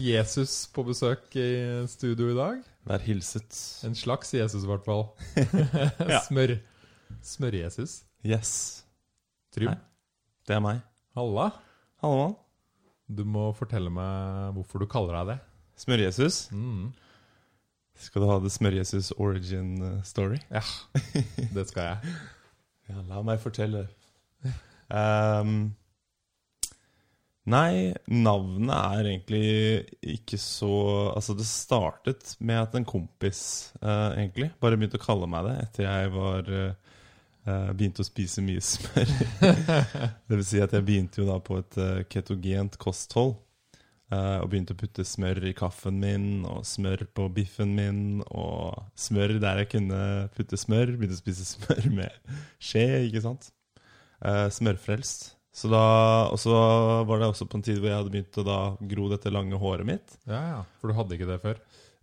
Jesus 0.00 0.64
på 0.72 0.84
besøk 0.86 1.34
i 1.38 1.48
studio 1.90 2.30
i 2.32 2.36
dag. 2.38 2.60
Vær 2.88 3.02
hilset. 3.04 3.56
En 3.86 3.94
slags 3.98 4.32
Jesus, 4.34 4.64
i 4.64 4.70
hvert 4.70 4.86
fall. 4.86 5.06
Ja. 6.12 6.22
Smør. 6.26 6.56
Smør-Jesus. 7.26 8.00
Yes. 8.24 8.52
Trym. 9.54 9.74
Det 10.46 10.56
er 10.56 10.62
meg. 10.64 10.80
Halla. 11.18 11.50
Halla, 12.02 12.24
mann. 12.24 12.36
Du 13.10 13.24
må 13.26 13.50
fortelle 13.58 13.90
meg 13.92 14.54
hvorfor 14.56 14.82
du 14.82 14.88
kaller 14.90 15.18
deg 15.18 15.32
det. 15.34 15.38
Smør-Jesus. 15.82 16.42
Mm. 16.54 16.90
Skal 18.00 18.22
du 18.22 18.30
ha 18.30 18.38
det 18.40 18.52
Smør-Jesus 18.54 19.10
origin 19.20 19.74
eh, 19.84 20.02
story? 20.08 20.38
Ja, 20.48 20.62
det 21.54 21.68
skal 21.72 21.92
jeg. 21.92 22.14
Ja, 22.90 23.04
la 23.06 23.20
meg 23.22 23.38
fortelle. 23.38 23.84
Ehm, 24.90 25.76
nei, 27.50 27.90
navnet 28.06 28.72
er 28.74 29.08
egentlig 29.10 29.42
ikke 30.16 30.38
så 30.40 30.70
Altså, 31.12 31.34
det 31.38 31.46
startet 31.48 32.34
med 32.38 32.60
at 32.62 32.76
en 32.78 32.86
kompis 32.88 33.42
eh, 33.82 34.16
egentlig 34.16 34.50
bare 34.62 34.78
begynte 34.78 35.00
å 35.00 35.04
kalle 35.04 35.28
meg 35.30 35.48
det 35.48 35.56
etter 35.64 35.86
jeg 35.86 36.12
var 36.14 36.50
eh, 36.54 36.96
eh, 37.46 37.70
Begynte 37.74 38.04
å 38.04 38.08
spise 38.08 38.44
mye 38.44 38.62
smør. 38.64 39.12
det 40.28 40.38
vil 40.40 40.46
si 40.46 40.62
at 40.62 40.74
jeg 40.76 40.86
begynte 40.86 41.22
jo 41.22 41.28
da 41.30 41.38
på 41.42 41.58
et 41.60 41.80
eh, 41.80 42.02
ketogent 42.12 42.78
kosthold. 42.82 43.36
eh, 44.12 44.38
og 44.42 44.50
begynte 44.52 44.76
å 44.76 44.80
putte 44.80 45.06
smør 45.06 45.42
i 45.50 45.54
kaffen 45.56 46.00
min, 46.02 46.28
og 46.48 46.64
smør 46.66 47.06
på 47.14 47.28
biffen 47.34 47.74
min, 47.78 48.22
og 48.30 48.78
smør 48.98 49.38
der 49.42 49.64
jeg 49.64 49.72
kunne 49.76 50.00
putte 50.36 50.58
smør. 50.60 50.96
Begynte 50.96 51.18
å 51.18 51.24
spise 51.24 51.48
smør 51.54 51.90
med 51.98 52.32
skje, 52.62 52.86
ikke 53.08 53.26
sant? 53.26 53.52
Eh, 54.20 54.48
smørfrelst. 54.52 55.39
Så 55.52 55.66
da, 55.72 55.80
og 56.30 56.38
så 56.38 56.52
var 57.08 57.18
det 57.18 57.26
også 57.32 57.46
på 57.50 57.58
en 57.58 57.64
tid 57.66 57.80
hvor 57.80 57.90
jeg 57.90 57.98
hadde 57.98 58.12
begynt 58.14 58.38
å 58.38 58.44
da 58.46 58.58
gro 58.92 59.08
dette 59.10 59.32
lange 59.34 59.58
håret 59.58 59.86
mitt. 59.88 60.12
Ja, 60.30 60.40
ja. 60.52 60.60
For 60.78 60.88
du 60.92 60.94
hadde 60.94 61.16
ikke 61.16 61.26
det 61.30 61.40
før? 61.42 61.58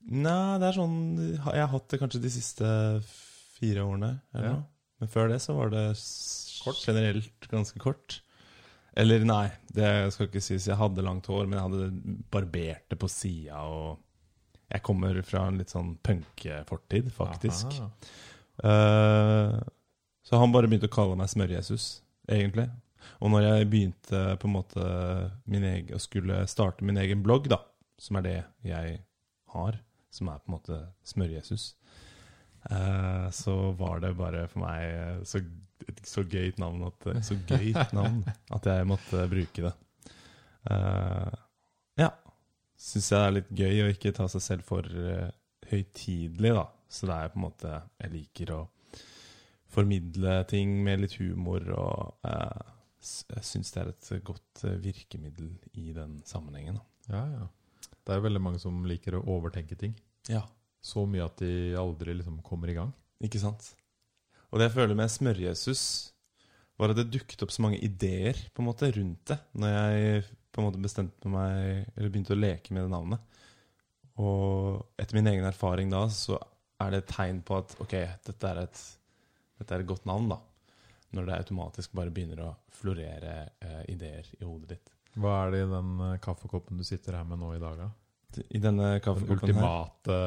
Nei, 0.07 0.57
det 0.59 0.67
er 0.69 0.75
sånn 0.77 0.97
Jeg 1.35 1.41
har 1.63 1.71
hatt 1.71 1.87
det 1.91 1.99
kanskje 2.01 2.21
de 2.23 2.29
siste 2.31 2.67
fire 3.57 3.83
årene. 3.87 4.11
Eller 4.35 4.47
Ja. 4.49 4.53
noe. 4.57 4.65
Men 4.99 5.09
før 5.13 5.29
det 5.29 5.39
så 5.43 5.53
var 5.55 5.69
det 5.69 5.85
Kort? 6.63 6.79
generelt 6.83 7.47
ganske 7.51 7.79
kort. 7.79 8.21
Eller 8.97 9.23
nei, 9.23 9.51
det 9.71 10.11
skal 10.11 10.25
ikke 10.27 10.41
sies. 10.41 10.65
Jeg 10.67 10.75
hadde 10.79 11.03
langt 11.05 11.27
hår, 11.29 11.45
men 11.47 11.59
jeg 11.59 11.67
hadde 11.69 12.23
barbert 12.33 12.89
det 12.89 12.97
på 12.99 13.07
sida. 13.13 13.59
Og 13.69 13.99
jeg 14.73 14.81
kommer 14.81 15.21
fra 15.23 15.45
en 15.47 15.59
litt 15.59 15.69
sånn 15.69 15.95
punkefortid, 16.03 17.11
faktisk. 17.13 17.77
Eh, 18.63 19.59
så 20.25 20.39
han 20.41 20.51
bare 20.51 20.67
begynte 20.67 20.89
å 20.89 20.95
kalle 20.97 21.15
meg 21.19 21.29
Smør-Jesus, 21.29 22.01
egentlig. 22.27 22.67
Og 23.21 23.33
når 23.33 23.45
jeg 23.45 23.69
begynte 23.71 24.21
på 24.41 24.49
en 24.49 24.55
måte 24.55 24.85
egen, 25.47 25.95
å 25.95 26.01
skulle 26.01 26.43
starte 26.49 26.85
min 26.87 26.99
egen 27.01 27.23
blogg, 27.25 27.49
da, 27.51 27.61
som 28.01 28.19
er 28.19 28.27
det 28.27 28.37
jeg 28.67 28.99
har, 29.53 29.79
som 30.13 30.29
er 30.31 30.41
på 30.41 30.51
en 30.51 30.57
måte 30.57 30.79
Smør-Jesus, 31.07 31.69
eh, 32.69 33.27
så 33.33 33.57
var 33.79 34.03
det 34.03 34.13
bare 34.19 34.45
for 34.51 34.65
meg 34.65 35.25
så, 35.27 35.41
et 35.87 36.05
så 36.07 36.23
gøyt 36.27 36.61
navn 36.61 36.87
at, 36.89 37.09
navn 37.95 38.23
at 38.53 38.71
jeg 38.71 38.89
måtte 38.89 39.27
bruke 39.31 39.67
det. 39.69 39.75
Eh, 40.71 41.35
ja. 42.03 42.13
Syns 42.77 43.11
jeg 43.11 43.17
det 43.17 43.27
er 43.27 43.37
litt 43.39 43.53
gøy 43.57 43.83
å 43.83 43.91
ikke 43.93 44.13
ta 44.13 44.27
seg 44.29 44.43
selv 44.43 44.67
for 44.67 44.85
uh, 44.85 45.29
høytidelig, 45.71 46.51
da. 46.59 46.67
Så 46.87 47.07
det 47.09 47.15
er 47.15 47.31
på 47.33 47.39
en 47.39 47.43
måte 47.43 47.71
Jeg 47.99 48.11
liker 48.13 48.51
å 48.55 48.59
formidle 49.67 50.37
ting 50.47 50.77
med 50.85 51.01
litt 51.03 51.17
humor, 51.19 51.65
og 51.75 52.27
eh, 52.29 52.69
jeg 53.31 53.45
syns 53.47 53.73
det 53.73 53.81
er 53.81 53.91
et 53.93 54.11
godt 54.27 54.63
eh, 54.67 54.77
virkemiddel 54.83 55.51
i 55.79 55.91
den 55.95 56.19
sammenhengen. 56.27 56.79
Ja, 57.09 57.23
ja. 57.31 57.47
Det 58.07 58.13
er 58.13 58.21
jo 58.21 58.27
veldig 58.27 58.43
mange 58.43 58.61
som 58.63 58.85
liker 58.87 59.17
å 59.17 59.25
overtenke 59.35 59.75
ting. 59.79 59.95
Ja. 60.31 60.45
Så 60.83 61.03
mye 61.09 61.25
at 61.27 61.41
de 61.41 61.75
aldri 61.79 62.15
liksom 62.15 62.39
kommer 62.45 62.71
i 62.71 62.77
gang. 62.77 62.93
Ikke 63.23 63.41
sant? 63.41 63.73
Og 64.47 64.59
det 64.59 64.69
jeg 64.69 64.77
føler 64.77 64.95
med 64.95 65.11
Smør-Jesus, 65.11 65.83
var 66.77 66.93
at 66.93 66.99
det 66.99 67.09
dukket 67.11 67.41
opp 67.43 67.51
så 67.53 67.63
mange 67.65 67.79
ideer 67.83 68.37
på 68.53 68.61
en 68.61 68.69
måte 68.69 68.89
rundt 68.93 69.31
det, 69.31 69.37
når 69.57 69.73
jeg 69.73 70.25
på 70.53 70.61
en 70.61 70.67
måte 70.67 70.81
bestemte 70.81 71.31
meg, 71.31 71.87
eller 71.95 72.11
begynte 72.13 72.35
å 72.35 72.39
leke 72.39 72.75
med 72.75 72.85
det 72.85 72.93
navnet. 72.93 73.41
Og 74.21 74.85
etter 74.97 75.17
min 75.17 75.29
egen 75.33 75.45
erfaring 75.45 75.91
da, 75.93 76.05
så 76.13 76.37
er 76.81 76.93
det 76.93 77.01
et 77.03 77.11
tegn 77.11 77.41
på 77.45 77.57
at 77.57 77.73
ok, 77.81 77.95
dette 78.29 78.51
er 78.51 78.61
et, 78.63 78.83
dette 79.57 79.73
er 79.73 79.83
et 79.83 79.89
godt 79.89 80.07
navn, 80.09 80.29
da. 80.31 80.39
Når 81.15 81.25
det 81.29 81.37
automatisk 81.37 81.93
bare 81.95 82.11
begynner 82.11 82.41
å 82.43 82.55
florere 82.81 83.49
eh, 83.63 83.83
ideer 83.93 84.25
i 84.41 84.43
hodet 84.43 84.69
ditt. 84.75 84.89
Hva 85.17 85.45
er 85.45 85.51
det 85.55 85.61
i 85.63 85.69
den 85.71 85.93
eh, 86.03 86.17
kaffekoppen 86.21 86.77
du 86.77 86.83
sitter 86.83 87.15
her 87.15 87.23
med 87.29 87.39
nå 87.39 87.53
i 87.55 87.61
dag, 87.63 87.77
da? 87.79 87.87
I 88.53 88.59
denne 88.61 88.89
kaffekoppen 89.01 89.55
her. 89.55 89.63
ultimate 89.63 90.17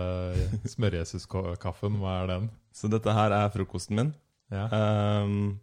smørjesuskaffen, 0.72 0.72
smør-Jesus-kaffen, 0.72 1.98
hva 2.00 2.14
er 2.22 2.30
den? 2.32 2.48
Så 2.74 2.88
dette 2.90 3.12
her 3.14 3.30
er 3.36 3.52
frokosten 3.54 3.98
min. 4.00 4.14
Ja. 4.50 4.64
Um, 5.22 5.60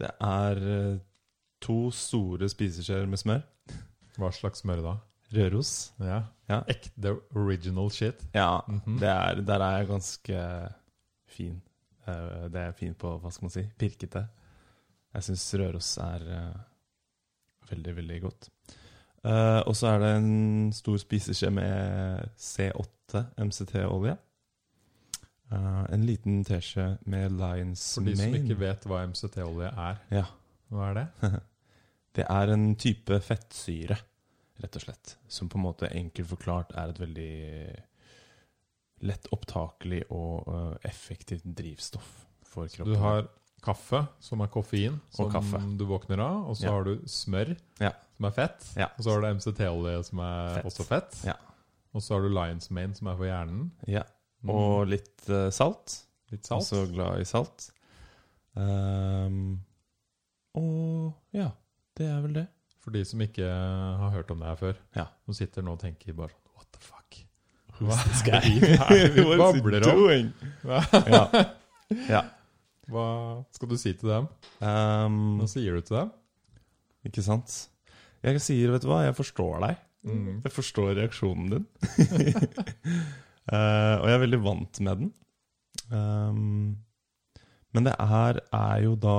det 0.00 0.08
er 0.22 0.62
eh, 0.76 0.96
to 1.60 1.90
store 1.92 2.48
spiseskjeer 2.52 3.04
med 3.10 3.20
smør. 3.20 3.42
Hva 4.16 4.30
slags 4.32 4.62
smør 4.62 4.80
da? 4.86 4.94
Røros. 5.36 5.74
Ja. 6.00 6.22
Ja. 6.48 6.60
Ekte 6.70 7.16
original 7.36 7.90
shit. 7.90 8.22
Ja, 8.32 8.62
Mhm. 8.70 9.00
det 9.02 9.10
er, 9.10 9.40
der 9.42 9.60
er 9.66 9.78
jeg 9.80 9.88
ganske 9.90 10.42
fin. 11.26 11.58
Eh, 12.06 12.46
det 12.52 12.60
er 12.68 12.76
fint 12.78 12.98
på, 12.98 13.14
hva 13.22 13.32
skal 13.34 13.48
man 13.48 13.54
si, 13.54 13.64
pirkete. 13.80 14.24
Jeg 15.16 15.26
syns 15.28 15.46
Røros 15.60 15.90
er 16.04 16.26
eh, 16.36 16.58
veldig, 17.70 17.94
veldig 18.00 18.20
godt. 18.26 18.48
Eh, 19.26 19.60
og 19.66 19.74
så 19.78 19.94
er 19.94 20.02
det 20.04 20.12
en 20.20 20.72
stor 20.76 20.98
spiseskje 21.02 21.50
med 21.56 22.28
C8 22.38 23.24
MCT-olje. 23.42 24.16
En 25.54 26.02
liten 26.02 26.40
teskje 26.42 26.96
med 27.06 27.36
Lions 27.38 27.82
For 27.94 28.02
de 28.02 28.16
som 28.18 28.32
ikke 28.34 28.56
vet 28.58 28.86
hva 28.90 29.04
MCT-olje 29.06 29.68
er, 29.78 30.00
Ja. 30.10 30.24
hva 30.74 30.88
er 30.90 30.96
det? 30.98 31.06
Det 32.16 32.24
er 32.32 32.48
en 32.50 32.70
type 32.80 33.18
fettsyre, 33.20 33.98
rett 34.62 34.76
og 34.78 34.82
slett. 34.86 35.12
Som 35.28 35.50
på 35.52 35.58
en 35.60 35.66
måte 35.68 35.90
enkelt 35.92 36.30
forklart 36.30 36.70
er 36.74 36.90
et 36.90 36.98
veldig 36.98 37.32
lett 39.02 39.26
opptakelig 39.32 40.04
og 40.10 40.46
øh, 40.48 40.76
effektivt 40.84 41.44
drivstoff 41.44 42.26
for 42.44 42.66
kroppen. 42.68 42.94
Du 42.94 42.98
har 43.00 43.28
kaffe, 43.62 44.06
som 44.20 44.40
er 44.40 44.46
koffein, 44.48 45.00
som 45.10 45.30
kaffe. 45.32 45.58
du 45.76 45.84
våkner 45.86 46.18
av. 46.22 46.48
Og 46.50 46.56
så 46.56 46.66
Ja. 46.66 46.72
har 46.72 46.84
du 46.84 47.02
smør, 47.06 47.56
Ja. 47.80 47.90
som 48.16 48.24
er 48.24 48.30
fett. 48.30 48.72
Ja. 48.76 48.86
Og 48.96 49.04
så 49.04 49.10
har 49.12 49.20
du 49.20 49.26
MCT-olje, 49.34 50.04
som 50.04 50.18
er 50.18 50.54
Fett. 50.54 50.64
også 50.66 50.84
fett. 50.86 51.24
Ja. 51.26 51.34
Og 51.94 52.02
så 52.02 52.14
har 52.14 52.22
du 52.22 52.28
Lions 52.28 52.70
Mane, 52.70 52.94
som 52.94 53.06
er 53.08 53.16
for 53.16 53.24
hjernen. 53.24 53.70
Ja. 53.86 54.02
Mm. 54.42 54.50
Og 54.50 54.86
litt 54.86 55.28
uh, 55.28 55.50
salt. 55.50 56.02
litt 56.30 56.44
salt. 56.46 56.62
Også 56.62 56.92
glad 56.92 57.20
i 57.20 57.24
salt. 57.24 57.70
Um, 58.54 59.60
og 60.54 61.12
ja, 61.36 61.50
det 61.96 62.06
er 62.08 62.20
vel 62.24 62.32
det. 62.34 62.46
For 62.80 62.90
de 62.94 63.02
som 63.04 63.20
ikke 63.20 63.44
har 63.44 64.10
hørt 64.14 64.30
om 64.30 64.38
det 64.40 64.46
her 64.46 64.56
før, 64.56 64.76
Ja. 64.94 65.06
som 65.24 65.34
sitter 65.34 65.62
nå 65.62 65.72
og 65.72 65.80
tenker 65.80 66.14
bare 66.14 66.28
sånn 66.28 66.54
What 66.54 66.66
the 66.72 66.78
fuck? 66.78 66.94
Who's 66.94 67.14
this 67.16 67.24
er 67.26 67.65
guy? 67.65 67.65
det 67.65 67.65
hva 67.80 67.96
er 68.40 68.46
det 68.90 69.10
vi 69.14 69.24
babler 69.36 69.84
om? 69.84 70.00
doing? 70.00 70.30
ja. 70.64 71.44
ja. 72.08 72.22
Hva 72.90 73.06
skal 73.54 73.70
du 73.70 73.76
si 73.80 73.92
til 73.98 74.12
dem? 74.12 74.28
Um, 74.62 75.40
Hva 75.40 75.48
sier 75.50 75.76
du 75.76 75.84
til 75.84 75.98
dem? 76.00 76.14
ikke 77.06 77.22
sant? 77.22 77.52
Jeg 78.24 78.40
sier, 78.42 78.72
vet 78.74 78.82
du 78.82 78.88
hva, 78.90 79.04
jeg 79.06 79.14
forstår 79.18 79.60
deg. 79.62 79.82
Mm. 80.06 80.40
Jeg 80.44 80.54
forstår 80.54 80.94
reaksjonen 80.98 81.52
din. 81.52 81.66
uh, 83.50 83.94
og 84.00 84.06
jeg 84.06 84.14
er 84.14 84.22
veldig 84.22 84.40
vant 84.42 84.80
med 84.86 85.02
den. 85.02 85.12
Um, 85.90 86.76
men 87.74 87.86
det 87.86 87.94
her 88.10 88.40
er 88.54 88.82
jo 88.86 88.94
da 88.98 89.18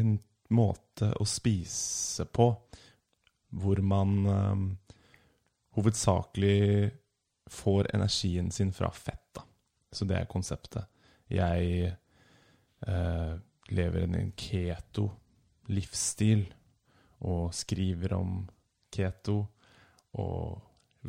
en 0.00 0.16
måte 0.54 1.10
å 1.20 1.26
spise 1.28 2.26
på 2.30 2.48
hvor 3.54 3.80
man 3.86 4.14
um, 4.26 4.64
hovedsakelig 5.76 6.90
får 7.50 7.94
energien 7.94 8.50
sin 8.50 8.72
fra 8.72 8.90
fett. 8.90 9.34
Da. 9.34 9.42
Så 9.92 10.04
det 10.04 10.18
er 10.18 10.30
konseptet. 10.30 10.84
Jeg 11.30 11.94
eh, 12.86 13.34
lever 13.68 14.04
en 14.04 14.32
keto-livsstil 14.36 16.46
og 17.24 17.54
skriver 17.54 18.14
om 18.16 18.42
keto 18.92 19.38
og 20.20 20.60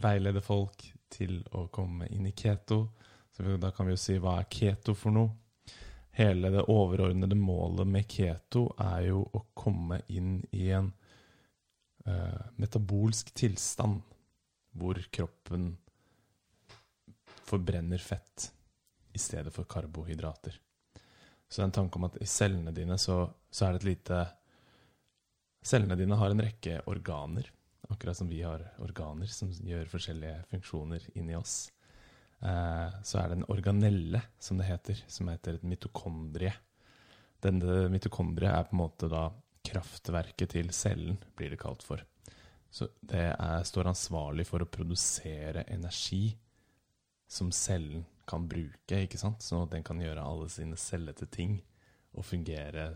veileder 0.02 0.44
folk 0.44 0.86
til 1.12 1.42
å 1.56 1.68
komme 1.74 2.08
inn 2.12 2.28
i 2.28 2.36
keto. 2.36 2.86
Så 3.36 3.58
da 3.60 3.72
kan 3.76 3.88
vi 3.88 3.96
jo 3.96 4.00
si 4.00 4.18
hva 4.20 4.40
er 4.40 4.52
keto 4.52 4.96
for 4.98 5.16
noe? 5.16 5.34
Hele 6.16 6.50
det 6.54 6.64
overordnede 6.72 7.36
målet 7.36 7.90
med 7.92 8.08
keto 8.08 8.70
er 8.80 9.10
jo 9.10 9.26
å 9.36 9.42
komme 9.54 10.00
inn 10.16 10.38
i 10.56 10.70
en 10.72 10.94
eh, 12.08 12.46
metabolsk 12.56 13.34
tilstand 13.36 14.00
hvor 14.80 15.02
kroppen 15.12 15.74
forbrenner 17.46 18.02
fett 18.02 18.52
i 19.16 19.22
stedet 19.22 19.54
for 19.54 19.68
karbohydrater. 19.70 20.58
Så 21.48 21.62
det 21.62 21.64
er 21.64 21.70
en 21.70 21.78
tanke 21.80 22.00
om 22.00 22.08
at 22.08 22.18
i 22.22 22.28
cellene 22.28 22.74
dine 22.76 22.98
så, 23.00 23.22
så 23.52 23.68
er 23.68 23.76
det 23.76 23.84
et 23.84 23.92
lite 23.94 24.26
Cellene 25.66 25.96
dine 25.98 26.14
har 26.14 26.30
en 26.30 26.44
rekke 26.46 26.82
organer. 26.86 27.48
akkurat 27.90 28.18
som 28.18 28.30
vi 28.30 28.42
har 28.42 28.62
organer 28.82 29.30
som 29.30 29.50
gjør 29.50 29.88
forskjellige 29.90 30.44
funksjoner 30.52 31.08
inni 31.18 31.36
oss, 31.38 31.72
eh, 32.42 32.94
så 33.02 33.18
er 33.18 33.30
det 33.30 33.38
en 33.40 33.48
organelle, 33.50 34.22
som 34.40 34.58
det 34.58 34.68
heter, 34.70 35.02
som 35.08 35.30
heter 35.30 35.58
et 35.58 35.66
mitokondrie. 35.66 36.54
Denne 37.42 37.90
mitokondriet 37.90 38.52
er 38.52 38.70
på 38.70 38.78
en 38.78 38.82
måte 38.84 39.10
da 39.10 39.32
kraftverket 39.66 40.54
til 40.54 40.70
cellen, 40.74 41.18
blir 41.38 41.54
det 41.54 41.62
kalt 41.62 41.86
for. 41.86 42.02
Så 42.70 42.90
det 43.02 43.28
er, 43.32 43.66
står 43.66 43.90
ansvarlig 43.90 44.46
for 44.46 44.62
å 44.62 44.70
produsere 44.70 45.66
energi 45.74 46.28
som 47.28 47.52
cellen 47.56 48.06
kan 48.28 48.48
bruke, 48.50 49.04
ikke 49.06 49.20
sant? 49.22 49.42
Sånn 49.46 49.66
at 49.66 49.74
den 49.76 49.84
kan 49.86 50.00
gjøre 50.02 50.24
alle 50.24 50.50
sine 50.50 50.78
cellete 50.80 51.28
ting 51.30 51.60
og 52.16 52.26
fungere 52.26 52.88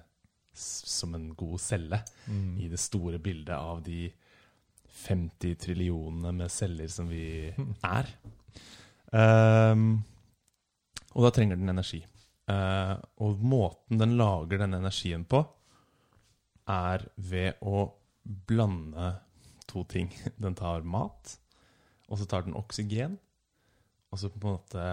som 0.54 1.14
en 1.16 1.30
god 1.38 1.60
celle 1.62 2.00
Mm. 2.28 2.58
i 2.62 2.68
det 2.70 2.80
store 2.82 3.20
bildet 3.22 3.56
av 3.56 3.82
de 3.86 4.10
50 5.06 5.56
trillionene 5.62 6.32
med 6.36 6.52
celler 6.52 6.88
som 6.92 7.08
vi 7.10 7.54
er. 7.84 8.10
Um, 9.12 10.04
og 11.16 11.26
da 11.26 11.32
trenger 11.34 11.58
den 11.58 11.70
energi. 11.72 12.02
Uh, 12.50 12.98
og 13.22 13.40
måten 13.46 14.02
den 14.02 14.18
lager 14.18 14.58
den 14.62 14.74
energien 14.78 15.24
på, 15.30 15.44
er 16.70 17.06
ved 17.16 17.62
å 17.62 17.88
blande 18.50 19.16
to 19.70 19.84
ting. 19.90 20.10
Den 20.44 20.56
tar 20.58 20.82
mat, 20.86 21.36
og 22.10 22.18
så 22.20 22.26
tar 22.30 22.44
den 22.46 22.58
oksygen. 22.58 23.18
Og 24.10 24.20
så 24.22 24.32
på 24.34 24.42
en 24.42 24.56
måte, 24.58 24.86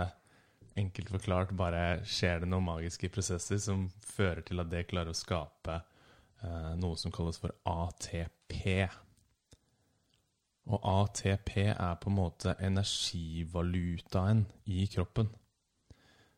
enkelt 0.77 1.11
forklart, 1.15 1.55
bare 1.57 2.05
skjer 2.05 2.43
det 2.43 2.51
noen 2.51 2.67
magiske 2.67 3.11
prosesser 3.13 3.61
som 3.63 3.87
fører 4.05 4.45
til 4.47 4.61
at 4.61 4.71
det 4.73 4.87
klarer 4.91 5.15
å 5.15 5.17
skape 5.17 5.79
eh, 5.79 6.73
noe 6.81 6.99
som 7.01 7.15
kalles 7.15 7.41
for 7.41 7.55
ATP. 7.71 8.59
Og 10.67 10.83
ATP 10.83 11.53
er 11.71 11.99
på 12.03 12.11
en 12.11 12.19
måte 12.19 12.57
energivalutaen 12.59 14.45
i 14.67 14.85
kroppen. 14.91 15.31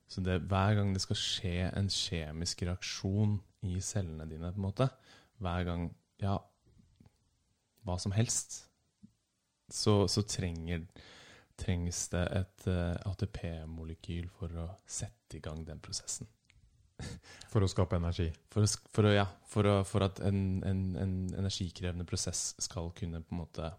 Så 0.08 0.22
det, 0.24 0.38
hver 0.48 0.78
gang 0.78 0.94
det 0.94 1.02
skal 1.04 1.20
skje 1.20 1.56
en 1.68 1.90
kjemisk 1.92 2.62
reaksjon 2.64 3.36
i 3.68 3.80
cellene 3.84 4.24
dine, 4.28 4.52
på 4.54 4.60
en 4.60 4.68
måte, 4.70 4.90
hver 5.42 5.66
gang 5.68 5.90
Ja, 6.18 6.34
hva 7.86 7.94
som 8.02 8.10
helst, 8.10 8.64
så, 9.70 10.08
så 10.10 10.24
trenger, 10.26 10.82
trengs 11.58 12.04
det 12.12 12.24
et 12.38 12.66
eh, 12.70 12.96
ATP-molekyl 13.10 14.28
for 14.38 14.54
å 14.62 14.66
sette 14.88 15.38
i 15.38 15.42
gang 15.44 15.64
den 15.66 15.80
prosessen. 15.84 16.28
For 17.52 17.62
å 17.62 17.68
skape 17.70 17.94
energi. 17.96 18.26
For, 18.50 18.66
å, 18.66 18.70
for, 18.90 19.06
å, 19.06 19.12
ja, 19.14 19.24
for, 19.48 19.66
å, 19.70 19.74
for 19.86 20.02
at 20.04 20.18
en, 20.26 20.58
en, 20.66 20.80
en 20.98 21.12
energikrevende 21.38 22.04
prosess 22.08 22.56
skal 22.60 22.90
kunne 22.98 23.20
på 23.22 23.36
en 23.36 23.38
måte 23.38 23.70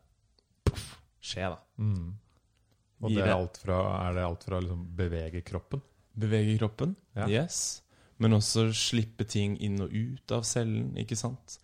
puff, 0.66 0.86
skje, 1.20 1.50
da. 1.52 1.60
Mm. 1.84 2.14
Og 3.04 3.14
det 3.14 3.26
er 3.26 3.34
alt 3.36 3.60
fra, 3.62 3.82
er 4.08 4.16
det 4.18 4.24
alt 4.24 4.48
fra 4.48 4.62
liksom 4.64 4.88
bevege 4.98 5.44
kroppen? 5.48 5.84
Bevege 6.20 6.56
kroppen, 6.62 6.96
Ja. 7.16 7.28
yes. 7.28 7.82
Men 8.20 8.36
også 8.36 8.66
slippe 8.76 9.24
ting 9.28 9.54
inn 9.64 9.80
og 9.84 9.94
ut 9.96 10.34
av 10.36 10.48
cellen, 10.48 10.90
ikke 11.00 11.16
sant? 11.20 11.60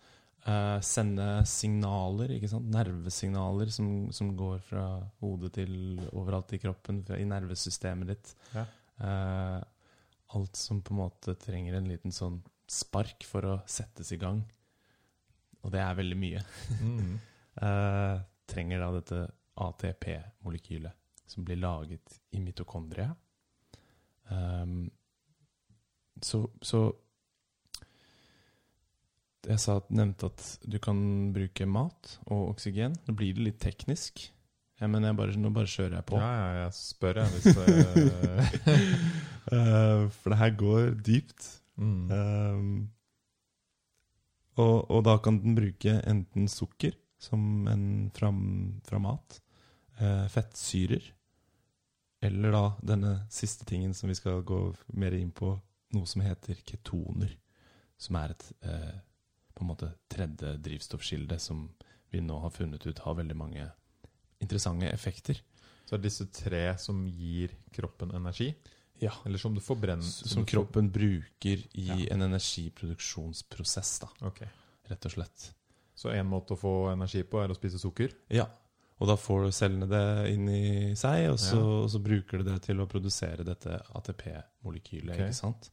Eh, 0.46 0.80
sende 0.86 1.26
signaler, 1.48 2.36
ikke 2.36 2.50
sant? 2.50 2.68
Nervesignaler 2.70 3.70
som, 3.74 3.88
som 4.14 4.30
går 4.38 4.60
fra 4.68 4.84
hodet 5.22 5.56
til 5.58 5.72
overalt 6.12 6.54
i 6.54 6.60
kroppen, 6.62 7.00
fra, 7.06 7.18
i 7.18 7.26
nervesystemet 7.26 8.12
ditt. 8.12 8.34
Ja. 8.54 8.66
Eh, 9.02 9.56
alt 10.36 10.58
som 10.58 10.82
på 10.86 10.94
en 10.94 11.00
måte 11.00 11.34
trenger 11.40 11.78
en 11.78 11.88
liten 11.90 12.14
sånn 12.14 12.38
spark 12.70 13.26
for 13.26 13.46
å 13.46 13.56
settes 13.70 14.12
i 14.14 14.20
gang. 14.22 14.44
Og 15.66 15.72
det 15.74 15.82
er 15.82 15.98
veldig 16.02 16.20
mye. 16.26 16.44
Mm. 16.82 17.16
Eh, 17.56 18.18
trenger 18.44 18.82
da 18.82 18.88
dette 18.92 19.18
ATP-molekylet 19.64 20.92
som 21.24 21.46
blir 21.46 21.56
laget 21.56 22.18
i 22.36 22.40
mitokondria. 22.44 23.06
Um, 24.28 24.90
så, 26.20 26.42
så 26.60 26.82
Jeg 29.46 29.62
sa, 29.62 29.78
nevnte 29.94 30.30
at 30.30 30.46
du 30.66 30.78
kan 30.82 30.98
bruke 31.34 31.68
mat 31.70 32.16
og 32.26 32.50
oksygen. 32.54 32.96
Nå 33.06 33.14
blir 33.18 33.36
det 33.36 33.44
litt 33.46 33.60
teknisk. 33.62 34.24
Ja, 34.80 34.88
men 34.92 35.06
jeg 35.06 35.16
bare, 35.16 35.36
nå 35.40 35.50
bare 35.54 35.70
kjører 35.70 35.98
jeg 36.00 36.06
på. 36.10 36.18
Ja, 36.20 36.32
ja, 36.36 36.66
jeg 36.66 36.76
spør, 36.76 37.22
jeg. 37.22 37.28
Hvis 37.36 37.46
Eh, 39.46 40.08
for 40.10 40.32
det 40.32 40.40
her 40.40 40.54
går 40.58 40.88
dypt. 41.06 41.44
mm. 41.78 42.10
Um, 42.10 42.88
og, 44.56 44.90
og 44.90 45.04
da 45.06 45.18
kan 45.22 45.36
den 45.38 45.54
bruke 45.54 45.92
enten 46.02 46.48
sukker 46.50 46.96
som 47.22 47.68
en 47.70 48.10
fra, 48.16 48.32
fra 48.88 48.98
mat, 48.98 49.38
uh, 50.00 50.26
fettsyrer, 50.32 51.12
eller 52.26 52.56
da 52.56 52.64
denne 52.92 53.12
siste 53.30 53.68
tingen 53.68 53.94
som 53.94 54.10
vi 54.10 54.16
skal 54.18 54.42
gå 54.42 54.60
mer 54.98 55.14
inn 55.14 55.30
på, 55.30 55.52
noe 55.94 56.10
som 56.10 56.24
heter 56.24 56.58
ketoner, 56.66 57.36
som 58.00 58.18
er 58.18 58.34
et 58.34 58.46
eh, 58.66 58.96
på 59.56 59.64
en 59.64 59.70
måte 59.72 59.88
tredje 60.12 60.54
drivstoffkilde 60.62 61.38
som 61.40 61.66
vi 62.12 62.20
nå 62.22 62.36
har 62.44 62.52
funnet 62.54 62.84
ut 62.86 62.98
har 63.02 63.16
veldig 63.18 63.36
mange 63.36 63.66
interessante 64.44 64.88
effekter. 64.92 65.40
Så 65.86 65.94
er 65.96 65.98
det 66.02 66.10
disse 66.10 66.26
tre 66.34 66.64
som 66.82 67.04
gir 67.08 67.54
kroppen 67.74 68.12
energi? 68.14 68.50
Ja. 69.00 69.12
Eller 69.28 69.38
som 69.40 69.54
du 69.54 69.60
forbrenner 69.60 70.02
Som 70.06 70.46
kroppen 70.48 70.90
bruker 70.92 71.62
i 71.76 71.86
Ja. 71.88 71.96
en 72.14 72.22
energiproduksjonsprosess, 72.22 73.98
da, 74.00 74.08
Ok. 74.26 74.42
rett 74.88 75.04
og 75.06 75.12
slett. 75.12 75.50
Så 75.94 76.10
en 76.12 76.26
måte 76.28 76.54
å 76.54 76.58
få 76.60 76.92
energi 76.92 77.22
på 77.24 77.42
er 77.42 77.48
å 77.48 77.56
spise 77.56 77.78
sukker? 77.80 78.12
Ja, 78.30 78.46
og 79.00 79.08
da 79.08 79.16
får 79.16 79.50
cellene 79.52 79.88
det 79.88 80.32
inn 80.34 80.48
i 80.48 80.94
seg, 80.94 81.30
og 81.30 81.38
så, 81.38 81.56
Ja. 81.56 81.62
og 81.84 81.90
så 81.90 81.98
bruker 82.02 82.38
de 82.38 82.44
det 82.44 82.62
til 82.62 82.76
å 82.80 82.86
produsere 82.88 83.44
dette 83.44 83.80
ATP-molekylet, 83.94 85.12
Okay. 85.14 85.28
ikke 85.28 85.34
sant? 85.34 85.70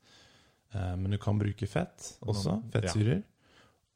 Eh, 0.74 0.96
men 0.96 1.12
du 1.12 1.18
kan 1.18 1.38
bruke 1.40 1.68
fett 1.68 2.18
også, 2.22 2.62
fettsyrer. 2.72 3.24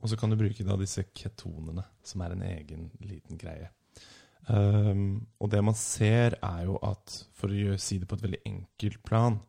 Og 0.02 0.12
så 0.12 0.18
kan 0.20 0.30
du 0.30 0.38
bruke 0.38 0.64
da 0.66 0.76
disse 0.78 1.04
ketonene, 1.18 1.84
som 2.06 2.22
er 2.22 2.36
en 2.36 2.44
egen 2.46 2.90
liten 3.02 3.40
greie. 3.42 3.72
Um, 4.48 5.26
og 5.42 5.50
det 5.52 5.60
man 5.66 5.76
ser 5.76 6.38
er 6.46 6.62
jo 6.70 6.78
at, 6.86 7.16
for 7.36 7.52
å 7.52 7.78
si 7.82 7.98
det 8.00 8.08
på 8.08 8.16
et 8.16 8.24
veldig 8.28 8.42
enkelt 8.48 9.02
plan, 9.04 9.40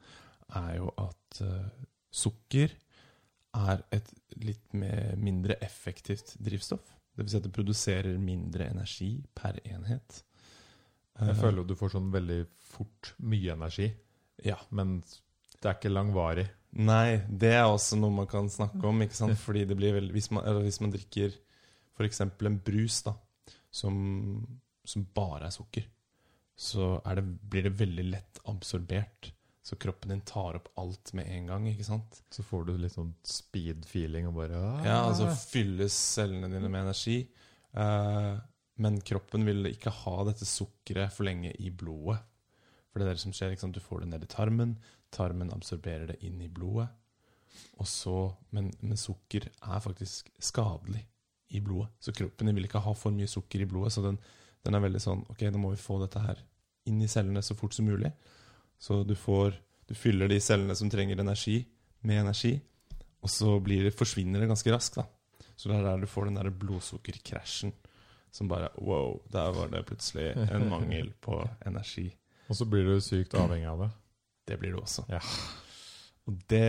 er 0.56 0.78
jo 0.80 0.88
at 0.98 1.42
uh, 1.44 1.68
sukker 2.10 2.72
er 3.58 3.82
et 3.94 4.08
litt 4.40 4.72
mer, 4.76 5.12
mindre 5.20 5.58
effektivt 5.64 6.34
drivstoff. 6.42 6.94
Det 7.14 7.24
vil 7.26 7.30
si 7.32 7.38
at 7.40 7.46
det 7.46 7.54
produserer 7.54 8.18
mindre 8.22 8.70
energi 8.72 9.12
per 9.34 9.60
enhet. 9.64 10.22
Jeg 11.18 11.32
Eh, 11.34 11.38
føler 11.40 11.56
jo 11.58 11.64
du 11.66 11.74
får 11.74 11.90
sånn 11.96 12.12
veldig 12.14 12.42
fort 12.62 13.08
mye 13.26 13.50
energi, 13.56 13.88
Ja. 14.46 14.54
men 14.70 15.00
det 15.02 15.64
er 15.66 15.74
ikke 15.74 15.90
langvarig. 15.90 16.44
Nei, 16.76 17.20
det 17.28 17.54
er 17.56 17.66
også 17.66 17.96
noe 17.96 18.12
man 18.12 18.28
kan 18.28 18.50
snakke 18.52 18.82
om. 18.86 19.00
ikke 19.02 19.16
sant? 19.16 19.38
Fordi 19.40 19.64
det 19.68 19.76
blir 19.78 19.96
veldig, 19.96 20.12
Hvis 20.12 20.30
man, 20.30 20.44
eller 20.44 20.66
hvis 20.66 20.80
man 20.84 20.92
drikker 20.92 21.32
f.eks. 21.96 22.20
en 22.20 22.60
brus 22.62 23.00
da, 23.06 23.14
som, 23.70 23.96
som 24.84 25.06
bare 25.14 25.48
er 25.48 25.54
sukker, 25.54 25.88
så 26.58 26.98
er 27.06 27.18
det, 27.20 27.24
blir 27.50 27.66
det 27.68 27.74
veldig 27.78 28.04
lett 28.10 28.40
absorbert. 28.50 29.32
Så 29.62 29.76
kroppen 29.76 30.12
din 30.12 30.22
tar 30.24 30.56
opp 30.56 30.70
alt 30.80 31.12
med 31.12 31.28
en 31.28 31.50
gang. 31.50 31.66
ikke 31.68 31.86
sant? 31.86 32.22
Så 32.32 32.44
får 32.46 32.68
du 32.68 32.76
litt 32.78 32.94
sånn 32.94 33.12
speed-feeling 33.26 34.30
og 34.30 34.38
bare 34.38 34.56
Aah. 34.56 34.86
Ja, 34.86 35.00
altså 35.10 35.28
fylles 35.50 35.96
cellene 36.16 36.48
dine 36.48 36.70
med 36.72 36.86
energi. 36.86 37.18
Uh, 37.76 38.38
men 38.80 38.96
kroppen 39.04 39.44
vil 39.44 39.68
ikke 39.68 39.92
ha 40.04 40.16
dette 40.28 40.48
sukkeret 40.48 41.12
for 41.12 41.28
lenge 41.28 41.52
i 41.60 41.68
blodet. 41.68 42.20
For 42.88 43.02
det 43.02 43.06
er 43.06 43.18
det 43.18 43.24
som 43.26 43.34
skjer. 43.36 43.52
ikke 43.52 43.66
sant? 43.66 43.76
Du 43.76 43.84
får 43.84 44.06
det 44.06 44.10
ned 44.14 44.24
i 44.24 44.30
tarmen. 44.32 44.78
Tarmen 45.14 45.52
absorberer 45.54 46.12
det 46.12 46.18
inn 46.26 46.40
i 46.42 46.50
blodet. 46.52 46.88
Og 47.78 47.86
så, 47.88 48.16
men, 48.54 48.70
men 48.80 48.98
sukker 49.00 49.48
er 49.48 49.80
faktisk 49.82 50.30
skadelig 50.42 51.04
i 51.48 51.60
blodet. 51.64 51.90
Så 52.00 52.12
kroppen 52.12 52.52
vil 52.54 52.68
ikke 52.68 52.82
ha 52.84 52.94
for 52.96 53.14
mye 53.14 53.30
sukker 53.30 53.62
i 53.64 53.68
blodet. 53.68 53.94
Så 53.94 54.04
den, 54.04 54.18
den 54.66 54.76
er 54.76 54.84
veldig 54.84 55.02
sånn 55.02 55.24
Ok, 55.32 55.46
nå 55.48 55.60
må 55.62 55.72
vi 55.72 55.80
få 55.80 55.98
dette 56.02 56.22
her 56.22 56.42
inn 56.88 57.00
i 57.04 57.10
cellene 57.10 57.42
så 57.44 57.56
fort 57.58 57.76
som 57.76 57.88
mulig. 57.88 58.12
Så 58.78 59.02
du 59.04 59.16
får 59.18 59.56
Du 59.88 59.94
fyller 59.96 60.28
de 60.28 60.36
cellene 60.36 60.74
som 60.76 60.90
trenger 60.92 61.16
energi, 61.16 61.62
med 62.04 62.20
energi. 62.20 62.58
Og 63.24 63.30
så 63.32 63.54
blir 63.64 63.86
det, 63.86 63.94
forsvinner 63.96 64.42
det 64.42 64.50
ganske 64.50 64.72
raskt. 64.74 64.98
da 65.00 65.06
Så 65.56 65.70
det 65.70 65.78
er 65.78 65.86
der 65.86 66.02
du 66.02 66.06
får 66.06 66.28
den 66.28 66.36
der 66.36 66.50
blodsukkerkrasjen. 66.50 67.72
Som 68.30 68.48
bare 68.48 68.68
Wow, 68.76 69.22
der 69.32 69.48
var 69.56 69.72
det 69.72 69.86
plutselig 69.88 70.34
en 70.36 70.68
mangel 70.68 71.14
på 71.20 71.40
energi. 71.70 72.10
Og 72.48 72.56
så 72.56 72.66
blir 72.68 72.84
du 72.84 73.00
sykt 73.00 73.34
avhengig 73.34 73.70
av 73.70 73.86
det. 73.86 73.90
Det 74.48 74.56
blir 74.60 74.72
det 74.74 74.80
også. 74.82 75.04
Ja. 75.12 75.20
Og 76.28 76.36
det, 76.48 76.64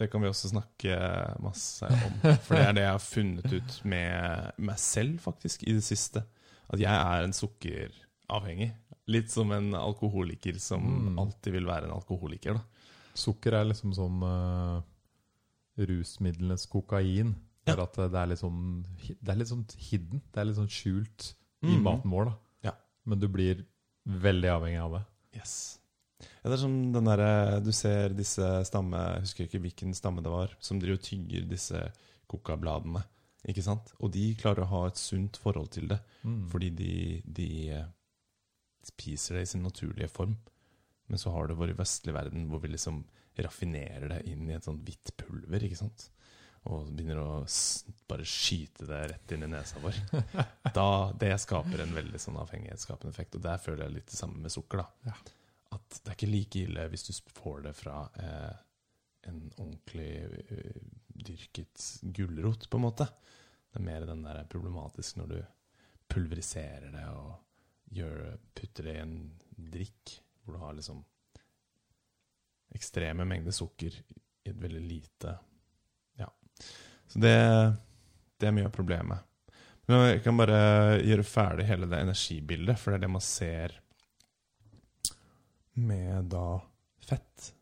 det 0.00 0.08
kan 0.12 0.22
vi 0.24 0.28
også 0.30 0.50
snakke 0.52 0.96
masse 1.44 1.86
om. 1.92 2.14
For 2.44 2.56
det 2.56 2.64
er 2.66 2.76
det 2.78 2.84
jeg 2.86 2.94
har 2.94 3.02
funnet 3.04 3.52
ut 3.52 3.74
med 3.88 4.58
meg 4.64 4.78
selv, 4.80 5.18
faktisk, 5.24 5.62
i 5.68 5.74
det 5.76 5.84
siste. 5.86 6.24
At 6.72 6.80
jeg 6.80 6.92
er 6.92 7.26
en 7.26 7.36
sukkeravhengig. 7.36 8.70
Litt 9.12 9.32
som 9.34 9.50
en 9.52 9.72
alkoholiker 9.76 10.56
som 10.62 10.84
Mm. 11.12 11.18
alltid 11.18 11.52
vil 11.56 11.66
være 11.68 11.88
en 11.88 11.96
alkoholiker. 11.98 12.54
da 12.54 12.62
Sukker 13.18 13.52
er 13.58 13.64
liksom 13.68 13.92
sånn 13.92 14.22
uh, 14.24 14.80
rusmidlenes 15.76 16.66
kokain. 16.70 17.34
Ja. 17.66 17.74
For 17.76 17.84
at 17.84 17.98
det 18.12 18.18
er 18.18 18.26
litt 18.32 18.40
sånn 18.40 18.62
Det 19.20 19.28
er 19.30 19.36
litt 19.38 19.50
sånn 19.52 19.66
hidden. 19.78 20.22
Det 20.32 20.40
er 20.42 20.48
litt 20.48 20.58
sånn 20.58 20.70
skjult 20.72 21.28
i 21.62 21.76
maten 21.78 22.10
vår. 22.10 22.24
da. 22.32 22.34
Ja. 22.70 22.72
Men 23.06 23.20
du 23.22 23.28
blir 23.30 23.64
veldig 24.06 24.48
avhengig 24.50 24.80
av 24.82 24.96
det. 24.96 25.02
Yes. 25.38 25.78
Ja, 26.42 26.50
det 26.50 26.56
er 26.56 26.62
som 26.62 26.76
den 26.94 27.04
derre 27.08 27.60
Du 27.64 27.70
ser 27.72 28.14
disse 28.18 28.46
stamme 28.68 28.98
Jeg 29.16 29.24
husker 29.26 29.46
ikke 29.46 29.60
hvilken 29.62 29.94
stamme 29.94 30.22
det 30.24 30.30
var, 30.32 30.54
som 30.60 30.78
driver 30.82 30.98
og 31.00 31.04
tygger 31.06 31.48
disse 31.50 31.82
kokabladene. 32.30 33.02
Ikke 33.50 33.62
sant? 33.66 33.90
Og 34.00 34.12
de 34.14 34.28
klarer 34.38 34.62
å 34.64 34.70
ha 34.70 34.82
et 34.88 35.00
sunt 35.00 35.36
forhold 35.42 35.70
til 35.74 35.88
det, 35.90 35.98
Mm. 36.22 36.48
fordi 36.52 36.68
de, 36.78 36.92
de 37.26 37.48
eh, 37.74 37.86
spiser 38.86 39.34
det 39.36 39.42
i 39.42 39.50
sin 39.50 39.62
naturlige 39.66 40.08
form. 40.08 40.36
Men 41.08 41.18
så 41.18 41.32
har 41.34 41.48
du 41.50 41.54
vår 41.58 41.72
vestlige 41.76 42.14
verden 42.14 42.46
hvor 42.48 42.60
vi 42.62 42.68
liksom 42.70 43.00
raffinerer 43.42 44.08
det 44.12 44.20
inn 44.30 44.48
i 44.50 44.54
et 44.54 44.64
sånt 44.64 44.84
hvitt 44.86 45.10
pulver, 45.18 45.64
ikke 45.66 45.80
sant? 45.80 46.06
Og 46.70 46.92
begynner 46.94 47.18
å 47.18 47.40
bare 48.06 48.22
skyte 48.28 48.86
det 48.86 49.00
rett 49.10 49.32
inn 49.34 49.42
i 49.42 49.50
nesa 49.50 49.80
vår. 49.82 49.98
Da, 50.78 50.86
det 51.18 51.32
skaper 51.42 51.82
en 51.82 51.94
veldig 51.98 52.20
sånn 52.22 52.38
avhengighetsskapende 52.38 53.10
effekt. 53.10 53.34
Og 53.34 53.42
der 53.42 53.58
føler 53.58 53.88
jeg 53.88 53.96
litt 53.96 54.06
det 54.12 54.16
samme 54.20 54.38
med 54.38 54.54
sukker. 54.54 54.84
da. 54.84 55.10
Ja. 55.10 55.16
At 55.72 56.00
det 56.02 56.10
er 56.10 56.18
ikke 56.18 56.32
like 56.32 56.64
ille 56.66 56.88
hvis 56.92 57.06
du 57.08 57.12
får 57.32 57.62
det 57.66 57.72
fra 57.78 58.02
eh, 58.20 58.56
en 59.30 59.40
ordentlig 59.56 60.10
eh, 60.48 60.82
dyrket 61.06 61.86
gulrot, 62.02 62.68
på 62.70 62.78
en 62.78 62.86
måte. 62.86 63.06
Det 63.70 63.80
er 63.80 63.86
mer 63.86 64.06
den 64.08 64.24
der 64.26 64.44
problematisk 64.52 65.20
når 65.20 65.32
du 65.32 65.38
pulveriserer 66.12 66.90
det 66.92 67.06
og 67.12 67.38
gjør, 67.92 68.36
putter 68.56 68.88
det 68.88 68.96
i 68.96 69.02
en 69.04 69.16
drikk, 69.72 70.16
hvor 70.42 70.56
du 70.56 70.64
har 70.64 70.76
liksom 70.76 71.02
ekstreme 72.72 73.24
mengder 73.28 73.54
sukker 73.54 73.96
i 73.96 74.50
et 74.50 74.58
veldig 74.58 74.80
lite 74.80 75.36
Ja. 76.18 76.28
Så 77.06 77.20
det, 77.20 77.36
det 78.40 78.48
er 78.48 78.56
mye 78.56 78.68
av 78.68 78.74
problemet. 78.74 79.28
Men 79.88 80.04
jeg 80.06 80.22
kan 80.24 80.38
bare 80.38 80.58
gjøre 81.02 81.26
ferdig 81.26 81.66
hele 81.68 81.88
det 81.90 82.00
energibildet, 82.00 82.78
for 82.78 82.92
det 82.92 83.00
er 83.00 83.04
det 83.04 83.12
man 83.12 83.24
ser 83.24 83.74
med 85.74 86.30
da 86.32 86.60
fett. 87.02 87.52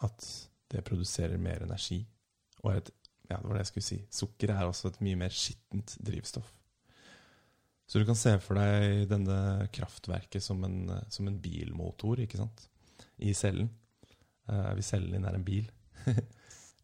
At 0.00 0.24
det 0.70 0.84
produserer 0.86 1.40
mer 1.40 1.66
energi. 1.66 2.02
Og 2.64 2.74
et 2.76 2.96
Ja, 3.30 3.36
det 3.38 3.46
var 3.46 3.54
det 3.54 3.60
jeg 3.60 3.68
skulle 3.68 3.86
si. 3.86 3.96
Sukker 4.10 4.50
er 4.50 4.66
også 4.66 4.88
et 4.90 4.96
mye 5.06 5.18
mer 5.20 5.30
skittent 5.30 5.92
drivstoff. 6.02 6.48
Så 7.86 8.00
du 8.00 8.04
kan 8.06 8.18
se 8.18 8.32
for 8.42 8.58
deg 8.58 9.04
denne 9.10 9.68
kraftverket 9.70 10.42
som 10.42 10.64
en, 10.66 10.90
som 11.10 11.28
en 11.30 11.36
bilmotor, 11.38 12.18
ikke 12.24 12.40
sant? 12.40 12.64
I 13.22 13.30
cellen. 13.38 13.70
Uh, 14.50 14.72
hvis 14.74 14.90
cellen 14.90 15.14
din 15.14 15.28
er 15.30 15.38
en 15.38 15.46
bil. 15.46 15.70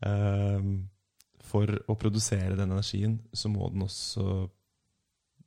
uh, 0.07 0.62
for 1.50 1.75
å 1.87 1.99
produsere 1.99 2.55
den 2.55 2.71
energien, 2.71 3.21
så 3.35 3.50
må 3.50 3.66
den 3.73 3.87
også 3.87 4.49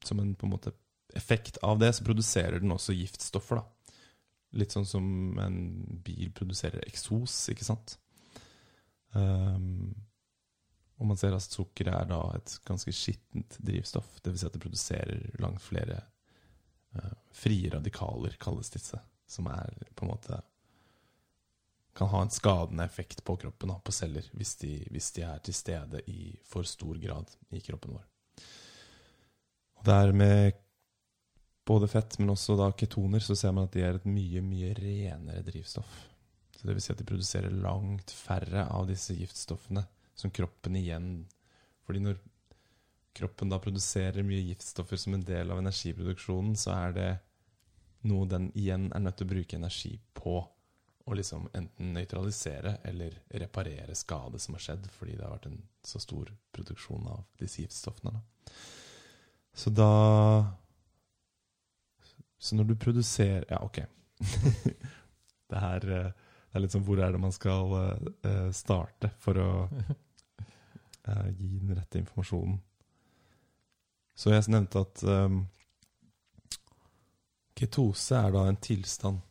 Som 0.04 0.20
en 0.20 0.36
på 0.36 0.48
en 0.48 0.54
måte 0.54 0.72
effekt 1.16 1.58
av 1.64 1.80
det, 1.80 1.90
så 1.96 2.06
produserer 2.08 2.60
den 2.60 2.72
også 2.72 2.96
giftstoffer, 2.96 3.60
da. 3.60 3.79
Litt 4.58 4.74
sånn 4.74 4.88
som 4.88 5.06
en 5.42 5.58
bil 6.06 6.32
produserer 6.34 6.82
eksos, 6.88 7.36
ikke 7.54 7.68
sant? 7.68 8.00
Um, 9.14 9.92
og 11.00 11.08
man 11.08 11.20
ser 11.20 11.36
at 11.36 11.46
sukker 11.46 11.88
er 11.94 12.08
da 12.10 12.20
et 12.36 12.58
ganske 12.68 12.92
skittent 12.94 13.56
drivstoff. 13.64 14.18
Dvs. 14.24 14.42
Si 14.42 14.48
at 14.50 14.56
det 14.56 14.64
produserer 14.64 15.42
langt 15.44 15.62
flere 15.64 16.02
uh, 16.98 17.14
frie 17.32 17.70
radikaler, 17.72 18.36
kalles 18.42 18.74
disse. 18.74 19.00
Som 19.30 19.48
er 19.54 19.76
på 19.94 20.06
en 20.06 20.10
måte 20.16 20.40
Kan 21.94 22.10
ha 22.10 22.22
en 22.22 22.32
skadende 22.34 22.86
effekt 22.86 23.24
på 23.24 23.36
kroppen, 23.38 23.72
på 23.84 23.92
celler, 23.92 24.26
hvis 24.34 24.56
de, 24.62 24.72
hvis 24.90 25.12
de 25.12 25.24
er 25.28 25.40
til 25.44 25.54
stede 25.54 26.02
i 26.08 26.32
for 26.48 26.64
stor 26.64 26.98
grad 26.98 27.32
i 27.52 27.60
kroppen 27.60 27.98
vår. 27.98 28.06
Og 29.80 29.86
det 29.86 29.96
er 29.96 30.14
med 30.16 30.60
både 31.70 31.90
fett, 31.92 32.18
men 32.20 32.34
også 32.34 32.58
da 32.58 32.72
ketoner, 32.74 33.22
så 33.22 33.38
ser 33.38 33.54
man 33.54 33.70
at 33.70 33.76
de 33.76 33.86
er 33.86 34.00
et 34.00 34.08
mye, 34.10 34.42
mye 34.42 34.74
renere 34.78 35.44
drivstoff. 35.46 35.92
Så 36.58 36.68
det 36.68 36.76
vil 36.76 36.84
si 36.84 36.92
at 36.92 37.00
de 37.00 37.08
produserer 37.08 37.54
langt 37.64 38.12
færre 38.12 38.66
av 38.74 38.90
disse 38.90 39.16
giftstoffene 39.16 39.86
som 40.20 40.34
kroppen 40.36 40.76
igjen 40.76 41.12
Fordi 41.88 42.02
når 42.04 42.18
kroppen 43.16 43.50
da 43.50 43.58
produserer 43.64 44.26
mye 44.28 44.44
giftstoffer 44.50 45.00
som 45.00 45.16
en 45.16 45.24
del 45.26 45.50
av 45.50 45.62
energiproduksjonen, 45.62 46.58
så 46.60 46.76
er 46.76 46.96
det 46.98 47.10
noe 48.10 48.28
den 48.30 48.50
igjen 48.60 48.90
er 48.94 49.02
nødt 49.04 49.18
til 49.20 49.28
å 49.28 49.32
bruke 49.34 49.58
energi 49.58 49.96
på 50.14 50.36
å 51.10 51.18
liksom 51.18 51.48
enten 51.58 51.94
nøytralisere 51.96 52.76
eller 52.86 53.16
reparere 53.42 53.96
skade 53.98 54.40
som 54.40 54.56
har 54.56 54.66
skjedd 54.68 54.86
fordi 54.94 55.16
det 55.18 55.26
har 55.26 55.34
vært 55.34 55.50
en 55.50 55.62
så 55.86 56.02
stor 56.04 56.30
produksjon 56.56 57.08
av 57.10 57.24
disse 57.42 57.64
giftstoffene. 57.64 58.14
Da. 58.14 58.54
Så 59.58 59.74
da 59.74 59.94
Så 62.40 62.56
når 62.56 62.72
du 62.72 62.76
produserer 62.80 63.46
Ja, 63.50 63.60
ok. 63.66 63.82
det 65.50 65.62
her 65.64 65.90
eh, 65.92 66.12
det 66.50 66.58
er 66.58 66.64
litt 66.64 66.74
sånn 66.74 66.86
hvor 66.88 66.98
er 66.98 67.14
det 67.14 67.22
man 67.22 67.34
skal 67.34 67.76
eh, 68.26 68.48
starte 68.58 69.12
for 69.22 69.38
å 69.38 69.50
eh, 71.06 71.28
gi 71.38 71.50
den 71.60 71.76
rette 71.78 72.00
informasjonen. 72.02 72.58
Så 74.18 74.34
jeg 74.34 74.50
nevnte 74.50 74.82
at 74.82 75.04
um, 75.06 75.44
ketose 77.56 78.18
er 78.18 78.34
da 78.34 78.48
en 78.50 78.58
tilstand 78.60 79.22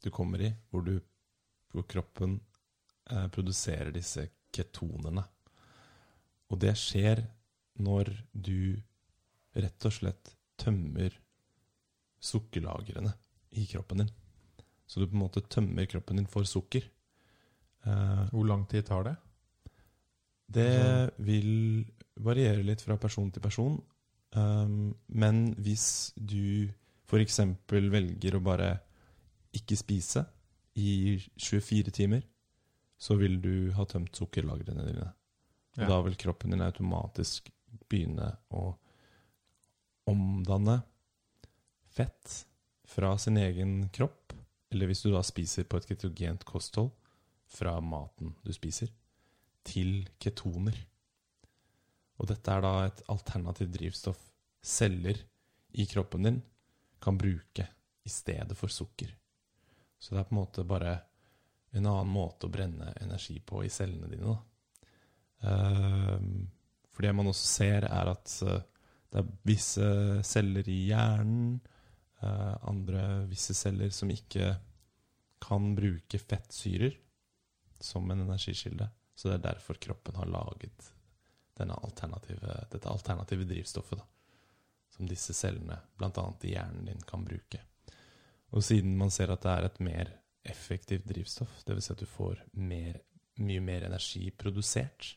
du 0.00 0.08
kommer 0.14 0.40
i, 0.46 0.52
hvor, 0.70 0.86
du, 0.86 0.94
hvor 1.74 1.84
kroppen 1.90 2.38
eh, 3.10 3.26
produserer 3.34 3.90
disse 3.92 4.28
ketonene. 4.54 5.26
Og 6.54 6.62
det 6.62 6.76
skjer 6.78 7.26
når 7.82 8.14
du 8.32 8.78
rett 9.58 9.90
og 9.90 9.96
slett 9.98 10.32
tømmer 10.60 11.18
sukkerlagrene 12.20 13.12
i 13.58 13.66
kroppen 13.66 13.98
din. 14.04 14.10
Så 14.86 15.00
du 15.00 15.06
på 15.06 15.14
en 15.16 15.22
måte 15.24 15.42
tømmer 15.48 15.86
kroppen 15.90 16.16
din 16.20 16.26
for 16.30 16.44
sukker. 16.44 16.82
Eh, 17.86 18.24
Hvor 18.32 18.46
lang 18.46 18.66
tid 18.68 18.86
tar 18.86 19.04
det? 19.04 19.16
det 20.50 21.12
vil 21.22 21.84
variere 22.18 22.64
litt 22.66 22.82
fra 22.82 22.96
person 22.98 23.30
til 23.30 23.40
person. 23.44 23.76
Um, 24.34 24.94
men 25.08 25.54
hvis 25.62 26.12
du 26.16 26.68
f.eks. 27.06 27.38
velger 27.70 28.34
å 28.34 28.42
bare 28.42 28.72
ikke 29.54 29.76
spise 29.78 30.24
i 30.78 31.16
24 31.38 31.90
timer, 31.94 32.22
så 32.98 33.16
vil 33.18 33.38
du 33.42 33.70
ha 33.74 33.86
tømt 33.86 34.14
sukkerlagrene 34.18 34.86
dine. 34.86 35.06
Og 35.78 35.82
Ja. 35.84 35.88
da 35.88 36.00
vil 36.02 36.16
kroppen 36.18 36.50
din 36.50 36.60
automatisk 36.66 37.48
begynne 37.88 38.36
å 38.50 38.74
omdanne 40.10 40.80
fett 41.94 42.46
fra 42.88 43.16
sin 43.18 43.38
egen 43.40 43.88
kropp, 43.94 44.32
eller 44.70 44.90
hvis 44.90 45.02
du 45.04 45.10
da 45.12 45.22
spiser 45.26 45.66
på 45.66 45.78
et 45.78 45.88
ketogent 45.90 46.46
kosthold, 46.48 46.92
fra 47.50 47.74
maten 47.82 48.36
du 48.46 48.52
spiser, 48.54 48.92
til 49.66 50.06
ketoner. 50.22 50.76
Og 52.20 52.28
dette 52.30 52.52
er 52.52 52.62
da 52.62 52.74
et 52.86 53.02
alternativt 53.10 53.72
drivstoff 53.74 54.20
celler 54.62 55.18
i 55.72 55.86
kroppen 55.88 56.26
din 56.26 56.40
kan 57.00 57.18
bruke 57.18 57.66
i 58.04 58.12
stedet 58.12 58.56
for 58.58 58.72
sukker. 58.72 59.10
Så 59.98 60.14
det 60.14 60.20
er 60.20 60.28
på 60.28 60.34
en 60.34 60.40
måte 60.40 60.66
bare 60.68 60.94
en 61.76 61.86
annen 61.86 62.12
måte 62.12 62.48
å 62.48 62.52
brenne 62.52 62.92
energi 63.00 63.38
på 63.46 63.64
i 63.64 63.70
cellene 63.72 64.08
dine. 64.10 64.34
Da. 64.34 64.38
Ehm, 65.50 66.48
for 66.90 67.06
det 67.06 67.12
man 67.16 67.30
også 67.30 67.46
ser, 67.46 67.86
er 67.86 68.10
at 68.12 68.34
eh, 68.46 68.64
det 69.10 69.20
er 69.22 69.30
visse 69.46 69.90
celler 70.26 70.66
i 70.70 70.80
hjernen, 70.90 71.60
andre 72.20 73.26
visse 73.30 73.54
celler 73.56 73.90
som 73.94 74.10
ikke 74.12 74.54
kan 75.40 75.74
bruke 75.76 76.18
fettsyrer 76.20 76.96
som 77.80 78.10
en 78.10 78.20
energikilde. 78.20 78.90
Så 79.14 79.28
det 79.28 79.38
er 79.38 79.46
derfor 79.50 79.80
kroppen 79.80 80.18
har 80.20 80.28
laget 80.28 80.90
alternative, 81.60 82.66
dette 82.72 82.88
alternative 82.88 83.44
drivstoffet. 83.44 83.98
Da, 83.98 84.04
som 84.96 85.08
disse 85.08 85.34
cellene, 85.36 85.76
bl.a. 85.96 86.24
i 86.42 86.54
hjernen 86.54 86.88
din, 86.88 87.02
kan 87.08 87.24
bruke. 87.24 87.60
Og 88.50 88.64
siden 88.64 88.96
man 88.98 89.12
ser 89.12 89.32
at 89.32 89.44
det 89.44 89.52
er 89.52 89.68
et 89.68 89.80
mer 89.84 90.12
effektivt 90.44 91.06
drivstoff, 91.08 91.62
dvs. 91.64 91.84
Si 91.84 91.92
at 91.92 92.00
du 92.00 92.08
får 92.08 92.40
mer, 92.52 92.98
mye 93.40 93.60
mer 93.64 93.86
energi 93.86 94.30
produsert, 94.30 95.14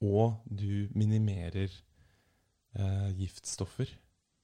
og 0.00 0.40
du 0.44 0.88
minimerer 0.94 1.68
eh, 1.68 3.08
giftstoffer 3.18 3.90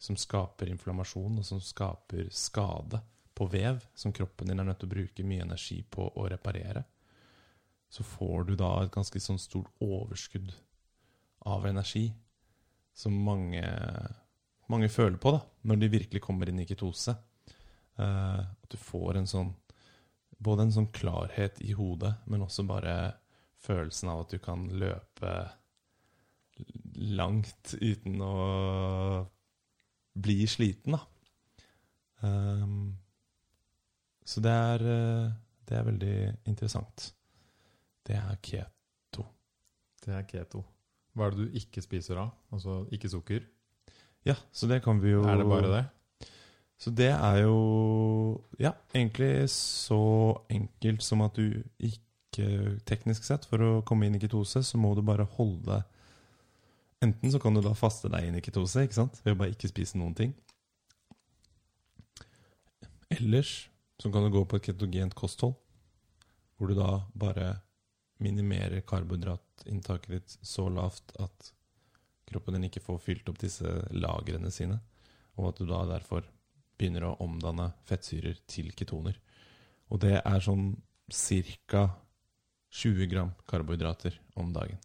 som 0.04 0.18
skaper 0.20 0.68
inflammasjon, 0.72 1.38
og 1.40 1.46
som 1.48 1.62
skaper 1.62 2.28
skade 2.34 3.00
på 3.34 3.46
vev, 3.50 3.80
som 3.96 4.12
kroppen 4.14 4.50
din 4.50 4.60
er 4.60 4.68
nødt 4.68 4.82
til 4.82 4.90
å 4.90 4.94
bruke 4.94 5.26
mye 5.26 5.46
energi 5.46 5.80
på 5.82 6.06
å 6.20 6.26
reparere, 6.30 6.84
så 7.88 8.04
får 8.06 8.50
du 8.50 8.54
da 8.58 8.70
et 8.82 8.92
ganske 8.94 9.20
sånn 9.22 9.40
stort 9.40 9.70
overskudd 9.82 10.52
av 11.50 11.66
energi 11.68 12.08
som 12.94 13.14
mange, 13.26 13.64
mange 14.70 14.90
føler 14.90 15.18
på 15.20 15.34
da, 15.34 15.42
når 15.66 15.80
de 15.82 15.92
virkelig 15.96 16.22
kommer 16.22 16.50
inn 16.50 16.62
i 16.62 16.68
ketose. 16.68 17.14
Uh, 17.94 18.42
at 18.42 18.70
du 18.70 18.78
får 18.80 19.20
en 19.20 19.28
sånn 19.30 19.52
både 20.44 20.66
en 20.66 20.72
sånn 20.74 20.90
klarhet 20.92 21.60
i 21.62 21.74
hodet, 21.78 22.10
men 22.28 22.42
også 22.44 22.66
bare 22.66 23.14
følelsen 23.64 24.10
av 24.12 24.24
at 24.24 24.34
du 24.34 24.40
kan 24.42 24.66
løpe 24.74 25.34
langt 26.94 27.74
uten 27.80 28.20
å 28.22 28.34
blir 30.14 30.46
sliten, 30.50 30.96
da. 30.96 31.00
Um, 32.24 32.94
så 34.24 34.40
det 34.40 34.52
er, 34.52 34.84
eh, 34.88 35.32
det 35.68 35.76
er 35.76 35.88
veldig 35.88 36.16
interessant. 36.48 37.10
Det 38.06 38.16
er 38.16 38.38
keto. 38.42 39.26
Det 40.04 40.14
er 40.14 40.22
keto. 40.28 40.64
Hva 41.14 41.26
er 41.26 41.34
det 41.34 41.44
du 41.44 41.58
ikke 41.60 41.82
spiser 41.84 42.20
av? 42.20 42.32
Altså 42.52 42.84
ikke 42.92 43.10
sukker? 43.12 43.44
Ja, 44.24 44.36
så 44.52 44.66
det 44.66 44.82
kan 44.84 45.02
vi 45.02 45.12
jo 45.12 45.22
Er 45.28 45.36
det 45.36 45.46
bare 45.46 45.70
det? 45.72 46.28
Så 46.80 46.90
det 46.90 47.10
er 47.12 47.42
jo 47.44 48.40
Ja, 48.58 48.72
egentlig 48.94 49.50
så 49.50 50.40
enkelt 50.50 51.02
som 51.02 51.20
at 51.22 51.36
du 51.36 51.62
ikke 51.78 52.80
Teknisk 52.84 53.22
sett, 53.22 53.44
for 53.46 53.62
å 53.62 53.82
komme 53.86 54.08
inn 54.08 54.16
i 54.16 54.18
ketose, 54.18 54.64
så 54.66 54.78
må 54.80 54.94
du 54.96 55.02
bare 55.06 55.22
holde 55.36 55.84
Enten 57.02 57.32
så 57.32 57.40
kan 57.42 57.54
du 57.54 57.60
da 57.64 57.74
faste 57.76 58.08
deg 58.12 58.28
inn 58.28 58.38
i 58.38 58.42
ketose, 58.44 58.84
ikke 58.84 59.00
sant? 59.00 59.18
ved 59.24 59.34
å 59.34 59.40
bare 59.42 59.54
ikke 59.54 59.70
spise 59.70 59.98
noen 59.98 60.14
ting. 60.16 60.34
Ellers 63.12 63.68
så 64.00 64.10
kan 64.12 64.24
du 64.24 64.32
gå 64.34 64.44
på 64.46 64.58
et 64.58 64.70
ketogent 64.70 65.14
kosthold, 65.18 65.56
hvor 66.56 66.70
du 66.70 66.78
da 66.78 67.04
bare 67.18 67.58
minimerer 68.22 68.84
karbohydratinntaket 68.86 70.14
ditt 70.14 70.36
så 70.46 70.68
lavt 70.72 71.14
at 71.20 71.50
kroppen 72.30 72.56
din 72.56 72.68
ikke 72.70 72.82
får 72.84 73.02
fylt 73.04 73.28
opp 73.30 73.40
disse 73.42 73.68
lagrene 73.92 74.50
sine, 74.54 74.78
og 75.36 75.50
at 75.50 75.60
du 75.60 75.68
da 75.68 75.82
derfor 75.90 76.24
begynner 76.78 77.08
å 77.08 77.16
omdanne 77.22 77.70
fettsyrer 77.88 78.40
til 78.50 78.72
ketoner. 78.74 79.18
Og 79.92 80.00
det 80.02 80.16
er 80.22 80.42
sånn 80.42 80.72
ca. 81.68 81.84
20 82.74 83.06
gram 83.06 83.30
karbohydrater 83.46 84.16
om 84.40 84.48
dagen. 84.54 84.80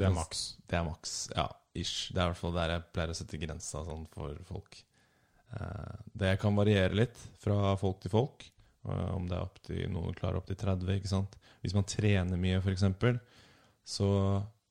Det 0.00 0.08
er 0.08 0.14
maks. 0.16 0.42
Det 0.68 0.78
er 0.78 0.84
maks, 0.86 1.14
ja. 1.36 1.48
Ish. 1.78 2.12
Det 2.12 2.18
er 2.18 2.26
i 2.26 2.32
hvert 2.32 2.40
fall 2.40 2.54
der 2.56 2.72
jeg 2.74 2.86
pleier 2.94 3.12
å 3.12 3.16
sette 3.18 3.38
grensa 3.40 3.82
sånn 3.86 4.06
for 4.12 4.38
folk. 4.48 4.78
Eh, 5.54 5.98
Det 6.24 6.32
kan 6.42 6.56
variere 6.58 6.94
litt 6.96 7.18
fra 7.42 7.74
folk 7.80 8.00
til 8.02 8.10
folk. 8.10 8.44
eh, 8.88 9.10
Om 9.14 9.28
det 9.28 9.36
er 9.36 9.42
opp 9.46 9.60
til, 9.62 9.84
noen 9.92 10.14
klarer 10.14 10.40
opp 10.40 10.46
til 10.50 10.56
30. 10.58 10.96
ikke 10.98 11.08
sant? 11.12 11.36
Hvis 11.62 11.74
man 11.74 11.84
trener 11.84 12.36
mye, 12.40 12.58
f.eks., 12.62 12.84
så 13.88 14.08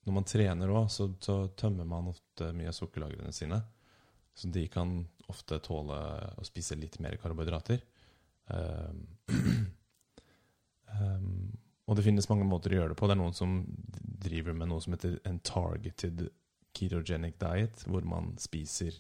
når 0.06 0.14
man 0.14 0.24
trener 0.30 0.70
òg, 0.72 0.90
så, 0.94 1.10
så 1.20 1.48
tømmer 1.58 1.86
man 1.90 2.08
ofte 2.12 2.52
mye 2.56 2.70
av 2.70 2.76
sukkerlagrene 2.78 3.34
sine. 3.34 3.58
Så 4.38 4.48
de 4.54 4.68
kan 4.72 4.92
ofte 5.28 5.58
tåle 5.60 5.98
å 6.38 6.46
spise 6.46 6.78
litt 6.80 7.00
mer 7.04 7.18
karbohydrater. 7.20 7.82
Um, 8.48 9.02
um, 11.02 11.57
og 11.88 11.96
det 11.96 12.04
finnes 12.04 12.28
mange 12.30 12.46
måter 12.48 12.74
å 12.74 12.82
gjøre 12.82 12.92
det 12.94 13.00
på. 13.00 13.08
Det 13.08 13.16
er 13.16 13.22
noen 13.22 13.36
som 13.36 13.58
driver 14.28 14.56
med 14.58 14.68
noe 14.68 14.84
som 14.84 14.94
heter 14.96 15.20
en 15.30 15.40
targeted 15.40 16.26
ketogenic 16.76 17.38
diet, 17.40 17.84
hvor 17.88 18.04
man 18.06 18.34
spiser 18.42 18.98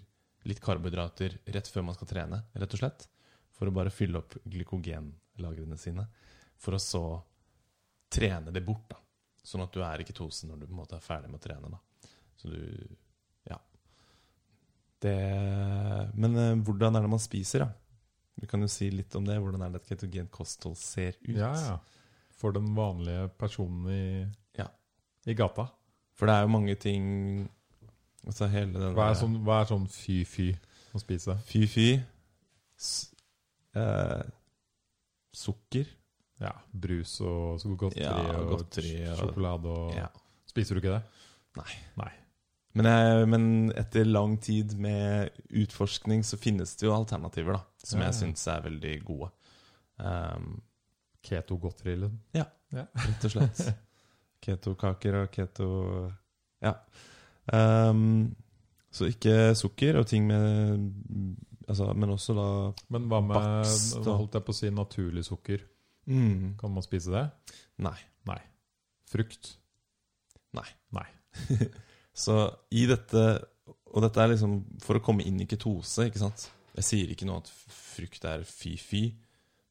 litt 0.47 0.61
karbohydrater 0.63 1.35
rett 1.51 1.67
før 1.67 1.83
man 1.89 1.97
skal 1.97 2.09
trene, 2.09 2.39
rett 2.55 2.75
og 2.77 2.81
slett. 2.81 3.07
For 3.57 3.67
å 3.67 3.73
bare 3.75 3.91
fylle 3.91 4.21
opp 4.21 4.37
glykogenlagrene 4.45 5.77
sine. 5.81 6.05
For 6.61 6.77
å 6.77 6.81
så 6.81 7.03
trene 8.13 8.53
det 8.55 8.63
bort, 8.63 8.85
da. 8.93 9.01
Sånn 9.43 9.63
at 9.65 9.73
du 9.75 9.81
er 9.83 10.01
i 10.01 10.07
ketose 10.07 10.47
når 10.47 10.61
du 10.61 10.67
på 10.67 10.75
en 10.75 10.79
måte 10.81 10.95
er 10.97 11.03
ferdig 11.03 11.31
med 11.31 11.41
å 11.41 11.43
trene. 11.43 11.73
da. 11.73 12.09
Så 12.39 12.53
du 12.53 12.95
Ja. 13.49 13.59
Det 15.01 15.17
Men 16.15 16.35
eh, 16.35 16.55
hvordan 16.63 16.95
er 16.95 17.01
det 17.05 17.11
man 17.11 17.19
spiser, 17.19 17.65
da? 17.65 17.69
Du 18.37 18.45
kan 18.47 18.61
jo 18.61 18.67
si 18.69 18.89
litt 18.91 19.13
om 19.15 19.25
det. 19.25 19.37
Hvordan 19.41 19.63
er 19.65 19.69
det 19.73 19.81
et 19.81 19.91
ketogent 19.91 20.31
kosthold 20.31 20.77
ser 20.77 21.15
ut? 21.25 21.35
Ja, 21.35 21.53
ja. 21.53 21.77
For 22.37 22.53
den 22.53 22.67
vanlige 22.77 23.27
personen 23.39 23.87
i, 23.89 24.27
Ja. 24.59 24.67
i 25.25 25.33
gata. 25.33 25.67
For 26.17 26.25
det 26.29 26.35
er 26.35 26.41
jo 26.45 26.47
mange 26.53 26.75
ting 26.75 27.49
Altså 28.27 28.47
Hva 28.49 29.05
er 29.11 29.15
sånn, 29.15 29.37
hva 29.45 29.61
er 29.61 29.65
sånn 29.69 29.85
fy-fy 29.87 30.49
å 30.93 30.99
spise? 30.99 31.37
Fy-fy. 31.47 32.01
Eh, 33.75 34.23
sukker. 35.33 35.87
Ja, 36.41 36.51
Brus 36.71 37.15
og 37.25 37.61
godteri, 37.79 38.03
Ja, 38.03 38.37
og 38.41 38.49
godteri 38.51 38.91
og- 39.09 39.17
sjokolade 39.17 39.65
og 39.65 39.93
Ja. 39.95 40.07
Spiser 40.45 40.75
du 40.75 40.81
ikke 40.81 40.99
det? 40.99 41.03
Nei. 41.57 41.73
Nei. 41.97 42.11
Men, 42.75 42.85
jeg, 42.85 43.27
men 43.27 43.71
etter 43.75 44.05
lang 44.05 44.37
tid 44.39 44.77
med 44.77 45.31
utforskning 45.49 46.21
så 46.23 46.37
finnes 46.37 46.75
det 46.75 46.85
jo 46.87 46.93
alternativer, 46.93 47.53
da. 47.53 47.63
Som 47.83 48.01
jeg 48.01 48.13
syns 48.13 48.45
er 48.47 48.61
veldig 48.61 49.03
gode. 49.05 49.31
Um, 49.99 50.61
Keto-godteri, 51.27 51.97
ja, 52.37 52.45
rett 52.71 53.25
og 53.27 53.33
slett. 53.33 53.61
Keto-kaker 54.47 55.21
og 55.23 55.31
keto 55.33 55.67
Ja. 56.63 56.73
Um, 57.51 58.35
så 58.91 59.07
ikke 59.11 59.53
sukker 59.55 59.99
og 60.01 60.07
ting 60.09 60.25
med 60.27 60.87
Altså, 61.67 61.89
men 61.95 62.09
også 62.13 62.33
da 62.37 62.45
Men 62.95 63.07
hva 63.11 63.19
med 63.23 63.35
Bakst 63.35 63.97
og- 63.99 64.07
holdt 64.21 64.37
jeg 64.37 64.45
på 64.47 64.53
å 64.53 64.55
si 64.55 64.69
naturlig 64.71 65.25
sukker? 65.27 65.63
mm, 66.07 66.57
Kan 66.59 66.71
man 66.73 66.83
spise 66.83 67.11
det? 67.11 67.25
Nei. 67.83 67.97
Nei. 68.25 68.39
Frukt? 69.11 69.57
Nei. 70.55 70.67
Nei. 70.95 71.07
Så 72.13 72.37
i 72.71 72.85
dette 72.87 73.25
Og 73.93 74.01
dette 74.03 74.21
er 74.23 74.31
liksom 74.33 74.61
for 74.83 74.95
å 74.99 75.03
komme 75.03 75.23
inn 75.27 75.39
i 75.41 75.45
ketose, 75.49 76.07
ikke 76.07 76.19
sant? 76.23 76.49
Jeg 76.77 76.83
sier 76.87 77.11
ikke 77.11 77.25
noe 77.25 77.41
at 77.41 77.47
frukt 77.73 78.23
er 78.29 78.43
fy-fy. 78.45 79.15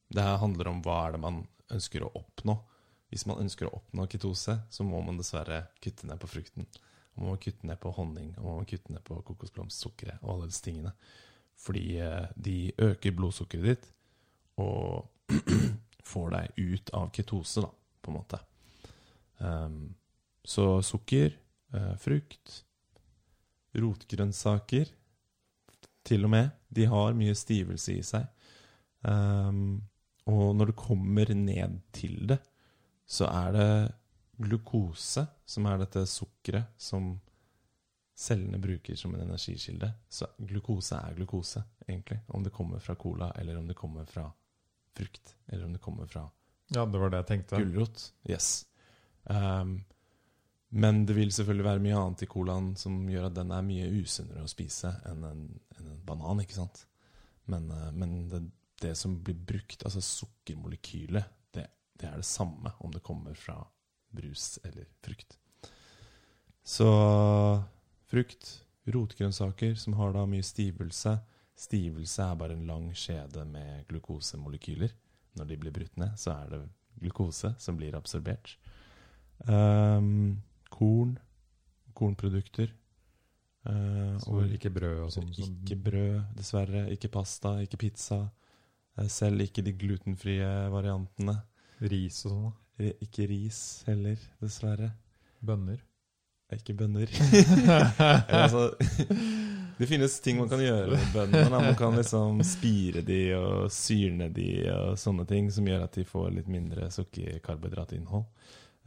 Det 0.07 0.23
handler 0.41 0.71
om 0.71 0.81
hva 0.85 0.97
er 1.05 1.15
det 1.15 1.21
man 1.23 1.41
ønsker 1.73 2.05
å 2.05 2.13
oppnå. 2.15 2.55
Hvis 3.11 3.25
man 3.27 3.39
ønsker 3.43 3.67
å 3.67 3.75
oppnå 3.79 4.07
ketose, 4.11 4.57
så 4.69 4.85
må 4.87 4.99
man 5.03 5.19
dessverre 5.19 5.65
kutte 5.83 6.07
ned 6.07 6.19
på 6.21 6.29
frukten. 6.31 6.67
Og 7.15 7.23
man 7.23 7.33
må 7.33 7.39
kutte 7.41 7.67
ned 7.67 7.79
på 7.83 7.91
honning, 7.95 8.33
og 8.37 8.45
man 8.45 8.59
må 8.61 8.67
kutte 8.69 8.93
ned 8.93 9.03
på 9.07 9.19
kokosblomstsukkeret 9.27 10.23
og 10.23 10.33
alle 10.33 10.49
disse 10.51 10.65
tingene. 10.65 10.93
Fordi 11.57 11.85
eh, 12.03 12.27
de 12.35 12.57
øker 12.89 13.15
blodsukkeret 13.17 13.71
ditt 13.71 13.87
og 14.61 15.07
får 16.11 16.29
deg 16.35 16.61
ut 16.61 16.93
av 16.97 17.09
ketose, 17.15 17.63
da, 17.63 17.71
på 18.01 18.11
en 18.11 18.17
måte. 18.17 18.39
Um, 19.37 19.81
så 20.47 20.79
sukker, 20.85 21.35
eh, 21.75 21.91
frukt, 22.01 22.61
rotgrønnsaker 23.77 24.93
til 26.07 26.23
og 26.25 26.31
med, 26.33 26.49
de 26.69 26.87
har 26.89 27.17
mye 27.17 27.35
stivelse 27.37 27.97
i 27.97 28.05
seg. 28.05 28.25
Um, 29.03 29.81
og 30.27 30.55
når 30.55 30.71
du 30.71 30.75
kommer 30.77 31.33
ned 31.33 31.79
til 31.95 32.25
det, 32.29 32.39
så 33.07 33.29
er 33.31 33.55
det 33.55 33.69
glukose, 34.37 35.23
som 35.45 35.65
er 35.69 35.79
dette 35.81 36.03
sukkeret 36.09 36.75
som 36.77 37.13
cellene 38.17 38.59
bruker 38.59 38.97
som 38.97 39.13
en 39.15 39.23
energikilde. 39.23 39.91
Så 40.09 40.27
glukose 40.37 40.97
er 40.97 41.15
glukose, 41.15 41.63
egentlig. 41.87 42.19
Om 42.27 42.43
det 42.43 42.53
kommer 42.53 42.79
fra 42.83 42.95
cola, 42.95 43.31
eller 43.39 43.57
om 43.57 43.67
det 43.67 43.77
kommer 43.77 44.05
fra 44.05 44.25
frukt, 44.97 45.35
eller 45.47 45.65
om 45.65 45.73
det 45.73 45.81
kommer 45.81 46.07
fra 46.07 46.25
Ja, 46.67 46.85
det 46.85 46.99
var 46.99 47.09
det 47.09 47.21
jeg 47.21 47.27
tenkte. 47.27 47.61
Gulrot. 47.61 48.11
Yes. 48.27 48.65
Um, 49.23 49.85
men 50.69 51.05
det 51.05 51.15
vil 51.15 51.31
selvfølgelig 51.31 51.65
være 51.65 51.83
mye 51.83 51.99
annet 51.99 52.25
i 52.25 52.27
colaen 52.27 52.73
som 52.75 53.05
gjør 53.07 53.29
at 53.29 53.37
den 53.37 53.53
er 53.55 53.63
mye 53.63 53.87
usunnere 54.01 54.43
å 54.43 54.51
spise 54.51 54.91
enn 55.07 55.23
en, 55.23 55.45
enn 55.77 55.91
en 55.93 56.01
banan, 56.07 56.41
ikke 56.43 56.57
sant? 56.57 56.83
Men, 57.47 57.69
eh, 57.71 57.91
men 57.95 58.17
det, 58.27 58.41
det 58.81 58.93
som 58.95 59.15
blir 59.23 59.35
brukt, 59.35 59.83
altså 59.85 60.01
sukkermolekylet, 60.01 61.25
det, 61.55 61.65
det 61.99 62.09
er 62.09 62.21
det 62.21 62.27
samme 62.27 62.71
om 62.83 62.93
det 62.93 63.03
kommer 63.05 63.37
fra 63.37 63.59
brus 64.13 64.59
eller 64.63 64.85
frukt. 65.03 65.37
Så 66.67 66.87
frukt, 68.11 68.49
rotgrønnsaker 68.85 69.75
som 69.75 69.95
har 69.99 70.13
da 70.15 70.25
mye 70.29 70.45
stivelse. 70.45 71.17
Stivelse 71.57 72.23
er 72.23 72.39
bare 72.39 72.57
en 72.57 72.67
lang 72.67 72.89
skjede 72.95 73.45
med 73.49 73.87
glukosemolekyler. 73.89 74.91
Når 75.37 75.47
de 75.47 75.57
blir 75.61 75.73
brutt 75.73 75.95
ned, 75.97 76.17
så 76.19 76.33
er 76.35 76.51
det 76.51 76.59
glukose 76.99 77.53
som 77.61 77.77
blir 77.77 77.95
absorbert. 77.97 78.57
Um, 79.47 80.41
korn, 80.69 81.17
kornprodukter. 81.93 82.73
Uh, 83.67 84.15
og 84.31 84.53
ikke 84.55 84.71
brød 84.71 84.99
og 85.03 85.11
sånn. 85.11 85.31
ikke 85.35 85.75
brød, 85.89 86.19
dessverre. 86.37 86.85
Ikke 86.93 87.11
pasta, 87.11 87.57
ikke 87.63 87.79
pizza. 87.87 88.25
Eh, 88.97 89.07
Selv 89.11 89.41
ikke 89.45 89.63
de 89.65 89.73
glutenfrie 89.77 90.47
variantene. 90.73 91.37
Ris 91.81 92.23
og 92.25 92.31
sånn. 92.33 92.53
Eh, 92.81 92.93
Ikke 93.05 93.27
ris 93.29 93.83
heller, 93.87 94.17
dessverre. 94.41 94.91
Bønner. 95.45 95.79
Eh, 96.49 96.57
Ikke 96.59 96.75
bønner. 96.77 97.11
Altså, 98.41 98.71
det 99.77 99.85
finnes 99.89 100.15
ting 100.25 100.39
man 100.41 100.49
kan 100.49 100.61
gjøre 100.63 100.89
med 100.95 101.09
bøndene. 101.13 101.59
Man 101.67 101.75
kan 101.77 101.93
liksom 101.99 102.39
spire 102.47 103.03
de 103.05 103.19
og 103.37 103.67
syrne 103.73 104.31
de 104.33 104.47
og 104.73 104.95
sånne 104.97 105.25
ting, 105.29 105.51
som 105.53 105.67
gjør 105.69 105.83
at 105.85 105.97
de 105.99 106.05
får 106.07 106.31
litt 106.33 106.47
mindre 106.49 106.87
sukkerkarbohydratinnhold. 106.93 108.25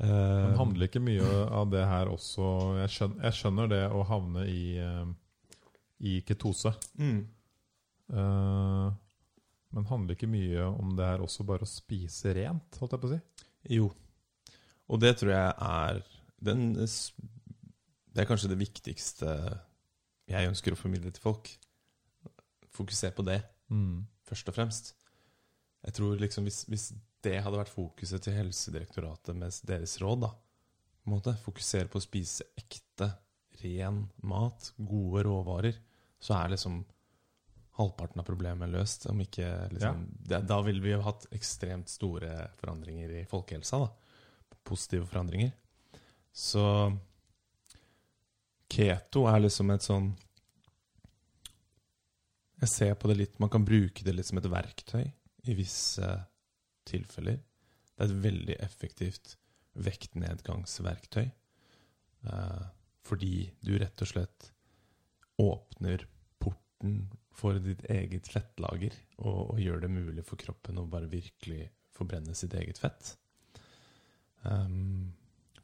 Men 0.01 0.55
handler 0.57 0.89
ikke 0.89 1.03
mye 1.05 1.27
av 1.53 1.67
det 1.69 1.83
her 1.85 2.09
også 2.09 2.45
Jeg 2.79 2.89
skjønner, 2.95 3.19
jeg 3.27 3.37
skjønner 3.37 3.67
det 3.69 3.81
å 3.93 4.01
havne 4.09 4.47
i, 4.49 4.63
i 6.09 6.15
ketose. 6.27 6.73
mm, 6.97 7.21
Eh, 8.11 8.87
men 9.73 9.87
handler 9.87 10.17
ikke 10.17 10.31
mye 10.31 10.65
om 10.69 10.95
det 10.99 11.07
her 11.07 11.23
også 11.25 11.45
bare 11.47 11.67
å 11.67 11.71
spise 11.71 12.33
rent, 12.35 12.79
holdt 12.81 12.97
jeg 12.97 13.03
på 13.03 13.11
å 13.11 13.13
si? 13.13 13.21
Jo. 13.77 13.91
Og 14.91 15.01
det 15.03 15.13
tror 15.21 15.31
jeg 15.31 15.55
er 15.71 16.01
den, 16.43 16.73
Det 16.75 18.23
er 18.23 18.27
kanskje 18.27 18.51
det 18.51 18.59
viktigste 18.59 19.29
jeg 20.31 20.49
ønsker 20.51 20.75
å 20.75 20.79
formidle 20.79 21.13
til 21.13 21.23
folk. 21.23 21.51
fokuser 22.71 23.11
på 23.13 23.25
det 23.27 23.43
Mm. 23.71 24.07
først 24.25 24.49
og 24.49 24.55
fremst. 24.55 24.95
Jeg 25.85 25.93
tror 25.95 26.17
liksom 26.19 26.45
hvis, 26.45 26.65
hvis 26.67 26.93
det 27.23 27.43
hadde 27.43 27.59
vært 27.59 27.69
fokuset 27.75 28.23
til 28.23 28.33
Helsedirektoratet 28.33 29.37
med 29.37 29.53
deres 29.67 29.99
råd, 30.01 30.21
da 30.21 30.29
på 30.31 31.09
en 31.09 31.15
måte, 31.15 31.37
Fokusere 31.45 31.89
på 31.89 31.99
å 31.99 32.05
spise 32.05 32.45
ekte, 32.57 33.11
ren 33.63 34.11
mat, 34.23 34.73
gode 34.79 35.25
råvarer, 35.25 35.77
så 36.21 36.35
er 36.45 36.51
liksom 36.55 36.85
halvparten 37.79 38.21
av 38.21 38.27
problemet 38.29 38.71
løst. 38.73 39.07
Om 39.11 39.21
ikke 39.25 39.49
liksom, 39.73 40.07
det, 40.29 40.43
Da 40.49 40.61
ville 40.67 40.83
vi 40.85 40.95
jo 40.95 41.03
hatt 41.07 41.27
ekstremt 41.35 41.91
store 41.93 42.51
forandringer 42.61 43.13
i 43.21 43.27
folkehelsa. 43.31 43.85
da 43.85 44.57
Positive 44.65 45.07
forandringer. 45.07 45.53
Så 46.33 46.65
keto 48.71 49.27
er 49.27 49.41
liksom 49.43 49.73
et 49.75 49.83
sånn 49.83 50.13
Jeg 52.61 52.71
ser 52.71 52.93
på 52.95 53.09
det 53.11 53.17
litt 53.19 53.39
Man 53.43 53.51
kan 53.51 53.65
bruke 53.67 54.05
det 54.07 54.15
litt 54.15 54.29
som 54.29 54.39
et 54.39 54.47
verktøy 54.47 55.09
i 55.49 55.55
visse 55.57 56.07
tilfeller. 56.87 57.41
Det 57.41 58.05
er 58.05 58.11
et 58.11 58.23
veldig 58.25 58.57
effektivt 58.61 59.37
vektnedgangsverktøy. 59.81 61.31
Eh, 62.29 62.65
fordi 63.07 63.51
du 63.65 63.79
rett 63.81 64.03
og 64.05 64.11
slett 64.11 64.51
åpner 65.41 66.05
porten 66.43 67.07
for 67.37 67.59
ditt 67.63 67.83
eget 67.91 68.29
fettlager 68.31 68.95
og, 69.23 69.55
og 69.55 69.61
gjør 69.63 69.85
det 69.85 69.93
mulig 69.93 70.25
for 70.27 70.41
kroppen 70.41 70.81
å 70.81 70.89
bare 70.91 71.11
virkelig 71.11 71.69
forbrenne 71.97 72.35
sitt 72.37 72.55
eget 72.59 72.81
fett. 72.81 73.15
Um, 74.43 75.13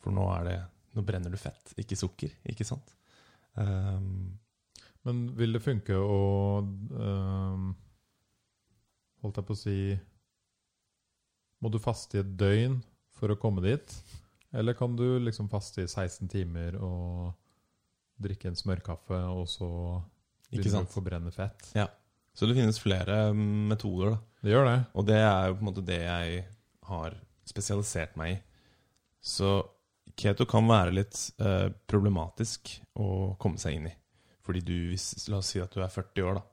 for 0.03 0.15
nå 0.15 0.27
er 0.37 0.51
det 0.51 0.59
Nå 0.97 1.03
brenner 1.05 1.29
du 1.29 1.37
fett, 1.37 1.75
ikke 1.77 1.97
sukker, 1.99 2.31
ikke 2.49 2.65
sant? 2.65 2.95
Um, 3.53 4.39
Men 5.05 5.27
vil 5.37 5.53
det 5.53 5.61
funke 5.65 5.97
å 5.97 6.61
um, 6.65 7.67
Holdt 9.21 9.41
jeg 9.41 9.49
på 9.49 9.57
å 9.57 9.61
si 9.61 9.77
Må 11.61 11.73
du 11.73 11.77
faste 11.85 12.17
i 12.17 12.23
et 12.23 12.33
døgn 12.41 12.79
for 13.17 13.33
å 13.33 13.37
komme 13.41 13.65
dit? 13.65 13.93
Eller 14.57 14.77
kan 14.77 14.97
du 14.97 15.19
liksom 15.21 15.51
faste 15.53 15.85
i 15.85 15.89
16 15.89 16.33
timer 16.33 16.79
og 16.81 17.35
drikke 18.23 18.49
en 18.49 18.57
smørkaffe, 18.57 19.19
og 19.29 19.45
så 19.51 19.69
ikke 20.51 20.65
begynne 20.65 20.87
å 20.87 20.91
forbrenne 20.91 21.33
fett? 21.35 21.71
Så 22.37 22.47
det 22.47 22.57
finnes 22.59 22.79
flere 22.81 23.31
metoder, 23.35 24.13
da. 24.13 24.19
Det 24.45 24.53
gjør 24.53 24.69
det. 24.69 24.81
Og 24.95 25.07
det 25.09 25.21
er 25.23 25.47
jo 25.49 25.55
på 25.57 25.65
en 25.65 25.69
måte 25.71 25.87
det 25.87 26.03
jeg 26.03 26.43
har 26.91 27.17
spesialisert 27.49 28.19
meg 28.21 28.35
i. 28.35 28.37
Så 29.25 29.55
keto 30.17 30.47
kan 30.49 30.69
være 30.69 30.95
litt 30.95 31.19
eh, 31.43 31.71
problematisk 31.89 32.77
å 33.01 33.35
komme 33.41 33.61
seg 33.61 33.79
inn 33.79 33.89
i. 33.91 33.95
Fordi 34.47 34.63
du, 34.63 34.75
hvis, 34.93 35.09
la 35.33 35.41
oss 35.41 35.55
si 35.55 35.63
at 35.63 35.73
du 35.75 35.81
er 35.83 35.91
40 35.91 36.29
år, 36.29 36.39
da, 36.39 36.45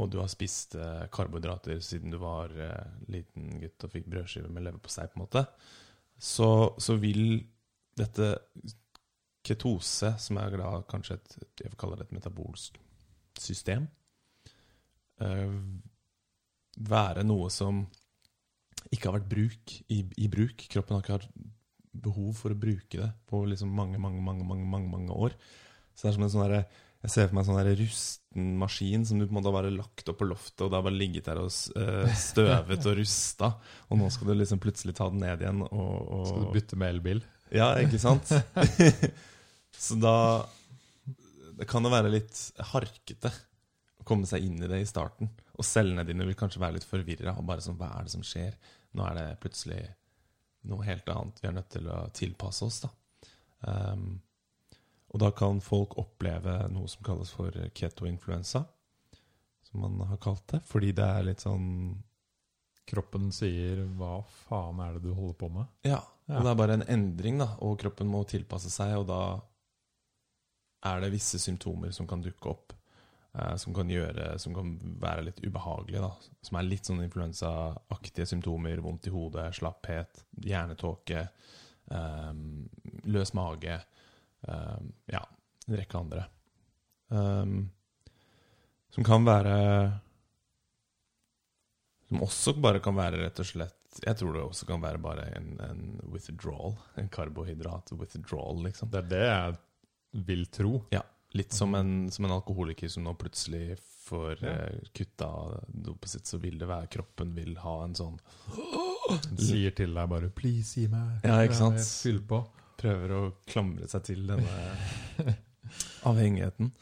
og 0.00 0.08
du 0.08 0.20
har 0.22 0.30
spist 0.32 0.78
eh, 0.80 1.02
karbohydrater 1.12 1.82
siden 1.84 2.14
du 2.14 2.16
var 2.22 2.54
eh, 2.56 2.94
liten 3.12 3.58
gutt 3.60 3.84
og 3.84 3.92
fikk 3.92 4.06
brødskive 4.14 4.48
med 4.48 4.64
leverpostei, 4.64 5.08
på 5.10 5.18
en 5.18 5.24
måte, 5.26 5.44
så, 6.16 6.48
så 6.80 6.96
vil 7.02 7.42
dette 7.98 8.30
ketose, 9.44 10.14
som 10.22 10.38
er 10.40 10.56
da 10.62 10.70
kanskje 10.88 11.18
et 11.18 11.36
jeg 11.60 11.74
vil 11.74 11.78
kalle 11.80 11.98
det 11.98 12.06
et 12.06 12.16
metabolsk 12.16 12.78
system, 13.42 13.88
eh, 15.22 15.56
være 16.78 17.24
noe 17.26 17.50
som 17.52 17.84
ikke 18.92 19.08
har 19.08 19.18
vært 19.20 19.30
bruk 19.30 19.74
i, 19.92 20.02
i 20.20 20.28
bruk. 20.32 20.64
Kroppen 20.72 20.96
har 20.96 21.04
ikke 21.04 21.18
hatt 21.18 21.28
behov 21.92 22.32
for 22.38 22.54
å 22.54 22.58
bruke 22.58 22.96
det 22.98 23.10
på 23.28 23.42
liksom 23.48 23.72
mange, 23.76 24.00
mange, 24.00 24.22
mange, 24.24 24.46
mange, 24.48 24.68
mange, 24.68 24.88
mange 24.92 25.12
år. 25.12 25.36
Så 25.92 26.06
det 26.06 26.12
er 26.12 26.16
som 26.16 26.24
en 26.26 26.32
sånn 26.32 26.46
derre 26.46 26.62
Jeg 27.02 27.10
ser 27.12 27.26
for 27.28 27.36
meg 27.36 27.42
en 27.42 27.48
sånn 27.50 27.80
rusten 27.82 28.50
maskin 28.60 29.04
som 29.04 29.18
du 29.18 29.26
på 29.26 29.32
en 29.32 29.36
måte 29.40 29.50
har 29.50 29.56
bare 29.56 29.74
lagt 29.74 30.08
opp 30.08 30.20
på 30.20 30.28
loftet, 30.30 30.62
og 30.62 30.70
det 30.70 30.78
har 30.78 30.84
bare 30.86 31.00
ligget 31.00 31.26
der 31.26 31.40
og 31.42 31.50
eh, 31.50 32.12
støvet 32.14 32.86
og 32.86 32.94
rusta, 33.00 33.48
og 33.90 33.98
nå 33.98 34.10
skal 34.14 34.30
du 34.30 34.36
liksom 34.38 34.60
plutselig 34.62 34.94
ta 34.96 35.08
den 35.10 35.24
ned 35.24 35.42
igjen 35.42 35.64
og, 35.66 35.90
og 35.98 36.28
Skal 36.30 36.44
du 36.46 36.54
bytte 36.54 36.78
med 36.78 36.94
elbil? 36.94 37.24
ja, 37.52 37.72
ikke 37.82 37.98
sant? 38.00 38.30
så 39.84 39.98
da 39.98 40.14
Det 41.58 41.68
kan 41.68 41.84
jo 41.84 41.90
være 41.92 42.10
litt 42.12 42.38
harkete 42.72 43.32
å 44.00 44.06
komme 44.08 44.26
seg 44.26 44.44
inn 44.46 44.62
i 44.62 44.68
det 44.70 44.80
i 44.82 44.88
starten. 44.88 45.30
Og 45.58 45.66
cellene 45.66 46.04
dine 46.08 46.26
vil 46.26 46.38
kanskje 46.38 46.62
være 46.62 46.78
litt 46.78 46.88
forvirra. 46.88 47.36
Sånn, 47.62 47.78
hva 47.78 47.92
er 47.98 48.08
det 48.08 48.14
som 48.14 48.24
skjer? 48.26 48.56
Nå 48.96 49.06
er 49.06 49.18
det 49.18 49.40
plutselig 49.42 49.80
noe 50.70 50.86
helt 50.86 51.08
annet. 51.12 51.40
Vi 51.42 51.48
er 51.50 51.56
nødt 51.56 51.70
til 51.74 51.88
å 51.90 52.02
tilpasse 52.14 52.66
oss, 52.66 52.82
da. 52.84 52.92
Um, 53.62 54.20
og 55.12 55.20
da 55.20 55.28
kan 55.36 55.60
folk 55.62 55.98
oppleve 56.00 56.54
noe 56.72 56.88
som 56.88 57.04
kalles 57.04 57.30
for 57.34 57.54
ketoinfluensa. 57.76 58.64
Som 59.68 59.84
man 59.84 60.00
har 60.08 60.20
kalt 60.22 60.46
det. 60.54 60.62
Fordi 60.68 60.92
det 60.96 61.04
er 61.04 61.28
litt 61.28 61.44
sånn 61.44 61.68
Kroppen 62.92 63.28
sier 63.30 63.84
'hva 63.86 64.24
faen 64.48 64.80
er 64.82 64.94
det 64.94 65.04
du 65.04 65.12
holder 65.14 65.34
på 65.38 65.48
med'? 65.54 65.68
Ja, 65.84 66.02
Ja. 66.28 66.38
og 66.38 66.42
det 66.42 66.50
er 66.50 66.54
bare 66.54 66.72
en 66.74 66.82
endring, 66.82 67.38
da, 67.38 67.56
og 67.60 67.78
kroppen 67.78 68.08
må 68.08 68.26
tilpasse 68.26 68.70
seg, 68.70 68.96
og 68.98 69.06
da 69.06 69.40
er 70.84 71.02
det 71.02 71.12
visse 71.12 71.38
symptomer 71.38 71.92
som 71.94 72.08
kan 72.10 72.22
dukke 72.24 72.50
opp, 72.50 72.72
eh, 73.38 73.54
som 73.56 73.74
kan 73.74 73.90
gjøre 73.90 74.38
Som 74.38 74.54
kan 74.54 74.74
være 75.00 75.26
litt 75.28 75.40
ubehagelige, 75.44 76.02
da. 76.02 76.12
Som 76.42 76.58
er 76.58 76.68
litt 76.68 76.88
sånn 76.88 77.04
influensaaktige 77.04 78.26
symptomer. 78.26 78.82
Vondt 78.82 79.06
i 79.06 79.14
hodet, 79.14 79.54
slapphet, 79.54 80.24
hjernetåke, 80.42 81.28
eh, 81.90 82.32
løs 83.04 83.34
mage. 83.34 83.80
eh, 84.48 84.80
ja, 85.06 85.26
en 85.68 85.76
rekke 85.76 85.98
andre. 85.98 86.26
Eh, 87.10 87.46
som 88.92 89.04
kan 89.04 89.24
være 89.24 89.92
Som 92.08 92.22
også 92.22 92.52
bare 92.60 92.80
kan 92.80 92.96
være 92.96 93.22
rett 93.22 93.38
og 93.40 93.46
slett 93.46 94.00
Jeg 94.04 94.16
tror 94.16 94.32
det 94.34 94.42
også 94.42 94.66
kan 94.68 94.82
være 94.82 94.98
bare 94.98 95.26
en, 95.36 95.60
en 95.60 96.00
withdrawal. 96.12 96.76
En 96.96 97.08
karbohydrat-withdrawal, 97.08 98.62
liksom. 98.64 98.90
Det 98.92 98.98
er 99.02 99.08
det 99.10 99.22
jeg 99.26 99.56
vil 100.12 100.46
tro. 100.46 100.84
Ja. 100.92 101.02
Litt 101.34 101.52
som 101.56 101.74
en, 101.74 102.10
som 102.12 102.24
en 102.26 102.30
alkoholiker 102.34 102.88
som 102.92 103.04
nå 103.04 103.14
plutselig 103.16 103.78
får 104.04 104.42
Ja. 104.42 104.50
eh, 104.50 104.80
kutta 104.92 105.28
dopet 105.72 106.08
sitt, 106.10 106.26
så 106.26 106.38
vil 106.38 106.58
det 106.58 106.68
være 106.68 106.88
kroppen 106.92 107.34
vil 107.34 107.54
ha 107.56 107.84
en 107.84 107.94
sånn 107.94 108.18
Den 109.08 109.36
sier 109.38 109.70
til 109.74 109.94
deg 109.94 110.08
bare 110.08 110.28
'please, 110.30 110.74
gi 110.80 110.86
meg'. 110.88 111.24
Ja, 111.24 111.40
ikke 111.42 111.54
sant? 111.56 111.80
Fyll 111.80 112.20
på. 112.20 112.42
Prøver 112.78 113.10
å 113.10 113.32
klamre 113.46 113.88
seg 113.88 114.02
til 114.04 114.26
denne 114.26 114.76
avhengigheten. 116.04 116.72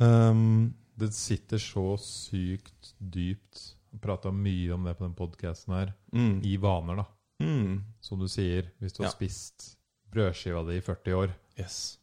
Um, 0.00 0.74
Det 0.96 1.10
sitter 1.14 1.58
så 1.58 1.96
sykt 1.98 2.92
dypt. 3.00 3.74
Prata 4.00 4.30
mye 4.34 4.72
om 4.74 4.84
det 4.84 4.96
på 4.98 5.04
den 5.06 5.14
podkasten 5.14 5.74
her. 5.74 5.92
mm, 6.12 6.40
I 6.44 6.56
vaner, 6.56 6.96
da. 6.96 7.04
mm, 7.42 7.80
Som 8.00 8.18
du 8.20 8.26
sier, 8.28 8.70
hvis 8.80 8.92
du 8.94 9.02
har 9.02 9.10
Ja. 9.10 9.12
spist 9.16 9.76
brødskiva 10.14 10.62
di 10.68 10.78
i 10.78 10.84
40 10.84 11.18
år, 11.18 11.34
yes. 11.60 11.98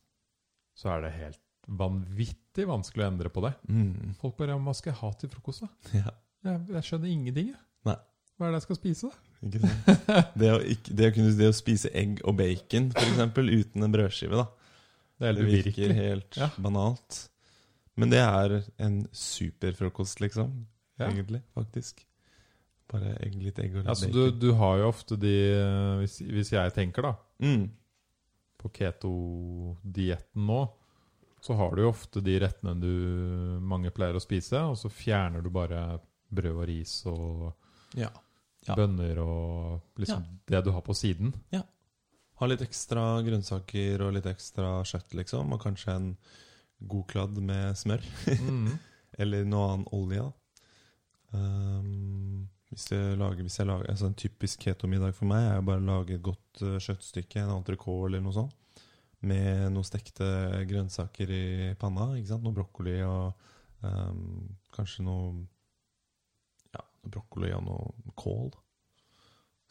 så 0.77 0.91
er 0.95 1.01
det 1.07 1.13
helt 1.17 1.39
vanvittig 1.71 2.65
vanskelig 2.67 3.05
å 3.05 3.09
endre 3.11 3.29
på 3.31 3.43
det. 3.45 3.53
Mm, 3.69 4.13
Folk 4.19 4.37
bare 4.37 4.55
ja, 4.55 4.59
'Hva 4.59 4.73
skal 4.75 4.91
jeg 4.91 4.99
ha 5.01 5.11
til 5.21 5.29
frokost', 5.29 5.61
da? 5.65 5.69
ja, 6.01 6.11
Jeg, 6.43 6.61
jeg 6.73 6.83
skjønner 6.87 7.11
ingenting, 7.11 7.51
jeg. 7.53 7.61
Nei. 7.85 7.95
Hva 8.37 8.47
er 8.47 8.51
det 8.51 8.59
jeg 8.61 8.65
skal 8.67 8.79
spise, 8.79 9.09
da? 9.11 9.27
ikke 9.41 9.59
sant? 9.61 10.37
Det 10.41 10.49
å, 10.51 10.57
ikke, 10.73 10.95
det, 10.97 11.07
å 11.11 11.13
kunne, 11.15 11.33
det 11.37 11.49
å 11.51 11.55
spise 11.57 11.91
egg 11.97 12.21
og 12.25 12.35
bacon, 12.39 12.87
eksempel, 12.97 13.49
uten 13.61 13.83
en 13.85 13.93
brødskive, 13.93 14.35
da. 14.41 14.47
Det 15.21 15.35
Det 15.37 15.45
virker 15.45 15.93
helt 15.93 16.37
Ja. 16.37 16.49
banalt. 16.57 17.27
Men 17.95 18.09
det 18.09 18.19
er 18.23 18.63
en 18.81 19.03
superfrokost, 19.13 20.19
liksom. 20.23 20.65
Ja. 20.99 21.09
Egentlig, 21.11 21.41
faktisk. 21.53 22.01
Bare 22.91 23.13
egg, 23.21 23.35
litt 23.43 23.59
egg 23.61 23.75
og 23.75 23.83
litt 23.83 23.91
Altså, 23.93 24.09
du, 24.11 24.23
bacon. 24.25 24.39
du 24.41 24.49
har 24.57 24.77
jo 24.81 24.87
ofte 24.89 25.17
de 25.21 25.35
eh, 25.53 25.99
hvis, 26.01 26.17
hvis 26.25 26.51
jeg 26.57 26.73
tenker, 26.73 27.01
da, 27.05 27.13
Mm. 27.41 27.69
På 28.61 28.69
keto-dietten 28.77 30.45
nå, 30.47 30.61
så 31.41 31.55
har 31.57 31.73
du 31.75 31.81
jo 31.83 31.89
ofte 31.91 32.21
de 32.21 32.35
rettene 32.43 32.75
du 32.81 32.91
mange 33.65 33.89
pleier 33.95 34.17
å 34.17 34.21
spise, 34.21 34.59
og 34.69 34.77
så 34.77 34.91
fjerner 34.93 35.41
du 35.41 35.49
bare 35.53 35.99
brød 36.31 36.59
og 36.61 36.67
ris 36.69 36.93
og 37.09 37.51
Ja. 37.97 38.11
Ja. 38.67 38.75
bønner 38.77 39.17
og 39.23 39.81
liksom 39.97 40.21
det 40.47 40.61
du 40.63 40.69
har 40.71 40.81
på 40.85 40.93
siden. 40.93 41.33
Ja. 41.51 41.63
Ha 42.39 42.45
litt 42.49 42.61
ekstra 42.61 43.21
grønnsaker 43.25 44.01
og 44.05 44.13
litt 44.13 44.25
ekstra 44.29 44.83
kjøtt, 44.85 45.13
liksom. 45.17 45.51
Og 45.53 45.61
kanskje 45.61 45.95
en 45.95 46.11
god 46.87 47.07
kladd 47.09 47.37
med 47.41 47.75
smør. 47.77 48.05
Mm. 48.41 48.69
Eller 49.21 49.45
noe 49.45 49.67
annen 49.73 49.87
olje. 49.97 50.21
da. 50.21 50.31
Um, 51.33 52.47
hvis, 52.71 52.87
jeg 52.93 53.19
lager, 53.19 53.43
hvis 53.43 53.59
jeg 53.59 53.67
lager 53.67 53.91
altså 53.91 54.07
En 54.07 54.17
typisk 54.17 54.63
keto-middag 54.63 55.13
for 55.17 55.27
meg 55.27 55.43
er 55.43 55.57
jo 55.59 55.67
bare 55.67 55.83
å 55.83 55.87
lage 55.89 56.15
et 56.15 56.23
godt 56.23 56.63
uh, 56.63 56.77
kjøttstykke, 56.79 57.43
en 57.43 57.53
entrecôte 57.57 58.09
eller 58.09 58.23
noe 58.23 58.35
sånt, 58.35 58.83
med 59.27 59.67
noen 59.75 59.85
stekte 59.85 60.25
grønnsaker 60.69 61.33
i 61.35 61.45
panna. 61.79 62.13
ikke 62.17 62.31
sant? 62.31 62.45
Noe 62.45 62.55
brokkoli 62.57 62.95
og 63.05 63.35
um, 63.85 64.49
kanskje 64.73 65.05
noe 65.05 65.43
Ja, 66.71 66.81
brokkoli 67.05 67.51
og 67.53 67.67
noe 67.67 68.15
kål. 68.17 68.49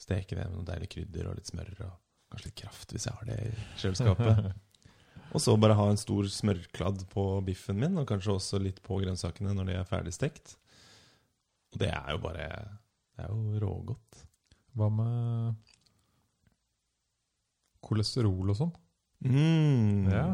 Steke 0.00 0.36
det 0.36 0.46
med 0.46 0.60
noe 0.60 0.68
deilig 0.68 0.92
krydder 0.94 1.32
og 1.32 1.40
litt 1.40 1.50
smør 1.50 1.72
og 1.88 1.94
kanskje 2.30 2.50
litt 2.50 2.60
kraft, 2.62 2.92
hvis 2.94 3.08
jeg 3.08 3.16
har 3.16 3.30
det 3.32 3.40
i 3.48 3.54
kjøleskapet. 3.82 4.50
Og 5.30 5.38
så 5.38 5.54
bare 5.60 5.76
ha 5.78 5.84
en 5.86 6.00
stor 6.00 6.26
smørkladd 6.26 7.04
på 7.12 7.24
biffen 7.46 7.78
min, 7.78 7.98
og 8.00 8.08
kanskje 8.10 8.32
også 8.34 8.58
litt 8.62 8.80
på 8.82 8.96
grønnsakene 8.98 9.52
når 9.54 9.68
de 9.68 9.76
er 9.78 9.86
ferdig 9.86 10.14
stekt. 10.16 10.56
Og 11.70 11.78
det 11.84 11.90
er 11.94 12.08
jo 12.16 12.22
bare 12.24 12.48
Det 13.20 13.26
er 13.28 13.32
jo 13.36 13.58
rågodt. 13.60 14.20
Hva 14.78 14.86
med 14.94 15.54
kolesterol 17.84 18.52
og 18.52 18.56
sånn? 18.56 18.70
Mm. 19.26 20.06
Ja. 20.08 20.26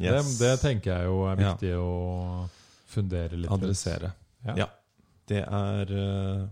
Yes. 0.00 0.30
Det, 0.38 0.46
det 0.48 0.52
tenker 0.62 0.94
jeg 0.94 1.08
jo 1.10 1.18
er 1.28 1.40
Ja. 1.42 1.52
viktig 1.52 1.72
å 1.78 2.48
fundere 2.94 3.36
litt. 3.38 3.50
Adressere. 3.52 4.12
Ja. 4.46 4.54
Ja. 4.64 4.68
Det 5.28 5.40
er 5.44 5.92
eh, 5.96 6.42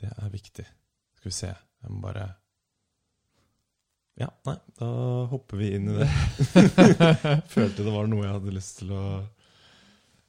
Det 0.00 0.08
er 0.12 0.30
viktig. 0.32 0.64
Skal 1.18 1.28
vi 1.30 1.34
se 1.36 1.50
Jeg 1.54 1.90
må 1.92 2.00
bare 2.00 2.26
Ja, 4.20 4.28
nei, 4.46 4.54
da 4.78 4.88
hopper 5.32 5.56
vi 5.60 5.72
inn 5.76 5.88
i 5.92 5.96
det. 5.98 6.08
Følte 7.54 7.84
det 7.84 7.92
var 7.92 8.06
noe 8.08 8.24
jeg 8.24 8.34
hadde 8.36 8.54
lyst 8.56 8.78
til 8.82 8.92
å 8.96 9.02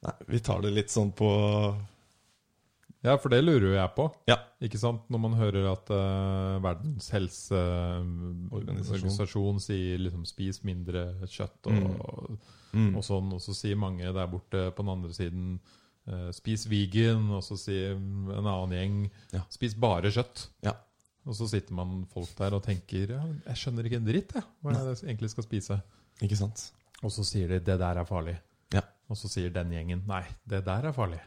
Nei, 0.06 0.16
vi 0.30 0.40
tar 0.44 0.62
det 0.62 0.72
litt 0.76 0.92
sånn 0.94 1.12
på 1.18 1.30
Ja, 3.06 3.14
for 3.22 3.30
det 3.30 3.44
lurer 3.44 3.68
jo 3.70 3.76
jeg 3.76 3.92
på. 3.96 4.06
Ja. 4.30 4.36
Ikke 4.66 4.80
sant? 4.82 5.02
Når 5.14 5.20
man 5.22 5.34
hører 5.38 5.68
at 5.70 5.90
uh, 5.94 6.58
Verdens 6.64 7.10
helseorganisasjon 7.14 9.60
sier 9.62 10.00
liksom 10.02 10.26
'spis 10.26 10.64
mindre 10.66 11.14
kjøtt' 11.30 11.68
og, 11.70 12.38
mm. 12.74 12.96
og 12.96 13.04
sånn, 13.06 13.34
og 13.36 13.42
så 13.44 13.54
sier 13.58 13.76
mange 13.78 14.06
der 14.10 14.28
borte 14.32 14.72
på 14.72 14.82
den 14.82 14.94
andre 14.96 15.14
siden 15.14 15.60
uh, 16.10 16.32
'spis 16.34 16.66
vegan', 16.72 17.30
og 17.38 17.44
så 17.46 17.56
sier 17.60 17.94
en 17.94 18.30
annen 18.42 18.74
gjeng 18.80 19.12
Ja. 19.36 19.42
'spis 19.54 19.76
bare 19.78 20.10
kjøtt'. 20.10 20.50
Ja. 20.66 20.74
Og 21.26 21.34
så 21.38 21.48
sitter 21.50 21.74
man 21.74 22.06
folk 22.10 22.30
der 22.38 22.54
og 22.58 22.64
tenker 22.66 23.12
ja, 23.18 23.22
'jeg 23.46 23.58
skjønner 23.62 23.84
ikke 23.86 24.00
en 24.02 24.10
dritt', 24.10 24.34
jeg. 24.40 24.46
Hva 24.62 24.70
er 24.72 24.76
det 24.82 24.98
jeg 25.02 25.10
egentlig 25.12 25.32
skal 25.36 25.46
spise? 25.46 25.76
Ikke 26.24 26.40
sant? 26.40 26.72
Og 27.04 27.12
så 27.12 27.24
sier 27.28 27.48
de 27.52 27.60
'det 27.60 27.80
der 27.80 27.98
er 28.02 28.06
farlig'. 28.06 28.40
Ja. 28.74 28.82
Og 29.10 29.18
så 29.20 29.28
sier 29.30 29.50
den 29.54 29.70
gjengen 29.70 30.02
'nei, 30.08 30.24
det 30.48 30.66
der 30.66 30.86
er 30.90 30.94
farlig'. 30.96 31.22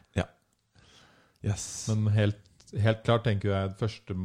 Yes. 1.45 1.87
Men 1.89 2.09
helt, 2.13 2.39
helt 2.75 3.03
klart 3.07 3.23
tenker 3.23 3.49
jeg 3.53 3.69
det 3.71 3.79
første 3.79 4.15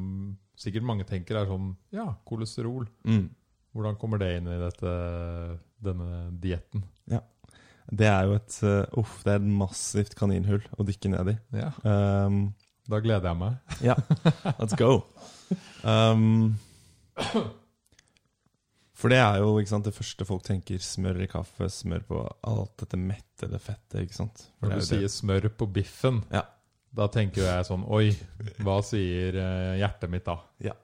sikkert 0.58 0.86
mange 0.86 1.04
tenker 1.06 1.36
er 1.40 1.46
sånn 1.50 1.72
Ja, 1.94 2.08
kolesterol. 2.26 2.88
mm. 3.06 3.28
Hvordan 3.74 3.96
kommer 3.98 4.18
det 4.22 4.28
inn 4.38 4.46
i 4.46 4.58
dette, 4.60 4.90
denne 5.82 6.30
dietten? 6.42 6.84
Det 7.94 8.06
er 8.08 8.22
jo 8.24 8.32
et 8.38 8.54
uh, 8.64 8.86
Uff, 9.02 9.18
det 9.26 9.34
er 9.34 9.40
et 9.42 9.48
massivt 9.60 10.14
kaninhull 10.16 10.62
å 10.80 10.86
dykke 10.88 11.10
ned 11.12 11.34
i. 11.34 11.34
Ja, 11.58 11.72
Um, 11.84 12.54
Da 12.88 13.00
gleder 13.04 13.28
jeg 13.28 13.36
meg. 13.42 13.58
Ja, 13.90 13.94
let's 14.56 14.72
go. 14.78 15.02
Um, 15.84 16.54
for 18.94 19.10
det 19.12 19.18
er 19.20 19.40
jo 19.42 19.50
ikke 19.60 19.72
sant, 19.74 19.84
det 19.88 19.94
første 19.96 20.24
folk 20.28 20.44
tenker. 20.46 20.80
Smør 20.80 21.20
i 21.24 21.28
kaffe, 21.28 21.68
smør 21.72 22.06
på 22.08 22.22
alt 22.48 22.72
dette 22.80 22.96
mettede 23.00 23.58
fettet. 23.60 24.00
ikke 24.06 24.16
sant? 24.16 24.46
For 24.60 24.68
Når 24.70 24.70
det 24.70 24.80
du 24.80 24.84
er 24.84 24.88
sier 24.92 25.12
smør 25.12 25.48
på 25.58 25.68
biffen, 25.76 26.22
Ja. 26.32 26.44
Da 26.94 27.08
tenker 27.10 27.42
jeg 27.42 27.66
sånn 27.66 27.84
Oi, 27.90 28.12
hva 28.62 28.78
sier 28.86 29.36
eh, 29.40 29.78
hjertet 29.80 30.12
mitt 30.12 30.26
da? 30.26 30.38
Ja, 30.62 30.74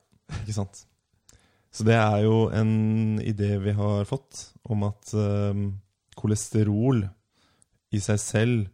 ikke 0.40 0.57
sant? 0.57 0.85
Så 1.70 1.87
det 1.87 1.94
er 1.94 2.25
jo 2.25 2.49
en 2.55 3.20
idé 3.23 3.55
vi 3.62 3.75
har 3.79 4.09
fått 4.09 4.49
om 4.66 4.83
at 4.88 5.12
um, 5.14 5.68
kolesterol 6.18 7.05
i 7.94 8.01
seg 8.03 8.18
selv 8.23 8.66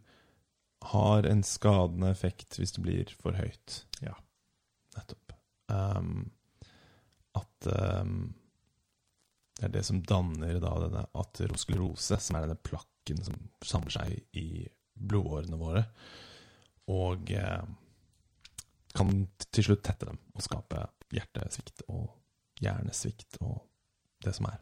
har 0.93 1.27
en 1.29 1.43
skadende 1.45 2.09
effekt 2.09 2.57
hvis 2.57 2.73
det 2.73 2.83
blir 2.85 3.13
for 3.21 3.37
høyt. 3.37 3.83
Ja. 4.01 4.15
Nettopp. 4.97 5.35
Um, 5.69 6.31
at 7.37 7.69
um, 7.69 8.17
det 9.57 9.67
er 9.69 9.73
det 9.73 9.85
som 9.85 10.01
danner 10.05 10.57
da 10.61 10.73
denne 10.81 11.05
aterosklerose, 11.17 12.17
som 12.21 12.37
er 12.37 12.47
denne 12.47 12.61
plakken 12.61 13.21
som 13.25 13.37
samler 13.65 13.93
seg 13.93 14.37
i 14.37 14.65
blodårene 14.97 15.57
våre, 15.59 15.85
og 16.87 17.31
eh, 17.31 17.63
kan 18.97 19.11
til 19.53 19.63
slutt 19.67 19.83
tette 19.85 20.07
dem 20.09 20.17
og 20.33 20.41
skape 20.45 20.85
hjertesvikt 21.13 21.83
og 21.91 22.07
hjernesvikt 22.63 23.37
og 23.45 23.59
det 24.25 24.33
som 24.35 24.47
er. 24.49 24.57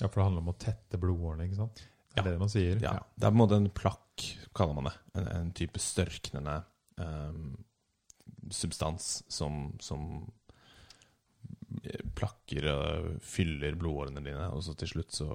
Ja, 0.00 0.06
for 0.08 0.20
det 0.20 0.26
handler 0.28 0.44
om 0.44 0.52
å 0.52 0.58
tette 0.58 0.98
blodårene, 1.00 1.46
ikke 1.48 1.58
sant? 1.62 1.82
Er 2.14 2.20
Ja. 2.20 2.22
det 2.22 2.32
det 2.36 2.40
man 2.44 2.52
sier? 2.52 2.78
Ja, 2.82 2.92
Det 3.18 3.26
er 3.26 3.30
på 3.30 3.34
en 3.34 3.42
måte 3.42 3.56
en 3.58 3.70
plakk, 3.70 4.24
kaller 4.54 4.74
man 4.74 4.84
det. 4.90 4.94
En, 5.18 5.26
en 5.28 5.52
type 5.52 5.80
størknende 5.82 6.64
um, 6.98 7.56
substans 8.54 9.22
som, 9.32 9.72
som 9.82 10.30
plakker 12.14 12.66
og 12.70 13.08
fyller 13.24 13.74
blodårene 13.78 14.22
dine, 14.24 14.46
og 14.54 14.62
så 14.66 14.74
til 14.78 14.88
slutt 14.94 15.14
så 15.16 15.28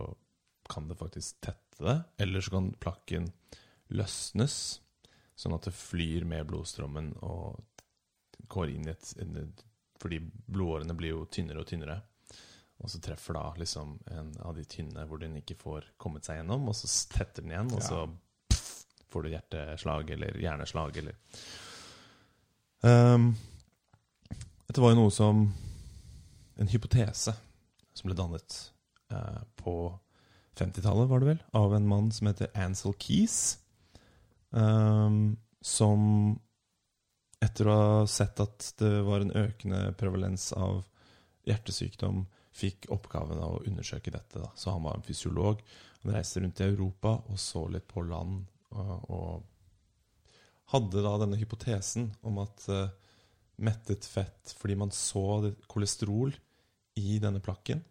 kan 0.70 0.88
det 0.90 0.98
faktisk 1.00 1.40
tette 1.44 1.84
det. 1.84 1.98
Eller 2.22 2.42
så 2.46 2.54
kan 2.56 2.72
plakken 2.82 3.32
løsnes, 3.90 4.80
sånn 5.40 5.56
at 5.56 5.70
det 5.70 5.76
flyr 5.76 6.26
med 6.28 6.48
blodstrømmen 6.50 7.14
og 7.24 7.60
går 8.52 8.74
inn 8.74 8.88
i 8.88 8.94
et, 8.94 9.12
et 9.24 9.66
Fordi 10.00 10.20
blodårene 10.24 10.96
blir 10.96 11.12
jo 11.12 11.26
tynnere 11.32 11.60
og 11.60 11.68
tynnere. 11.68 11.98
Og 12.80 12.92
så 12.92 13.02
treffer 13.04 13.36
da 13.36 13.44
liksom 13.60 13.98
en 14.16 14.30
av 14.48 14.56
de 14.56 14.64
tynne 14.64 15.04
hvor 15.08 15.20
den 15.20 15.36
ikke 15.42 15.58
får 15.60 15.90
kommet 16.00 16.28
seg 16.28 16.40
gjennom, 16.40 16.70
og 16.72 16.78
så 16.80 16.88
tetter 17.12 17.44
den 17.44 17.52
igjen, 17.52 17.74
og 17.76 17.84
så 17.84 18.06
pff, 18.48 18.70
får 19.12 19.26
du 19.26 19.32
hjerteslag 19.34 20.14
eller 20.16 20.40
hjerneslag 20.40 21.02
eller 21.02 21.18
um, 22.88 23.34
Dette 24.70 24.84
var 24.84 24.94
jo 24.94 25.02
noe 25.02 25.12
som 25.12 25.44
En 26.60 26.72
hypotese 26.72 27.36
som 27.96 28.08
ble 28.08 28.16
dannet 28.16 28.60
uh, 29.12 29.44
på 29.60 29.74
50-tallet, 30.60 31.08
var 31.10 31.20
det 31.20 31.34
vel, 31.34 31.44
av 31.56 31.76
en 31.76 31.88
mann 31.88 32.10
som 32.16 32.28
heter 32.28 32.52
Ansel 32.56 32.96
Keys. 33.00 33.58
Ehm, 34.56 35.38
som 35.62 36.02
etter 37.40 37.70
å 37.70 37.76
ha 37.76 38.08
sett 38.08 38.40
at 38.44 38.74
det 38.80 38.92
var 39.08 39.24
en 39.24 39.36
økende 39.36 39.94
prevalens 40.00 40.52
av 40.58 40.84
hjertesykdom, 41.48 42.26
fikk 42.60 42.90
oppgaven 42.92 43.40
av 43.40 43.58
å 43.58 43.64
undersøke 43.68 44.12
dette. 44.12 44.42
Da. 44.42 44.50
Så 44.56 44.74
han 44.74 44.84
var 44.84 44.98
en 44.98 45.06
fysiolog. 45.06 45.62
Han 46.04 46.16
reiste 46.16 46.44
rundt 46.44 46.60
i 46.60 46.68
Europa 46.68 47.16
og 47.30 47.40
så 47.40 47.66
litt 47.72 47.88
på 47.88 48.04
land. 48.08 48.44
Og, 48.76 48.96
og 49.10 50.74
hadde 50.74 51.04
da 51.06 51.16
denne 51.22 51.40
hypotesen 51.40 52.10
om 52.28 52.42
at 52.44 52.66
uh, 52.70 52.92
mettet 53.66 54.06
fett 54.06 54.52
Fordi 54.60 54.76
man 54.78 54.92
så 54.94 55.40
det, 55.42 55.56
kolesterol 55.72 56.36
i 57.00 57.18
denne 57.24 57.42
plakken. 57.44 57.82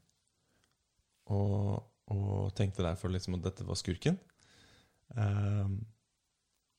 Og, 1.33 1.79
og 2.13 2.53
tenkte 2.57 2.85
derfor 2.85 3.13
liksom 3.13 3.39
at 3.39 3.47
dette 3.49 3.67
var 3.69 3.79
skurken. 3.81 4.17
Ehm, 5.17 5.81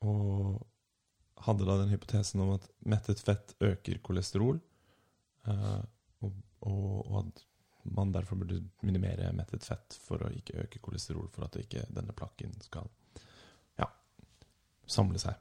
og 0.06 0.60
hadde 1.46 1.68
da 1.68 1.78
den 1.80 1.92
hypotesen 1.94 2.42
om 2.44 2.56
at 2.58 2.68
mettet 2.88 3.22
fett 3.24 3.56
øker 3.64 4.02
kolesterol. 4.04 4.60
uh, 5.48 5.82
og, 6.22 6.34
og, 6.62 7.12
og 7.12 7.20
at 7.24 7.46
man 7.84 8.12
derfor 8.14 8.36
burde 8.36 8.64
minimere 8.84 9.32
mettet 9.34 9.64
fett 9.66 9.96
for 10.04 10.22
å 10.22 10.32
ikke 10.36 10.66
øke 10.66 10.82
kolesterol, 10.84 11.30
for 11.32 11.48
at 11.48 11.56
ikke 11.62 11.86
denne 11.96 12.14
plakken 12.14 12.52
skal 12.62 12.90
ja, 13.80 13.88
samle 14.86 15.22
seg. 15.22 15.38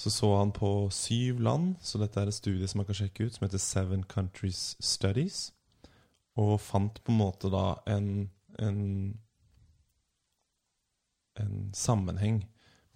Så 0.00 0.10
så 0.10 0.36
han 0.36 0.52
på 0.52 0.88
syv 0.92 1.40
land, 1.40 1.74
så 1.80 1.98
dette 2.00 2.20
er 2.20 2.30
et 2.30 2.36
studie 2.36 2.68
som 2.68 2.80
man 2.80 2.86
kan 2.88 2.96
sjekke 2.96 3.26
ut, 3.26 3.34
som 3.34 3.44
heter 3.44 3.60
Seven 3.60 4.04
Countries 4.08 4.76
Studies, 4.80 5.50
og 6.40 6.60
fant 6.60 7.02
på 7.04 7.12
en 7.12 7.18
måte 7.20 7.50
da 7.52 7.64
en, 7.90 8.30
en, 8.58 8.80
en 11.40 11.58
sammenheng 11.76 12.44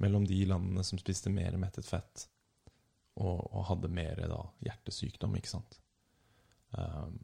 mellom 0.02 0.26
de 0.26 0.40
landene 0.48 0.84
som 0.86 0.98
spiste 1.00 1.30
mer 1.32 1.56
mettet 1.60 1.86
fett, 1.86 2.26
og, 3.20 3.44
og 3.54 3.68
hadde 3.70 3.92
mer 3.94 4.24
da 4.26 4.40
hjertesykdom, 4.66 5.36
ikke 5.38 5.52
sant. 5.52 5.78
Um, 6.74 7.20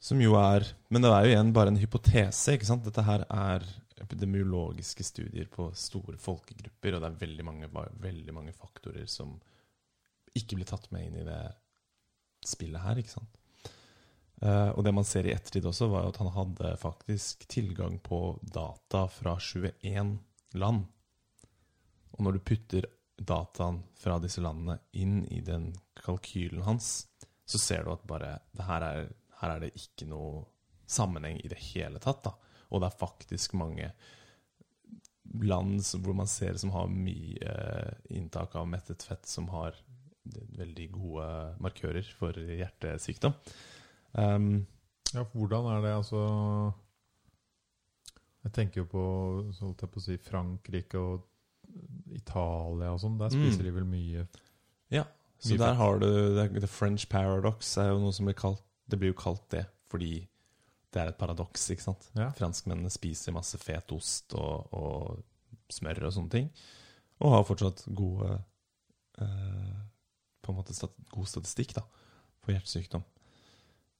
som 0.00 0.18
jo 0.18 0.32
er 0.40 0.64
Men 0.88 1.04
det 1.04 1.10
er 1.12 1.26
jo 1.26 1.32
igjen 1.34 1.52
bare 1.54 1.70
en 1.70 1.78
hypotese. 1.78 2.56
ikke 2.56 2.66
sant? 2.66 2.86
Dette 2.86 3.04
her 3.06 3.22
er 3.28 3.66
epidemiologiske 4.00 5.04
studier 5.04 5.46
på 5.52 5.68
store 5.76 6.16
folkegrupper, 6.18 6.96
og 6.96 7.02
det 7.02 7.10
er 7.10 7.18
veldig 7.20 7.44
mange, 7.44 7.68
veldig 8.00 8.34
mange 8.34 8.54
faktorer 8.56 9.04
som 9.10 9.36
ikke 10.36 10.56
blir 10.56 10.68
tatt 10.70 10.88
med 10.94 11.04
inn 11.10 11.20
i 11.20 11.26
det 11.26 11.42
spillet 12.48 12.80
her. 12.80 12.98
ikke 12.98 13.12
sant? 13.12 13.36
Uh, 14.40 14.72
og 14.72 14.86
det 14.86 14.94
man 14.96 15.04
ser 15.04 15.28
i 15.28 15.34
ettertid 15.34 15.68
også, 15.68 15.90
var 15.92 16.08
at 16.08 16.16
han 16.22 16.32
hadde 16.32 16.72
faktisk 16.80 17.44
tilgang 17.52 17.98
på 18.00 18.38
data 18.40 19.04
fra 19.12 19.36
21 19.36 20.16
land. 20.58 20.86
Og 22.16 22.24
når 22.24 22.36
du 22.36 22.44
putter 22.50 22.86
dataen 23.16 23.82
fra 24.00 24.18
disse 24.22 24.42
landene 24.42 24.78
inn 24.96 25.24
i 25.28 25.40
den 25.44 25.70
kalkylen 26.00 26.64
hans, 26.66 27.06
så 27.44 27.60
ser 27.60 27.84
du 27.84 27.92
at 27.92 28.06
bare 28.08 28.38
her 28.66 28.86
er, 28.86 29.10
her 29.40 29.54
er 29.56 29.64
det 29.64 29.74
ikke 29.78 30.08
noe 30.10 30.44
sammenheng 30.90 31.38
i 31.42 31.50
det 31.50 31.60
hele 31.70 32.00
tatt. 32.02 32.24
da. 32.24 32.34
Og 32.70 32.80
det 32.80 32.90
er 32.90 33.02
faktisk 33.02 33.54
mange 33.58 33.92
land 35.44 35.84
hvor 36.02 36.16
man 36.16 36.30
ser 36.30 36.56
som 36.58 36.72
har 36.74 36.90
mye 36.90 37.38
eh, 37.38 37.92
inntak 38.16 38.56
av 38.58 38.66
mettet 38.70 39.04
fett, 39.06 39.28
som 39.30 39.48
har 39.54 39.76
veldig 40.58 40.90
gode 40.94 41.28
markører 41.62 42.06
for 42.18 42.36
hjertesykdom. 42.36 43.34
Um, 44.18 44.66
Ja, 45.10 45.24
hvordan 45.34 45.66
er 45.66 45.80
det 45.82 45.94
altså 45.98 46.20
Jeg 48.44 48.52
tenker 48.56 48.80
jo 48.80 48.86
på, 48.88 49.00
så 49.52 49.66
holdt 49.66 49.82
jeg 49.84 49.90
på 49.92 50.00
å 50.00 50.04
si, 50.04 50.16
Frankrike 50.16 50.94
og 51.00 51.26
Italia 52.16 52.90
og 52.94 53.00
sånn. 53.02 53.18
Der 53.20 53.28
spiser 53.30 53.60
Mm. 53.60 53.64
de 53.64 53.70
vel 53.76 53.84
mye 53.84 54.28
Ja. 54.90 55.04
Så 55.38 55.54
Mye 55.54 55.58
der 55.58 55.74
har 55.74 55.98
du 55.98 56.60
The 56.60 56.66
French 56.66 57.08
Paradox 57.08 57.76
er 57.78 57.90
jo 57.92 57.98
noe 58.00 58.12
som 58.12 58.26
blir 58.26 58.34
kalt 58.34 58.62
Det 58.88 58.98
blir 58.98 59.12
jo 59.12 59.20
kalt 59.20 59.48
det 59.50 59.66
fordi 59.88 60.26
det 60.92 61.00
er 61.02 61.08
et 61.08 61.18
paradoks, 61.18 61.68
ikke 61.70 61.82
sant? 61.82 62.08
Ja. 62.16 62.30
Franskmennene 62.34 62.90
spiser 62.90 63.32
masse 63.32 63.56
fet 63.58 63.92
ost 63.92 64.34
og, 64.34 64.66
og 64.74 65.22
smør 65.70 66.02
og 66.08 66.12
sånne 66.12 66.30
ting, 66.30 66.50
og 67.20 67.30
har 67.30 67.44
fortsatt 67.44 67.84
gode 67.94 68.42
eh, 69.20 69.76
På 70.42 70.50
en 70.52 70.56
måte 70.58 70.74
stat 70.74 70.90
god 71.12 71.26
statistikk 71.30 71.74
da, 71.74 71.82
for 72.42 72.52
hjertesykdom. 72.52 73.04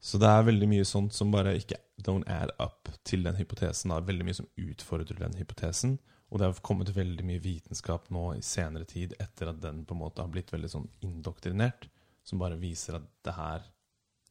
Så 0.00 0.18
det 0.20 0.28
er 0.32 0.46
veldig 0.46 0.68
mye 0.70 0.86
sånt 0.88 1.12
som 1.12 1.32
bare 1.32 1.52
ikke 1.58 1.76
don't 2.00 2.28
add 2.30 2.54
up 2.62 2.88
til 3.04 3.26
den 3.26 3.36
hypotesen. 3.36 3.92
Det 3.92 3.98
er 3.98 4.06
veldig 4.08 4.26
mye 4.28 4.38
som 4.38 4.48
utfordrer 4.60 5.20
den 5.20 5.36
hypotesen. 5.36 5.98
Og 6.30 6.38
det 6.40 6.46
har 6.46 6.62
kommet 6.64 6.92
veldig 6.94 7.26
mye 7.26 7.42
vitenskap 7.42 8.06
nå 8.14 8.30
i 8.36 8.44
senere 8.46 8.86
tid 8.88 9.16
etter 9.20 9.50
at 9.50 9.60
den 9.62 9.82
på 9.84 9.96
en 9.96 10.02
måte 10.04 10.22
har 10.22 10.30
blitt 10.32 10.52
veldig 10.54 10.70
sånn 10.70 10.86
indoktrinert, 11.04 11.88
som 12.24 12.40
bare 12.40 12.58
viser 12.60 13.00
at 13.00 13.06
det 13.26 13.36
her 13.36 13.68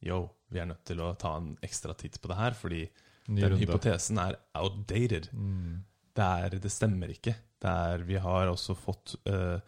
Yo, 0.00 0.22
vi 0.48 0.62
er 0.62 0.64
nødt 0.64 0.80
til 0.88 1.00
å 1.04 1.10
ta 1.20 1.34
en 1.36 1.50
ekstra 1.60 1.92
titt 1.92 2.14
på 2.22 2.30
det 2.30 2.38
her, 2.38 2.54
fordi 2.56 2.86
ny 3.28 3.42
den 3.42 3.50
runde. 3.52 3.58
hypotesen 3.60 4.16
er 4.22 4.38
outdated. 4.56 5.28
Mm. 5.36 5.82
Det, 6.16 6.24
er, 6.24 6.56
det 6.56 6.72
stemmer 6.72 7.12
ikke. 7.12 7.34
Det 7.60 7.74
er, 7.90 8.06
vi 8.08 8.16
har 8.16 8.48
også 8.48 8.72
fått 8.80 9.18
eh, 9.28 9.60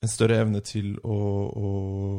en 0.00 0.08
større 0.08 0.38
evne 0.40 0.62
til 0.64 0.94
å, 1.04 1.16
å 1.60 1.70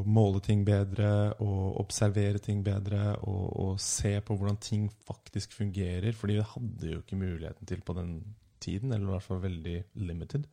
måle 0.05 0.41
ting 0.45 0.61
bedre, 0.65 1.31
og 1.41 1.79
observere 1.81 2.41
ting 2.43 2.61
bedre, 2.65 3.15
og, 3.25 3.45
og 3.63 3.81
se 3.81 4.13
på 4.21 4.37
hvordan 4.37 4.59
ting 4.61 4.85
faktisk 5.07 5.55
fungerer. 5.57 6.13
Fordi 6.17 6.37
vi 6.37 6.47
hadde 6.53 6.91
jo 6.93 7.01
ikke 7.01 7.17
muligheten 7.17 7.69
til 7.69 7.81
på 7.85 7.97
den 7.97 8.15
tiden, 8.61 8.93
eller 8.93 9.07
i 9.07 9.13
hvert 9.15 9.25
fall 9.25 9.41
veldig 9.47 9.77
limited. 10.05 10.45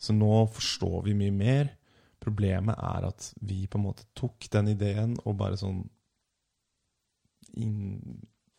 Så 0.00 0.16
nå 0.16 0.32
forstår 0.54 1.02
vi 1.06 1.18
mye 1.20 1.36
mer. 1.36 1.74
Problemet 2.22 2.80
er 2.80 3.10
at 3.10 3.28
vi 3.44 3.66
på 3.68 3.78
en 3.78 3.86
måte 3.90 4.08
tok 4.16 4.48
den 4.54 4.72
ideen 4.72 5.16
og 5.26 5.36
bare 5.40 5.58
sånn 5.60 5.82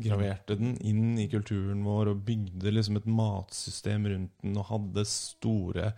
inngraverte 0.04 0.58
den 0.60 0.76
inn 0.84 1.16
i 1.22 1.30
kulturen 1.32 1.84
vår 1.86 2.12
og 2.12 2.22
bygde 2.28 2.74
liksom 2.74 3.00
et 3.00 3.08
matsystem 3.08 4.08
rundt 4.12 4.36
den 4.44 4.60
og 4.60 4.68
hadde 4.70 5.06
store 5.10 5.94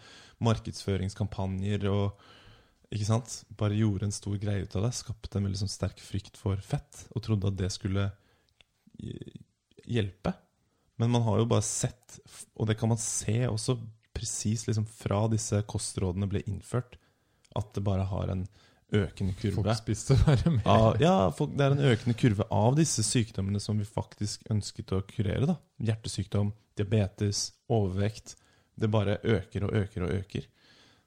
markedsføringskampanjer 0.45 1.87
og 1.91 2.25
ikke 2.93 3.07
sant? 3.07 3.39
Bare 3.57 3.77
gjorde 3.77 4.07
en 4.07 4.15
stor 4.15 4.37
greie 4.39 4.63
ut 4.63 4.75
av 4.77 4.85
det. 4.85 4.93
Skapte 4.95 5.39
en 5.39 5.47
veldig 5.47 5.63
sånn 5.63 5.73
sterk 5.73 6.01
frykt 6.03 6.37
for 6.39 6.59
fett 6.63 7.07
og 7.15 7.25
trodde 7.25 7.49
at 7.49 7.57
det 7.59 7.71
skulle 7.73 8.07
eh, 9.01 9.39
hjelpe. 9.89 10.35
Men 11.01 11.11
man 11.11 11.25
har 11.25 11.41
jo 11.41 11.49
bare 11.49 11.65
sett, 11.65 12.19
og 12.55 12.69
det 12.69 12.77
kan 12.79 12.93
man 12.93 13.01
se 13.01 13.41
også 13.49 13.79
presis 14.15 14.63
liksom 14.69 14.85
fra 14.87 15.25
disse 15.31 15.59
kostrådene 15.67 16.29
ble 16.31 16.45
innført, 16.47 16.95
at 17.55 17.73
det 17.75 17.83
bare 17.83 18.07
har 18.07 18.31
en 18.31 18.45
økende 19.01 19.35
kurve. 19.39 19.57
Folk 19.59 19.77
spiste 19.79 20.17
bare 20.23 20.53
mer. 20.57 20.65
Av, 20.71 20.87
ja, 21.01 21.15
folk, 21.35 21.53
det 21.57 21.65
er 21.65 21.75
en 21.75 21.85
økende 21.91 22.15
kurve 22.19 22.47
av 22.53 22.77
disse 22.79 23.05
sykdommene 23.05 23.61
som 23.63 23.79
vi 23.81 23.87
faktisk 23.87 24.47
ønsket 24.53 24.95
å 24.95 25.03
kurere. 25.09 25.45
da. 25.49 25.57
Hjertesykdom, 25.89 26.51
diabetes, 26.79 27.47
overvekt. 27.71 28.35
Det 28.75 28.91
bare 28.91 29.19
øker 29.23 29.67
og 29.67 29.77
øker 29.83 30.07
og 30.07 30.15
øker. 30.19 30.49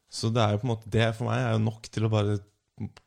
Så 0.08 0.30
det 0.32 0.40
er 0.42 0.54
jo 0.54 0.62
på 0.62 0.68
en 0.68 0.72
måte, 0.72 0.90
det 0.92 1.10
for 1.18 1.28
meg 1.28 1.42
er 1.44 1.56
jo 1.56 1.64
nok 1.66 1.90
til 1.92 2.06
å 2.06 2.12
bare 2.12 2.38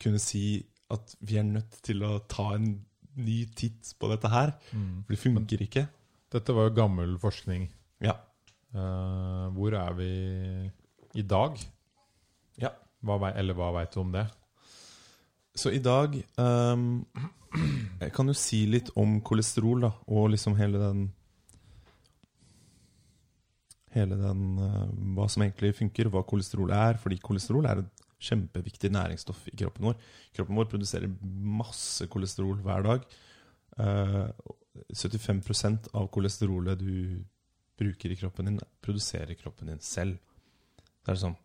kunne 0.01 0.21
si 0.21 0.61
at 0.91 1.15
vi 1.23 1.39
er 1.39 1.47
nødt 1.47 1.79
til 1.85 2.03
å 2.05 2.19
ta 2.29 2.51
en 2.57 2.73
ny 3.21 3.39
titt 3.57 3.93
på 3.99 4.09
dette 4.11 4.29
her. 4.31 4.53
Mm. 4.71 5.03
For 5.05 5.15
det 5.15 5.21
funker 5.21 5.63
ikke. 5.65 5.85
Dette 6.31 6.55
var 6.55 6.69
jo 6.69 6.75
gammel 6.77 7.15
forskning. 7.19 7.65
Ja. 8.03 8.15
Uh, 8.71 9.49
hvor 9.55 9.75
er 9.75 9.95
vi 9.97 10.11
i 11.19 11.25
dag? 11.27 11.57
Ja. 12.61 12.71
Hva, 13.03 13.17
eller 13.33 13.57
hva 13.57 13.71
veit 13.75 13.95
du 13.95 14.03
om 14.03 14.13
det? 14.13 14.27
Så 15.55 15.71
i 15.75 15.81
dag 15.83 16.15
um, 16.39 17.01
kan 18.15 18.31
jo 18.31 18.35
si 18.37 18.63
litt 18.69 18.91
om 18.99 19.19
kolesterol, 19.25 19.83
da, 19.87 19.91
og 20.07 20.31
liksom 20.35 20.59
hele 20.59 20.81
den 20.81 21.09
Hele 23.91 24.15
den 24.15 24.43
uh, 24.55 24.85
Hva 25.17 25.25
som 25.27 25.43
egentlig 25.43 25.73
funker, 25.75 26.07
hva 26.07 26.21
kolesterol 26.23 26.71
er. 26.71 26.95
Fordi 26.95 27.17
kolesterol 27.19 27.65
er 27.67 27.81
et 27.81 28.05
kjempeviktig 28.23 28.87
næringsstoff 28.93 29.49
i 29.51 29.57
kroppen 29.59 29.89
vår. 29.89 29.97
Kroppen 30.37 30.55
vår 30.55 30.69
produserer 30.71 31.11
masse 31.59 32.07
kolesterol 32.07 32.61
hver 32.63 32.85
dag. 32.87 33.03
Uh, 33.75 34.31
75% 34.95 35.91
av 35.99 36.07
kolesterolet 36.07 36.79
du 36.79 37.19
bruker 37.81 38.13
i 38.13 38.15
kroppen 38.15 38.47
din, 38.47 38.59
produserer 38.83 39.35
kroppen 39.35 39.73
din 39.73 39.83
selv. 39.83 40.19
Det 41.01 41.11
er 41.13 41.23
sånn 41.25 41.39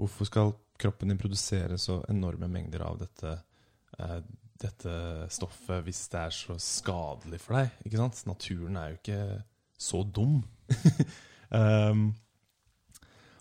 Hvorfor 0.00 0.26
skal 0.26 0.54
kroppen 0.82 1.12
din 1.12 1.20
produserer 1.20 1.78
så 1.80 2.00
enorme 2.10 2.48
mengder 2.50 2.84
av 2.86 2.98
dette, 3.00 3.36
eh, 3.98 4.18
dette 4.62 4.96
stoffet 5.32 5.84
hvis 5.86 6.02
det 6.12 6.22
er 6.22 6.34
så 6.36 6.58
skadelig 6.60 7.40
for 7.44 7.58
deg? 7.60 7.76
Ikke 7.86 8.00
sant? 8.02 8.24
Naturen 8.30 8.78
er 8.80 8.92
jo 8.92 9.00
ikke 9.00 9.20
så 9.82 10.02
dum. 10.06 10.40
um, 11.60 12.08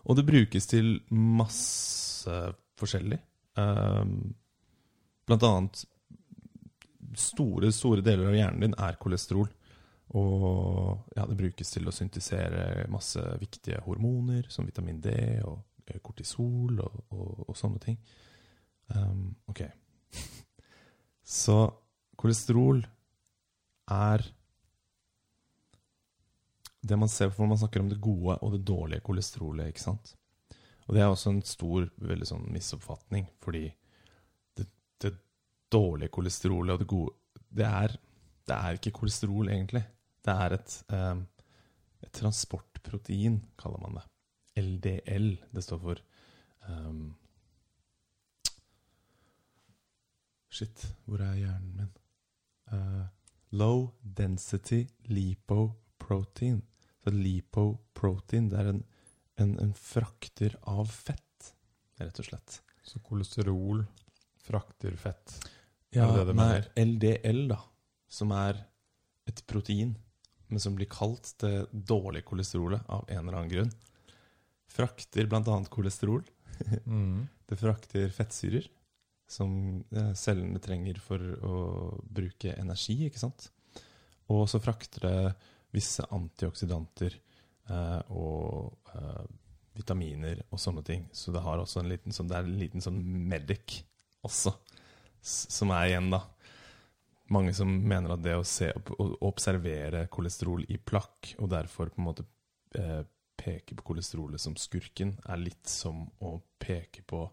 og 0.02 0.18
det 0.18 0.28
brukes 0.28 0.70
til 0.70 0.96
masse 1.14 2.38
forskjellig. 2.82 3.20
Um, 3.60 4.34
blant 5.30 5.46
annet 5.46 5.84
store, 7.18 7.72
store 7.76 8.04
deler 8.06 8.32
av 8.32 8.38
hjernen 8.38 8.66
din 8.66 8.78
er 8.80 8.98
kolesterol. 9.02 9.50
Og 10.18 11.14
ja, 11.16 11.24
det 11.28 11.38
brukes 11.40 11.72
til 11.72 11.88
å 11.88 11.94
syntesere 11.96 12.88
masse 12.92 13.22
viktige 13.40 13.80
hormoner, 13.86 14.48
som 14.52 14.68
vitamin 14.68 15.00
D 15.04 15.14
og 15.48 15.62
kortisol 16.00 16.80
og, 16.80 17.00
og, 17.12 17.50
og 17.50 17.58
sånne 17.58 17.82
ting. 17.84 17.98
Um, 18.96 19.36
ok. 19.52 19.66
Så 21.42 21.58
kolesterol 22.20 22.84
er 23.92 24.24
det 26.82 26.98
man 26.98 27.10
ser 27.12 27.30
for 27.30 27.46
man 27.46 27.60
snakker 27.62 27.84
om 27.84 27.90
det 27.92 28.02
gode 28.02 28.40
og 28.42 28.56
det 28.56 28.64
dårlige 28.66 29.06
kolesterolet. 29.06 29.70
ikke 29.70 29.84
sant? 29.84 30.16
Og 30.88 30.96
det 30.96 31.04
er 31.04 31.12
også 31.12 31.30
en 31.30 31.44
stor 31.46 31.86
veldig 32.02 32.28
sånn 32.28 32.48
misoppfatning, 32.52 33.28
fordi 33.44 33.68
det, 34.58 34.66
det 35.04 35.14
dårlige 35.72 36.14
kolesterolet 36.14 36.74
og 36.74 36.82
det 36.82 36.90
gode 36.90 37.18
det 37.52 37.68
er, 37.68 37.96
det 38.48 38.56
er 38.56 38.78
ikke 38.78 38.94
kolesterol, 38.96 39.50
egentlig. 39.52 39.84
Det 40.24 40.34
er 40.34 40.56
et, 40.56 40.76
um, 40.94 41.26
et 42.02 42.14
transportprotein, 42.16 43.42
kaller 43.60 43.82
man 43.84 44.00
det. 44.00 44.06
LDL. 44.60 45.36
Det 45.52 45.64
står 45.64 45.80
for 45.80 46.02
um, 46.68 47.14
Shit, 50.52 50.84
hvor 51.08 51.22
er 51.24 51.38
hjernen 51.40 51.78
min? 51.78 51.92
Uh, 52.72 53.06
low 53.56 53.92
density 54.04 54.84
lipoprotein. 55.08 56.60
Så 57.04 57.14
lipoprotein 57.16 58.50
det 58.52 58.60
er 58.60 58.74
en, 58.74 58.84
en, 59.40 59.56
en 59.64 59.74
frakter 59.74 60.58
av 60.68 60.92
fett, 60.92 61.54
rett 62.02 62.20
og 62.20 62.28
slett. 62.28 62.60
Så 62.84 63.00
kolesterol 63.06 63.86
frakter 64.44 64.96
fett. 65.00 65.38
Ja, 65.96 66.10
Er 66.10 66.22
det 66.22 66.28
det 66.32 66.36
nei? 66.38 66.86
LDL, 66.86 67.42
da, 67.52 67.60
som 68.12 68.32
er 68.36 68.60
et 69.28 69.42
protein, 69.48 69.96
men 70.52 70.60
som 70.60 70.76
blir 70.76 70.90
kalt 70.92 71.34
det 71.44 71.68
dårlige 71.72 72.28
kolesterolet 72.28 72.88
av 72.92 73.08
en 73.08 73.24
eller 73.24 73.40
annen 73.40 73.52
grunn, 73.52 73.74
frakter 74.72 75.28
bl.a. 75.30 75.58
kolesterol. 75.70 76.24
Mm. 76.86 77.28
Det 77.52 77.58
frakter 77.60 78.14
fettsyrer, 78.16 78.68
som 79.28 79.82
eh, 79.92 80.14
cellene 80.16 80.60
trenger 80.64 81.02
for 81.04 81.20
å 81.44 81.56
bruke 82.08 82.54
energi, 82.56 82.96
ikke 83.10 83.20
sant? 83.20 83.50
Og 84.32 84.46
så 84.48 84.62
frakter 84.64 85.04
det 85.04 85.34
visse 85.76 86.06
antioksidanter 86.16 87.18
eh, 87.18 88.00
og 88.16 88.96
eh, 88.96 89.26
vitaminer 89.76 90.44
og 90.50 90.60
sånne 90.64 90.84
ting. 90.88 91.08
Så 91.12 91.34
det, 91.36 91.44
har 91.44 91.60
også 91.60 91.82
en 91.82 91.92
liten, 91.92 92.16
sånn, 92.16 92.30
det 92.32 92.40
er 92.40 92.48
en 92.48 92.60
liten 92.60 92.84
sånn 92.84 93.00
medic 93.04 93.82
også, 94.24 94.54
som 95.22 95.74
er 95.76 95.92
igjen, 95.92 96.12
da. 96.14 96.24
Mange 97.32 97.54
som 97.56 97.68
mener 97.68 98.16
at 98.16 98.24
det 98.24 98.36
å, 98.36 98.48
se, 98.48 98.72
å 98.72 99.06
observere 99.28 100.06
kolesterol 100.12 100.66
i 100.68 100.80
plakk, 100.80 101.34
og 101.40 101.52
derfor 101.54 101.92
på 101.92 102.02
en 102.02 102.08
måte 102.10 102.28
eh, 102.80 103.02
peke 103.42 103.76
på 103.78 103.86
kolesterolet 103.92 104.42
som 104.42 104.56
skurken, 104.60 105.16
er 105.26 105.42
litt 105.42 105.68
som 105.70 106.06
å 106.22 106.38
peke 106.62 107.06
på 107.08 107.26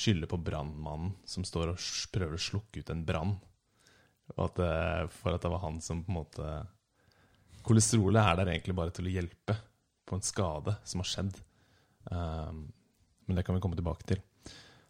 Skylde 0.00 0.28
på 0.30 0.38
brannmannen 0.38 1.16
som 1.26 1.44
står 1.44 1.72
og 1.72 1.86
prøver 2.14 2.36
å 2.36 2.40
slukke 2.40 2.80
ut 2.80 2.92
en 2.92 3.02
brann. 3.04 3.32
Det, 4.30 4.68
for 5.18 5.34
at 5.34 5.42
det 5.42 5.50
var 5.50 5.64
han 5.64 5.80
som 5.82 6.04
på 6.06 6.12
en 6.12 6.18
måte 6.20 6.50
Kolesterolet 7.66 8.22
er 8.22 8.38
der 8.38 8.52
egentlig 8.52 8.76
bare 8.78 8.94
til 8.94 9.08
å 9.10 9.12
hjelpe 9.12 9.56
på 10.08 10.16
en 10.16 10.24
skade 10.24 10.76
som 10.86 11.02
har 11.02 11.08
skjedd. 11.10 11.40
Um, 12.08 12.62
men 13.26 13.36
det 13.36 13.44
kan 13.44 13.58
vi 13.58 13.60
komme 13.60 13.76
tilbake 13.76 14.06
til. 14.08 14.22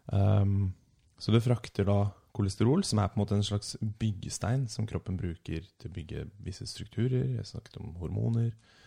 Um, 0.05 0.69
så 1.19 1.33
det 1.33 1.43
frakter 1.43 1.89
da 1.89 1.99
kolesterol, 2.31 2.85
som 2.87 3.01
er 3.01 3.09
på 3.11 3.19
en 3.19 3.23
måte 3.25 3.35
en 3.37 3.45
slags 3.45 3.75
byggestein 3.81 4.67
som 4.71 4.87
kroppen 4.89 5.19
bruker 5.19 5.67
til 5.67 5.89
å 5.89 5.95
bygge 5.97 6.23
visse 6.45 6.65
strukturer. 6.69 7.35
Jeg 7.35 7.49
snakket 7.49 7.77
om 7.81 7.91
hormoner, 7.99 8.53
eh, 8.53 8.80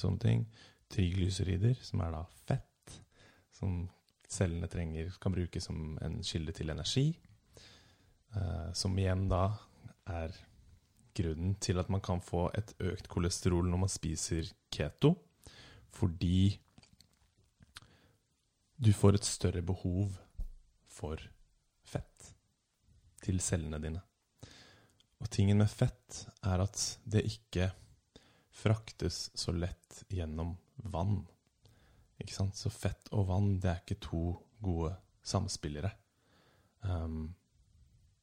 sånne 0.00 0.22
ting. 0.22 0.44
Triglycerider, 0.88 1.76
som 1.84 2.00
er 2.04 2.14
da 2.14 2.22
fett, 2.48 2.98
som 3.52 3.82
cellene 4.28 4.68
trenger, 4.70 5.10
kan 5.20 5.34
bruke 5.34 5.60
som 5.60 5.96
en 6.04 6.20
kilde 6.24 6.54
til 6.56 6.72
energi. 6.72 7.08
Eh, 8.36 8.70
som 8.76 8.96
igjen 8.98 9.26
da 9.30 9.50
er 10.08 10.36
grunnen 11.18 11.56
til 11.60 11.80
at 11.80 11.90
man 11.90 12.02
kan 12.04 12.20
få 12.22 12.48
et 12.56 12.74
økt 12.84 13.08
kolesterol 13.10 13.68
når 13.68 13.84
man 13.84 13.92
spiser 13.92 14.48
keto. 14.72 15.14
Fordi 15.92 16.52
du 18.78 18.92
får 18.94 19.18
et 19.18 19.26
større 19.26 19.62
behov 19.66 20.12
for 20.86 21.20
fett 21.88 22.28
til 23.24 23.40
cellene 23.42 23.80
dine. 23.82 24.02
Og 25.18 25.30
tingen 25.34 25.58
med 25.58 25.70
fett 25.72 26.26
er 26.46 26.62
at 26.62 26.82
det 27.02 27.24
ikke 27.26 27.72
fraktes 28.58 29.28
så 29.38 29.54
lett 29.54 30.02
gjennom 30.12 30.56
vann. 30.90 31.22
Ikke 32.18 32.34
sant? 32.34 32.58
Så 32.58 32.70
fett 32.74 33.10
og 33.14 33.28
vann 33.30 33.56
det 33.62 33.70
er 33.70 33.82
ikke 33.82 34.00
to 34.08 34.22
gode 34.64 34.92
samspillere. 35.26 35.92
Um, 36.82 37.34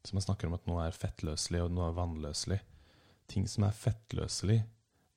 så 0.06 0.16
man 0.16 0.26
snakker 0.26 0.50
om 0.50 0.56
at 0.58 0.68
noe 0.70 0.84
er 0.86 0.96
fettløselig 0.96 1.64
og 1.66 1.72
noe 1.74 1.90
er 1.90 1.98
vannløselig. 1.98 2.60
Ting 3.32 3.48
som 3.50 3.66
er 3.68 3.78
fettløselig, 3.78 4.60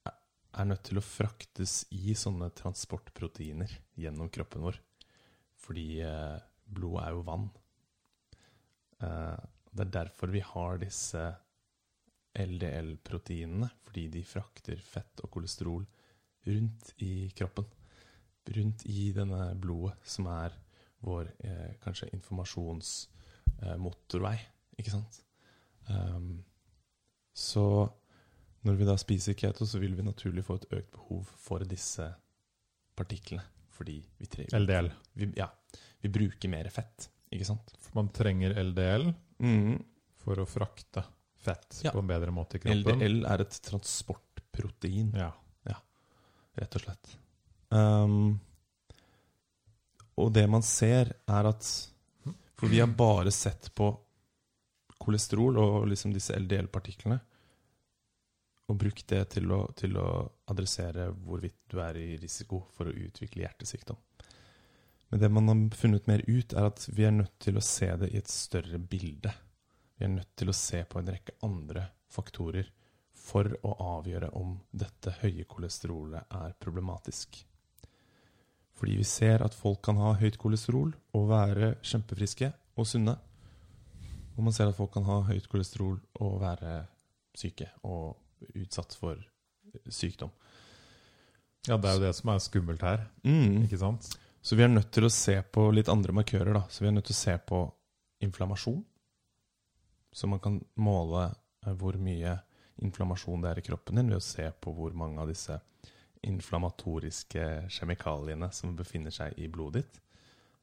er- 0.08 0.64
nødt 0.64 0.82
til 0.88 0.98
å 0.98 1.04
fraktes 1.04 1.84
i 1.94 2.14
sånne 2.16 2.48
transportproteiner 2.56 3.74
gjennom 4.00 4.30
kroppen 4.32 4.64
vår. 4.64 4.78
Fordi 5.60 6.00
eh, 6.02 6.38
blodet 6.64 7.04
er 7.04 7.12
jo 7.14 7.26
vann. 7.26 7.44
Eh, 9.02 9.36
det 9.70 9.84
er 9.84 9.92
derfor 10.00 10.32
vi 10.32 10.40
har 10.42 10.80
disse 10.80 11.20
LDL-proteinene, 12.34 13.68
fordi 13.86 14.08
de 14.12 14.22
frakter 14.26 14.80
fett 14.84 15.20
og 15.24 15.30
kolesterol 15.34 15.84
rundt 16.48 16.92
i 17.04 17.30
kroppen. 17.36 17.66
Rundt 18.56 18.80
i 18.88 19.10
denne 19.16 19.42
blodet, 19.60 19.96
som 20.08 20.26
er 20.32 20.50
vår 21.04 21.24
eh, 21.44 21.72
kanskje 21.84 22.08
informasjonsmotorvei, 22.16 24.36
ikke 24.78 24.92
sant? 24.94 25.14
Um, 25.88 26.44
så 27.36 27.64
når 28.66 28.74
vi 28.80 28.84
da 28.88 28.96
spiser 28.98 29.34
keto, 29.38 29.64
så 29.68 29.76
vil 29.80 29.94
vi 29.96 30.02
naturlig 30.06 30.44
få 30.46 30.54
et 30.58 30.70
økt 30.80 30.92
behov 30.96 31.22
for 31.38 31.58
disse 31.68 32.06
partiklene. 32.98 33.44
Fordi 33.78 33.98
vi 34.18 34.26
trenger 34.26 34.58
LDL. 34.58 34.88
Vi, 35.14 35.28
ja, 35.38 35.46
vi 36.02 36.08
bruker 36.10 36.48
mer 36.50 36.66
fett, 36.74 37.06
ikke 37.30 37.46
sant? 37.46 37.70
For 37.78 37.94
man 38.00 38.08
trenger 38.14 38.56
LDL 38.64 39.12
Mm. 39.38 39.76
for 40.18 40.34
å 40.42 40.46
frakte 40.50 41.04
fett 41.38 41.80
Ja. 41.84 41.92
på 41.94 41.98
en 42.02 42.06
bedre 42.10 42.30
måte 42.34 42.56
i 42.56 42.60
kroppen. 42.60 42.98
LDL 43.00 43.24
er 43.26 43.40
et 43.44 43.60
transportprotein, 43.62 45.14
Ja. 45.14 45.32
rett 46.58 46.74
og 46.74 46.82
slett. 46.82 47.16
Um, 47.70 48.40
og 50.18 50.32
det 50.34 50.48
man 50.50 50.62
ser, 50.62 51.12
er 51.28 51.46
at 51.46 51.62
For 52.58 52.66
vi 52.66 52.80
har 52.80 52.88
bare 52.90 53.30
sett 53.30 53.68
på 53.78 53.92
kolesterol 54.98 55.56
og 55.62 55.86
liksom 55.86 56.12
disse 56.12 56.34
LDL-partiklene. 56.34 57.20
Og 58.68 58.76
brukt 58.76 59.06
det 59.06 59.22
til 59.30 59.46
å, 59.54 59.60
til 59.78 59.94
å 59.96 60.08
adressere 60.50 61.06
hvorvidt 61.14 61.60
du 61.70 61.78
er 61.80 61.94
i 61.96 62.16
risiko 62.20 62.64
for 62.74 62.90
å 62.90 62.92
utvikle 62.92 63.46
hjertesykdom. 63.46 63.96
Men 65.10 65.20
det 65.22 65.30
man 65.30 65.48
har 65.48 65.76
funnet 65.78 66.06
mer 66.10 66.24
ut, 66.26 66.52
er 66.52 66.66
at 66.66 66.88
vi 66.92 67.06
er 67.08 67.14
nødt 67.14 67.38
til 67.40 67.56
å 67.56 67.64
se 67.64 67.88
det 68.02 68.10
i 68.12 68.18
et 68.18 68.28
større 68.28 68.78
bilde. 68.82 69.32
Vi 69.98 70.06
er 70.06 70.12
nødt 70.14 70.34
til 70.38 70.50
å 70.50 70.56
se 70.56 70.84
på 70.88 71.00
en 71.00 71.10
rekke 71.10 71.34
andre 71.42 71.88
faktorer 72.14 72.68
for 73.18 73.50
å 73.66 73.74
avgjøre 73.98 74.30
om 74.38 74.54
dette 74.70 75.12
høye 75.20 75.44
kolesterolet 75.50 76.30
er 76.38 76.54
problematisk. 76.62 77.40
Fordi 78.78 78.94
vi 79.00 79.04
ser 79.04 79.42
at 79.42 79.56
folk 79.58 79.82
kan 79.82 79.98
ha 79.98 80.12
høyt 80.20 80.38
kolesterol 80.38 80.92
og 81.18 81.24
være 81.32 81.72
kjempefriske 81.82 82.52
og 82.78 82.86
sunne. 82.86 83.16
Og 84.38 84.44
man 84.46 84.54
ser 84.54 84.70
at 84.70 84.78
folk 84.78 84.92
kan 84.94 85.06
ha 85.08 85.18
høyt 85.26 85.48
kolesterol 85.50 85.98
og 86.22 86.38
være 86.40 86.76
syke 87.36 87.66
og 87.82 88.54
utsatt 88.54 88.94
for 88.94 89.18
sykdom. 89.90 90.30
ja, 91.66 91.76
det 91.76 91.90
er 91.90 91.98
jo 91.98 92.04
det 92.06 92.14
som 92.16 92.30
er 92.30 92.38
skummelt 92.38 92.82
her, 92.82 93.08
Mm. 93.24 93.64
ikke 93.66 93.78
sant? 93.78 94.16
Så 94.40 94.56
vi 94.56 94.62
er 94.62 94.68
nødt 94.68 94.92
til 94.92 95.04
å 95.04 95.10
se 95.10 95.42
på 95.42 95.74
litt 95.74 95.88
andre 95.88 96.12
markører. 96.12 96.54
da. 96.54 96.60
Så 96.70 96.80
vi 96.80 96.86
er 96.86 96.92
nødt 96.92 97.04
til 97.04 97.14
å 97.14 97.22
se 97.24 97.38
på 97.38 97.72
inflammasjon. 98.22 98.84
Så 100.18 100.26
man 100.26 100.40
kan 100.42 100.58
måle 100.74 101.28
eh, 101.28 101.74
hvor 101.78 101.94
mye 102.02 102.34
inflammasjon 102.82 103.42
det 103.42 103.52
er 103.52 103.60
i 103.60 103.66
kroppen 103.68 104.00
din 104.00 104.10
ved 104.10 104.18
å 104.18 104.24
se 104.24 104.48
på 104.50 104.72
hvor 104.74 104.94
mange 104.98 105.22
av 105.22 105.30
disse 105.30 105.54
inflammatoriske 106.26 107.44
kjemikaliene 107.70 108.48
som 108.54 108.74
befinner 108.78 109.14
seg 109.14 109.38
i 109.38 109.46
blodet 109.50 109.84
ditt. 109.84 110.00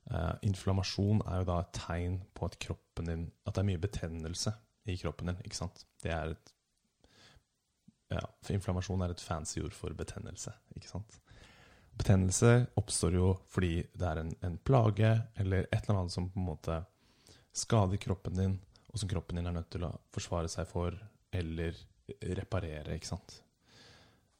Uh, 0.06 0.36
inflammasjon 0.46 1.24
er 1.26 1.40
jo 1.40 1.46
da 1.50 1.56
et 1.64 1.72
tegn 1.74 2.20
på 2.38 2.46
at 2.46 2.60
din 3.08 3.24
At 3.42 3.56
det 3.56 3.62
er 3.64 3.68
mye 3.72 3.82
betennelse 3.82 4.52
i 4.86 4.98
kroppen 5.02 5.32
din. 5.32 5.40
ikke 5.48 5.58
sant? 5.58 5.86
Det 6.04 6.12
er 6.12 6.36
et 6.36 6.52
Ja, 8.12 8.22
for 8.44 8.54
inflammasjon 8.54 9.02
er 9.02 9.16
et 9.16 9.24
fancy 9.24 9.64
ord 9.64 9.74
for 9.74 9.96
betennelse. 9.98 10.52
ikke 10.76 10.92
sant? 10.92 11.20
Betennelse 11.98 12.68
oppstår 12.78 13.16
jo 13.18 13.32
fordi 13.50 13.88
det 13.96 14.08
er 14.12 14.22
en, 14.22 14.36
en 14.44 14.58
plage 14.58 15.16
eller 15.40 15.66
et 15.72 15.82
eller 15.82 16.04
annet 16.04 16.14
som 16.14 16.30
på 16.30 16.40
en 16.40 16.52
måte 16.52 16.84
skader 17.56 17.98
kroppen 17.98 18.36
din, 18.36 18.60
og 18.96 19.02
som 19.02 19.10
kroppen 19.12 19.36
din 19.36 19.50
er 19.50 19.56
nødt 19.58 19.68
til 19.76 19.84
å 19.84 19.92
forsvare 20.16 20.48
seg 20.52 20.70
for 20.70 20.96
eller 21.36 21.76
reparere. 22.40 22.96
ikke 22.96 23.12
sant? 23.12 23.42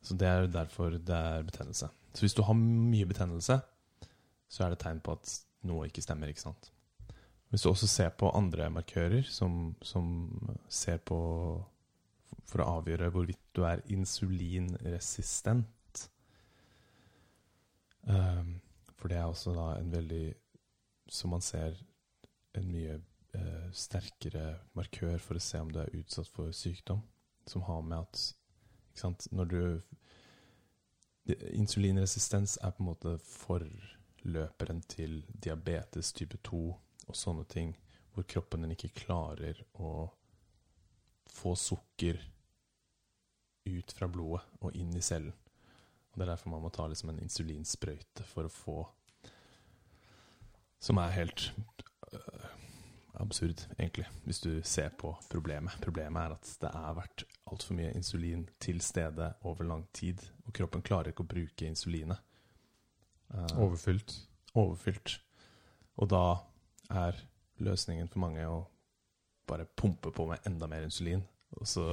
Så 0.02 0.16
Det 0.16 0.28
er 0.28 0.48
derfor 0.48 0.96
det 0.96 1.16
er 1.16 1.44
betennelse. 1.44 1.90
Så 2.14 2.24
hvis 2.24 2.38
du 2.38 2.42
har 2.48 2.56
mye 2.56 3.06
betennelse, 3.06 3.60
så 4.48 4.64
er 4.64 4.70
det 4.72 4.80
tegn 4.80 5.02
på 5.04 5.12
at 5.12 5.34
noe 5.68 5.90
ikke 5.90 6.02
stemmer. 6.02 6.32
ikke 6.32 6.46
sant? 6.46 6.72
Hvis 7.50 7.62
du 7.66 7.70
også 7.70 7.88
ser 7.88 8.10
på 8.16 8.32
andre 8.32 8.70
markører 8.70 9.24
som, 9.28 9.76
som 9.82 10.30
ser 10.70 10.98
på 10.98 11.20
For 12.46 12.62
å 12.62 12.78
avgjøre 12.78 13.10
hvorvidt 13.10 13.42
du 13.58 13.64
er 13.66 13.82
insulinresistent 13.90 15.66
Um, 18.06 18.62
for 18.98 19.08
det 19.10 19.18
er 19.18 19.24
også 19.26 19.54
da 19.56 19.80
en 19.80 19.92
veldig, 19.92 20.34
som 21.10 21.34
man 21.34 21.42
ser, 21.42 21.74
en 22.56 22.68
mye 22.72 23.00
eh, 23.36 23.68
sterkere 23.76 24.48
markør 24.78 25.20
for 25.22 25.38
å 25.38 25.44
se 25.44 25.62
om 25.62 25.72
du 25.72 25.82
er 25.84 25.94
utsatt 26.00 26.30
for 26.32 26.56
sykdom, 26.56 27.04
som 27.48 27.66
har 27.68 27.84
med 27.86 28.02
at 28.06 28.26
ikke 28.92 29.04
sant, 29.04 29.28
når 29.36 29.52
du 29.52 29.62
Insulinresistens 31.58 32.60
er 32.62 32.70
på 32.76 32.84
en 32.84 32.92
måte 32.92 33.12
forløperen 33.26 34.84
til 34.86 35.24
diabetes 35.42 36.12
type 36.14 36.38
2 36.46 36.60
og 37.10 37.18
sånne 37.18 37.48
ting, 37.50 37.72
hvor 38.14 38.28
kroppen 38.30 38.62
din 38.62 38.76
ikke 38.76 38.94
klarer 39.00 39.64
å 39.82 40.12
få 41.34 41.56
sukker 41.58 42.22
ut 43.66 43.96
fra 43.98 44.08
blodet 44.08 44.46
og 44.62 44.78
inn 44.78 44.94
i 44.94 45.02
cellen. 45.02 45.34
Og 46.14 46.20
Det 46.20 46.28
er 46.28 46.32
derfor 46.36 46.54
man 46.54 46.62
må 46.64 46.70
ta 46.70 46.86
liksom 46.88 47.10
en 47.12 47.24
insulinsprøyte 47.26 48.24
for 48.30 48.48
å 48.48 48.54
få 48.54 48.78
Som 50.80 51.00
er 51.02 51.16
helt 51.16 51.50
absurd, 53.22 53.62
egentlig, 53.78 54.06
hvis 54.24 54.42
du 54.44 54.62
ser 54.64 54.90
på 55.00 55.14
problemet. 55.32 55.78
Problemet 55.82 56.22
er 56.22 56.36
at 56.36 56.52
det 56.62 56.72
har 56.74 56.96
vært 56.98 57.26
altfor 57.52 57.78
mye 57.78 57.94
insulin 57.96 58.46
til 58.62 58.82
stede 58.84 59.32
over 59.46 59.68
lang 59.68 59.86
tid, 59.96 60.22
og 60.46 60.54
kroppen 60.56 60.84
klarer 60.86 61.12
ikke 61.12 61.26
å 61.26 61.34
bruke 61.36 61.68
insulinet. 61.68 62.22
Uh, 63.34 63.48
Overfylt. 63.66 64.14
overfylt. 64.54 65.20
Og 65.98 66.10
da 66.12 66.26
er 66.92 67.18
løsningen 67.64 68.10
for 68.12 68.22
mange 68.26 68.46
å 68.48 68.66
bare 69.48 69.68
pumpe 69.78 70.12
på 70.14 70.28
med 70.30 70.46
enda 70.46 70.68
mer 70.70 70.86
insulin. 70.86 71.24
Og 71.56 71.68
så 71.70 71.92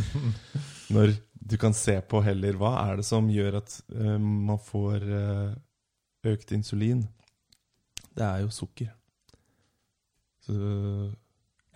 Når 0.94 1.14
du 1.34 1.56
kan 1.60 1.74
se 1.76 1.96
på 2.00 2.20
heller 2.24 2.56
hva 2.56 2.76
er 2.86 3.00
det 3.00 3.06
som 3.08 3.28
gjør 3.30 3.60
at 3.60 3.74
uh, 3.94 4.16
man 4.20 4.60
får 4.62 5.04
uh, 5.04 5.52
økt 6.30 6.52
insulin, 6.56 7.04
det 8.16 8.26
er 8.26 8.44
jo 8.44 8.54
sukker. 8.54 8.90
Så 10.50 11.10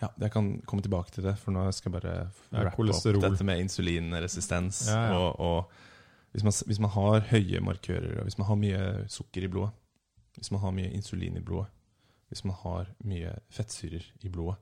ja, 0.01 0.09
jeg 0.19 0.31
kan 0.33 0.49
komme 0.67 0.83
tilbake 0.83 1.13
til 1.15 1.23
det, 1.23 1.37
for 1.39 1.55
nå 1.55 1.63
skal 1.73 1.89
jeg 1.89 1.95
bare 1.95 2.15
rappe 2.67 2.87
opp 2.91 3.21
dette 3.23 3.47
med 3.47 3.63
insulinresistens. 3.63 4.85
Ja, 4.91 4.99
ja. 5.07 5.19
Og, 5.19 5.39
og 5.39 6.35
hvis, 6.35 6.43
man, 6.43 6.55
hvis 6.67 6.81
man 6.83 6.93
har 6.97 7.29
høye 7.31 7.63
markører, 7.63 8.19
og 8.19 8.27
hvis 8.27 8.37
man 8.41 8.49
har 8.49 8.59
mye 8.59 8.83
sukker 9.11 9.47
i 9.47 9.51
blodet, 9.51 9.71
hvis 10.35 10.51
man 10.51 10.63
har 10.65 10.75
mye 10.75 10.91
insulin 10.91 11.39
i 11.39 11.45
blodet, 11.47 11.71
hvis 12.27 12.43
man 12.43 12.57
har 12.59 12.91
mye 13.07 13.31
fettsyrer 13.55 14.03
i 14.27 14.31
blodet, 14.33 14.59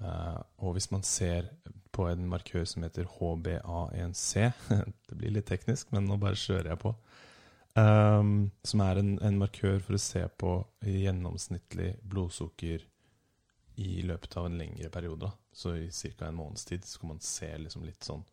uh, 0.00 0.40
og 0.64 0.76
hvis 0.76 0.88
man 0.94 1.04
ser 1.04 1.50
på 1.92 2.08
en 2.08 2.24
markør 2.28 2.64
som 2.68 2.84
heter 2.84 3.08
HBA1C 3.18 4.50
Det 5.08 5.16
blir 5.16 5.36
litt 5.36 5.48
teknisk, 5.48 5.92
men 5.92 6.08
nå 6.08 6.16
bare 6.20 6.38
kjører 6.38 6.72
jeg 6.72 6.80
på. 6.80 6.94
Um, 7.76 8.50
som 8.64 8.80
er 8.80 9.02
en, 9.02 9.16
en 9.20 9.40
markør 9.40 9.82
for 9.84 9.98
å 9.98 10.00
se 10.00 10.22
på 10.40 10.58
gjennomsnittlig 10.80 11.98
blodsukker 12.08 12.86
i 13.76 14.02
løpet 14.02 14.36
av 14.40 14.46
en 14.48 14.58
lengre 14.58 14.88
periode. 14.92 15.30
Så 15.52 15.74
i 15.76 15.90
ca. 15.90 16.26
en 16.26 16.38
måneds 16.38 16.64
tid 16.64 16.84
så 16.84 17.00
kan 17.00 17.14
man 17.14 17.20
se 17.20 17.50
liksom 17.58 17.84
litt 17.84 18.04
sånn 18.04 18.24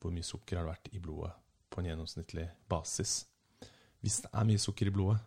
hvor 0.00 0.12
mye 0.12 0.26
sukker 0.26 0.58
har 0.58 0.66
det 0.66 0.74
vært 0.74 0.90
i 0.92 1.00
blodet 1.00 1.32
på 1.72 1.80
en 1.80 1.88
gjennomsnittlig 1.88 2.44
basis. 2.68 3.22
Hvis 4.04 4.20
det 4.26 4.30
er 4.36 4.48
mye 4.48 4.60
sukker 4.60 4.90
i 4.90 4.92
blodet 4.92 5.22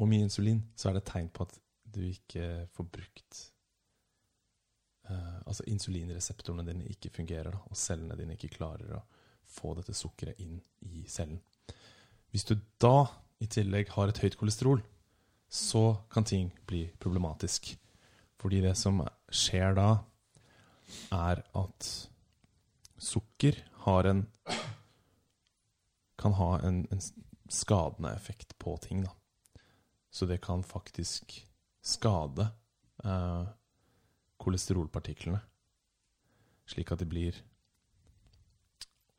og 0.00 0.08
mye 0.08 0.24
insulin, 0.24 0.62
så 0.74 0.88
er 0.88 0.96
det 0.96 1.04
et 1.04 1.10
tegn 1.12 1.28
på 1.28 1.44
at 1.44 1.58
du 1.94 2.00
ikke 2.08 2.46
får 2.74 2.86
brukt 2.96 3.42
uh, 5.10 5.44
Altså 5.44 5.66
insulinreseptorene 5.70 6.64
dine 6.66 6.88
ikke 6.90 7.12
fungerer, 7.14 7.52
da, 7.52 7.60
og 7.68 7.78
cellene 7.78 8.16
dine 8.18 8.38
ikke 8.38 8.56
klarer 8.56 8.96
å 8.96 9.04
få 9.54 9.76
dette 9.76 9.94
sukkeret 9.94 10.40
inn 10.42 10.56
i 10.88 11.04
cellen. 11.06 11.38
Hvis 12.32 12.48
du 12.48 12.56
da 12.82 13.04
i 13.44 13.46
tillegg 13.46 13.92
har 13.94 14.10
et 14.10 14.24
høyt 14.24 14.40
kolesterol, 14.40 14.80
så 15.46 15.84
kan 16.10 16.24
ting 16.26 16.48
bli 16.66 16.88
problematisk. 16.98 17.74
Fordi 18.44 18.58
det 18.60 18.74
som 18.76 18.98
skjer 19.32 19.72
da, 19.72 19.88
er 21.16 21.38
at 21.56 21.86
sukker 23.00 23.62
har 23.86 24.04
en 24.10 24.26
Kan 26.20 26.36
ha 26.36 26.58
en, 26.60 26.86
en 26.92 27.00
skadende 27.48 28.12
effekt 28.14 28.54
på 28.58 28.76
ting, 28.80 29.02
da. 29.04 29.10
Så 30.10 30.26
det 30.26 30.38
kan 30.44 30.62
faktisk 30.62 31.34
skade 31.82 32.46
eh, 33.04 33.48
kolesterolpartiklene. 34.36 35.40
Slik 36.64 36.92
at 36.92 37.02
de 37.02 37.08
blir 37.10 37.40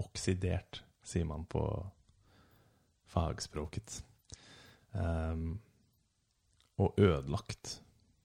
oksidert, 0.01 0.82
sier 1.03 1.28
man 1.30 1.45
på 1.45 1.65
fagspråket. 3.11 3.99
Um, 4.93 5.59
og 6.82 6.97
ødelagt, 6.97 7.82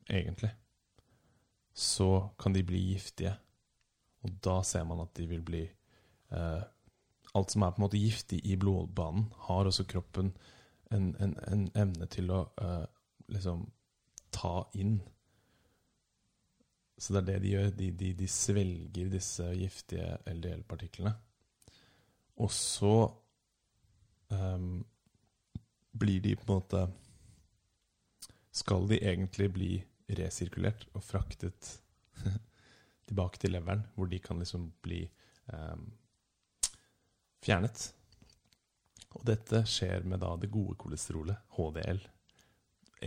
egentlig. 0.09 0.55
Så 1.73 2.29
kan 2.39 2.55
de 2.55 2.65
bli 2.67 2.81
giftige. 2.93 3.35
Og 4.23 4.37
da 4.45 4.61
ser 4.67 4.85
man 4.85 5.01
at 5.01 5.15
de 5.17 5.27
vil 5.31 5.43
bli 5.43 5.65
eh, 5.65 6.63
Alt 7.31 7.53
som 7.53 7.63
er 7.63 7.71
på 7.71 7.79
en 7.79 7.85
måte 7.85 7.99
giftig 8.01 8.41
i 8.43 8.57
blodbanen, 8.59 9.29
har 9.47 9.69
også 9.71 9.85
kroppen 9.87 10.33
en, 10.91 11.13
en, 11.23 11.37
en 11.47 11.69
evne 11.79 12.09
til 12.11 12.33
å 12.35 12.41
eh, 12.59 12.87
liksom 13.31 13.69
ta 14.35 14.65
inn. 14.75 14.97
Så 16.99 17.15
det 17.15 17.21
er 17.21 17.29
det 17.29 17.37
de 17.45 17.53
gjør. 17.55 17.69
De, 17.79 17.91
de, 18.01 18.09
de 18.19 18.29
svelger 18.29 19.13
disse 19.13 19.47
giftige 19.57 20.19
LDL-partiklene. 20.27 21.15
Og 22.43 22.51
så 22.51 22.97
um, 24.35 24.83
blir 25.93 26.21
de 26.25 26.35
på 26.37 26.47
en 26.47 26.59
måte 26.59 26.83
Skal 28.51 28.89
de 28.91 28.99
egentlig 28.99 29.53
bli 29.53 29.73
resirkulert 30.19 30.87
og 30.95 31.05
fraktet 31.05 31.77
tilbake 33.09 33.41
til 33.43 33.55
leveren, 33.55 33.87
hvor 33.95 34.11
de 34.11 34.21
kan 34.23 34.41
liksom 34.43 34.71
bli 34.85 35.05
um, 35.53 35.89
fjernet? 37.45 37.91
Og 39.17 39.27
dette 39.27 39.65
skjer 39.67 40.07
med 40.07 40.23
da 40.23 40.35
det 40.39 40.53
gode 40.55 40.77
kolesterolet, 40.79 41.41
HDL. 41.57 42.03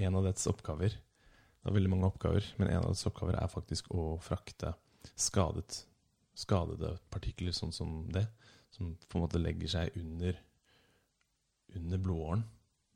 En 0.04 0.18
av 0.18 0.26
dets 0.26 0.48
oppgaver 0.50 0.96
Det 0.98 1.70
er 1.70 1.76
veldig 1.76 1.92
mange 1.94 2.08
oppgaver, 2.10 2.48
men 2.58 2.68
en 2.68 2.82
av 2.82 2.90
dets 2.92 3.06
oppgaver 3.08 3.38
er 3.40 3.52
faktisk 3.52 3.92
å 3.96 4.18
frakte 4.20 4.74
skadet, 5.16 5.86
skadede 6.36 6.98
partikler 7.14 7.56
sånn 7.56 7.72
som 7.72 8.02
det, 8.12 8.26
som 8.74 8.96
på 9.08 9.18
en 9.18 9.24
måte 9.24 9.40
legger 9.40 9.72
seg 9.72 9.96
under, 10.00 10.36
under 11.78 12.02
blodåren. 12.04 12.44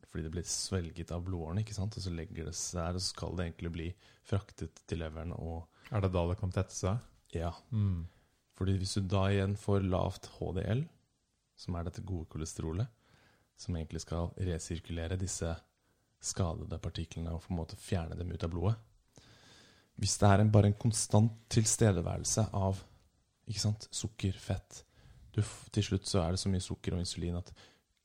Fordi 0.08 0.24
det 0.24 0.32
blir 0.32 0.46
svelget 0.48 1.12
av 1.12 1.24
blodårene, 1.28 1.62
ikke 1.66 1.76
sant? 1.76 1.98
og 1.98 2.04
så 2.04 2.12
legger 2.16 2.48
det 2.48 2.56
seg 2.56 2.80
der, 2.80 2.96
og 2.96 3.04
så 3.04 3.12
skal 3.12 3.36
det 3.36 3.46
egentlig 3.50 3.72
bli 3.76 3.88
fraktet 4.28 4.84
til 4.88 5.02
leveren. 5.04 5.34
og 5.36 5.68
Er 5.92 6.02
det 6.02 6.12
da 6.14 6.28
det 6.30 6.38
kan 6.40 6.52
tette 6.52 6.74
seg? 6.76 7.00
ja, 7.36 7.52
Mm. 7.72 8.08
fordi 8.56 8.78
hvis 8.78 8.94
du 8.96 9.02
da 9.02 9.26
igjen 9.30 9.58
får 9.58 9.84
lavt 9.84 10.30
HDL, 10.40 10.86
som 11.58 11.76
er 11.76 11.84
dette 11.84 12.02
gode 12.06 12.26
kolesterolet, 12.30 12.88
som 13.58 13.76
egentlig 13.76 14.02
skal 14.02 14.32
resirkulere 14.38 15.18
disse 15.20 15.56
skadede 16.22 16.80
partiklene 16.80 17.32
og 17.34 17.42
på 17.44 17.52
en 17.54 17.58
måte 17.60 17.76
fjerne 17.76 18.16
dem 18.18 18.32
ut 18.32 18.44
av 18.44 18.50
blodet 18.50 18.76
Hvis 19.98 20.18
det 20.18 20.28
er 20.30 20.40
en, 20.42 20.52
bare 20.52 20.68
en 20.68 20.74
konstant 20.78 21.32
tilstedeværelse 21.50 22.48
av 22.54 22.84
ikke 23.48 23.60
sant, 23.64 23.88
sukker, 23.92 24.32
fett 24.34 24.84
du, 25.34 25.42
Til 25.72 25.84
slutt 25.84 26.06
så 26.06 26.22
er 26.24 26.32
det 26.32 26.40
så 26.40 26.50
mye 26.50 26.62
sukker 26.62 26.94
og 26.94 27.00
insulin 27.00 27.36
at 27.38 27.52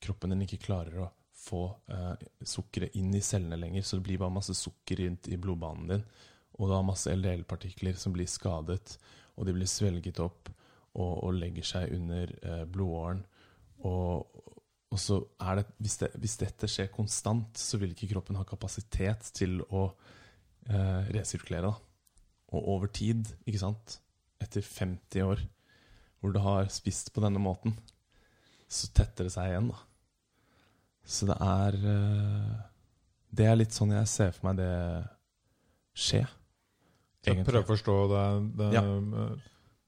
kroppen 0.01 0.29
din 0.33 0.41
ikke 0.41 0.61
klarer 0.65 0.99
å 1.03 1.11
få 1.43 1.63
eh, 1.91 2.27
sukkeret 2.47 2.95
inn 2.99 3.13
i 3.15 3.23
cellene 3.23 3.59
lenger, 3.59 3.83
så 3.85 3.99
det 3.99 4.07
blir 4.07 4.21
bare 4.21 4.37
masse 4.37 4.55
sukker 4.57 5.03
rundt 5.03 5.29
i 5.31 5.39
blodbanen 5.41 5.91
din. 5.91 6.05
Og 6.59 6.69
du 6.69 6.75
har 6.75 6.85
masse 6.85 7.11
LDL-partikler 7.11 7.97
som 7.99 8.13
blir 8.15 8.29
skadet, 8.29 8.97
og 9.35 9.47
de 9.47 9.55
blir 9.55 9.69
svelget 9.69 10.21
opp 10.23 10.51
og, 10.93 11.23
og 11.25 11.37
legger 11.39 11.65
seg 11.65 11.95
under 11.95 12.33
eh, 12.45 12.65
blodåren. 12.69 13.23
Og, 13.83 14.43
og 14.93 15.01
så 15.01 15.19
er 15.41 15.59
det 15.59 15.65
hvis, 15.81 15.97
det 16.03 16.11
hvis 16.21 16.37
dette 16.43 16.69
skjer 16.69 16.91
konstant, 16.93 17.57
så 17.59 17.79
vil 17.81 17.95
ikke 17.95 18.11
kroppen 18.13 18.37
ha 18.39 18.45
kapasitet 18.47 19.33
til 19.35 19.59
å 19.65 19.87
eh, 20.69 21.09
resirkulere. 21.15 21.73
Da. 21.73 22.21
Og 22.53 22.69
over 22.75 22.93
tid, 22.93 23.25
ikke 23.47 23.63
sant, 23.65 23.97
etter 24.43 24.63
50 24.63 25.25
år 25.25 25.41
hvor 26.21 26.31
du 26.31 26.39
har 26.39 26.69
spist 26.71 27.09
på 27.11 27.19
denne 27.23 27.41
måten, 27.41 27.73
så 28.71 28.87
tetter 28.95 29.27
det 29.27 29.33
seg 29.33 29.49
igjen, 29.49 29.73
da. 29.73 29.81
Så 31.05 31.27
det 31.27 31.35
er 31.43 31.75
eh, 31.75 32.53
Det 33.33 33.45
er 33.49 33.57
litt 33.59 33.73
sånn 33.75 33.91
jeg 33.95 34.07
ser 34.07 34.31
for 34.35 34.47
meg 34.51 34.59
det 34.61 34.69
skje. 35.97 36.23
Jeg 37.25 37.43
prøver 37.45 37.63
å 37.63 37.69
forstå 37.69 37.95
det. 38.11 38.23
Det, 38.59 38.69
Ja. 38.75 38.83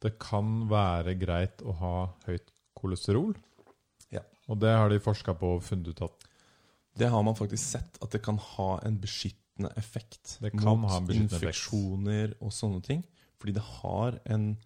det 0.06 0.12
kan 0.20 0.68
være 0.70 1.16
greit 1.20 1.62
å 1.66 1.74
ha 1.80 1.94
høyt 2.28 2.52
kolesterol. 2.78 3.36
Ja. 4.14 4.22
Og 4.50 4.60
det 4.62 4.72
har 4.76 4.90
de 4.90 5.00
forska 5.00 5.34
på 5.38 5.56
og 5.58 5.64
funnet 5.64 5.88
ut 5.94 6.02
at 6.02 6.28
Det 6.98 7.10
har 7.12 7.24
man 7.24 7.36
faktisk 7.36 7.64
sett, 7.64 7.98
at 8.02 8.10
det 8.12 8.22
kan 8.24 8.38
ha 8.38 8.80
en 8.88 8.98
beskyttende 9.02 9.72
effekt 9.78 10.38
Det 10.42 10.52
kan 10.56 10.78
mot 10.80 10.90
beskyttende 10.90 11.26
effekt. 11.26 11.34
infeksjoner 11.34 12.36
og 12.42 12.52
sånne 12.56 12.82
ting. 12.84 13.04
Fordi 13.40 13.54
det 13.54 13.64
har 13.82 14.20
en 14.26 14.58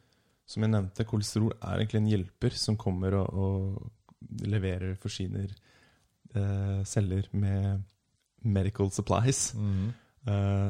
Som 0.46 0.64
jeg 0.64 0.72
nevnte, 0.72 1.06
kolesterol 1.06 1.52
er 1.62 1.78
egentlig 1.84 2.00
en 2.02 2.08
hjelper 2.10 2.50
som 2.58 2.76
kommer 2.76 3.14
og, 3.14 3.34
og 3.34 3.92
leverer, 4.42 4.96
forsyner 4.98 5.52
eh, 6.36 6.84
celler 6.86 7.30
med 7.32 7.82
medical 8.42 8.92
supplies. 8.92 9.54
Eh, 10.28 10.70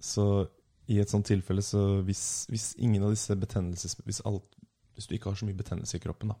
så 0.00 0.48
i 0.90 0.98
et 0.98 1.10
sånt 1.10 1.26
tilfelle, 1.26 1.62
så 1.62 2.02
hvis, 2.06 2.46
hvis 2.50 2.76
ingen 2.82 3.02
av 3.06 3.10
disse 3.14 3.36
betennelses... 3.38 3.96
Hvis, 4.04 4.20
alt, 4.26 4.56
hvis 4.94 5.06
du 5.06 5.14
ikke 5.14 5.30
har 5.30 5.36
så 5.38 5.46
mye 5.46 5.60
betennelse 5.60 5.96
i 5.96 6.00
kroppen, 6.02 6.28
da, 6.32 6.36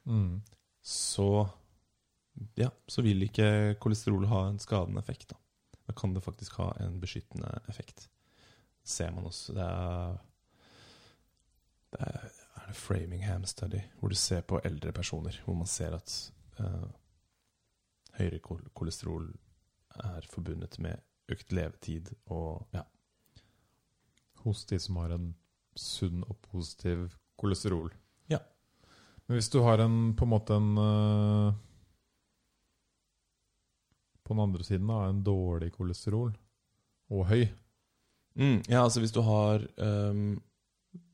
mm. 0.07 0.35
så 0.79 1.31
ja, 2.55 2.71
så 2.87 3.03
vil 3.03 3.23
ikke 3.27 3.75
kolesterol 3.83 4.27
ha 4.31 4.47
en 4.47 4.63
skadende 4.63 5.03
effekt. 5.03 5.27
Da, 5.33 5.37
da 5.89 5.95
kan 5.97 6.15
det 6.15 6.25
faktisk 6.25 6.59
ha 6.61 6.71
en 6.85 7.01
beskyttende 7.01 7.49
effekt. 7.69 8.09
Det 8.83 8.91
ser 8.93 9.11
man 9.11 9.27
også. 9.27 9.55
Det 9.57 9.65
er, 9.65 10.19
det 11.93 12.01
er, 12.01 12.31
er 12.61 12.67
det 12.69 12.77
Framingham 12.77 13.45
Study, 13.45 13.81
hvor 13.99 14.13
du 14.13 14.15
ser 14.15 14.41
på 14.41 14.61
eldre 14.65 14.93
personer, 14.93 15.41
hvor 15.45 15.55
man 15.55 15.67
ser 15.67 15.97
at 15.97 16.33
uh, 16.61 16.91
høyere 18.19 18.43
kol 18.45 18.61
kolesterol 18.75 19.31
er 19.99 20.27
forbundet 20.31 20.79
med 20.79 21.01
økt 21.33 21.53
levetid 21.53 22.13
og 22.27 22.69
ja. 22.75 22.85
hos 24.45 24.65
de 24.69 24.79
som 24.81 25.01
har 25.01 25.15
en 25.17 25.33
sunn 25.79 26.23
og 26.29 26.37
positiv 26.51 27.09
kolesterol. 27.39 27.91
Ja. 28.31 28.39
Men 29.27 29.39
hvis 29.39 29.51
du 29.53 29.61
har 29.65 29.81
en 29.85 30.15
på 30.17 30.25
en 30.25 30.33
måte 30.33 30.57
en 30.57 30.79
øh, 30.79 31.53
På 34.29 34.37
den 34.37 34.45
andre 34.45 34.65
siden 34.67 34.91
da, 34.93 35.01
en 35.09 35.25
dårlig 35.27 35.73
kolesterol 35.75 36.35
og 37.11 37.27
høy 37.33 37.47
Mm, 38.39 38.61
ja, 38.71 38.85
altså 38.85 39.01
hvis 39.03 39.11
du 39.11 39.19
har 39.27 39.65
um, 39.83 40.37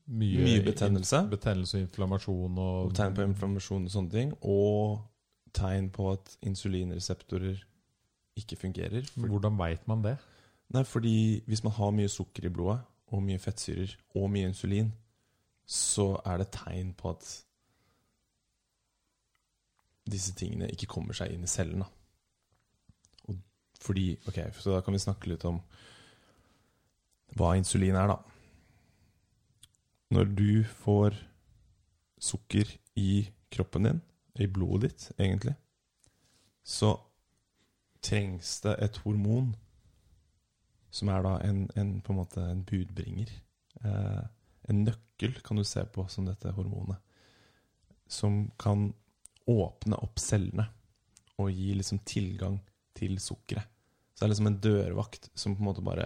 Mye, 0.05 0.43
Mye 0.43 0.61
betennelse. 0.61 1.23
betennelse 1.31 1.79
og 1.79 1.81
inflammasjon 1.87 2.59
og 2.61 2.91
tegn 2.93 3.15
på 3.17 3.23
inflammasjon 3.25 3.87
og 3.87 3.93
sånne 3.95 4.11
ting, 4.13 4.33
og 4.45 4.99
tegn 5.57 5.87
på 5.95 6.11
at 6.11 6.35
insulinreseptorer 6.45 7.63
ikke 8.37 8.59
fungerer. 8.61 9.07
For, 9.09 9.25
Hvordan 9.31 9.57
veit 9.57 9.87
man 9.89 10.03
det? 10.05 10.13
nei, 10.75 10.83
fordi 10.85 11.15
hvis 11.47 11.63
man 11.65 11.73
har 11.79 11.91
mye 11.97 12.11
sukker 12.13 12.45
i 12.45 12.53
blodet, 12.53 12.77
og 13.09 13.23
mye 13.25 13.41
fettsyrer, 13.41 13.95
og 14.13 14.29
mye 14.29 14.51
insulin, 14.51 14.93
så 15.65 16.11
er 16.25 16.43
det 16.43 16.51
tegn 16.53 16.93
på 16.93 17.09
at 17.15 17.25
disse 20.11 20.33
tingene 20.37 20.69
ikke 20.69 20.89
kommer 20.91 21.17
seg 21.17 21.33
inn 21.33 21.45
i 21.45 21.49
cellen. 21.49 21.81
Da. 21.81 21.89
Fordi, 23.85 24.15
ok, 24.27 24.39
Så 24.57 24.73
da 24.73 24.81
kan 24.81 24.93
vi 24.93 25.03
snakke 25.03 25.29
litt 25.29 25.45
om 25.45 25.59
hva 27.35 27.55
insulin 27.57 27.95
er, 27.95 28.07
da. 28.07 28.17
Når 30.15 30.31
du 30.37 30.63
får 30.63 31.17
sukker 32.21 32.69
i 32.95 33.27
kroppen 33.51 33.89
din, 33.89 34.01
i 34.39 34.47
blodet 34.47 34.89
ditt, 34.89 35.11
egentlig, 35.19 35.55
så 36.63 36.95
trengs 38.01 38.59
det 38.65 38.75
et 38.83 38.97
hormon 39.03 39.53
som 40.95 41.11
er 41.11 41.25
da 41.25 41.35
en, 41.43 41.65
en 41.75 41.99
på 42.01 42.13
en 42.13 42.19
måte 42.21 42.41
en 42.41 42.63
budbringer. 42.67 43.31
Eh, 43.83 44.21
en 44.69 44.83
nøkkel 44.85 45.35
kan 45.43 45.59
du 45.59 45.65
se 45.67 45.83
på 45.85 46.05
som 46.11 46.27
dette 46.27 46.53
hormonet. 46.55 47.01
Som 48.07 48.45
kan 48.61 48.93
åpne 49.51 49.99
opp 50.01 50.21
cellene 50.21 50.69
og 51.41 51.51
gi 51.51 51.73
liksom 51.75 51.99
tilgang 52.07 52.61
til 52.95 53.19
sukkeret. 53.19 53.74
Så 54.15 54.23
det 54.23 54.27
er 54.29 54.31
liksom 54.31 54.47
en 54.47 54.61
dørvakt 54.63 55.29
som 55.35 55.55
på 55.55 55.63
en 55.63 55.67
måte 55.67 55.83
bare 55.83 56.05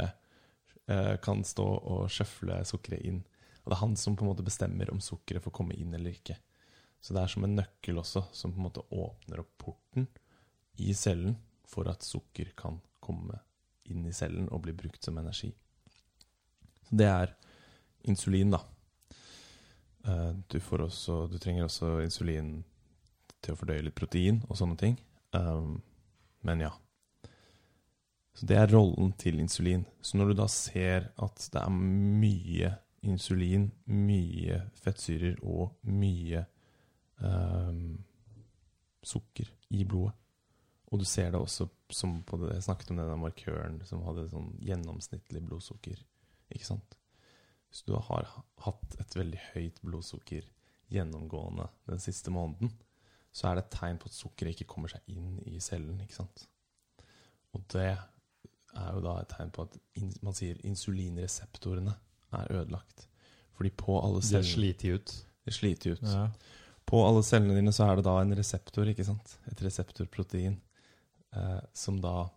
eh, 0.89 1.15
kan 1.21 1.43
stå 1.45 1.65
og 1.65 2.09
sjøfle 2.09 2.57
sukkeret 2.65 3.05
inn. 3.05 3.19
Og 3.61 3.69
det 3.69 3.75
er 3.77 3.83
han 3.83 3.93
som 4.01 4.15
på 4.17 4.25
en 4.25 4.31
måte 4.31 4.45
bestemmer 4.45 4.89
om 4.89 5.01
sukkeret 5.03 5.45
får 5.45 5.53
komme 5.53 5.77
inn 5.77 5.93
eller 5.93 6.17
ikke. 6.17 6.39
Så 6.99 7.13
det 7.13 7.21
er 7.21 7.31
som 7.31 7.45
en 7.45 7.53
nøkkel 7.59 8.01
også, 8.01 8.25
som 8.33 8.51
på 8.51 8.59
en 8.59 8.65
måte 8.65 8.83
åpner 8.89 9.43
opp 9.43 9.53
porten 9.61 10.09
i 10.81 10.93
cellen 10.97 11.37
for 11.69 11.87
at 11.91 12.03
sukker 12.03 12.49
kan 12.57 12.79
komme 13.03 13.37
inn 13.89 14.07
i 14.09 14.15
cellen 14.15 14.49
og 14.49 14.63
bli 14.65 14.73
brukt 14.73 15.05
som 15.05 15.17
energi. 15.21 15.51
Så 16.89 16.97
det 16.97 17.07
er 17.07 17.35
insulin, 18.09 18.57
da. 18.57 18.63
Eh, 20.09 20.33
Du, 20.49 20.57
også, 20.57 21.27
du 21.29 21.37
trenger 21.37 21.67
også 21.67 21.99
insulin 22.01 22.63
til 23.39 23.53
å 23.53 23.59
fordøye 23.59 23.85
litt 23.85 23.95
protein 23.95 24.41
og 24.49 24.57
sånne 24.57 24.77
ting. 24.79 24.97
Um, 25.31 25.81
men 26.41 26.65
ja. 26.65 26.73
Så 28.39 28.47
det 28.47 28.55
er 28.55 28.69
rollen 28.71 29.11
til 29.19 29.41
insulin. 29.41 29.81
Så 29.99 30.15
når 30.15 30.29
du 30.29 30.37
da 30.39 30.45
ser 30.47 31.09
at 31.19 31.41
det 31.51 31.59
er 31.59 31.73
mye 31.75 32.69
insulin, 33.03 33.65
mye 33.91 34.61
fettsyrer 34.79 35.41
og 35.43 35.73
mye 35.91 36.45
um, 37.19 37.97
sukker 39.03 39.49
i 39.75 39.83
blodet, 39.83 40.15
og 40.89 41.01
du 41.01 41.05
ser 41.05 41.33
det 41.33 41.41
også 41.41 41.67
som 41.93 42.21
på 42.23 42.39
det, 42.39 42.53
Jeg 42.55 42.63
snakket 42.63 42.91
om 42.93 43.01
denne 43.01 43.17
markøren 43.19 43.75
som 43.85 44.05
hadde 44.07 44.29
sånn 44.31 44.53
gjennomsnittlig 44.63 45.41
blodsukker. 45.45 45.99
Ikke 46.49 46.65
sant? 46.65 46.95
Hvis 47.69 47.83
du 47.85 47.91
har 47.93 48.29
hatt 48.63 48.95
et 49.03 49.17
veldig 49.19 49.41
høyt 49.51 49.81
blodsukker 49.83 50.47
gjennomgående 50.89 51.67
den 51.91 52.01
siste 52.01 52.31
måneden, 52.33 52.71
så 53.35 53.49
er 53.51 53.59
det 53.59 53.65
et 53.67 53.75
tegn 53.75 53.99
på 54.01 54.09
at 54.09 54.17
sukkeret 54.17 54.55
ikke 54.55 54.71
kommer 54.71 54.89
seg 54.95 55.11
inn 55.11 55.37
i 55.45 55.59
cellen. 55.61 55.99
ikke 56.01 56.21
sant? 56.21 56.47
Og 57.53 57.67
det 57.75 57.91
er 58.77 58.93
jo 58.95 59.03
da 59.03 59.15
et 59.21 59.31
tegn 59.33 59.51
på 59.55 59.65
at 59.65 59.77
in, 59.99 60.11
man 60.25 60.35
sier 60.37 60.59
insulinreseptorene 60.67 61.95
er 62.37 62.51
ødelagt. 62.53 63.07
Fordi 63.57 63.71
på 63.75 63.97
alle 63.99 64.21
cellene 64.23 64.45
Det 64.45 64.53
sliter 64.53 64.95
ut. 64.95 65.13
Det 65.45 65.53
sliter 65.53 65.95
ut. 65.97 66.03
Ja. 66.05 66.29
På 66.89 67.03
alle 67.07 67.23
cellene 67.25 67.57
dine 67.57 67.73
så 67.75 67.89
er 67.89 67.99
det 67.99 68.05
da 68.07 68.15
en 68.21 68.35
reseptor, 68.37 68.89
ikke 68.89 69.05
sant? 69.05 69.37
Et 69.51 69.63
reseptorprotein. 69.65 70.59
Eh, 71.35 71.61
som 71.73 71.99
da 72.01 72.29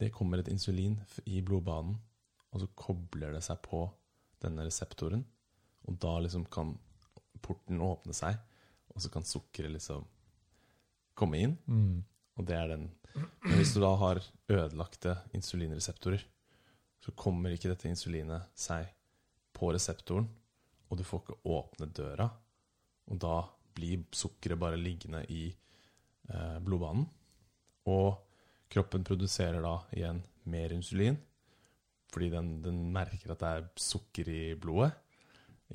Det 0.00 0.10
kommer 0.12 0.40
et 0.40 0.48
insulin 0.50 0.96
i 1.30 1.40
blodbanen, 1.40 1.94
og 2.50 2.60
så 2.60 2.66
kobler 2.74 3.30
det 3.32 3.44
seg 3.46 3.60
på 3.62 3.84
denne 4.42 4.64
reseptoren. 4.66 5.22
Og 5.86 5.98
da 6.02 6.16
liksom 6.18 6.44
kan 6.50 6.72
porten 7.44 7.78
åpne 7.84 8.16
seg, 8.16 8.34
og 8.90 9.02
så 9.04 9.10
kan 9.12 9.22
sukkeret 9.22 9.70
liksom 9.70 10.02
komme 11.14 11.38
inn. 11.38 11.54
Mm. 11.70 12.02
Og 12.38 12.46
det 12.48 12.56
er 12.58 12.70
den 12.74 12.90
Men 13.46 13.60
hvis 13.60 13.74
du 13.76 13.78
da 13.78 13.92
har 13.94 14.18
ødelagte 14.50 15.12
insulinreseptorer, 15.38 16.22
så 16.98 17.12
kommer 17.14 17.52
ikke 17.54 17.70
dette 17.70 17.86
insulinet 17.86 18.48
seg 18.58 18.88
på 19.54 19.68
reseptoren, 19.70 20.26
og 20.90 20.98
du 20.98 21.04
får 21.06 21.22
ikke 21.22 21.36
åpne 21.54 21.86
døra. 21.94 22.26
Og 23.12 23.20
da 23.22 23.36
blir 23.76 24.02
sukkeret 24.14 24.58
bare 24.58 24.80
liggende 24.80 25.20
i 25.30 25.44
eh, 25.46 26.58
blodbanen. 26.64 27.06
Og 27.92 28.16
kroppen 28.72 29.06
produserer 29.06 29.62
da 29.62 29.76
igjen 29.94 30.22
mer 30.50 30.74
insulin, 30.74 31.20
fordi 32.10 32.30
den, 32.32 32.50
den 32.64 32.80
merker 32.94 33.34
at 33.34 33.42
det 33.44 33.52
er 33.52 33.68
sukker 33.78 34.30
i 34.32 34.42
blodet. 34.58 34.90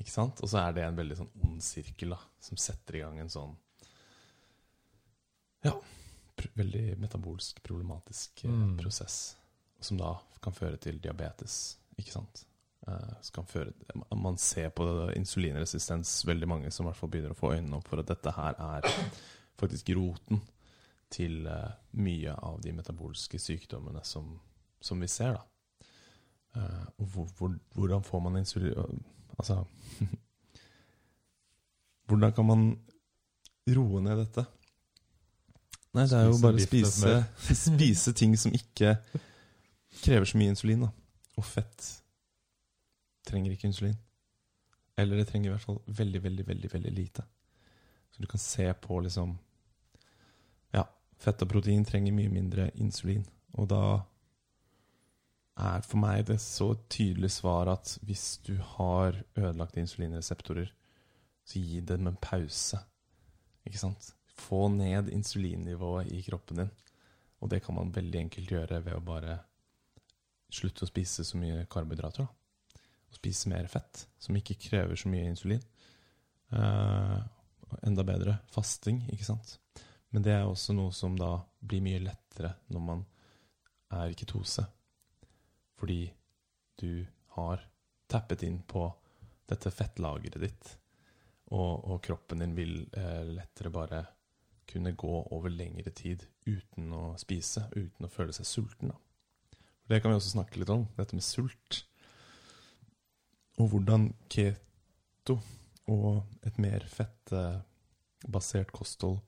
Ikke 0.00 0.12
sant? 0.12 0.42
Og 0.44 0.50
så 0.50 0.60
er 0.62 0.76
det 0.76 0.84
en 0.84 0.98
veldig 0.98 1.18
sånn 1.22 1.32
ond 1.46 1.64
sirkel 1.64 2.14
da, 2.14 2.20
som 2.42 2.60
setter 2.60 2.98
i 2.98 3.02
gang 3.04 3.18
en 3.22 3.32
sånn 3.32 3.56
Ja, 5.66 5.74
veldig 6.56 6.98
metabolsk, 7.00 7.62
problematisk 7.62 8.44
eh, 8.44 8.50
Mm. 8.50 8.76
prosess. 8.80 9.36
Som 9.80 9.96
da 9.98 10.14
kan 10.42 10.52
føre 10.52 10.76
til 10.80 10.98
diabetes, 11.00 11.76
ikke 11.98 12.12
sant? 12.12 12.44
Eh, 12.88 13.30
kan 13.32 13.44
føre, 13.46 13.72
man 14.16 14.36
ser 14.38 14.70
på 14.70 14.84
insulinresistens 15.16 16.24
veldig 16.26 16.48
mange 16.48 16.70
som 16.72 16.86
i 16.86 16.88
hvert 16.90 16.96
fall 17.00 17.10
begynner 17.10 17.30
å 17.34 17.38
få 17.38 17.52
øynene 17.54 17.76
opp 17.76 17.88
for 17.88 18.00
at 18.00 18.06
dette 18.08 18.30
her 18.36 18.54
er 18.58 18.82
faktisk 19.60 19.90
roten 19.96 20.40
til 21.10 21.46
eh, 21.46 21.70
mye 21.92 22.34
av 22.34 22.60
de 22.62 22.72
metabolske 22.72 23.38
sykdommene 23.38 24.04
som, 24.04 24.40
som 24.80 25.00
vi 25.00 25.06
ser. 25.08 25.32
da. 25.32 25.46
Og 26.98 27.06
hvor, 27.06 27.26
hvor, 27.38 27.52
hvordan 27.74 28.02
får 28.02 28.20
man 28.24 28.36
insulin 28.40 29.04
Altså 29.38 29.60
Hvordan 32.10 32.32
kan 32.34 32.46
man 32.48 32.64
roe 33.70 34.00
ned 34.02 34.18
dette? 34.18 34.44
Nei, 35.96 36.04
det 36.06 36.18
er 36.18 36.28
jo 36.28 36.36
Spise 36.36 36.44
bare 36.44 36.60
å 36.60 36.64
spise, 36.64 37.14
spise 37.58 38.12
ting 38.14 38.36
som 38.38 38.54
ikke 38.54 38.94
krever 40.04 40.28
så 40.30 40.38
mye 40.38 40.52
insulin. 40.54 40.84
da. 40.86 40.90
Og 41.40 41.46
fett 41.46 41.88
trenger 43.26 43.54
ikke 43.54 43.70
insulin. 43.70 43.96
Eller 44.98 45.20
det 45.20 45.28
trenger 45.30 45.50
i 45.50 45.54
hvert 45.54 45.66
fall 45.66 45.80
veldig, 45.86 46.22
veldig, 46.22 46.46
veldig, 46.46 46.70
veldig 46.72 46.92
lite. 46.94 47.24
Så 48.10 48.22
du 48.22 48.26
kan 48.30 48.42
se 48.42 48.66
på 48.74 49.00
liksom 49.00 49.36
Ja, 50.74 50.84
fett 51.18 51.42
og 51.42 51.50
protein 51.50 51.84
trenger 51.84 52.14
mye 52.14 52.30
mindre 52.30 52.70
insulin. 52.74 53.26
Og 53.58 53.68
da 53.72 53.82
er 55.60 55.82
for 55.84 56.00
meg 56.00 56.26
det 56.30 56.38
så 56.40 56.72
tydelig 56.88 57.32
svar 57.34 57.68
at 57.72 57.98
hvis 58.06 58.38
du 58.46 58.54
har 58.76 59.18
ødelagte 59.36 59.82
insulinreseptorer, 59.82 60.70
så 61.44 61.58
gi 61.58 61.80
dem 61.80 62.06
en 62.06 62.16
pause. 62.22 62.78
Ikke 63.66 63.78
sant? 63.78 64.14
Få 64.40 64.68
ned 64.72 65.10
insulinnivået 65.12 66.12
i 66.16 66.22
kroppen 66.24 66.62
din. 66.62 66.70
Og 67.40 67.50
det 67.52 67.62
kan 67.64 67.76
man 67.76 67.92
veldig 67.92 68.20
enkelt 68.26 68.52
gjøre 68.52 68.80
ved 68.84 68.96
å 68.96 69.04
bare 69.04 69.38
slutte 70.50 70.84
å 70.84 70.90
spise 70.90 71.24
så 71.24 71.38
mye 71.40 71.66
karbohydrater. 71.70 72.26
da. 72.26 72.80
Og 73.10 73.18
spise 73.18 73.50
mer 73.50 73.66
fett, 73.70 74.06
som 74.18 74.36
ikke 74.36 74.58
krever 74.60 74.98
så 74.98 75.10
mye 75.10 75.28
insulin. 75.30 75.62
Uh, 76.50 77.18
enda 77.86 78.04
bedre 78.06 78.38
fasting, 78.50 79.02
ikke 79.12 79.26
sant. 79.26 79.56
Men 80.10 80.26
det 80.26 80.34
er 80.34 80.46
også 80.46 80.74
noe 80.74 80.92
som 80.94 81.16
da 81.18 81.36
blir 81.60 81.82
mye 81.84 82.02
lettere 82.02 82.54
når 82.74 82.86
man 82.86 83.04
er 83.94 84.10
i 84.10 84.18
ketose. 84.18 84.64
Fordi 85.78 86.02
du 86.80 87.06
har 87.36 87.62
tappet 88.10 88.42
inn 88.46 88.60
på 88.66 88.84
dette 89.50 89.70
fettlageret 89.74 90.42
ditt. 90.42 90.72
Og, 91.50 91.84
og 91.90 92.02
kroppen 92.04 92.42
din 92.42 92.54
vil 92.54 92.82
uh, 92.94 93.22
lettere 93.26 93.72
bare 93.74 94.04
kunne 94.70 94.96
gå 94.98 95.12
over 95.34 95.52
lengre 95.52 95.92
tid 95.96 96.24
uten 96.46 96.92
å 96.96 97.14
spise, 97.20 97.66
uten 97.76 98.06
å 98.06 98.12
føle 98.12 98.34
seg 98.36 98.48
sulten. 98.48 98.92
Da. 98.92 98.98
Det 99.90 100.00
kan 100.00 100.12
vi 100.12 100.20
også 100.20 100.36
snakke 100.36 100.60
litt 100.60 100.70
om, 100.72 100.86
dette 100.96 101.16
med 101.18 101.26
sult. 101.26 101.82
Og 103.60 103.72
hvordan 103.72 104.12
keto 104.30 105.40
og 105.90 106.46
et 106.46 106.60
mer 106.62 106.86
fettbasert 106.88 108.70
kosthold 108.72 109.18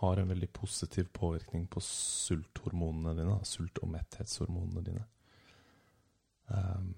har 0.00 0.20
en 0.20 0.30
veldig 0.30 0.48
positiv 0.54 1.08
påvirkning 1.14 1.66
på 1.70 1.82
sulthormonene 1.82 3.14
dine. 3.18 3.36
Sult- 3.46 3.80
og 3.82 3.90
metthetshormonene 3.94 4.84
dine. 4.86 5.04
Um, 6.46 6.94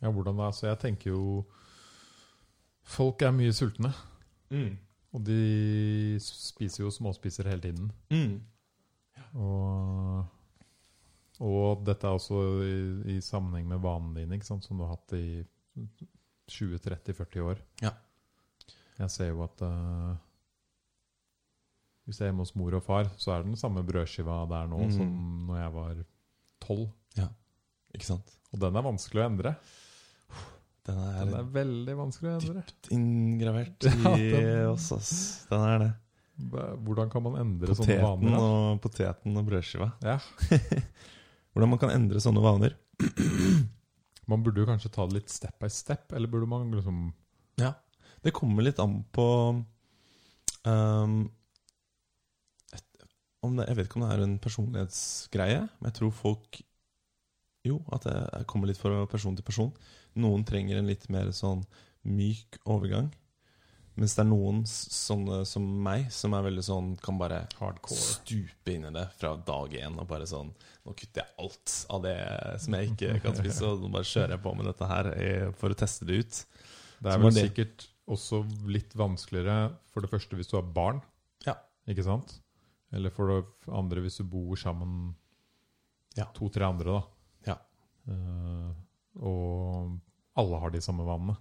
ja, 0.00 0.10
hvordan 0.12 0.40
da? 0.40 0.50
Så 0.52 0.68
jeg 0.68 0.78
tenker 0.78 1.10
jo 1.10 1.44
Folk 2.86 3.22
er 3.26 3.32
mye 3.34 3.50
sultne. 3.52 3.90
mm, 4.50 4.76
Og 5.16 5.22
de 5.24 6.16
spiser 6.20 6.82
jo 6.84 6.90
småspiser 6.92 7.48
hele 7.48 7.62
tiden. 7.64 7.86
mm, 8.12 8.34
Og, 9.40 10.26
og 11.40 11.84
dette 11.86 12.04
er 12.08 12.16
også 12.18 12.40
i, 12.64 13.16
i 13.16 13.20
sammenheng 13.24 13.66
med 13.70 13.80
vanene 13.84 14.22
dine, 14.26 14.38
som 14.44 14.60
du 14.60 14.82
har 14.84 14.92
hatt 14.94 15.16
i 15.16 15.44
20-30-40 16.52 17.40
år. 17.48 17.62
Ja. 17.82 17.90
Jeg 19.00 19.10
ser 19.12 19.28
jo 19.32 19.42
at 19.44 19.60
uh, 19.64 20.14
hvis 22.06 22.20
jeg 22.20 22.28
er 22.28 22.30
hjemme 22.30 22.44
hos 22.46 22.54
mor 22.56 22.76
og 22.78 22.84
far, 22.86 23.08
så 23.20 23.32
er 23.34 23.42
det 23.42 23.50
den 23.50 23.60
samme 23.60 23.82
brødskiva 23.84 24.38
der 24.52 24.68
nå 24.70 24.78
Mm. 24.86 24.92
som 24.94 25.10
når 25.48 25.58
jeg 25.62 25.72
var 25.74 26.04
tolv. 26.62 26.86
Ikke 27.96 28.06
sant? 28.06 28.32
Og 28.52 28.60
den 28.60 28.76
er 28.76 28.84
vanskelig 28.84 29.22
å 29.22 29.26
endre. 29.30 29.54
Den 30.86 30.98
er, 31.02 31.14
Den 31.24 31.34
er 31.40 31.46
veldig 31.56 31.94
vanskelig 31.98 32.30
å 32.30 32.34
endre. 32.40 32.62
dypt 32.62 32.90
inngravert 32.94 33.86
Ja, 34.04 34.12
i 34.16 34.26
den- 34.30 34.68
oss, 34.70 34.90
ass. 34.94 35.12
Den 35.50 35.64
er 35.66 35.78
det. 35.82 35.92
Hvordan 36.86 37.08
kan 37.10 37.24
man 37.24 37.38
endre 37.40 37.74
sånne 37.74 37.96
vaner? 38.02 38.34
og, 38.38 38.80
poteten 38.84 39.38
og 39.40 39.46
brødskiva. 39.48 39.88
Ja. 40.04 40.18
Hvordan 41.56 41.70
man 41.72 41.80
kan 41.80 41.94
endre 41.94 42.20
sånne 42.22 42.42
vaner. 42.44 42.76
Man 44.26 44.42
burde 44.42 44.58
jo 44.58 44.66
kanskje 44.66 44.90
ta 44.90 45.04
det 45.06 45.20
litt 45.20 45.30
step 45.30 45.54
by 45.62 45.68
step, 45.70 46.10
eller 46.16 46.26
burde 46.26 46.48
man 46.50 46.64
liksom 46.74 47.12
Det 47.60 47.68
Det 48.26 48.32
kommer 48.34 48.64
litt 48.66 48.80
an 48.82 48.96
på 49.14 49.26
um, 50.66 51.12
et, 52.74 53.04
om 53.46 53.54
det, 53.54 53.68
Jeg 53.68 53.76
vet 53.78 53.86
ikke 53.86 54.00
om 54.00 54.06
det 54.08 54.10
er 54.16 54.24
en 54.24 54.34
personlighetsgreie, 54.42 55.60
men 55.78 55.90
jeg 55.92 55.98
tror 56.00 56.10
folk 56.24 56.58
Jo, 57.70 57.78
at 57.94 58.02
det 58.08 58.42
kommer 58.50 58.66
litt 58.72 58.78
fra 58.82 59.04
person 59.10 59.38
til 59.38 59.46
person. 59.46 59.70
Noen 60.16 60.44
trenger 60.48 60.78
en 60.80 60.86
litt 60.88 61.08
mer 61.12 61.30
sånn 61.36 61.64
myk 62.06 62.58
overgang. 62.64 63.10
Mens 63.96 64.12
det 64.14 64.22
er 64.26 64.28
noen 64.28 64.58
sånne 64.68 65.38
som 65.48 65.64
meg, 65.82 66.10
som 66.12 66.34
er 66.36 66.42
veldig 66.44 66.62
sånn 66.66 66.88
Kan 67.00 67.16
bare 67.16 67.46
Hardcore. 67.56 67.96
stupe 67.96 68.74
inn 68.74 68.84
i 68.84 68.90
det 68.92 69.06
fra 69.16 69.30
dag 69.40 69.72
én 69.72 69.96
og 69.96 70.04
bare 70.10 70.26
sånn 70.28 70.50
Nå 70.84 70.92
kutter 70.92 71.22
jeg 71.22 71.32
alt 71.40 71.76
av 71.96 72.02
det 72.04 72.16
som 72.60 72.76
jeg 72.76 72.90
ikke 72.92 73.14
kan 73.24 73.34
spise, 73.38 73.64
og 73.64 73.80
nå 73.80 73.88
bare 73.94 74.04
kjører 74.04 74.34
jeg 74.36 74.42
på 74.44 74.52
med 74.58 74.68
dette 74.68 74.86
her 74.90 75.08
eh, 75.16 75.46
for 75.56 75.72
å 75.72 75.78
teste 75.80 76.04
det 76.06 76.18
ut. 76.20 76.42
Det 77.00 77.12
er 77.14 77.18
vel 77.24 77.32
det- 77.32 77.46
sikkert 77.48 77.86
også 78.06 78.42
litt 78.68 78.92
vanskeligere 78.94 79.72
for 79.90 80.04
det 80.04 80.10
første 80.12 80.36
hvis 80.36 80.52
du 80.52 80.56
har 80.60 80.68
barn. 80.76 81.00
Ja. 81.46 81.56
Ikke 81.88 82.04
sant? 82.04 82.36
Eller 82.92 83.10
for 83.10 83.32
det 83.32 83.72
andre 83.72 84.04
hvis 84.04 84.18
du 84.20 84.24
bor 84.28 84.54
sammen 84.60 85.14
Ja. 86.16 86.28
to-tre 86.36 86.68
andre, 86.68 86.84
da. 87.00 87.02
Ja. 87.48 87.56
Uh, 88.06 88.72
og 89.24 89.96
alle 90.36 90.58
har 90.60 90.70
de 90.74 90.80
samme 90.84 91.04
vanene. 91.06 91.36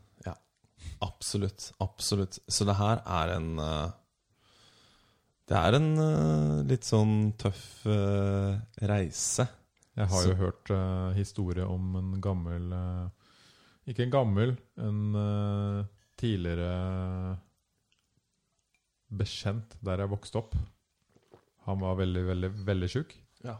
Absolutt. 1.01 1.71
Absolutt. 1.81 2.37
Så 2.47 2.65
det 2.67 2.75
her 2.77 2.99
er 3.05 3.31
en 3.35 3.59
eh, 3.59 3.91
Det 5.49 5.55
er 5.57 5.75
en 5.77 5.87
eh, 5.97 6.59
litt 6.69 6.85
sånn 6.85 7.33
tøff 7.41 7.85
eh, 7.89 8.59
reise. 8.89 9.47
Jeg 9.95 10.07
har 10.11 10.21
Så- 10.23 10.29
jo 10.29 10.35
hørt 10.35 10.71
historie 11.15 11.65
om 11.65 11.95
en 11.95 12.21
gammel 12.21 12.69
Ikke 13.87 14.03
en 14.03 14.11
gammel, 14.13 14.55
en 14.77 15.01
tidligere 16.17 17.37
bekjent 19.11 19.75
der 19.85 20.01
jeg 20.03 20.11
vokste 20.11 20.39
opp. 20.41 20.55
Han 21.67 21.79
var 21.81 21.95
veldig, 22.01 22.23
veldig, 22.31 22.51
veldig 22.65 22.89
sjuk. 22.91 23.15
Ja. 23.45 23.57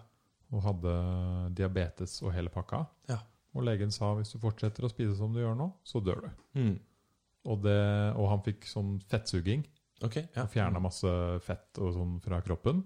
og 0.53 0.61
hadde 0.63 0.91
diabetes 1.57 2.21
og 2.23 2.31
hele 2.33 2.49
pakka. 2.53 2.85
Ja. 3.09 3.17
Og 3.55 3.63
legen 3.63 3.91
sa 3.93 4.11
hvis 4.17 4.33
du 4.35 4.39
fortsetter 4.43 4.83
å 4.85 4.91
spise 4.91 5.15
som 5.17 5.31
du 5.33 5.39
gjør 5.39 5.55
nå, 5.55 5.69
så 5.87 6.01
dør 6.03 6.25
du. 6.25 6.29
Mm. 6.59 6.75
Og, 7.45 7.61
det, 7.63 7.77
og 8.17 8.27
han 8.31 8.43
fikk 8.45 8.65
sånn 8.67 8.97
fettsuging. 9.09 9.63
Okay, 10.03 10.25
Ja. 10.35 10.43
Fjerna 10.51 10.81
masse 10.83 11.07
fett 11.45 11.77
sånn 11.79 12.17
fra 12.25 12.41
kroppen. 12.43 12.83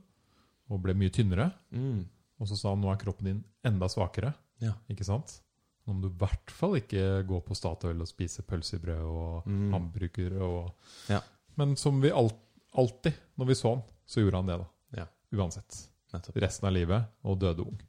Og 0.70 0.82
ble 0.84 0.94
mye 0.94 1.10
tynnere. 1.10 1.50
Mm. 1.74 2.04
Og 2.40 2.48
så 2.48 2.56
sa 2.60 2.70
han 2.76 2.82
nå 2.84 2.92
er 2.94 3.00
kroppen 3.02 3.26
din 3.32 3.40
enda 3.66 3.90
svakere. 3.90 4.34
Ja. 4.62 4.76
Ikke 4.92 5.08
sant? 5.08 5.40
Nå 5.88 5.96
må 5.96 6.04
du 6.06 6.10
i 6.12 6.18
hvert 6.22 6.52
fall 6.54 6.76
ikke 6.78 7.24
gå 7.26 7.40
på 7.48 7.56
Statoil 7.58 8.04
og 8.04 8.08
spise 8.12 8.44
pølsebrød 8.46 9.00
brød 9.02 9.10
og 9.10 9.48
Mm. 9.50 9.72
hamburger. 9.74 10.38
Og... 10.46 10.74
Ja. 11.10 11.22
Men 11.58 11.76
som 11.76 11.98
vi 12.04 12.12
alt, 12.12 12.38
alltid, 12.78 13.14
når 13.42 13.46
vi 13.50 13.56
så 13.58 13.74
han, 13.76 13.84
så 14.06 14.22
gjorde 14.22 14.44
han 14.44 14.46
det, 14.52 14.60
da. 14.62 14.68
Ja. 15.02 15.08
Uansett. 15.34 15.88
Nettopp. 16.14 16.38
Resten 16.42 16.68
av 16.70 16.74
livet, 16.74 17.10
og 17.24 17.40
døde 17.42 17.66
ung. 17.66 17.80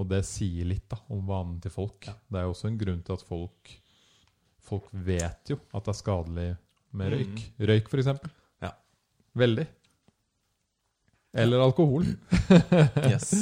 Og 0.00 0.08
det 0.08 0.22
sier 0.24 0.68
litt 0.68 0.86
da, 0.90 0.98
om 1.12 1.24
vanen 1.28 1.58
til 1.62 1.72
folk. 1.74 2.06
Ja. 2.08 2.14
Det 2.28 2.40
er 2.40 2.46
jo 2.46 2.54
også 2.54 2.70
en 2.70 2.78
grunn 2.80 3.00
til 3.04 3.18
at 3.18 3.24
folk 3.28 3.78
Folk 4.62 4.84
vet 4.94 5.50
jo 5.50 5.56
at 5.74 5.82
det 5.82 5.90
er 5.90 5.98
skadelig 5.98 6.44
med 6.94 7.08
røyk. 7.10 7.40
Røyk, 7.58 7.88
for 7.90 7.98
eksempel. 7.98 8.30
Ja. 8.62 8.70
Veldig. 9.34 9.66
Eller 11.32 11.64
alkohol. 11.64 12.06
Yes. 13.10 13.32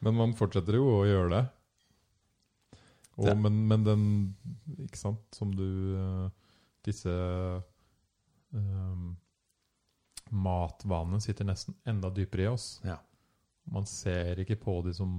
Men 0.00 0.16
man 0.16 0.32
fortsetter 0.38 0.78
jo 0.78 0.86
å 0.94 1.04
gjøre 1.04 1.28
det. 1.34 1.42
Og, 3.16 3.28
ja. 3.30 3.36
men, 3.36 3.60
men 3.68 3.84
den 3.84 4.02
Ikke 4.84 5.00
sant, 5.00 5.22
som 5.34 5.52
du 5.56 5.68
eh, 5.96 6.26
Disse 6.84 7.12
um, 8.52 9.14
matvanene 10.30 11.20
sitter 11.24 11.48
nesten 11.48 11.76
enda 11.88 12.10
dypere 12.14 12.44
i 12.44 12.50
oss. 12.50 12.66
Ja. 12.86 12.98
Man 13.72 13.86
ser 13.90 14.38
ikke 14.42 14.58
på 14.60 14.78
de 14.86 14.92
som 14.94 15.10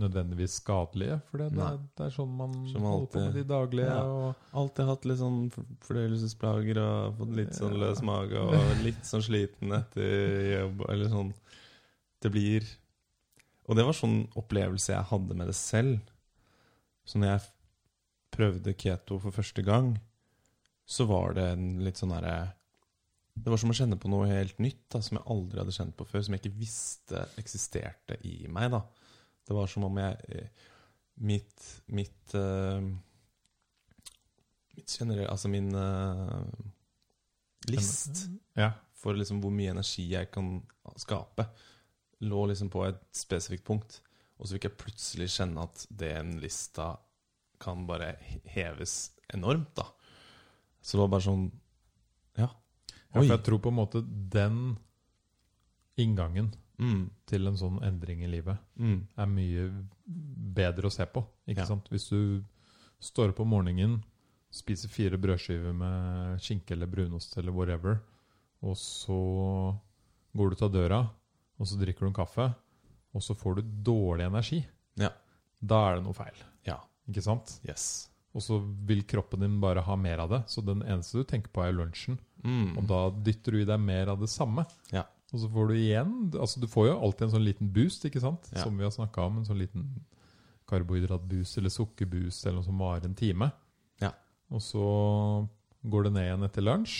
nødvendigvis 0.00 0.54
skadelige, 0.62 1.18
for 1.28 1.42
det, 1.42 1.50
det, 1.52 1.64
er, 1.66 1.80
det 1.98 2.04
er 2.06 2.12
sånn 2.14 2.30
man 2.38 2.52
Som 2.70 2.86
holder 2.88 3.06
på 3.12 3.18
med 3.20 3.26
alltid. 3.26 3.42
de 3.42 3.48
daglige. 3.52 3.88
Ja. 3.90 4.04
Og, 4.08 4.46
Alltid 4.62 4.86
hatt 4.88 5.04
litt 5.10 5.18
sånn 5.20 5.40
for- 5.52 5.66
fordøyelsesplager 5.88 6.80
og 6.80 7.18
fått 7.18 7.34
litt 7.36 7.52
sånn 7.58 7.74
løs 7.82 8.00
mage 8.08 8.40
og 8.40 8.54
litt 8.86 9.02
sånn 9.04 9.24
sliten 9.26 9.74
etter 9.76 10.14
jobb, 10.62 10.86
eller 10.88 11.12
sånn. 11.12 11.34
Det 12.22 12.30
blir 12.32 12.64
Og 13.68 13.76
det 13.78 13.84
var 13.86 13.94
sånn 13.94 14.16
opplevelse 14.40 14.90
jeg 14.94 15.08
hadde 15.12 15.34
med 15.38 15.46
det 15.52 15.54
selv. 15.58 16.00
Så 17.06 17.18
når 17.20 17.34
jeg 17.34 17.46
prøvde 18.32 18.74
keto 18.78 19.18
for 19.22 19.30
første 19.34 19.62
gang, 19.66 19.92
så 20.88 21.04
var 21.06 21.34
det 21.36 21.44
en 21.52 21.68
litt 21.84 22.00
sånn 22.00 22.10
herre 22.16 22.54
Det 23.36 23.48
var 23.52 23.60
som 23.60 23.70
å 23.70 23.76
kjenne 23.76 23.96
på 24.00 24.08
noe 24.12 24.26
helt 24.28 24.58
nytt 24.60 24.82
da, 24.92 25.00
som 25.00 25.16
jeg 25.20 25.26
aldri 25.30 25.60
hadde 25.62 25.72
kjent 25.76 25.94
på 25.96 26.04
før, 26.08 26.24
som 26.26 26.34
jeg 26.34 26.42
ikke 26.42 26.58
visste 26.58 27.22
eksisterte 27.40 28.18
i 28.28 28.46
meg. 28.48 28.70
da. 28.74 28.82
Det 29.46 29.56
var 29.56 29.70
som 29.70 29.88
om 29.88 29.98
jeg 30.02 30.36
eh, 30.36 30.68
Mitt, 31.22 31.64
mitt 31.92 32.34
eh, 32.34 32.80
Mitt 34.72 34.94
generelle 34.98 35.28
Altså 35.30 35.50
min 35.52 35.74
eh, 35.76 36.38
list 37.70 38.24
ja. 38.58 38.72
for 38.98 39.14
liksom 39.18 39.42
hvor 39.42 39.52
mye 39.54 39.70
energi 39.74 40.08
jeg 40.10 40.30
kan 40.34 40.56
skape, 40.98 41.44
lå 42.26 42.40
liksom 42.50 42.70
på 42.72 42.82
et 42.88 42.98
spesifikt 43.14 43.62
punkt. 43.66 44.00
Og 44.38 44.48
så 44.48 44.56
fikk 44.56 44.66
jeg 44.66 44.78
plutselig 44.80 45.28
kjenne 45.30 45.62
at 45.68 45.84
den 45.88 46.32
lista 46.42 46.96
kan 47.62 47.84
bare 47.86 48.16
heves 48.50 49.12
enormt, 49.30 49.70
da. 49.78 49.86
Så 50.82 50.96
det 50.96 51.04
var 51.04 51.12
bare 51.14 51.26
sånn 51.28 51.44
Ja. 52.40 52.48
ja, 52.48 53.12
for 53.12 53.28
jeg 53.28 53.44
tror 53.46 53.62
på 53.62 53.70
en 53.70 53.78
måte 53.78 54.02
den 54.02 54.58
inngangen 56.00 56.50
Mm, 56.82 57.02
til 57.30 57.46
en 57.46 57.56
sånn 57.60 57.76
endring 57.86 58.24
i 58.24 58.30
livet 58.32 58.58
mm, 58.80 58.96
er 59.22 59.26
mye 59.30 59.66
bedre 60.56 60.88
å 60.88 60.92
se 60.92 61.06
på. 61.06 61.22
Ikke 61.46 61.62
Ja. 61.62 61.68
sant? 61.68 61.86
Hvis 61.92 62.08
du 62.10 62.42
står 63.00 63.30
opp 63.30 63.40
om 63.44 63.48
morgenen, 63.54 64.00
spiser 64.50 64.88
fire 64.92 65.16
brødskiver 65.20 65.72
med 65.74 66.40
skinke 66.42 66.72
eller 66.74 66.86
brunost 66.90 67.36
eller 67.38 67.52
whatever, 67.54 68.00
og 68.62 68.74
så 68.76 69.16
går 70.36 70.50
du 70.50 70.56
ut 70.56 70.62
av 70.66 70.72
døra, 70.72 71.00
og 71.60 71.66
så 71.68 71.78
drikker 71.80 72.00
du 72.00 72.06
en 72.10 72.16
kaffe, 72.16 72.48
og 73.14 73.22
så 73.22 73.34
får 73.36 73.56
du 73.60 73.62
dårlig 73.92 74.26
energi, 74.26 74.64
Ja. 74.96 75.10
da 75.62 75.90
er 75.92 75.96
det 75.96 76.04
noe 76.04 76.14
feil. 76.16 76.34
Ja. 76.66 76.80
Ikke 77.08 77.22
sant? 77.22 77.60
Yes. 77.66 78.08
Og 78.34 78.40
så 78.40 78.58
vil 78.86 79.02
kroppen 79.04 79.40
din 79.40 79.60
bare 79.60 79.82
ha 79.82 79.94
mer 79.96 80.18
av 80.20 80.30
det, 80.30 80.42
så 80.48 80.64
den 80.64 80.80
eneste 80.82 81.18
du 81.20 81.24
tenker 81.24 81.50
på, 81.52 81.62
er 81.66 81.72
lunsjen. 81.72 82.18
Mm. 82.42 82.78
Og 82.78 82.86
da 82.88 83.10
dytter 83.10 83.52
du 83.52 83.60
i 83.60 83.64
deg 83.68 83.78
mer 83.80 84.08
av 84.08 84.20
det 84.20 84.28
samme. 84.32 84.64
Ja. 84.90 85.04
Og 85.32 85.40
så 85.40 85.48
får 85.48 85.70
du 85.70 85.74
igjen 85.78 86.10
Altså 86.36 86.60
du 86.60 86.66
får 86.68 86.90
jo 86.90 86.96
alltid 87.06 87.26
en 87.26 87.34
sånn 87.36 87.46
liten 87.46 87.70
boost, 87.72 88.04
ikke 88.04 88.20
sant? 88.20 88.50
Ja. 88.52 88.66
Som 88.66 88.76
vi 88.76 88.84
har 88.84 88.92
snakka 88.92 89.24
om. 89.24 89.40
En 89.40 89.48
sånn 89.48 89.62
liten 89.62 89.86
karbohydratboost 90.72 91.58
eller 91.60 91.72
sukkerboost 91.72 92.46
eller 92.46 92.60
noe 92.60 92.66
som 92.66 92.80
varer 92.80 93.08
en 93.08 93.18
time. 93.18 93.50
Ja. 94.02 94.12
Og 94.52 94.62
så 94.64 94.84
går 95.82 96.06
det 96.06 96.14
ned 96.16 96.28
igjen 96.28 96.46
etter 96.46 96.64
lunsj, 96.64 96.98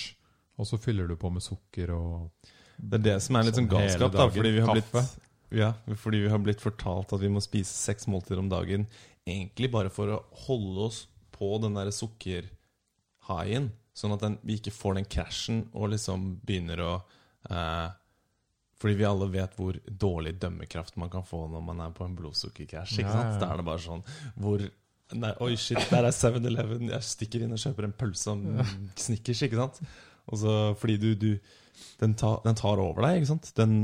og 0.58 0.68
så 0.68 0.78
fyller 0.80 1.08
du 1.08 1.16
på 1.18 1.30
med 1.32 1.44
sukker 1.44 1.92
og 1.94 2.50
Det 2.76 2.98
er 2.98 3.04
det 3.04 3.18
som 3.22 3.38
er 3.38 3.46
litt 3.46 3.58
sånn 3.58 3.68
Sånn 3.68 3.76
galskap, 3.76 4.16
da. 4.16 4.26
Fordi 4.34 4.52
vi, 4.56 4.64
har 4.64 4.74
blitt, 4.74 5.14
ja, 5.54 5.70
fordi 6.02 6.24
vi 6.24 6.32
har 6.32 6.42
blitt 6.42 6.64
fortalt 6.64 7.14
at 7.14 7.22
vi 7.22 7.30
må 7.32 7.42
spise 7.44 7.72
seks 7.72 8.08
måltider 8.10 8.42
om 8.42 8.50
dagen. 8.52 8.88
Egentlig 9.22 9.70
bare 9.72 9.92
for 9.92 10.10
å 10.10 10.22
holde 10.48 10.88
oss 10.88 11.04
på 11.32 11.54
den 11.62 11.78
der 11.78 11.92
sukkerhaien. 11.94 13.70
Sånn 13.94 14.14
at 14.16 14.24
den, 14.24 14.38
vi 14.42 14.56
ikke 14.58 14.74
får 14.74 14.98
den 14.98 15.08
krasjen 15.08 15.66
og 15.76 15.92
liksom 15.92 16.40
begynner 16.42 16.80
å 16.82 16.92
eh, 17.50 17.88
Fordi 18.82 18.98
vi 18.98 19.06
alle 19.06 19.28
vet 19.30 19.52
hvor 19.58 19.76
dårlig 19.86 20.34
dømmekraft 20.42 20.96
man 20.98 21.10
kan 21.12 21.22
få 21.26 21.44
når 21.52 21.62
man 21.64 21.82
er 21.84 21.92
på 21.94 22.06
en 22.06 22.16
blodsukkerkrasj. 22.18 22.98
Ikke 22.98 23.14
sant? 23.14 23.36
Da 23.38 23.52
er 23.52 23.60
det 23.60 23.66
bare 23.68 23.84
sånn 23.84 24.06
hvor 24.42 24.64
Nei, 25.12 25.28
oi, 25.44 25.50
shit, 25.60 25.76
der 25.90 26.06
er 26.08 26.14
7-Eleven. 26.16 26.86
Jeg 26.88 27.04
stikker 27.04 27.42
inn 27.44 27.52
og 27.52 27.60
kjøper 27.60 27.84
en 27.84 27.92
pølse 27.92 28.32
og 28.32 28.62
Snickers, 28.96 29.42
ikke 29.44 29.58
sant? 29.60 29.82
Og 30.32 30.40
så 30.40 30.54
fordi 30.80 30.96
du, 31.02 31.10
du 31.20 31.26
den, 32.00 32.14
tar, 32.16 32.38
den 32.46 32.56
tar 32.56 32.80
over 32.80 33.04
deg, 33.04 33.18
ikke 33.20 33.32
sant? 33.34 33.50
Den, 33.58 33.74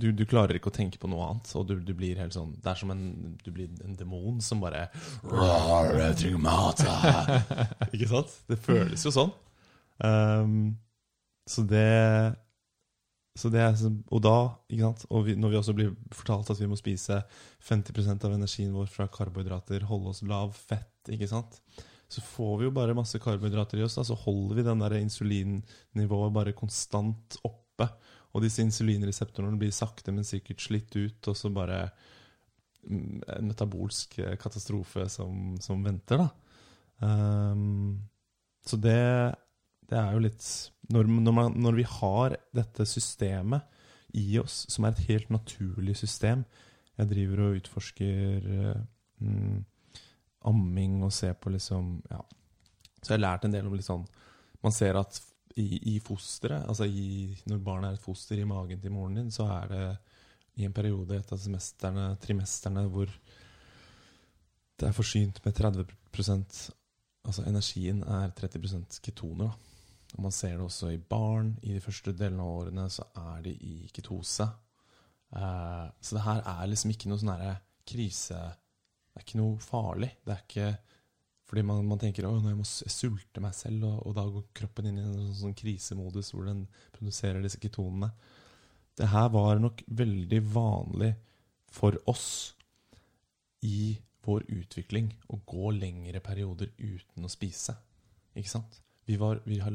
du, 0.00 0.08
du 0.16 0.24
klarer 0.28 0.56
ikke 0.56 0.72
å 0.72 0.74
tenke 0.74 1.00
på 1.02 1.10
noe 1.12 1.26
annet, 1.28 1.50
og 1.58 1.66
du, 1.68 1.74
du 1.84 1.92
blir 1.96 2.18
helt 2.20 2.32
sånn 2.32 2.54
Det 2.62 2.72
er 2.72 2.80
som 2.80 2.92
en, 2.94 3.36
du 3.44 3.50
blir 3.52 3.68
en 3.84 3.98
demon 3.98 4.40
som 4.44 4.62
bare 4.62 4.86
«Rar, 5.28 5.92
Jeg 5.98 6.18
trenger 6.22 6.44
mat! 6.46 6.84
ah!» 6.88 7.34
Ikke 7.92 8.08
sant? 8.14 8.36
Det 8.48 8.58
føles 8.64 9.04
jo 9.04 9.12
sånn. 9.14 9.34
Um, 10.00 10.78
så 11.50 11.66
det 11.68 11.84
er, 13.48 13.76
og 14.10 14.20
da? 14.24 14.36
Og 15.08 15.24
vi, 15.26 15.36
når 15.38 15.52
vi 15.52 15.58
også 15.60 15.74
blir 15.76 15.94
fortalt 16.14 16.50
at 16.52 16.60
vi 16.60 16.68
må 16.70 16.76
spise 16.78 17.20
50% 17.66 18.26
av 18.26 18.34
energien 18.36 18.74
vår 18.76 18.90
fra 18.92 19.08
karbohydrater, 19.12 19.86
holde 19.88 20.12
oss 20.12 20.22
lav 20.26 20.52
fett, 20.56 21.10
ikke 21.12 21.28
sant? 21.30 21.60
Så 22.10 22.22
får 22.26 22.56
vi 22.58 22.66
jo 22.66 22.74
bare 22.74 22.96
masse 22.98 23.18
karbohydrater 23.22 23.80
i 23.80 23.84
oss, 23.86 23.96
da, 23.98 24.04
så 24.06 24.18
holder 24.18 24.58
vi 24.58 24.66
den 24.66 24.82
der 24.82 24.96
insulinnivået 24.98 26.34
bare 26.34 26.56
konstant 26.58 27.38
oppe. 27.46 27.86
Og 28.34 28.44
disse 28.44 28.62
insulinreseptorene 28.62 29.58
blir 29.58 29.74
sakte, 29.74 30.12
men 30.14 30.26
sikkert 30.26 30.62
slitt 30.62 30.94
ut, 30.98 31.30
og 31.30 31.38
så 31.38 31.50
bare 31.54 31.84
mm, 32.84 33.22
en 33.38 33.50
metabolsk 33.50 34.18
eh, 34.22 34.36
katastrofe 34.42 35.06
som, 35.10 35.56
som 35.62 35.82
venter, 35.86 36.26
da. 36.26 36.30
Um, 37.00 38.02
Så 38.66 38.76
det, 38.76 39.34
det 39.90 39.98
er 39.98 40.14
jo 40.14 40.22
litt 40.22 40.46
når, 40.90 41.08
når, 41.10 41.34
man, 41.34 41.56
når 41.58 41.76
vi 41.78 41.86
har 41.86 42.36
dette 42.56 42.86
systemet 42.88 43.66
i 44.18 44.38
oss, 44.40 44.64
som 44.70 44.86
er 44.86 44.94
et 44.94 45.06
helt 45.10 45.30
naturlig 45.30 45.94
system 46.00 46.44
Jeg 46.98 47.10
driver 47.12 47.42
og 47.44 47.58
utforsker 47.60 48.48
eh, 48.50 48.80
mm, 49.22 49.60
amming 50.50 51.00
og 51.06 51.12
ser 51.14 51.36
på 51.38 51.52
liksom 51.54 52.00
Ja. 52.10 52.22
Så 53.00 53.12
jeg 53.12 53.18
har 53.20 53.26
lært 53.26 53.46
en 53.46 53.54
del 53.54 53.68
om 53.68 53.76
litt 53.76 53.86
sånn 53.86 54.06
Man 54.64 54.74
ser 54.74 54.98
at 54.98 55.20
i, 55.58 55.96
i 55.96 56.00
fosteret, 56.00 56.62
altså 56.70 56.86
i, 56.86 57.34
når 57.50 57.62
barnet 57.64 57.90
er 57.90 57.96
et 57.98 58.04
foster 58.04 58.38
i 58.38 58.46
magen 58.46 58.80
til 58.80 58.92
moren 58.94 59.16
din, 59.18 59.32
så 59.34 59.48
er 59.50 59.64
det 59.70 59.86
i 60.62 60.66
en 60.66 60.74
periode 60.74 61.16
et 61.18 61.32
av 61.34 61.40
semesterne, 61.42 62.04
trimesterne 62.22 62.84
hvor 62.88 63.10
det 64.80 64.88
er 64.88 64.94
forsynt 64.96 65.42
med 65.44 65.58
30% 65.58 66.68
Altså 67.28 67.42
energien 67.44 67.98
er 68.00 68.30
30% 68.32 68.96
ketoner. 69.04 69.50
da. 69.50 69.69
Og 70.16 70.24
Man 70.26 70.34
ser 70.34 70.56
det 70.56 70.66
også 70.66 70.90
i 70.94 70.98
barn. 70.98 71.54
I 71.62 71.74
de 71.76 71.82
første 71.84 72.14
delene 72.16 72.42
av 72.42 72.64
årene 72.64 72.86
så 72.90 73.06
er 73.16 73.42
de 73.46 73.54
i 73.54 73.90
ketose. 73.94 74.46
Eh, 75.36 75.86
så 76.00 76.16
det 76.16 76.26
her 76.26 76.42
er 76.56 76.70
liksom 76.70 76.94
ikke 76.94 77.10
noe 77.10 77.22
sånn 77.22 77.34
herre 77.36 77.58
krise 77.86 78.38
Det 78.40 79.20
er 79.20 79.26
ikke 79.26 79.40
noe 79.40 79.58
farlig. 79.62 80.10
Det 80.26 80.34
er 80.34 80.46
ikke 80.46 80.70
fordi 81.50 81.64
man, 81.66 81.82
man 81.82 81.98
tenker 81.98 82.28
at 82.28 82.44
jeg 82.46 82.58
må 82.60 82.64
sulte 82.64 83.42
meg 83.42 83.54
selv, 83.58 83.82
og, 83.88 84.04
og 84.06 84.12
da 84.14 84.22
går 84.30 84.44
kroppen 84.54 84.86
inn 84.86 85.00
i 85.00 85.02
en 85.02 85.16
sånn, 85.16 85.32
sånn 85.40 85.56
krisemodus 85.58 86.30
hvor 86.30 86.46
den 86.46 86.60
produserer 86.94 87.42
disse 87.42 87.58
ketonene. 87.58 88.12
Det 88.94 89.08
her 89.10 89.26
var 89.34 89.58
nok 89.58 89.82
veldig 89.98 90.40
vanlig 90.54 91.10
for 91.70 91.98
oss 92.10 92.28
i 93.66 93.96
vår 94.22 94.46
utvikling 94.60 95.10
å 95.34 95.40
gå 95.48 95.72
lengre 95.74 96.22
perioder 96.22 96.70
uten 96.78 97.26
å 97.26 97.32
spise. 97.32 97.74
Ikke 98.38 98.52
sant? 98.52 98.78
Vi, 99.08 99.16
var, 99.18 99.42
vi 99.42 99.58
har 99.58 99.74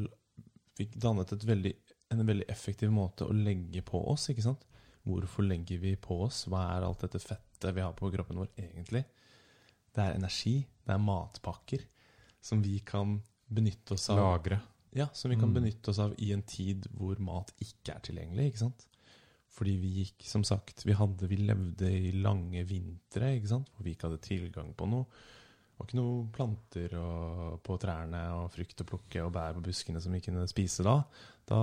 vi 0.78 0.86
dannet 0.94 1.32
et 1.32 1.44
veldig, 1.48 1.72
en 2.12 2.24
veldig 2.26 2.46
effektiv 2.52 2.90
måte 2.94 3.26
å 3.26 3.34
legge 3.34 3.82
på 3.86 4.00
oss. 4.12 4.28
ikke 4.30 4.44
sant? 4.44 4.64
Hvorfor 5.06 5.46
legger 5.46 5.78
vi 5.78 5.94
på 5.96 6.20
oss? 6.26 6.44
Hva 6.50 6.64
er 6.76 6.86
alt 6.86 7.00
dette 7.04 7.20
fettet 7.22 7.74
vi 7.74 7.80
har 7.84 7.92
på 7.96 8.10
kroppen 8.12 8.40
vår 8.42 8.48
egentlig? 8.58 9.04
Det 9.94 10.02
er 10.04 10.16
energi, 10.18 10.66
det 10.84 10.92
er 10.94 10.98
matpakker 11.02 11.84
som 12.42 12.60
vi 12.62 12.78
kan 12.86 13.20
benytte 13.48 13.94
oss 13.94 14.10
av. 14.10 14.18
Lagre. 14.18 14.60
Ja, 14.96 15.06
som 15.12 15.30
vi 15.30 15.36
kan 15.36 15.50
Mm. 15.52 15.54
benytte 15.54 15.90
oss 15.90 15.98
av 15.98 16.14
i 16.18 16.32
en 16.32 16.42
tid 16.42 16.86
hvor 16.96 17.18
mat 17.20 17.52
ikke 17.60 17.94
er 17.94 18.00
tilgjengelig. 18.00 18.46
ikke 18.52 18.58
sant? 18.58 18.86
Fordi 19.48 19.76
vi 19.80 20.04
gikk, 20.04 20.26
som 20.28 20.44
sagt, 20.44 20.84
vi, 20.84 20.92
hadde, 20.92 21.28
vi 21.28 21.36
levde 21.36 21.88
i 21.90 22.12
lange 22.12 22.64
vintre 22.64 23.36
ikke 23.36 23.48
sant? 23.48 23.70
hvor 23.74 23.84
vi 23.84 23.94
ikke 23.94 24.08
hadde 24.10 24.20
tilgang 24.20 24.74
på 24.74 24.88
noe. 24.88 25.06
Det 25.76 25.82
var 25.82 25.88
ikke 25.90 25.98
noe 25.98 26.28
planter 26.32 26.92
på 27.60 27.74
trærne 27.76 28.20
og 28.32 28.46
frukt 28.54 28.80
å 28.80 28.86
plukke 28.88 29.24
og 29.26 29.34
bær 29.34 29.58
på 29.58 29.66
buskene 29.66 30.00
som 30.00 30.14
vi 30.16 30.22
kunne 30.24 30.46
spise 30.48 30.86
da. 30.86 30.94
Da 31.44 31.58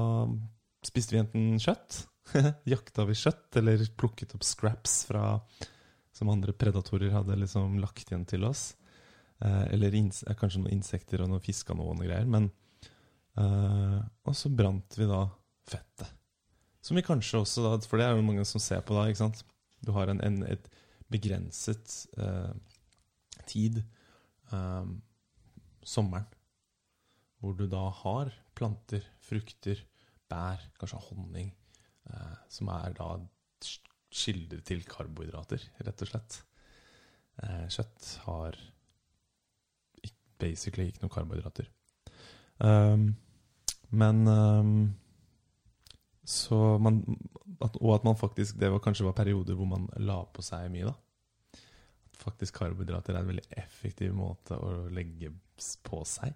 spiste 0.86 1.16
vi 1.16 1.22
enten 1.24 1.56
kjøtt, 1.58 2.04
jakta 2.76 3.08
vi 3.10 3.18
kjøtt, 3.18 3.58
eller 3.58 3.82
plukket 3.98 4.36
opp 4.38 4.46
scraps 4.46 5.00
fra, 5.10 5.26
som 6.14 6.30
andre 6.30 6.54
predatorer 6.54 7.16
hadde 7.16 7.40
liksom 7.42 7.80
lagt 7.82 8.12
igjen 8.12 8.28
til 8.30 8.46
oss. 8.46 8.76
Eh, 9.42 9.64
eller 9.74 9.98
kanskje 10.38 10.62
noen 10.62 10.76
insekter 10.78 11.24
og 11.24 11.32
noen 11.32 11.44
fisk 11.44 11.74
og 11.74 11.82
noen 11.82 12.04
greier. 12.06 12.30
Men 12.30 12.52
eh, 13.40 13.98
Og 14.30 14.38
så 14.38 14.52
brant 14.54 15.00
vi 15.00 15.10
da 15.10 15.26
fettet. 15.70 16.14
Som 16.84 17.00
vi 17.00 17.06
kanskje 17.06 17.40
også 17.40 17.64
da 17.64 17.76
For 17.88 18.00
det 18.00 18.06
er 18.06 18.18
jo 18.18 18.28
mange 18.28 18.46
som 18.46 18.62
ser 18.62 18.84
på 18.86 18.96
da, 18.96 19.08
ikke 19.08 19.24
sant. 19.24 19.44
Du 19.84 19.94
har 19.96 20.12
en, 20.12 20.22
en 20.24 20.44
et 20.48 20.70
begrenset 21.12 21.98
eh, 22.18 22.54
tid, 23.50 23.82
eh, 24.52 24.94
sommeren, 25.84 26.28
hvor 27.40 27.56
du 27.60 27.66
da 27.68 27.88
har 28.04 28.32
planter, 28.56 29.04
frukter, 29.24 29.82
bær, 30.32 30.62
kanskje 30.80 31.02
honning, 31.10 31.52
eh, 32.10 32.36
som 32.52 32.72
er 32.74 32.96
da 32.98 33.10
kilder 34.14 34.62
til 34.66 34.84
karbohydrater, 34.88 35.64
rett 35.86 36.06
og 36.06 36.12
slett. 36.12 36.40
Eh, 37.44 37.66
kjøtt 37.74 38.10
har 38.28 38.60
basically 40.44 40.90
ikke 40.90 41.04
noen 41.04 41.14
karbohydrater. 41.14 41.70
Um, 42.64 43.14
men 43.94 44.28
um, 44.28 44.76
så 46.24 46.78
man 46.82 47.02
at, 47.64 47.76
Og 47.82 47.96
at 47.96 48.04
man 48.06 48.16
faktisk 48.16 48.60
Det 48.62 48.70
var 48.72 48.80
kanskje 48.80 49.06
var 49.08 49.16
perioder 49.18 49.58
hvor 49.58 49.66
man 49.68 49.88
la 49.98 50.22
på 50.24 50.44
seg 50.46 50.70
mye, 50.72 50.92
da. 50.92 50.94
Faktisk 52.24 52.62
karbohydrater 52.62 53.16
er 53.16 53.24
en 53.24 53.32
veldig 53.34 53.46
effektiv 53.60 54.14
måte 54.16 54.58
å 54.58 54.88
legge 54.94 55.32
på 55.84 56.02
seg. 56.08 56.34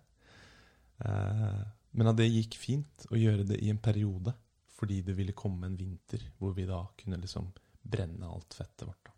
Eh, 1.05 1.63
men 1.97 2.11
at 2.11 2.19
det 2.19 2.27
gikk 2.29 2.59
fint 2.59 3.07
å 3.11 3.17
gjøre 3.17 3.47
det 3.47 3.61
i 3.63 3.71
en 3.71 3.81
periode, 3.81 4.33
fordi 4.77 5.01
det 5.05 5.15
ville 5.17 5.35
komme 5.37 5.69
en 5.69 5.77
vinter 5.79 6.21
hvor 6.37 6.53
vi 6.53 6.67
da 6.69 6.83
kunne 6.99 7.19
liksom 7.21 7.49
brenne 7.87 8.29
alt 8.29 8.53
fettet 8.53 8.85
vårt. 8.85 9.11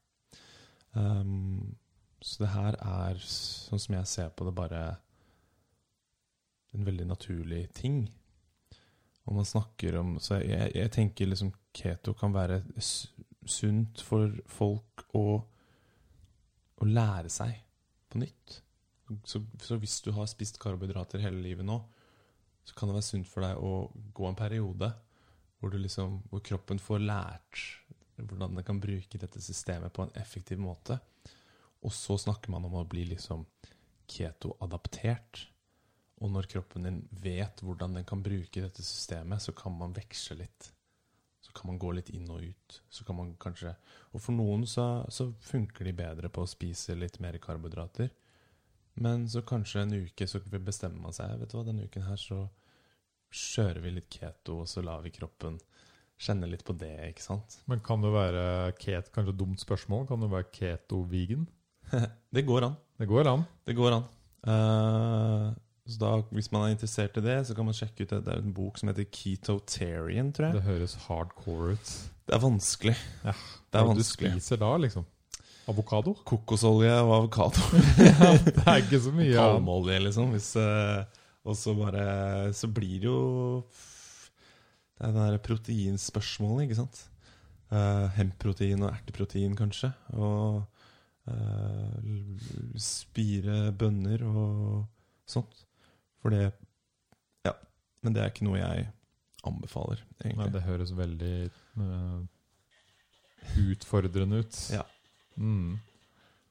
Um, 0.94 1.76
så 2.22 2.44
det 2.44 2.52
her 2.54 2.78
er, 2.80 3.20
sånn 3.24 3.82
som 3.82 3.96
jeg 3.96 4.12
ser 4.12 4.32
på 4.36 4.48
det, 4.48 4.56
bare 4.56 4.84
en 6.76 6.86
veldig 6.86 7.08
naturlig 7.10 7.66
ting. 7.76 8.04
Og 9.26 9.36
man 9.38 9.46
snakker 9.46 10.00
om 10.00 10.16
Så 10.22 10.40
jeg, 10.42 10.72
jeg 10.74 10.92
tenker 10.94 11.30
liksom 11.30 11.52
keto 11.76 12.16
kan 12.18 12.34
være 12.34 12.64
sunt 12.80 14.02
for 14.02 14.34
folk 14.50 15.06
å, 15.18 15.42
å 16.80 16.88
lære 16.88 17.32
seg 17.34 17.56
på 18.10 18.22
nytt. 18.22 18.60
Så, 19.26 19.42
så 19.62 19.78
hvis 19.82 20.00
du 20.06 20.12
har 20.16 20.30
spist 20.30 20.60
karbohydrater 20.62 21.22
hele 21.24 21.42
livet 21.44 21.66
nå, 21.66 21.80
så 22.64 22.76
kan 22.78 22.90
det 22.90 23.00
være 23.00 23.08
sunt 23.08 23.30
for 23.30 23.46
deg 23.46 23.58
å 23.58 23.90
gå 24.16 24.28
en 24.30 24.38
periode 24.38 24.92
hvor, 25.60 25.74
liksom, 25.74 26.20
hvor 26.30 26.44
kroppen 26.46 26.80
får 26.82 27.02
lært 27.04 27.64
hvordan 28.20 28.58
den 28.58 28.66
kan 28.68 28.80
bruke 28.84 29.20
dette 29.20 29.42
systemet 29.42 29.94
på 29.96 30.04
en 30.06 30.16
effektiv 30.20 30.60
måte. 30.62 31.00
Og 31.86 31.94
så 31.96 32.18
snakker 32.20 32.52
man 32.52 32.66
om 32.68 32.76
å 32.80 32.88
bli 32.88 33.06
liksom 33.14 33.46
keto-adaptert. 34.10 35.46
Og 36.20 36.34
når 36.34 36.50
kroppen 36.52 36.88
din 36.88 37.00
vet 37.24 37.64
hvordan 37.64 37.96
den 37.96 38.08
kan 38.08 38.24
bruke 38.24 38.64
dette 38.66 38.84
systemet, 38.84 39.42
så 39.42 39.56
kan 39.56 39.76
man 39.78 39.96
veksle 39.96 40.42
litt. 40.42 40.72
Så 41.50 41.58
kan 41.58 41.72
man 41.72 41.80
gå 41.82 41.92
litt 41.98 42.12
inn 42.14 42.30
og 42.30 42.46
ut. 42.46 42.80
Så 42.94 43.04
kan 43.08 43.18
man 43.18 43.34
kanskje 43.42 43.74
Og 44.14 44.22
for 44.22 44.38
noen 44.38 44.68
så, 44.70 45.06
så 45.10 45.32
funker 45.42 45.90
de 45.90 45.96
bedre 45.98 46.30
på 46.30 46.46
å 46.46 46.50
spise 46.50 46.94
litt 46.98 47.18
mer 47.20 47.40
karbohydrater. 47.42 48.12
Men 49.02 49.26
så 49.30 49.42
kanskje 49.42 49.82
en 49.82 49.96
uke 50.06 50.28
så 50.28 50.42
bestemmer 50.60 51.02
man 51.02 51.16
seg 51.16 51.40
Vet 51.40 51.52
du 51.52 51.58
hva, 51.58 51.66
denne 51.68 51.88
uken 51.88 52.06
her 52.06 52.20
så 52.20 52.44
kjører 53.30 53.82
vi 53.84 53.94
litt 53.94 54.10
keto, 54.10 54.64
og 54.64 54.70
så 54.70 54.82
lar 54.82 55.04
vi 55.06 55.14
kroppen 55.14 55.60
kjenne 56.20 56.50
litt 56.50 56.66
på 56.68 56.74
det, 56.76 56.96
ikke 57.12 57.24
sant? 57.24 57.60
Men 57.70 57.82
kan 57.86 58.02
det 58.02 58.10
være 58.12 58.44
ket, 58.82 59.12
kanskje 59.14 59.36
et 59.36 59.40
dumt 59.40 59.62
spørsmål, 59.62 60.08
kan 60.10 60.24
det 60.24 60.32
være 60.34 60.50
keto-vegan? 60.56 61.46
Det 62.36 62.44
går 62.46 62.66
an. 62.68 62.76
Det 63.02 63.08
går 63.10 63.30
an. 63.32 63.46
Det 63.66 63.74
går 63.78 63.96
an. 63.96 64.04
Eh, 64.50 65.46
så 65.90 66.00
da, 66.02 66.10
hvis 66.36 66.52
man 66.54 66.68
er 66.68 66.74
interessert 66.76 67.18
i 67.18 67.24
det, 67.26 67.38
så 67.48 67.56
kan 67.58 67.66
man 67.66 67.76
sjekke 67.78 68.06
ut 68.06 68.12
det. 68.12 68.20
Det 68.26 68.34
er 68.34 68.42
en 68.44 68.54
bok 68.54 68.78
som 68.78 68.92
heter 68.92 69.08
Ketotarian, 69.10 70.32
tror 70.36 70.50
jeg. 70.50 70.60
Det 70.60 70.66
høres 70.68 70.94
hardcore 71.08 71.76
ut. 71.78 71.94
Det 72.30 72.36
er 72.38 72.44
vanskelig. 72.44 72.98
Ja, 73.26 73.34
Det 73.34 73.80
er 73.80 73.88
Hva 73.88 73.96
du 73.96 74.02
vanskelig. 74.04 74.34
spiser 74.36 74.62
da, 74.62 74.70
liksom? 74.78 75.08
Avokado? 75.70 76.16
Kokosolje 76.26 76.94
og 77.04 77.14
avokado. 77.16 77.62
det 78.46 78.66
er 78.66 78.82
ikke 78.84 79.02
så 79.02 79.14
mye. 79.14 79.36
Palmeolje, 79.38 80.00
liksom. 80.08 80.34
Hvis, 80.34 80.52
eh, 80.62 81.06
og 81.46 81.58
så 81.58 81.74
bare 81.78 82.54
Så 82.54 82.68
blir 82.68 83.00
det 83.00 83.08
jo 83.08 83.64
Det 84.98 85.08
er 85.08 85.14
det 85.16 85.26
der 85.32 85.44
proteinspørsmålet, 85.46 86.68
ikke 86.68 86.80
sant? 86.82 87.06
Uh, 87.70 88.10
Hemprotein 88.18 88.82
og 88.82 88.90
erteprotein, 88.92 89.54
kanskje. 89.56 89.92
Og 90.18 90.64
uh, 91.30 91.98
spire 92.82 93.72
bønner 93.78 94.26
og 94.26 94.88
sånt. 95.30 95.66
For 96.24 96.34
det 96.36 96.46
Ja. 97.48 97.54
Men 98.04 98.16
det 98.16 98.24
er 98.24 98.32
ikke 98.34 98.48
noe 98.48 98.60
jeg 98.60 98.88
anbefaler, 99.48 100.02
egentlig. 100.20 100.40
Nei, 100.44 100.52
det 100.54 100.62
høres 100.66 100.92
veldig 100.96 101.34
uh, 101.80 102.22
utfordrende 103.70 104.44
ut. 104.44 104.60
Ja. 104.78 104.84
Mm, 105.40 105.78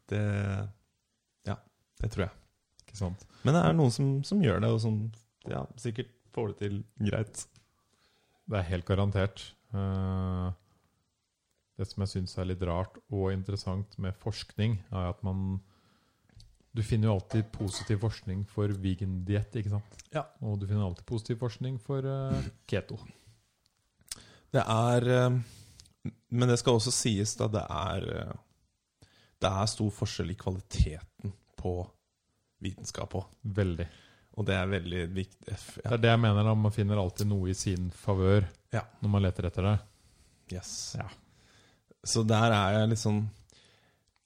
Det 0.09 0.23
Ja, 1.47 1.57
det 2.01 2.11
tror 2.15 2.25
jeg. 2.29 2.33
ikke 2.87 2.97
sant? 2.97 3.27
Men 3.45 3.55
det 3.55 3.63
er 3.65 3.77
noen 3.77 3.93
som, 3.93 4.13
som 4.25 4.41
gjør 4.43 4.63
det, 4.65 4.71
og 4.73 4.81
som 4.81 4.97
ja, 5.49 5.67
sikkert 5.77 6.09
får 6.33 6.53
det 6.55 6.57
til 6.63 6.79
greit. 7.11 7.45
Det 8.49 8.57
er 8.63 8.71
helt 8.71 8.89
garantert. 8.89 9.43
Uh, 9.75 10.49
det 11.79 11.87
som 11.91 12.03
jeg 12.03 12.13
syns 12.15 12.39
er 12.41 12.49
litt 12.49 12.63
rart 12.67 12.97
og 13.13 13.29
interessant 13.35 13.93
med 14.01 14.17
forskning, 14.25 14.79
er 14.91 15.11
at 15.13 15.21
man 15.27 15.61
Du 16.73 16.83
finner 16.85 17.09
jo 17.09 17.15
alltid 17.17 17.49
positiv 17.53 18.03
forskning 18.05 18.43
for 18.51 18.69
vegan-diett, 18.83 19.57
ikke 19.59 19.73
sant? 19.73 20.03
Ja. 20.15 20.27
Og 20.45 20.59
du 20.61 20.67
finner 20.69 20.85
alltid 20.87 21.07
positiv 21.09 21.41
forskning 21.41 21.79
for 21.83 22.05
uh, 22.07 22.37
keto. 22.69 22.99
Det 24.53 24.63
er 24.65 25.07
eh, 25.13 25.39
Men 26.33 26.49
det 26.49 26.57
skal 26.61 26.79
også 26.79 26.93
sies 26.95 27.35
da 27.37 27.49
det 27.53 27.61
er 27.69 28.07
eh, 28.17 29.11
Det 29.43 29.51
er 29.51 29.67
stor 29.69 29.91
forskjell 29.93 30.33
i 30.33 30.37
kvaliteten 30.41 31.35
på 31.59 31.73
vitenskap 32.65 33.13
òg. 33.19 33.27
Veldig. 33.43 33.87
Og 34.39 34.47
det 34.47 34.55
er 34.57 34.71
veldig 34.71 35.03
viktig. 35.15 35.57
Ja. 35.83 35.91
Det 35.91 35.97
er 35.99 36.03
det 36.07 36.13
jeg 36.15 36.23
mener, 36.23 36.47
da. 36.47 36.55
Man 36.55 36.75
finner 36.75 37.01
alltid 37.03 37.29
noe 37.31 37.51
i 37.51 37.57
sin 37.59 37.91
favør 37.95 38.47
Ja. 38.73 38.85
når 39.03 39.13
man 39.13 39.25
leter 39.27 39.49
etter 39.51 39.67
det. 39.69 39.77
Yes. 40.55 40.73
Ja. 40.99 41.09
Så 42.07 42.23
der 42.27 42.55
er 42.55 42.79
jeg 42.79 42.93
litt 42.95 43.03
sånn 43.03 43.25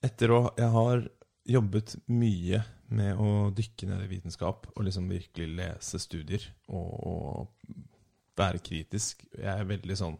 Etter 0.03 0.31
å 0.35 0.39
Jeg 0.59 0.69
har 0.71 1.01
jobbet 1.49 1.95
mye 2.11 2.61
med 2.93 3.19
å 3.19 3.49
dykke 3.55 3.89
ned 3.89 4.05
i 4.05 4.11
vitenskap 4.11 4.67
og 4.73 4.85
liksom 4.85 5.09
virkelig 5.11 5.49
lese 5.57 5.99
studier 6.01 6.45
og, 6.69 6.91
og 7.09 8.37
være 8.39 8.61
kritisk. 8.63 9.25
Jeg 9.35 9.51
er 9.51 9.69
veldig 9.69 9.97
sånn 9.97 10.15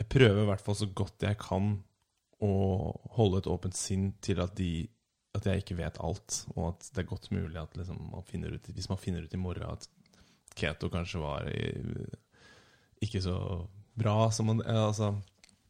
Jeg 0.00 0.10
prøver 0.10 0.42
i 0.42 0.48
hvert 0.50 0.64
fall 0.64 0.76
så 0.78 0.90
godt 0.90 1.26
jeg 1.26 1.38
kan 1.40 1.76
å 2.44 2.50
holde 3.16 3.40
et 3.40 3.48
åpent 3.50 3.76
sinn 3.78 4.12
til 4.24 4.42
at 4.44 4.56
de 4.58 4.88
at 5.34 5.48
jeg 5.50 5.64
ikke 5.64 5.78
vet 5.80 5.96
alt, 5.98 6.44
og 6.54 6.68
at 6.68 6.88
det 6.94 7.02
er 7.02 7.08
godt 7.10 7.32
mulig 7.34 7.58
at 7.58 7.72
liksom 7.74 7.96
man 8.12 8.22
finner 8.26 8.52
ut, 8.54 8.68
hvis 8.70 8.86
man 8.86 9.00
finner 9.02 9.24
ut 9.26 9.32
i 9.34 9.40
morgen 9.40 9.66
at 9.66 9.88
keto 10.54 10.86
kanskje 10.92 11.22
var 11.22 11.48
i, 11.50 11.72
ikke 13.02 13.22
så 13.24 13.38
bra 13.98 14.28
som 14.34 14.52
man 14.52 14.62
altså, 14.62 15.16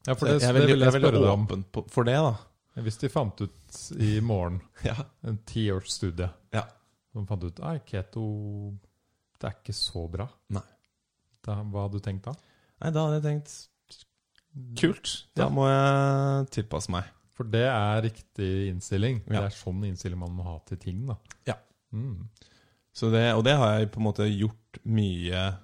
Ja, 0.05 0.13
for 0.13 0.29
det, 0.29 0.43
jeg 0.45 0.57
vil 0.57 0.69
jeg 0.69 0.81
jeg 0.83 0.91
er 0.91 0.99
veldig 0.99 1.31
åpen 1.31 1.65
på, 1.73 1.87
for 1.93 2.05
det, 2.05 2.19
da. 2.21 2.35
Hvis 2.83 2.99
de 2.99 3.09
fant 3.09 3.41
ut 3.41 3.77
i 4.03 4.21
morgen, 4.21 4.61
Ja. 4.85 4.97
en 5.23 5.39
tiårsstudie, 5.47 6.29
Ja. 6.53 6.65
som 7.13 7.27
fant 7.27 7.45
ut 7.45 7.61
at 7.61 7.85
keto 7.87 8.25
det 9.39 9.51
er 9.51 9.55
ikke 9.61 9.75
så 9.77 10.09
bra, 10.11 10.29
Nei. 10.51 10.63
da, 11.45 11.57
hva 11.63 11.83
hadde 11.87 12.01
du 12.01 12.01
tenkt 12.01 12.25
da? 12.25 12.33
Nei, 12.81 12.91
da 12.91 13.05
hadde 13.07 13.21
jeg 13.23 13.27
tenkt 13.29 13.69
kult. 14.81 15.27
Da 15.37 15.45
Ja. 15.45 15.49
må 15.51 15.67
jeg 15.69 16.51
tilpasse 16.51 16.91
meg. 16.91 17.05
For 17.35 17.45
det 17.45 17.65
er 17.67 18.03
riktig 18.03 18.69
innstilling. 18.71 19.23
Ja. 19.27 19.41
Det 19.43 19.53
er 19.53 19.57
sånn 19.59 19.83
innstilling 19.85 20.19
man 20.19 20.31
må 20.37 20.43
ha 20.45 20.59
til 20.67 20.77
ting. 20.79 21.07
da. 21.07 21.17
Ja. 21.47 21.55
Mm. 21.93 22.29
Så 22.93 23.11
det, 23.11 23.35
og 23.35 23.43
det 23.45 23.57
har 23.57 23.79
jeg 23.79 23.91
på 23.93 23.99
en 23.99 24.05
måte 24.07 24.27
gjort 24.39 24.79
mye 24.85 25.59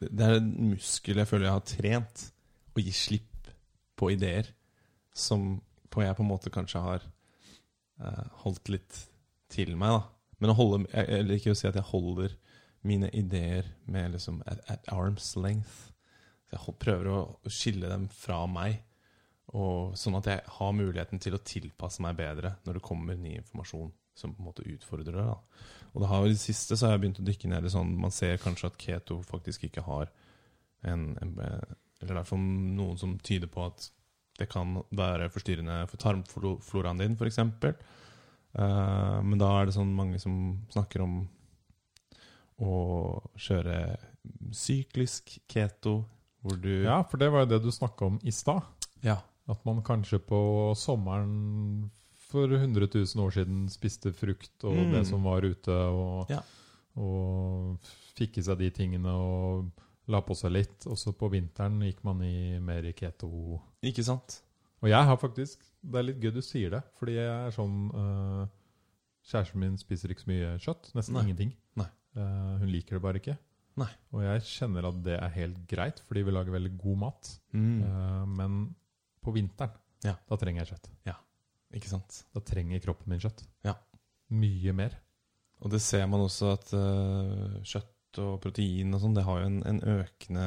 Det 0.00 0.20
er 0.20 0.36
en 0.36 0.70
muskel 0.74 1.16
jeg 1.16 1.26
føler 1.30 1.46
jeg 1.46 1.54
har 1.54 1.60
trent. 1.70 2.24
Å 2.76 2.82
gi 2.82 2.90
slipp 2.92 3.48
på 3.96 4.10
ideer 4.12 4.48
som 5.14 5.62
jeg 5.94 6.16
på 6.18 6.24
en 6.24 6.28
måte 6.28 6.50
kanskje 6.50 6.82
har 6.82 7.04
uh, 8.02 8.24
holdt 8.42 8.70
litt 8.72 8.96
til 9.52 9.76
meg. 9.78 9.94
da 9.94 10.38
Men 10.42 10.56
holde 10.58 10.86
Jeg 10.90 11.08
jeg 11.08 11.26
liker 11.28 11.54
å 11.54 11.58
si 11.58 11.68
at 11.68 11.78
jeg 11.78 11.90
holder 11.92 12.34
mine 12.84 13.08
ideer 13.14 13.70
med 13.86 14.12
liksom 14.12 14.42
at, 14.46 14.60
at 14.68 14.90
arm's 14.92 15.36
length. 15.40 15.92
Så 16.44 16.58
jeg 16.58 16.76
prøver 16.82 17.06
å 17.08 17.20
skille 17.48 17.88
dem 17.88 18.08
fra 18.12 18.42
meg. 18.50 18.82
Og 19.54 19.94
sånn 19.96 20.18
at 20.18 20.26
jeg 20.26 20.42
har 20.58 20.74
muligheten 20.74 21.20
til 21.22 21.36
å 21.36 21.42
tilpasse 21.44 22.02
meg 22.02 22.16
bedre 22.18 22.56
når 22.64 22.78
det 22.78 22.84
kommer 22.84 23.16
ny 23.16 23.36
informasjon 23.38 23.92
som 24.14 24.34
på 24.34 24.42
en 24.42 24.48
måte 24.50 24.66
utfordrer 24.66 25.14
det. 25.14 25.24
da. 25.24 25.38
Og 25.94 26.02
det 26.02 26.10
har, 26.10 26.26
I 26.26 26.34
det 26.34 26.42
siste 26.42 26.76
så 26.76 26.86
har 26.86 26.94
jeg 26.94 27.04
begynt 27.04 27.22
å 27.22 27.26
dykke 27.26 27.50
ned 27.50 27.66
i 27.66 27.72
sånn 27.72 27.94
Man 27.98 28.14
ser 28.14 28.40
kanskje 28.42 28.70
at 28.70 28.78
keto 28.80 29.20
faktisk 29.26 29.66
ikke 29.68 29.84
har 29.86 30.10
en, 30.82 31.14
en 31.22 31.34
Eller 31.38 32.18
det 32.18 32.22
er 32.22 32.38
noen 32.38 32.98
som 32.98 33.18
tyder 33.22 33.50
på 33.50 33.66
at 33.66 33.88
det 34.38 34.48
kan 34.50 34.82
være 34.90 35.28
forstyrrende 35.30 35.86
for 35.88 35.96
tarmfloraen 36.02 36.98
din, 36.98 37.14
f.eks. 37.16 37.38
Uh, 38.54 39.20
men 39.22 39.38
da 39.38 39.48
er 39.60 39.66
det 39.66 39.74
sånn 39.74 39.94
mange 39.94 40.18
som 40.22 40.60
snakker 40.70 41.02
om 41.02 41.28
å 42.62 42.74
kjøre 43.40 43.96
syklisk 44.54 45.38
keto, 45.50 46.04
hvor 46.44 46.60
du 46.60 46.84
Ja, 46.84 47.02
for 47.02 47.18
det 47.18 47.30
var 47.32 47.44
jo 47.44 47.50
det 47.54 47.62
du 47.64 47.70
snakka 47.74 48.06
om 48.06 48.18
i 48.22 48.30
stad. 48.32 48.62
ja. 49.02 49.20
At 49.46 49.60
man 49.66 49.82
kanskje 49.84 50.18
på 50.24 50.72
sommeren 50.74 51.90
for 52.30 52.48
100 52.48 52.86
000 52.94 53.20
år 53.26 53.30
siden 53.36 53.66
spiste 53.68 54.10
frukt 54.16 54.64
og 54.64 54.72
Mm. 54.72 54.92
det 54.92 55.06
som 55.06 55.22
var 55.22 55.42
ute, 55.44 55.68
og, 55.70 56.30
Ja. 56.30 56.40
og 56.96 57.78
fikk 58.16 58.38
i 58.38 58.42
seg 58.42 58.56
de 58.58 58.70
tingene 58.70 59.06
og 59.12 59.70
la 60.08 60.20
på 60.22 60.34
seg 60.34 60.50
litt. 60.52 60.86
Og 60.86 60.96
så 60.96 61.12
på 61.12 61.28
vinteren 61.30 61.78
gikk 61.82 62.02
man 62.04 62.22
i 62.22 62.58
mer 62.58 62.84
i 62.86 62.92
keto. 62.92 63.60
Ikke 63.84 64.04
sant? 64.06 64.40
Og 64.84 64.90
jeg 64.90 65.06
har 65.08 65.16
faktisk 65.20 65.62
Det 65.84 65.98
er 66.00 66.06
litt 66.08 66.20
gøy 66.22 66.32
du 66.36 66.42
sier 66.44 66.72
det, 66.74 66.82
fordi 66.98 67.14
jeg 67.16 67.28
er 67.48 67.52
sånn 67.54 67.76
uh, 67.92 68.44
Kjæresten 69.24 69.60
min 69.62 69.76
spiser 69.80 70.12
ikke 70.12 70.24
så 70.26 70.28
mye 70.30 70.48
kjøtt. 70.60 70.90
Nesten 70.96 71.16
Nei. 71.16 71.22
ingenting. 71.24 71.52
Nei. 71.80 71.86
Uh, 72.16 72.58
hun 72.60 72.68
liker 72.68 72.98
det 72.98 73.02
bare 73.04 73.20
ikke. 73.22 73.36
Nei. 73.80 73.88
Og 74.12 74.20
jeg 74.22 74.42
kjenner 74.50 74.86
at 74.90 74.98
det 75.06 75.14
er 75.16 75.32
helt 75.38 75.62
greit, 75.70 76.02
fordi 76.06 76.22
vi 76.26 76.34
lager 76.36 76.52
veldig 76.54 76.72
god 76.82 76.98
mat. 77.06 77.30
Mm. 77.56 77.78
Uh, 77.80 78.26
men 78.36 78.58
på 79.24 79.32
vinteren, 79.34 79.72
Ja. 80.04 80.12
da 80.28 80.36
trenger 80.36 80.60
jeg 80.66 80.74
kjøtt. 80.74 80.90
Ja, 81.08 81.16
Ikke 81.74 81.88
sant? 81.90 82.20
Da 82.36 82.42
trenger 82.44 82.84
kroppen 82.84 83.08
min 83.14 83.22
kjøtt. 83.24 83.46
Ja. 83.64 83.72
Mye 84.30 84.72
mer. 84.76 84.98
Og 85.64 85.72
det 85.72 85.80
ser 85.80 86.04
man 86.06 86.20
også 86.26 86.52
at 86.58 86.68
uh, 86.76 87.56
kjøtt 87.64 88.20
og 88.20 88.36
protein 88.44 88.92
og 88.94 89.00
sånn, 89.02 89.16
det 89.16 89.24
har 89.26 89.40
jo 89.40 89.46
en, 89.48 89.62
en 89.66 89.80
økende 89.96 90.44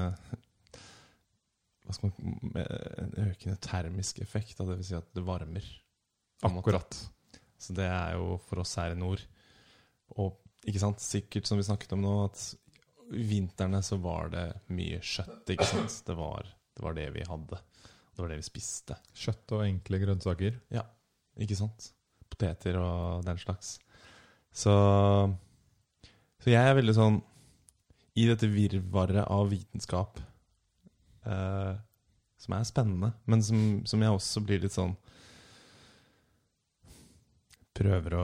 En 1.87 3.13
økende 3.23 3.57
termisk 3.63 4.19
effekt. 4.23 4.57
dvs. 4.57 4.67
det 4.67 4.77
vil 4.79 4.87
si 4.89 4.97
at 4.97 5.13
det 5.15 5.23
varmer. 5.25 5.67
Akkurat. 6.45 6.97
Så 7.57 7.73
det 7.73 7.87
er 7.89 8.17
jo 8.17 8.37
for 8.47 8.61
oss 8.61 8.75
her 8.77 8.93
i 8.93 8.99
nord. 8.99 9.23
Og 10.19 10.37
ikke 10.67 10.81
sant, 10.81 11.01
sikkert 11.03 11.47
som 11.47 11.59
vi 11.59 11.65
snakket 11.67 11.95
om 11.95 12.03
nå, 12.03 12.13
at 12.27 12.43
i 13.15 13.23
vintrene 13.23 13.79
så 13.85 13.97
var 14.03 14.31
det 14.33 14.45
mye 14.75 14.99
kjøtt. 14.99 15.47
ikke 15.53 15.67
sant? 15.67 16.01
Det 16.07 16.15
var 16.17 16.43
det, 16.43 16.83
var 16.83 16.97
det 16.97 17.07
vi 17.15 17.25
hadde. 17.27 17.59
Det 18.11 18.23
var 18.23 18.31
det 18.33 18.39
vi 18.41 18.47
spiste. 18.49 18.97
Kjøtt 19.15 19.53
og 19.55 19.65
enkle 19.67 20.01
grønnsaker. 20.03 20.59
Ja, 20.73 20.83
Ikke 21.37 21.55
sant? 21.55 21.91
Poteter 22.27 22.79
og 22.81 23.23
den 23.25 23.37
slags. 23.39 23.77
Så, 24.51 24.73
så 26.41 26.49
jeg 26.49 26.65
er 26.65 26.73
veldig 26.79 26.95
sånn 26.97 27.19
I 28.17 28.25
dette 28.25 28.49
virvaret 28.49 29.27
av 29.29 29.51
vitenskap 29.51 30.17
eh, 31.27 31.75
som 32.37 32.55
er 32.57 32.69
spennende, 32.69 33.11
men 33.25 33.43
som, 33.43 33.59
som 33.89 34.01
jeg 34.03 34.13
også 34.13 34.45
blir 34.45 34.63
litt 34.63 34.75
sånn 34.75 34.95
Prøver 37.77 38.13
å 38.17 38.23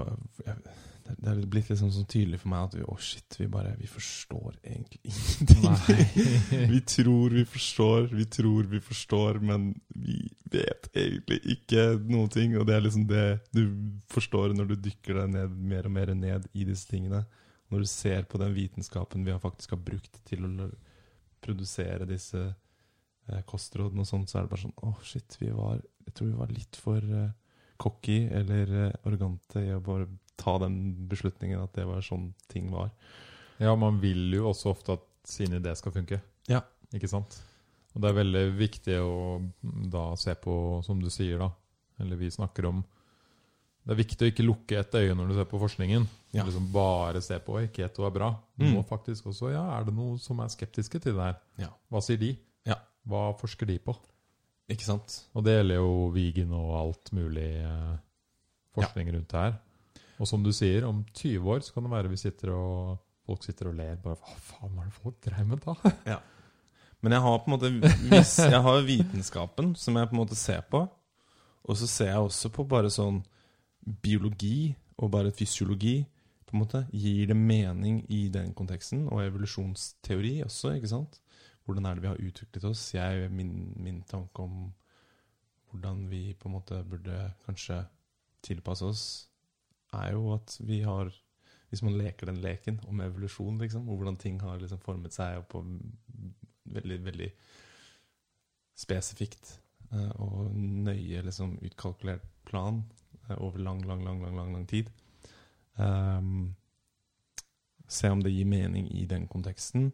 det, 1.04 1.30
er 1.30 1.40
blitt 1.50 1.68
liksom 1.70 1.92
sånn 1.92 2.08
tydelig 2.10 2.40
for 2.42 2.52
meg 2.54 2.68
at 2.68 2.76
vi, 2.78 2.84
å 2.88 2.96
shit, 3.02 3.36
vi 3.40 3.48
bare 3.52 3.74
Vi 3.80 3.90
forstår 3.92 4.56
egentlig 4.62 5.02
ingenting. 5.58 6.70
Vi 6.72 6.80
tror 6.88 7.36
vi 7.36 7.44
forstår, 7.50 8.08
vi 8.14 8.26
tror 8.38 8.70
vi 8.72 8.80
forstår, 8.84 9.42
men 9.44 9.70
vi 9.94 10.18
vet 10.54 10.90
egentlig 10.94 11.42
ikke 11.58 11.86
noen 12.08 12.32
ting. 12.34 12.58
Og 12.60 12.68
det 12.70 12.78
er 12.78 12.86
liksom 12.86 13.06
det 13.10 13.28
du 13.56 13.64
forstår 14.14 14.56
når 14.58 14.74
du 14.74 14.76
dykker 14.88 15.22
deg 15.22 15.36
ned, 15.36 15.60
mer 15.74 15.90
og 15.90 15.96
mer 16.00 16.14
ned 16.18 16.48
i 16.54 16.68
disse 16.70 16.90
tingene. 16.90 17.24
Når 17.74 17.84
du 17.84 17.90
ser 17.90 18.28
på 18.30 18.40
den 18.42 18.56
vitenskapen 18.56 19.26
vi 19.26 19.36
faktisk 19.44 19.76
har 19.76 19.84
brukt 19.84 20.20
til 20.30 20.48
å 20.48 20.72
produsere 21.44 22.08
disse 22.08 22.48
eh, 23.30 23.42
kostrådene 23.50 24.06
sånt, 24.06 24.28
sånn, 24.28 24.28
så 24.28 24.38
er 24.40 24.44
det 24.48 24.52
bare 24.54 24.64
sånn 24.66 24.76
Å, 24.84 24.94
shit, 25.04 25.38
vi 25.40 25.50
var 25.56 25.80
Jeg 26.06 26.14
tror 26.18 26.28
vi 26.32 26.40
var 26.42 26.52
litt 26.52 26.76
for 26.76 27.00
uh, 27.14 27.30
cocky 27.78 28.18
eller 28.32 28.74
uh, 28.90 28.92
arrogante 29.08 29.62
i 29.64 29.72
å 29.76 29.80
bare 29.84 30.08
ta 30.38 30.58
den 30.60 31.08
beslutningen 31.08 31.62
at 31.64 31.74
det 31.78 31.86
var 31.86 32.02
sånn 32.02 32.34
ting 32.50 32.72
var. 32.74 32.90
Ja, 33.62 33.76
man 33.78 34.00
vil 34.02 34.32
jo 34.34 34.48
også 34.50 34.72
ofte 34.74 34.96
at 34.98 35.04
sin 35.30 35.54
idé 35.54 35.72
skal 35.78 35.94
funke. 35.96 36.18
Ja. 36.50 36.64
Ikke 36.94 37.08
sant? 37.08 37.38
Og 37.94 38.02
det 38.02 38.10
er 38.10 38.18
veldig 38.18 38.42
viktig 38.58 38.96
å 39.00 39.38
mm, 39.40 39.84
da 39.94 40.08
se 40.18 40.34
på, 40.42 40.56
som 40.84 41.00
du 41.00 41.10
sier, 41.14 41.38
da, 41.40 41.52
eller 42.02 42.18
vi 42.18 42.32
snakker 42.34 42.66
om 42.72 42.82
Det 43.86 43.92
er 43.94 44.00
viktig 44.00 44.26
å 44.26 44.32
ikke 44.32 44.46
lukke 44.48 44.78
et 44.80 44.96
øye 44.96 45.14
når 45.16 45.28
du 45.28 45.34
ser 45.38 45.48
på 45.52 45.60
forskningen. 45.62 46.06
Ja. 46.34 46.46
Liksom 46.48 46.70
bare 46.74 47.22
se 47.22 47.36
på 47.44 47.58
Oi, 47.60 47.66
keto 47.76 48.06
er 48.08 48.14
bra. 48.16 48.30
Du 48.58 48.64
Mm. 48.66 48.74
må 48.78 48.84
faktisk 48.88 49.26
også 49.28 49.52
Ja, 49.52 49.64
er 49.78 49.84
det 49.86 49.94
noe 49.94 50.18
som 50.18 50.40
er 50.40 50.48
skeptiske 50.48 51.00
til 51.04 51.14
det 51.18 51.22
her? 51.22 51.36
Ja. 51.60 51.70
Hva 51.92 52.02
sier 52.02 52.18
de? 52.18 52.34
Ja. 53.04 53.10
Hva 53.12 53.24
forsker 53.40 53.68
de 53.68 53.78
på? 53.84 53.96
Ikke 54.72 54.86
sant? 54.88 55.20
Og 55.36 55.44
det 55.44 55.58
gjelder 55.58 55.82
jo 55.82 56.10
vegan 56.16 56.54
og 56.56 56.70
alt 56.80 57.12
mulig 57.16 57.50
forskning 57.60 58.02
forskning 58.74 59.12
rundt 59.14 59.30
det 59.30 59.42
her. 59.46 59.58
Og 60.22 60.30
som 60.30 60.44
du 60.46 60.52
sier, 60.56 60.86
om 60.88 61.04
20 61.14 61.50
år 61.56 61.64
så 61.66 61.74
kan 61.76 61.86
det 61.86 61.92
være 61.94 62.12
vi 62.12 62.18
sitter 62.22 62.54
og 62.56 63.02
folk 63.28 63.44
sitter 63.46 63.70
og 63.70 63.76
ler. 63.78 63.98
Bare, 64.02 64.18
Hva 64.18 64.38
faen 64.48 64.78
var 64.78 64.88
det 64.88 64.96
folk 64.98 65.20
dreiv 65.26 65.50
med 65.50 65.62
da? 65.66 65.76
Ja. 66.16 66.20
Men 67.04 67.18
jeg 67.18 67.26
har 67.26 67.40
på 67.44 67.50
en 67.50 67.54
måte 67.58 67.70
hvis 68.08 68.38
Jeg 68.40 68.62
har 68.64 68.86
vitenskapen 68.88 69.74
som 69.76 69.98
jeg 70.00 70.08
på 70.08 70.16
en 70.16 70.22
måte 70.22 70.38
ser 70.40 70.62
på. 70.72 70.86
Og 71.64 71.78
så 71.80 71.88
ser 71.88 72.14
jeg 72.14 72.24
også 72.30 72.52
på 72.56 72.64
bare 72.68 72.92
sånn 72.92 73.22
biologi 73.84 74.74
og 74.98 75.12
bare 75.12 75.34
fysiologi. 75.36 76.06
På 76.48 76.56
en 76.56 76.64
måte 76.64 76.86
Gir 76.96 77.28
det 77.34 77.38
mening 77.38 78.04
i 78.10 78.28
den 78.32 78.54
konteksten? 78.56 79.08
Og 79.12 79.24
evolusjonsteori 79.26 80.38
også, 80.48 80.78
ikke 80.78 80.94
sant? 80.94 81.20
Hvordan 81.66 81.86
er 81.86 81.96
det 81.96 82.04
vi 82.04 82.12
har 82.12 82.24
utviklet 82.24 82.66
oss? 82.68 82.94
Jeg, 82.94 83.30
min, 83.32 83.74
min 83.80 84.02
tanke 84.08 84.44
om 84.44 84.74
hvordan 85.72 86.06
vi 86.10 86.34
på 86.38 86.50
en 86.50 86.58
måte 86.58 86.84
burde 86.86 87.34
kanskje 87.48 87.80
tilpasse 88.46 88.86
oss, 88.86 89.04
er 89.94 90.14
jo 90.14 90.34
at 90.36 90.58
vi 90.62 90.82
har 90.82 91.14
Hvis 91.74 91.82
man 91.82 91.96
leker 91.98 92.30
den 92.30 92.38
leken 92.38 92.76
om 92.86 93.00
evolusjon, 93.02 93.58
liksom, 93.58 93.88
og 93.90 93.96
hvordan 93.98 94.18
ting 94.22 94.36
har 94.42 94.60
liksom 94.62 94.78
formet 94.78 95.14
seg 95.14 95.40
på 95.50 95.64
veldig, 96.70 96.98
veldig 97.06 97.30
spesifikt 98.78 99.56
eh, 99.92 100.12
og 100.22 100.52
nøye 100.54 101.24
liksom 101.26 101.56
utkalkulert 101.66 102.28
plan 102.46 102.84
eh, 103.30 103.38
over 103.38 103.58
lang, 103.58 103.82
lang, 103.88 104.04
lang, 104.06 104.22
lang, 104.22 104.36
lang, 104.38 104.54
lang 104.54 104.68
tid, 104.70 104.92
um, 105.78 106.54
se 107.88 108.10
om 108.14 108.22
det 108.22 108.36
gir 108.36 108.46
mening 108.46 108.92
i 108.94 109.08
den 109.10 109.26
konteksten. 109.28 109.92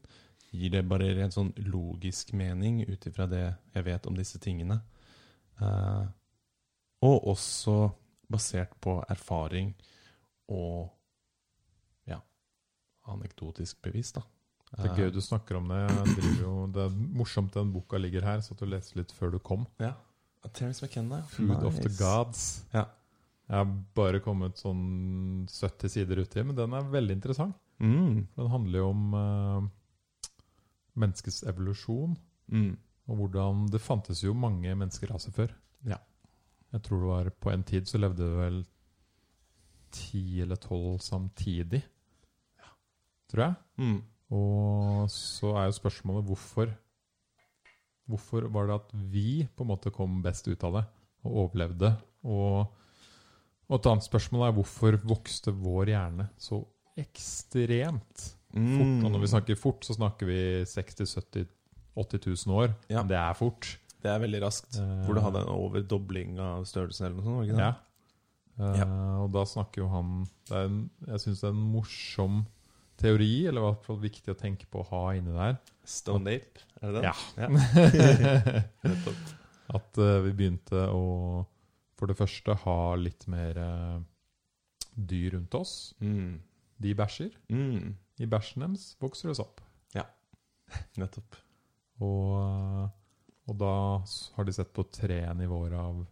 Gir 0.52 0.74
det 0.74 0.86
bare 0.90 1.12
en 1.24 1.34
sånn 1.34 1.52
logisk 1.70 2.34
mening 2.38 2.82
ut 2.90 3.06
ifra 3.06 3.28
det 3.30 3.44
jeg 3.76 3.86
vet 3.86 4.08
om 4.10 4.18
disse 4.18 4.40
tingene? 4.42 4.80
Uh, 5.62 6.08
og 7.06 7.30
også 7.36 7.76
basert 8.30 8.74
på 8.82 8.98
erfaring 9.10 9.72
og 10.50 10.90
ja, 12.10 12.20
anekdotisk 13.12 13.82
bevis, 13.86 14.14
da. 14.16 14.26
Det 14.70 14.86
er 14.86 15.00
gøy 15.02 15.10
du 15.14 15.22
snakker 15.22 15.58
om 15.58 15.72
det. 15.72 15.80
Jeg 15.90 16.36
jo, 16.44 16.54
det 16.70 16.84
er 16.84 16.98
morsomt 17.18 17.56
den 17.56 17.72
boka 17.74 17.98
ligger 17.98 18.26
her, 18.26 18.44
så 18.46 18.54
at 18.54 18.62
du 18.62 18.70
leser 18.70 19.00
litt 19.02 19.14
før 19.16 19.34
du 19.34 19.40
kom. 19.42 19.66
Ja. 19.82 19.96
Terence 20.54 20.86
McKenna. 20.86 21.24
Food 21.32 21.66
of 21.66 21.80
the 21.82 21.90
Gods. 21.98 22.66
Ja. 22.74 22.86
Jeg 23.50 23.58
har 23.58 23.72
bare 23.98 24.22
kommet 24.22 24.62
sånn 24.62 25.48
70 25.50 25.94
sider 25.96 26.22
uti, 26.22 26.44
men 26.46 26.54
den 26.58 26.76
er 26.78 26.92
veldig 26.94 27.18
interessant. 27.18 27.58
Mm. 27.82 28.28
Den 28.38 28.52
handler 28.54 28.84
jo 28.84 28.92
om 28.92 29.16
eh, 29.18 29.70
menneskets 31.00 31.44
evolusjon, 31.50 32.18
Mm. 32.50 32.78
og 33.08 33.16
hvordan 33.18 33.68
Det 33.72 33.82
fantes 33.82 34.24
jo 34.24 34.34
mange 34.34 34.74
menneskeraser 34.76 35.32
før. 35.32 35.52
Ja. 35.86 35.98
Jeg 36.74 36.82
tror 36.84 37.00
det 37.00 37.08
var 37.10 37.30
På 37.42 37.52
en 37.54 37.64
tid 37.64 37.86
så 37.88 37.98
levde 37.98 38.18
det 38.24 38.38
vel 38.38 38.66
ti 39.92 40.42
eller 40.42 40.56
tolv 40.56 41.00
samtidig. 41.00 41.82
Ja. 42.58 42.70
Tror 43.32 43.44
jeg. 43.44 43.56
Mm. 43.78 44.02
Og 44.32 45.10
så 45.10 45.56
er 45.58 45.66
jo 45.70 45.78
spørsmålet 45.80 46.26
hvorfor 46.26 46.76
Hvorfor 48.10 48.48
var 48.50 48.66
det 48.66 48.74
at 48.80 48.94
vi 49.12 49.48
på 49.56 49.62
en 49.64 49.70
måte 49.70 49.92
kom 49.94 50.24
best 50.26 50.48
ut 50.48 50.64
av 50.66 50.74
det 50.80 50.86
og 51.26 51.36
overlevde? 51.44 51.92
Og, 52.26 52.66
og 53.70 53.76
et 53.78 53.86
annet 53.92 54.08
spørsmål 54.08 54.48
er 54.48 54.56
hvorfor 54.58 54.98
vokste 55.06 55.54
vår 55.54 55.92
hjerne 55.94 56.26
så 56.42 56.64
ekstremt 56.98 58.32
fort? 58.54 59.04
Og 59.06 59.12
når 59.14 59.24
vi 59.24 59.32
snakker 59.34 59.60
fort, 59.60 59.86
så 59.86 59.96
snakker 59.98 60.30
vi 60.30 60.40
60 60.66 61.16
70 61.20 61.48
80 62.00 62.46
000 62.48 62.56
år. 62.56 62.74
Ja. 62.90 63.04
Det 63.04 63.18
er 63.18 63.34
fort. 63.38 63.78
Det 64.00 64.12
er 64.12 64.22
veldig 64.22 64.42
raskt. 64.46 64.78
Eh, 64.80 65.02
Hvor 65.06 65.18
du 65.18 65.22
hadde 65.24 65.42
en 65.44 65.52
overdobling 65.52 66.40
av 66.40 66.64
størrelsen 66.70 67.10
eller 67.10 67.20
noe 67.20 67.44
sånt? 67.48 67.60
Ja. 67.60 67.74
det? 68.60 68.70
Eh, 68.80 69.18
Og 69.24 69.32
da 69.36 69.44
snakker 69.48 69.84
jo 69.84 69.90
han 69.92 70.24
det 70.50 70.56
er 70.56 70.70
en, 70.70 70.80
Jeg 71.08 71.24
syns 71.26 71.44
det 71.44 71.50
er 71.50 71.56
en 71.56 71.68
morsom 71.74 72.40
teori, 73.00 73.34
eller 73.48 73.62
i 73.62 73.68
hvert 73.70 73.86
fall 73.88 74.00
viktig 74.02 74.34
å 74.34 74.40
tenke 74.40 74.68
på 74.68 74.82
å 74.82 74.88
ha 74.90 75.04
inni 75.16 75.32
der. 75.36 75.56
Stone 75.88 76.36
Ape, 76.36 76.66
er 76.82 76.92
det 76.92 77.00
det? 77.00 77.04
Ja. 77.08 77.16
ja. 77.40 78.64
At 79.80 80.00
uh, 80.02 80.20
vi 80.26 80.34
begynte 80.36 80.88
å 80.92 81.04
for 82.00 82.12
det 82.12 82.18
første 82.20 82.56
ha 82.64 82.96
litt 82.96 83.26
mer 83.32 83.58
dyr 84.96 85.34
rundt 85.36 85.56
oss. 85.56 85.94
Mm. 86.00 86.40
De 86.80 86.94
bæsjer. 86.96 87.34
Mm. 87.52 87.96
I 88.20 88.28
bæsjen 88.30 88.66
deres 88.66 88.94
vokser 89.00 89.32
det 89.32 89.38
sopp. 89.40 89.62
Ja, 89.96 90.06
Nettopp. 91.00 91.38
Og, 92.04 92.90
og 93.50 93.58
da 93.60 93.74
har 94.36 94.48
de 94.48 94.56
sett 94.56 94.72
på 94.76 94.86
tre 94.94 95.22
nivåer 95.38 95.76
av 95.80 96.04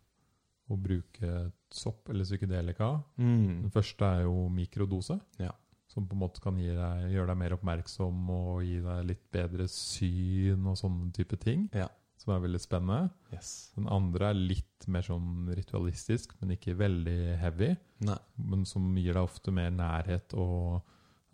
å 0.68 0.76
bruke 0.76 1.46
sopp 1.72 2.10
eller 2.12 2.28
psykedelika. 2.28 2.90
Mm. 3.20 3.64
Den 3.68 3.72
første 3.74 4.08
er 4.08 4.26
jo 4.26 4.48
mikrodose. 4.52 5.20
Ja. 5.40 5.54
Som 5.88 6.08
på 6.10 6.18
en 6.18 6.24
måte 6.26 6.44
kan 6.44 6.58
deg, 6.60 7.06
gjøre 7.14 7.32
deg 7.32 7.40
mer 7.40 7.56
oppmerksom 7.56 8.28
og 8.34 8.66
gi 8.68 8.82
deg 8.84 9.06
litt 9.08 9.24
bedre 9.34 9.70
syn 9.72 10.68
og 10.68 10.76
sånne 10.80 11.14
type 11.16 11.40
ting. 11.40 11.70
Ja. 11.76 11.88
Som 12.20 12.34
er 12.34 12.44
veldig 12.44 12.60
spennende. 12.60 13.14
Yes. 13.32 13.72
Den 13.78 13.88
andre 13.94 14.34
er 14.34 14.42
litt 14.52 14.88
mer 14.92 15.06
sånn 15.06 15.48
ritualistisk, 15.56 16.34
men 16.42 16.56
ikke 16.58 16.76
veldig 16.76 17.38
heavy. 17.40 17.72
Nei. 18.04 18.18
Men 18.42 18.66
som 18.68 18.90
gir 19.00 19.14
deg 19.14 19.24
ofte 19.24 19.54
mer 19.56 19.72
nærhet 19.72 20.36
og, 20.36 20.82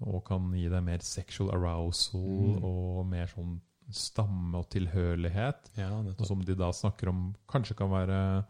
og 0.05 0.23
kan 0.27 0.51
gi 0.53 0.67
deg 0.69 0.83
mer 0.83 0.99
sexual 1.05 1.51
arousal 1.55 2.19
Mm. 2.21 2.63
og 2.63 3.05
mer 3.07 3.27
sånn 3.27 3.59
stamme 3.91 4.55
og 4.57 4.69
tilhørighet. 4.69 5.69
Ja, 5.77 5.89
Og 5.99 6.25
som 6.25 6.41
de 6.41 6.55
da 6.55 6.71
snakker 6.71 7.09
om 7.09 7.35
kanskje 7.47 7.75
kan 7.75 7.89
være 7.91 8.45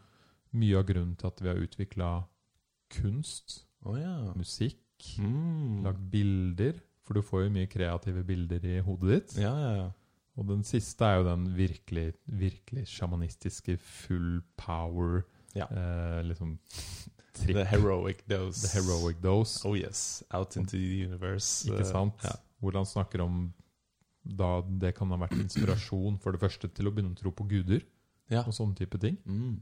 mye 0.54 0.78
av 0.78 0.86
grunnen 0.86 1.16
til 1.18 1.26
at 1.26 1.40
vi 1.42 1.48
har 1.48 1.56
utvikla 1.56 2.24
kunst, 2.90 3.64
oh, 3.84 3.96
ja. 3.98 4.32
musikk, 4.36 4.78
Mm. 5.18 5.82
lagd 5.84 6.10
bilder. 6.10 6.80
For 7.04 7.14
du 7.14 7.20
får 7.22 7.42
jo 7.44 7.50
mye 7.50 7.66
kreative 7.68 8.22
bilder 8.24 8.64
i 8.64 8.80
hodet 8.80 9.10
ditt. 9.26 9.42
Ja, 9.42 9.52
ja, 9.58 9.74
ja. 9.76 9.90
Og 10.38 10.46
den 10.48 10.62
siste 10.64 11.04
er 11.04 11.18
jo 11.18 11.24
den 11.28 11.44
virkelig, 11.54 12.14
virkelig 12.26 12.86
sjamanistiske 12.88 13.76
full 13.78 14.40
power 14.56 15.24
Ja. 15.54 15.66
eh, 15.70 16.22
liksom 16.24 16.58
The 17.34 17.64
heroic 17.66 18.22
dose. 18.30 18.62
The 18.62 18.78
heroic 18.78 19.20
dose. 19.22 19.60
Oh 19.66 19.74
yes. 19.74 20.22
Out 20.30 20.56
into 20.56 20.76
the 20.76 21.04
universe. 21.04 21.66
Ikke 21.68 21.84
sant? 21.88 22.24
Ja. 22.24 22.36
Hvor 22.62 22.76
han 22.78 22.86
snakker 22.86 23.24
om 23.24 23.52
da 24.24 24.62
det 24.64 24.94
kan 24.96 25.10
ha 25.12 25.18
vært 25.20 25.36
inspirasjon 25.36 26.16
for 26.22 26.32
det 26.32 26.40
første 26.40 26.70
til 26.72 26.88
å 26.88 26.94
begynne 26.94 27.12
å 27.12 27.18
tro 27.18 27.32
på 27.34 27.44
guder 27.50 27.82
ja. 28.32 28.44
og 28.44 28.54
sånne 28.56 28.76
type 28.78 29.00
ting. 29.02 29.18
Mm. 29.28 29.58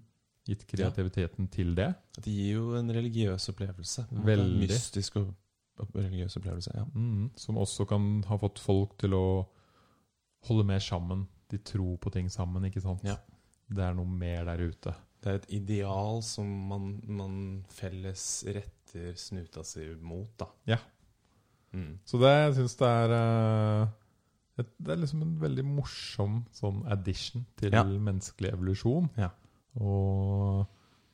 Gitt 0.47 0.65
kreativiteten 0.71 1.49
til 1.55 1.75
det. 1.79 1.93
Det 2.19 2.31
gir 2.31 2.59
jo 2.59 2.77
en 2.79 2.91
religiøs 2.95 3.49
opplevelse. 3.53 4.07
Veldig. 4.11 4.47
en 4.47 4.63
Mystisk 4.63 5.19
og 5.23 5.33
religiøs 5.95 6.37
opplevelse. 6.39 6.75
Ja. 6.77 6.87
Mm, 6.95 7.31
som 7.39 7.59
også 7.63 7.87
kan 7.91 8.23
ha 8.29 8.39
fått 8.39 8.63
folk 8.63 8.97
til 9.03 9.15
å 9.19 9.27
holde 10.49 10.67
mer 10.67 10.83
sammen. 10.83 11.27
De 11.51 11.61
tror 11.63 11.97
på 12.03 12.11
ting 12.15 12.31
sammen, 12.33 12.67
ikke 12.67 12.83
sant? 12.83 13.05
Ja. 13.07 13.19
Det 13.73 13.85
er 13.87 13.95
noe 13.97 14.09
mer 14.09 14.47
der 14.51 14.63
ute. 14.67 14.95
Det 15.23 15.31
er 15.31 15.35
et 15.39 15.51
ideal 15.55 16.23
som 16.27 16.49
man, 16.69 16.87
man 17.07 17.35
felles 17.71 18.23
retter 18.49 19.15
snuta 19.17 19.63
si 19.65 19.85
mot, 20.03 20.33
da. 20.41 20.49
Ja. 20.67 20.79
Mm. 21.73 21.99
Så 22.05 22.19
det 22.21 22.33
jeg 22.33 22.55
syns 22.59 22.75
det 22.81 22.89
er 22.89 23.13
et, 24.61 24.73
Det 24.83 24.91
er 24.93 24.99
liksom 25.01 25.23
en 25.25 25.37
veldig 25.41 25.65
morsom 25.65 26.41
sånn 26.53 26.83
addition 26.93 27.47
til 27.57 27.73
Ja. 27.73 27.85
menneskelig 27.85 28.51
evolusjon. 28.53 29.09
Ja. 29.17 29.31
Og 29.81 30.67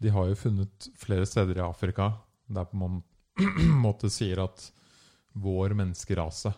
de 0.03 0.11
har 0.11 0.27
jo 0.31 0.35
funnet 0.41 0.89
flere 0.99 1.27
steder 1.27 1.59
i 1.61 1.66
Afrika 1.69 2.09
der 2.49 2.65
på 2.65 2.81
en 2.89 3.03
måte 3.85 4.11
sier 4.11 4.41
at 4.43 4.70
vår 5.39 5.77
menneskerase 5.78 6.51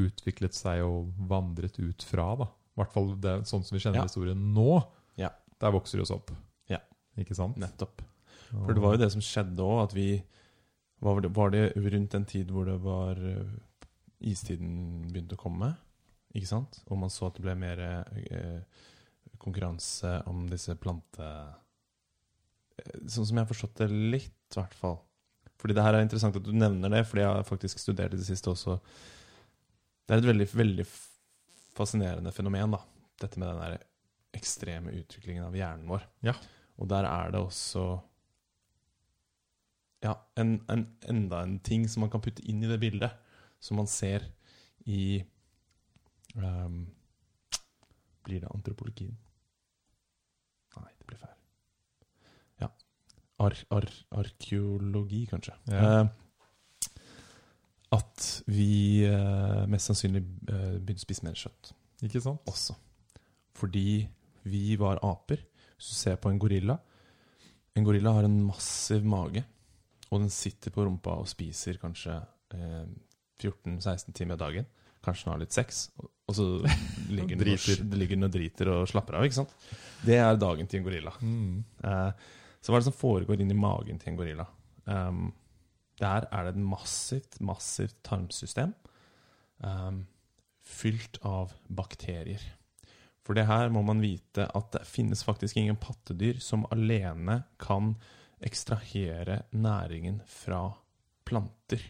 utviklet 0.00 0.54
seg 0.54 0.82
og 0.82 1.12
vandret 1.28 1.78
ut 1.78 2.02
fra. 2.02 2.34
da. 2.40 2.44
I 2.46 2.80
hvert 2.80 2.92
fall 2.94 3.12
det, 3.20 3.36
sånn 3.46 3.62
som 3.64 3.76
vi 3.76 3.82
kjenner 3.84 4.00
Ja. 4.02 4.08
historien 4.08 4.42
nå. 4.54 4.82
Ja. 5.18 5.30
Der 5.60 5.70
vokser 5.74 5.98
det 5.98 6.02
oss 6.08 6.10
opp. 6.16 6.30
Ikke 7.18 7.34
sant? 7.34 7.58
Nettopp. 7.60 8.02
For 8.50 8.74
det 8.74 8.82
var 8.82 8.94
jo 8.96 9.02
det 9.02 9.10
som 9.14 9.22
skjedde 9.22 9.62
òg, 9.62 9.80
at 9.84 9.92
vi 9.94 10.08
var 11.00 11.20
det, 11.24 11.30
var 11.34 11.52
det 11.54 11.64
rundt 11.76 12.14
en 12.18 12.26
tid 12.28 12.50
hvor 12.52 12.66
det 12.68 12.76
var 12.84 13.18
eh, 13.24 13.52
Istiden 14.30 15.06
begynte 15.08 15.38
å 15.38 15.40
komme, 15.40 15.70
ikke 16.36 16.50
sant? 16.50 16.82
Og 16.92 16.98
man 17.00 17.08
så 17.12 17.30
at 17.30 17.38
det 17.38 17.44
ble 17.46 17.54
mer 17.56 17.78
eh, 17.80 18.82
konkurranse 19.40 20.18
om 20.28 20.42
disse 20.50 20.74
plante... 20.76 21.28
eh, 22.76 22.98
Sånn 23.06 23.24
som 23.28 23.38
jeg 23.38 23.46
har 23.46 23.48
forstått 23.48 23.80
det 23.80 23.88
litt, 23.94 24.34
i 24.52 24.58
hvert 24.58 24.76
fall. 24.76 24.98
Fordi 25.60 25.76
det 25.76 25.84
her 25.84 25.96
er 25.96 26.04
interessant 26.04 26.36
at 26.36 26.44
du 26.44 26.52
nevner 26.56 26.92
det, 26.92 27.04
fordi 27.08 27.24
jeg 27.24 27.32
har 27.38 27.48
faktisk 27.48 27.80
studert 27.80 28.12
i 28.16 28.20
det 28.20 28.28
siste 28.28 28.52
også. 28.52 28.76
Det 30.04 30.16
er 30.16 30.22
et 30.22 30.28
veldig, 30.30 30.46
veldig 30.52 30.86
fascinerende 31.76 32.32
fenomen, 32.34 32.76
da. 32.76 32.80
Dette 33.20 33.40
med 33.40 33.50
den 33.52 33.60
der 33.60 33.82
ekstreme 34.36 34.92
utviklingen 35.00 35.44
av 35.48 35.56
hjernen 35.56 35.88
vår. 35.90 36.04
Ja. 36.24 36.36
Og 36.80 36.88
der 36.88 37.06
er 37.08 37.32
det 37.34 37.40
også 37.40 37.84
ja, 40.02 40.14
en, 40.40 40.54
en, 40.72 40.86
enda 41.08 41.42
en 41.44 41.58
ting 41.60 41.84
som 41.90 42.04
man 42.04 42.12
kan 42.12 42.22
putte 42.24 42.44
inn 42.48 42.62
i 42.64 42.70
det 42.70 42.80
bildet, 42.80 43.12
som 43.60 43.76
man 43.80 43.90
ser 43.90 44.24
i 44.88 45.20
um, 46.36 46.86
Blir 48.24 48.40
det 48.40 48.50
antropologien? 48.52 49.16
Nei, 50.76 50.90
det 50.98 51.06
blir 51.08 51.20
feil. 51.20 51.36
Ja. 52.60 52.68
Ar, 53.40 53.56
ar, 53.74 53.86
arkeologi, 54.20 55.24
kanskje. 55.30 55.56
Ja. 55.72 56.02
Uh, 56.04 56.10
at 57.96 58.26
vi 58.46 59.02
uh, 59.08 59.64
mest 59.72 59.90
sannsynlig 59.90 60.22
uh, 60.22 60.76
begynte 60.78 61.00
å 61.00 61.06
spise 61.08 61.26
mer 61.26 61.38
kjøtt 61.40 61.72
Ikke 62.06 62.22
sant? 62.22 62.44
også. 62.46 62.76
Fordi 63.58 64.04
vi 64.46 64.76
var 64.80 65.00
aper. 65.04 65.42
Hvis 65.80 65.94
du 65.94 65.96
ser 65.96 66.18
på 66.20 66.28
en 66.28 66.38
gorilla 66.40 66.76
En 67.78 67.86
gorilla 67.86 68.12
har 68.12 68.26
en 68.28 68.36
massiv 68.44 69.06
mage, 69.06 69.40
og 70.10 70.20
den 70.20 70.32
sitter 70.34 70.74
på 70.74 70.84
rumpa 70.84 71.14
og 71.22 71.28
spiser 71.30 71.78
kanskje 71.80 72.18
eh, 72.52 72.88
14-16 73.40 74.12
timer 74.12 74.34
av 74.34 74.40
dagen. 74.42 74.66
Kanskje 75.00 75.24
den 75.24 75.32
har 75.32 75.40
litt 75.40 75.54
sex, 75.54 75.84
og, 75.96 76.34
så 76.36 76.46
ligger 77.16 77.38
den, 77.38 77.54
og, 77.54 77.94
ligger 77.96 78.18
den 78.18 78.26
og 78.26 78.34
driter 78.34 78.72
og 78.74 78.90
slapper 78.90 79.16
av. 79.16 79.24
ikke 79.24 79.38
sant? 79.38 79.54
Det 80.04 80.18
er 80.18 80.36
dagen 80.36 80.68
til 80.68 80.82
en 80.82 80.88
gorilla. 80.90 81.14
Mm. 81.22 81.62
Eh, 81.86 82.26
så 82.60 82.72
hva 82.72 82.76
er 82.76 82.84
det 82.84 82.90
som 82.90 82.98
foregår 82.98 83.40
inni 83.40 83.56
magen 83.56 84.02
til 84.02 84.12
en 84.12 84.18
gorilla? 84.18 84.48
Um, 84.84 85.30
der 86.02 86.26
er 86.28 86.44
det 86.44 86.56
et 86.56 86.64
massivt, 86.74 87.38
massivt 87.44 87.96
tarmsystem 88.04 88.74
um, 89.64 90.02
fylt 90.64 91.20
av 91.24 91.54
bakterier. 91.68 92.42
For 93.30 93.38
det 93.38 93.44
her 93.46 93.68
må 93.70 93.78
man 93.86 94.00
vite 94.02 94.42
at 94.58 94.72
det 94.74 94.80
finnes 94.90 95.20
faktisk 95.22 95.60
ingen 95.60 95.76
pattedyr 95.78 96.40
som 96.42 96.64
alene 96.74 97.36
kan 97.62 97.92
ekstrahere 98.42 99.36
næringen 99.54 100.16
fra 100.26 100.64
planter. 101.28 101.84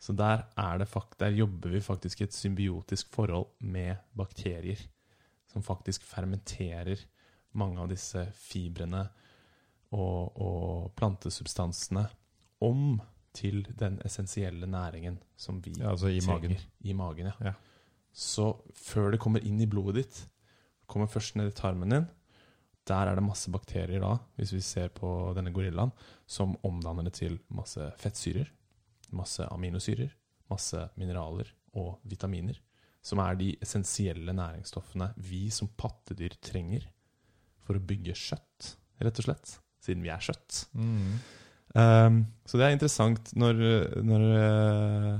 Så 0.00 0.14
der, 0.16 0.46
er 0.56 0.80
det 0.80 0.86
fakt 0.88 1.18
der 1.20 1.36
jobber 1.36 1.74
vi 1.74 1.82
faktisk 1.84 2.22
i 2.22 2.24
et 2.30 2.32
symbiotisk 2.32 3.12
forhold 3.12 3.50
med 3.60 4.00
bakterier. 4.16 4.80
Som 5.52 5.60
faktisk 5.66 6.08
fermenterer 6.08 7.04
mange 7.52 7.84
av 7.84 7.92
disse 7.92 8.24
fibrene 8.40 9.04
og, 9.92 10.32
og 10.32 10.96
plantesubstansene 10.96 12.06
om 12.64 13.02
til 13.36 13.66
den 13.76 14.00
essensielle 14.08 14.64
næringen 14.64 15.20
som 15.36 15.60
vi 15.60 15.76
Ja, 15.76 15.90
altså 15.92 16.08
i 16.08 16.22
trenger. 16.24 16.48
magen. 16.56 16.68
I 16.80 16.92
magen, 17.04 17.26
ja. 17.34 17.36
Ja. 17.52 17.54
Så 18.16 18.54
før 18.72 19.12
det 19.12 19.20
kommer 19.20 19.44
inn 19.44 19.60
i 19.60 19.68
blodet 19.68 19.98
ditt, 20.00 20.20
kommer 20.88 21.10
først 21.10 21.36
ned 21.36 21.50
i 21.50 21.56
tarmen 21.56 21.92
din. 21.92 22.06
Der 22.86 23.10
er 23.10 23.18
det 23.18 23.26
masse 23.26 23.50
bakterier 23.52 24.00
da, 24.00 24.14
hvis 24.38 24.54
vi 24.54 24.62
ser 24.64 24.92
på 24.94 25.10
denne 25.36 25.52
gorillaen, 25.52 25.92
som 26.24 26.54
omdanner 26.64 27.08
det 27.08 27.16
til 27.18 27.36
masse 27.52 27.90
fettsyrer, 28.00 28.48
masse 29.16 29.44
aminosyrer, 29.52 30.14
masse 30.48 30.80
mineraler 30.96 31.50
og 31.76 31.98
vitaminer. 32.08 32.56
Som 33.04 33.20
er 33.22 33.36
de 33.38 33.52
essensielle 33.62 34.32
næringsstoffene 34.34 35.12
vi 35.28 35.46
som 35.54 35.68
pattedyr 35.78 36.38
trenger 36.42 36.88
for 37.66 37.76
å 37.76 37.84
bygge 37.84 38.16
kjøtt, 38.16 38.72
rett 39.02 39.20
og 39.20 39.28
slett. 39.28 39.58
Siden 39.82 40.02
vi 40.02 40.10
er 40.14 40.22
kjøtt. 40.24 40.62
Mm. 40.74 41.18
Um, 41.76 42.20
så 42.48 42.58
det 42.58 42.66
er 42.66 42.74
interessant 42.74 43.34
når, 43.36 43.60
når 44.06 44.24
uh, 44.30 45.10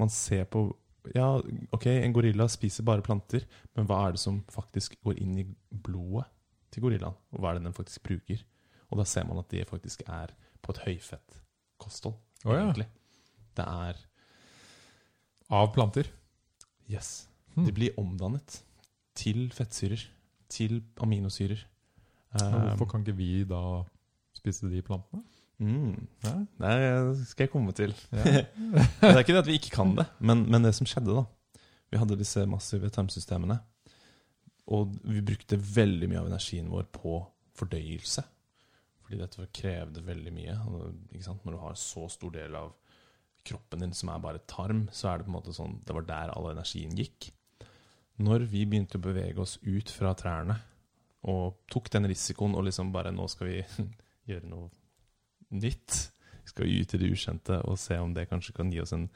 man 0.00 0.10
ser 0.10 0.46
på 0.50 0.64
Ja, 1.10 1.26
ok, 1.74 1.86
en 1.90 2.14
gorilla 2.14 2.46
spiser 2.50 2.86
bare 2.86 3.02
planter, 3.02 3.42
men 3.74 3.88
hva 3.90 3.98
er 4.06 4.14
det 4.14 4.22
som 4.22 4.38
faktisk 4.52 4.94
går 5.02 5.18
inn 5.22 5.34
i 5.42 5.46
blodet 5.70 6.28
til 6.72 6.84
gorillaen? 6.84 7.16
Og 7.34 7.42
hva 7.42 7.50
er 7.50 7.58
det 7.58 7.66
den 7.66 7.76
faktisk 7.76 8.04
bruker? 8.06 8.44
Og 8.92 9.00
da 9.00 9.06
ser 9.08 9.26
man 9.26 9.40
at 9.40 9.50
det 9.50 9.66
faktisk 9.70 10.04
er 10.06 10.34
på 10.62 10.74
et 10.74 10.82
høyfett 10.86 11.40
kosthold, 11.82 12.14
Å 12.46 12.54
ja. 12.54 12.62
egentlig. 12.62 12.86
Det 13.56 13.66
er 13.66 13.98
Av 15.52 15.66
planter. 15.74 16.06
Yes. 16.88 17.26
Hmm. 17.52 17.66
De 17.66 17.74
blir 17.76 17.98
omdannet 18.00 18.62
til 19.18 19.50
fettsyrer. 19.52 20.06
Til 20.52 20.80
aminosyrer. 21.02 21.66
Hvorfor 22.32 22.86
Um, 22.86 22.88
kan 22.88 23.02
ikke 23.04 23.16
vi 23.18 23.44
da 23.44 23.82
spise 24.32 24.70
de 24.72 24.80
plantene? 24.84 25.20
Mm, 25.62 26.06
Ja. 26.26 26.34
det 26.62 27.26
skal 27.30 27.46
jeg 27.46 27.52
komme 27.52 27.74
til. 27.76 27.94
Ja. 28.12 28.42
det 29.00 29.12
er 29.12 29.22
ikke 29.22 29.36
det 29.36 29.44
at 29.44 29.50
vi 29.50 29.58
ikke 29.60 29.74
kan 29.76 29.94
det, 29.98 30.06
men, 30.20 30.44
men 30.50 30.66
det 30.66 30.74
som 30.78 30.88
skjedde, 30.88 31.14
da 31.22 31.62
Vi 31.92 32.00
hadde 32.00 32.16
disse 32.20 32.44
massive 32.48 32.88
tarmsystemene, 32.92 33.58
og 34.72 34.94
vi 35.04 35.20
brukte 35.20 35.58
veldig 35.60 36.08
mye 36.08 36.20
av 36.22 36.30
energien 36.30 36.70
vår 36.72 36.86
på 36.94 37.18
fordøyelse. 37.58 38.22
Fordi 39.02 39.18
dette 39.20 39.48
krevde 39.52 40.00
veldig 40.06 40.32
mye. 40.32 40.54
Ikke 41.12 41.26
sant? 41.26 41.42
Når 41.44 41.52
du 41.56 41.60
har 41.60 41.74
så 41.76 42.06
stor 42.08 42.32
del 42.32 42.56
av 42.56 42.70
kroppen 43.44 43.82
din 43.82 43.92
som 43.92 44.08
er 44.08 44.22
bare 44.22 44.40
tarm, 44.48 44.86
så 44.94 45.10
er 45.10 45.18
det 45.18 45.26
på 45.26 45.32
en 45.32 45.36
måte 45.36 45.52
sånn 45.52 45.80
Det 45.84 45.96
var 45.96 46.06
der 46.08 46.32
all 46.32 46.48
energien 46.52 46.94
gikk. 46.96 47.28
Når 48.22 48.46
vi 48.48 48.62
begynte 48.70 49.00
å 49.00 49.04
bevege 49.04 49.42
oss 49.42 49.58
ut 49.66 49.90
fra 49.92 50.14
trærne 50.16 50.56
og 51.28 51.58
tok 51.70 51.90
den 51.94 52.08
risikoen 52.10 52.54
og 52.58 52.64
liksom 52.66 52.90
bare 52.94 53.12
Nå 53.14 53.28
skal 53.30 53.50
vi 53.50 53.60
gjøre 54.30 54.48
noe 54.48 54.70
nytt. 55.54 56.00
Vi 56.42 56.50
skal 56.50 56.68
ut 56.68 56.94
i 56.94 57.00
det 57.00 57.12
ukjente 57.14 57.60
og 57.68 57.78
se 57.80 57.98
om 58.02 58.12
det 58.16 58.28
kanskje 58.30 58.54
kan 58.56 58.72
gi 58.72 58.82
oss 58.82 58.94
en, 58.96 59.06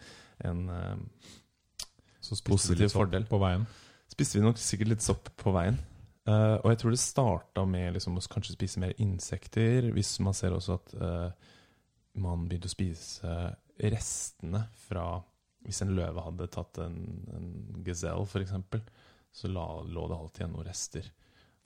en 0.47 0.63
eh, 0.71 1.35
Positiv 2.47 2.91
fordel. 2.91 3.27
på 3.27 3.39
veien. 3.39 3.67
spiste 4.11 4.39
vi 4.39 4.43
nok 4.45 4.59
sikkert 4.59 4.95
litt 4.95 5.05
sopp 5.05 5.31
på 5.39 5.53
veien. 5.55 5.79
Uh, 6.27 6.59
og 6.59 6.73
jeg 6.73 6.79
tror 6.81 6.91
det 6.91 6.99
starta 6.99 7.63
med 7.71 7.93
liksom, 7.95 8.17
å 8.19 8.23
kanskje 8.33 8.57
spise 8.57 8.81
mer 8.83 8.97
insekter. 8.99 9.93
Hvis 9.95 10.17
man 10.25 10.35
ser 10.35 10.57
også 10.57 10.79
at 10.81 10.95
uh, 10.99 11.53
man 12.19 12.49
begynte 12.49 12.67
å 12.67 12.75
spise 12.75 13.37
restene 13.77 14.65
fra 14.89 15.21
Hvis 15.67 15.83
en 15.83 15.95
løve 15.95 16.23
hadde 16.23 16.47
tatt 16.55 16.79
en, 16.79 16.97
en 17.35 17.47
gazelle, 17.85 18.23
f.eks., 18.23 18.55
så 19.37 19.49
la, 19.51 19.65
lå 19.83 20.07
det 20.09 20.17
alltid 20.17 20.41
igjen 20.41 20.53
noen 20.55 20.69
rester. 20.69 21.09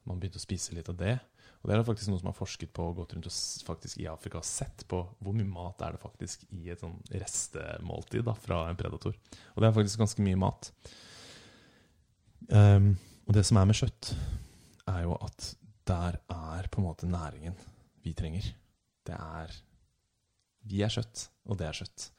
Man 0.08 0.18
begynte 0.18 0.40
å 0.40 0.42
spise 0.42 0.74
litt 0.74 0.88
av 0.88 0.96
det. 0.98 1.18
Og 1.60 1.68
det 1.68 1.76
er 1.76 1.84
faktisk 1.84 2.08
noen 2.08 2.22
som 2.22 2.30
har 2.30 2.38
forsket 2.38 2.72
på 2.72 2.86
og 2.88 2.96
gått 3.02 3.12
rundt 3.14 3.28
og 3.28 3.34
faktisk 3.66 4.00
i 4.00 4.08
Afrika 4.08 4.40
og 4.40 4.48
sett 4.48 4.86
på 4.88 5.02
hvor 5.20 5.36
mye 5.36 5.48
mat 5.48 5.82
er 5.84 5.94
det 5.94 6.00
faktisk 6.00 6.46
i 6.56 6.70
et 6.72 6.80
sånn 6.80 6.96
restemåltid 7.12 8.24
da, 8.24 8.32
fra 8.32 8.62
en 8.70 8.78
predator. 8.80 9.16
Og 9.52 9.60
det 9.60 9.68
er 9.68 9.76
faktisk 9.76 10.00
ganske 10.00 10.24
mye 10.24 10.40
mat. 10.40 10.70
Um, 12.48 12.94
og 13.28 13.36
det 13.36 13.44
som 13.46 13.60
er 13.60 13.68
med 13.68 13.76
kjøtt, 13.76 14.14
er 14.88 15.04
jo 15.04 15.18
at 15.20 15.50
der 15.90 16.16
er 16.32 16.68
på 16.72 16.80
en 16.80 16.86
måte 16.86 17.10
næringen 17.10 17.58
vi 18.04 18.14
trenger. 18.16 18.46
Det 19.06 19.16
er 19.16 19.52
Vi 20.70 20.82
er 20.84 20.92
kjøtt, 20.92 21.28
og 21.48 21.56
det 21.60 21.66
er 21.68 21.76
kjøtt. 21.76 22.10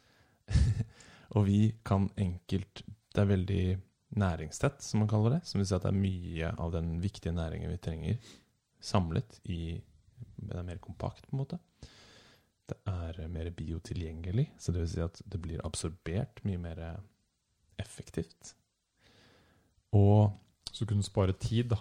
og 1.37 1.45
vi 1.45 1.71
kan 1.85 2.09
enkelt 2.17 2.81
Det 3.13 3.21
er 3.21 3.29
veldig 3.29 3.65
næringstett, 4.17 4.81
som 4.81 5.01
man 5.01 5.09
kaller 5.09 5.35
det. 5.35 5.41
Som 5.45 5.59
vil 5.59 5.67
si 5.67 5.75
at 5.75 5.83
det 5.83 5.91
er 5.91 5.99
mye 5.99 6.53
av 6.57 6.71
den 6.73 6.95
viktige 7.03 7.33
næringen 7.35 7.71
vi 7.71 7.77
trenger, 7.77 8.31
samlet 8.81 9.39
i 9.45 9.81
Det 10.41 10.57
er 10.57 10.63
mer 10.65 10.77
kompakt, 10.81 11.27
på 11.29 11.35
en 11.35 11.39
måte. 11.43 11.57
Det 12.67 12.77
er 12.87 13.27
mer 13.29 13.49
biotilgjengelig, 13.51 14.47
så 14.59 14.71
det 14.73 14.81
vil 14.81 14.89
si 14.89 15.01
at 15.03 15.21
det 15.29 15.39
blir 15.41 15.61
absorbert 15.65 16.41
mye 16.47 16.57
mer 16.57 16.81
effektivt. 17.79 18.55
Og 19.93 20.31
Så 20.73 20.85
kunne 20.87 21.01
du 21.03 21.07
spare 21.07 21.33
tid, 21.33 21.65
da. 21.69 21.75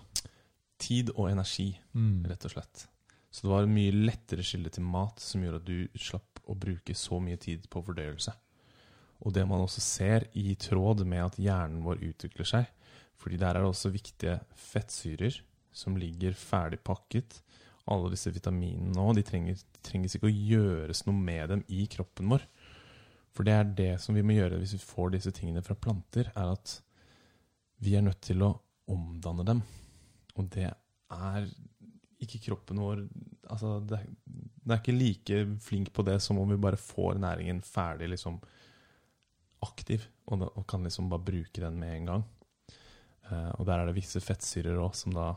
tid 0.78 1.10
og 1.14 1.30
energi, 1.30 1.78
Mm. 1.94 2.24
rett 2.26 2.44
og 2.44 2.50
slett. 2.50 2.86
Så 3.30 3.42
det 3.42 3.50
var 3.50 3.62
en 3.62 3.74
mye 3.74 3.92
lettere 3.92 4.42
skille 4.42 4.68
til 4.70 4.82
mat 4.82 5.20
som 5.20 5.42
gjorde 5.42 5.56
at 5.60 5.64
du 5.64 5.88
slapp 5.96 6.40
å 6.48 6.58
bruke 6.58 6.94
så 6.94 7.20
mye 7.20 7.36
tid 7.38 7.68
på 7.70 7.82
fordøyelse. 7.84 8.32
Og 9.22 9.32
det 9.32 9.46
man 9.46 9.60
også 9.60 9.80
ser 9.80 10.26
i 10.34 10.54
tråd 10.56 11.04
med 11.06 11.24
at 11.24 11.36
hjernen 11.36 11.82
vår 11.84 11.98
utvikler 12.02 12.44
seg, 12.44 12.66
fordi 13.16 13.36
der 13.36 13.54
er 13.54 13.60
det 13.60 13.70
også 13.70 13.92
viktige 13.92 14.40
fettsyrer 14.56 15.40
som 15.72 15.96
ligger 15.98 16.36
ferdig 16.38 16.80
pakket. 16.86 17.40
Alle 17.90 18.10
disse 18.12 18.32
vitaminene 18.34 18.94
nå, 18.94 19.06
de, 19.16 19.24
trenger, 19.26 19.58
de 19.60 19.84
trenges 19.86 20.16
ikke 20.16 20.30
å 20.30 20.34
gjøres 20.34 21.04
noe 21.06 21.16
med 21.16 21.54
dem 21.54 21.64
i 21.72 21.86
kroppen 21.90 22.30
vår. 22.32 22.46
For 23.34 23.46
det 23.46 23.56
er 23.56 23.74
det 23.78 23.92
som 24.02 24.16
vi 24.16 24.24
må 24.26 24.36
gjøre 24.36 24.58
hvis 24.60 24.76
vi 24.76 24.82
får 24.82 25.14
disse 25.14 25.34
tingene 25.34 25.62
fra 25.64 25.78
planter, 25.78 26.32
er 26.34 26.54
at 26.54 26.76
vi 27.80 27.96
er 27.96 28.04
nødt 28.04 28.20
til 28.26 28.42
å 28.44 28.54
omdanne 28.90 29.46
dem. 29.46 29.62
Og 30.36 30.50
det 30.52 30.68
er 30.70 31.50
ikke 32.20 32.42
kroppen 32.50 32.82
vår 32.82 33.04
Altså, 33.50 33.80
det 33.82 33.98
det 34.70 34.76
er 34.76 34.82
ikke 34.82 34.94
like 34.94 35.38
flink 35.64 35.92
på 35.94 36.04
det 36.06 36.18
som 36.22 36.38
om 36.38 36.50
vi 36.52 36.58
bare 36.60 36.78
får 36.78 37.18
næringen 37.18 37.62
ferdig 37.64 38.10
liksom 38.12 38.36
aktiv, 39.64 40.04
og, 40.30 40.40
da, 40.40 40.48
og 40.56 40.66
kan 40.68 40.84
liksom 40.86 41.08
bare 41.10 41.24
bruke 41.24 41.62
den 41.62 41.78
med 41.80 41.96
en 41.96 42.10
gang. 42.10 42.26
Uh, 43.26 43.50
og 43.58 43.66
der 43.66 43.80
er 43.80 43.88
det 43.88 43.96
visse 43.98 44.22
fettsyrer 44.22 44.78
òg 44.80 44.94
som 44.96 45.14
da 45.16 45.32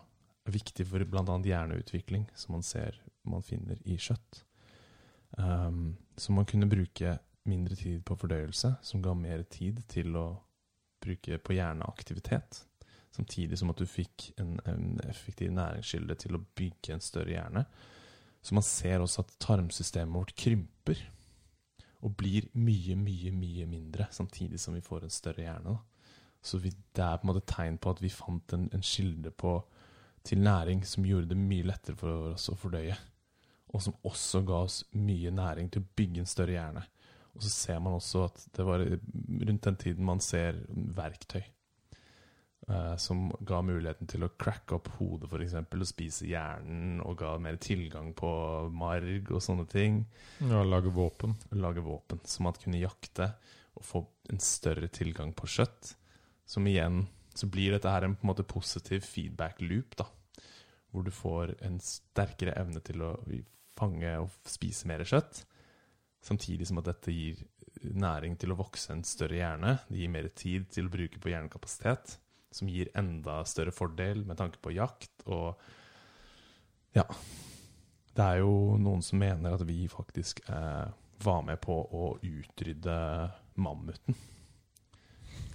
viktig 0.51 0.85
for 0.89 1.03
bl.a. 1.07 1.37
hjerneutvikling, 1.45 2.27
som 2.35 2.57
man 2.57 2.65
ser 2.65 2.97
man 3.23 3.45
finner 3.45 3.79
i 3.87 3.95
kjøtt. 3.97 4.43
Um, 5.37 5.95
så 6.17 6.33
man 6.35 6.45
kunne 6.45 6.69
bruke 6.69 7.17
mindre 7.49 7.75
tid 7.75 8.03
på 8.05 8.17
fordøyelse, 8.19 8.75
som 8.83 9.03
ga 9.03 9.15
mer 9.17 9.45
tid 9.51 9.81
til 9.91 10.15
å 10.19 10.27
bruke 11.03 11.39
på 11.39 11.55
hjerneaktivitet. 11.57 12.63
Samtidig 13.13 13.59
som 13.59 13.71
at 13.71 13.79
du 13.79 13.87
fikk 13.87 14.31
en, 14.41 14.57
en 14.65 14.99
effektiv 15.07 15.51
næringskilde 15.53 16.17
til 16.23 16.37
å 16.37 16.43
bygge 16.57 16.95
en 16.95 17.03
større 17.03 17.35
hjerne. 17.35 17.65
Så 18.43 18.55
man 18.57 18.65
ser 18.65 19.03
også 19.03 19.23
at 19.23 19.35
tarmsystemet 19.43 20.17
vårt 20.17 20.35
krymper. 20.39 20.99
Og 22.03 22.15
blir 22.19 22.49
mye, 22.59 22.97
mye, 22.99 23.31
mye 23.31 23.67
mindre, 23.69 24.09
samtidig 24.11 24.59
som 24.59 24.75
vi 24.75 24.83
får 24.83 25.05
en 25.05 25.13
større 25.13 25.45
hjerne. 25.45 25.75
Da. 25.77 26.09
Så 26.43 26.59
vi, 26.59 26.73
det 26.95 27.03
er 27.05 27.19
på 27.19 27.27
en 27.27 27.31
måte 27.31 27.45
tegn 27.47 27.77
på 27.79 27.93
at 27.93 28.01
vi 28.03 28.11
fant 28.11 28.55
en, 28.55 28.65
en 28.75 28.83
kilde 28.83 29.31
på, 29.31 29.53
til 30.23 30.39
næring 30.39 30.83
som 30.87 31.05
gjorde 31.05 31.33
det 31.33 31.39
mye 31.39 31.67
lettere 31.67 31.99
for 31.99 32.33
oss 32.33 32.49
å 32.51 32.57
fordøye. 32.59 32.95
Og 33.73 33.81
som 33.81 33.95
også 34.05 34.43
ga 34.47 34.61
oss 34.67 34.83
mye 34.95 35.31
næring 35.33 35.71
til 35.73 35.83
å 35.83 35.89
bygge 35.97 36.23
en 36.23 36.29
større 36.29 36.55
hjerne. 36.55 36.83
Og 37.33 37.41
så 37.41 37.49
ser 37.49 37.79
man 37.81 37.97
også 37.97 38.27
at 38.27 38.43
det 38.53 38.65
var 38.67 38.83
rundt 38.85 39.65
den 39.65 39.79
tiden 39.81 40.05
man 40.05 40.21
ser 40.21 40.59
verktøy. 40.69 41.43
eh, 42.69 42.95
som 42.95 43.25
ga 43.39 43.61
muligheten 43.61 44.07
til 44.07 44.23
å 44.23 44.29
cracke 44.39 44.77
opp 44.77 44.87
hodet, 44.99 45.27
f.eks., 45.27 45.55
og 45.59 45.87
spise 45.89 46.29
hjernen, 46.29 47.01
og 47.03 47.17
ga 47.19 47.33
mer 47.41 47.57
tilgang 47.59 48.13
på 48.15 48.29
marg 48.71 49.31
og 49.33 49.41
sånne 49.43 49.65
ting. 49.67 50.05
Ja, 50.39 50.61
lage 50.63 50.93
våpen. 50.93 51.35
Lage 51.57 51.83
våpen, 51.83 52.21
som 52.23 52.47
at 52.47 52.61
kunne 52.63 52.79
jakte 52.79 53.33
og 53.73 53.83
få 53.83 54.05
en 54.31 54.39
større 54.39 54.87
tilgang 54.87 55.33
på 55.35 55.49
kjøtt. 55.49 55.95
Som 56.45 56.67
igjen 56.69 57.07
så 57.33 57.49
blir 57.49 57.73
dette 57.73 57.89
her 57.89 58.05
en 58.05 58.15
på 58.15 58.25
en 58.25 58.31
måte 58.31 58.45
positiv 58.47 59.05
feedback 59.05 59.61
loop, 59.61 59.97
da. 59.99 60.07
Hvor 60.93 61.05
du 61.05 61.11
får 61.13 61.55
en 61.65 61.79
sterkere 61.81 62.53
evne 62.61 62.81
til 62.85 63.01
å 63.01 63.15
fange 63.77 64.11
og 64.21 64.33
spise 64.45 64.87
mer 64.89 65.01
kjøtt. 65.07 65.41
Samtidig 66.23 66.69
som 66.69 66.79
at 66.79 66.91
dette 66.91 67.13
gir 67.13 67.41
næring 67.83 68.37
til 68.39 68.53
å 68.53 68.59
vokse 68.59 68.93
en 68.93 69.03
større 69.07 69.39
hjerne. 69.39 69.77
Det 69.89 70.03
gir 70.03 70.11
mer 70.13 70.29
tid 70.37 70.67
til 70.71 70.87
å 70.87 70.93
bruke 70.93 71.19
på 71.19 71.31
hjernekapasitet, 71.33 72.17
som 72.53 72.69
gir 72.69 72.91
enda 72.99 73.41
større 73.49 73.73
fordel 73.75 74.23
med 74.27 74.39
tanke 74.39 74.61
på 74.61 74.75
jakt 74.77 75.25
og 75.25 75.57
Ja. 76.93 77.07
Det 78.13 78.21
er 78.21 78.43
jo 78.43 78.77
noen 78.77 79.01
som 79.01 79.17
mener 79.17 79.55
at 79.55 79.63
vi 79.65 79.87
faktisk 79.89 80.43
eh, 80.45 80.85
var 81.25 81.39
med 81.41 81.57
på 81.63 81.73
å 81.73 82.11
utrydde 82.21 82.97
mammuten. 83.57 84.13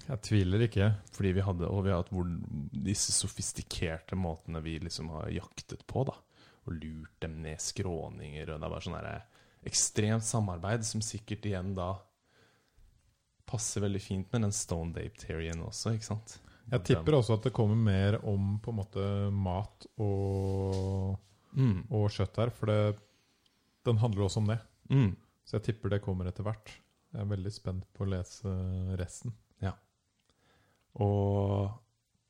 Jeg 0.09 0.23
tviler 0.25 0.65
ikke. 0.65 0.89
Fordi 1.13 1.33
vi 1.37 1.45
hadde, 1.45 1.69
og 1.69 1.85
vi 1.85 1.93
har 1.93 2.03
hatt 2.03 2.13
hvor, 2.15 2.29
disse 2.73 3.13
sofistikerte 3.13 4.17
måtene 4.19 4.63
vi 4.65 4.79
liksom 4.81 5.11
har 5.17 5.31
jaktet 5.35 5.85
på, 5.89 6.07
da. 6.09 6.17
Og 6.69 6.77
lurt 6.81 7.17
dem 7.25 7.39
ned 7.45 7.61
skråninger, 7.63 8.49
og 8.49 8.59
det 8.61 8.67
er 8.69 8.73
bare 8.73 8.85
sånn 8.87 9.69
ekstremt 9.69 10.25
samarbeid 10.25 10.85
som 10.87 11.03
sikkert 11.05 11.47
igjen 11.49 11.73
da 11.77 11.95
passer 13.49 13.83
veldig 13.85 14.01
fint 14.05 14.33
med 14.33 14.45
den 14.45 14.53
Stone 14.55 14.93
Dape-terrien 14.93 15.63
også, 15.65 15.95
ikke 15.97 16.09
sant? 16.11 16.35
Jeg 16.69 16.85
tipper 16.85 17.17
også 17.17 17.39
at 17.39 17.47
det 17.49 17.55
kommer 17.57 17.79
mer 17.81 18.19
om 18.29 18.59
på 18.61 18.75
en 18.75 18.79
måte 18.83 19.05
mat 19.33 19.87
og, 20.05 21.17
Mm. 21.57 21.87
og 21.89 22.11
kjøtt 22.13 22.37
her, 22.37 22.51
for 22.53 22.69
det, 22.69 22.99
den 23.89 23.97
handler 23.97 24.27
også 24.27 24.43
om 24.43 24.51
det. 24.53 24.59
Mm. 24.93 25.17
Så 25.49 25.57
jeg 25.57 25.63
tipper 25.71 25.95
det 25.95 26.03
kommer 26.05 26.29
etter 26.29 26.45
hvert. 26.45 26.75
Jeg 27.15 27.23
er 27.25 27.31
veldig 27.33 27.53
spent 27.55 27.87
på 27.97 28.05
å 28.05 28.11
lese 28.13 28.53
resten. 29.01 29.33
Og 31.05 31.71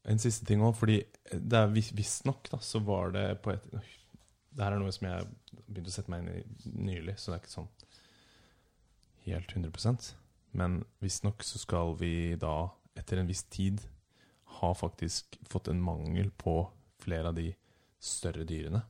en 0.08 0.20
siste 0.22 0.46
ting 0.48 0.60
òg, 0.64 0.74
fordi 0.76 0.98
det 1.32 1.58
er 1.58 1.72
visstnok 1.72 2.48
så 2.64 2.80
var 2.84 3.12
det 3.16 3.26
på 3.44 3.52
et 3.52 3.64
Det 3.72 4.64
her 4.64 4.72
er 4.74 4.80
noe 4.80 4.92
som 4.94 5.06
jeg 5.08 5.26
begynte 5.68 5.90
å 5.92 5.94
sette 5.94 6.10
meg 6.10 6.24
inn 6.24 6.30
i 6.40 6.72
nylig, 6.88 7.14
så 7.20 7.30
det 7.30 7.36
er 7.38 7.42
ikke 7.44 7.52
sånn 7.52 7.68
helt 9.28 9.52
100% 9.54 10.12
Men 10.58 10.78
visstnok 11.04 11.44
så 11.44 11.60
skal 11.60 11.94
vi 12.00 12.34
da, 12.40 12.70
etter 12.98 13.20
en 13.20 13.28
viss 13.28 13.44
tid, 13.52 13.82
ha 14.58 14.72
faktisk 14.74 15.36
fått 15.46 15.68
en 15.68 15.82
mangel 15.84 16.30
på 16.40 16.62
flere 17.04 17.28
av 17.30 17.36
de 17.36 17.50
større 18.02 18.46
dyrene. 18.48 18.80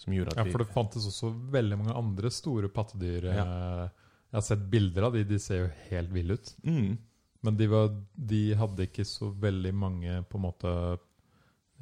Som 0.00 0.14
gjorde 0.16 0.32
at 0.32 0.40
Ja, 0.40 0.46
for 0.50 0.64
det 0.64 0.72
fantes 0.72 1.04
også 1.06 1.30
veldig 1.52 1.76
mange 1.78 1.94
andre 1.94 2.30
store 2.34 2.70
pattedyr. 2.72 3.28
Ja. 3.28 3.44
Eh, 3.44 3.88
Jeg 4.32 4.38
har 4.40 4.46
sett 4.46 4.62
bilder 4.72 5.04
av 5.10 5.12
de, 5.12 5.22
de 5.28 5.38
ser 5.38 5.58
jo 5.60 5.70
helt 5.90 6.10
ville 6.10 6.34
ut. 6.40 6.54
mm, 6.64 6.98
Men 7.42 7.56
de, 7.58 7.66
var, 7.66 7.90
de 8.14 8.40
hadde 8.54 8.86
ikke 8.86 9.04
så 9.08 9.32
veldig 9.42 9.72
mange 9.74 10.18
på 10.30 10.38
en 10.38 10.44
måte 10.44 10.72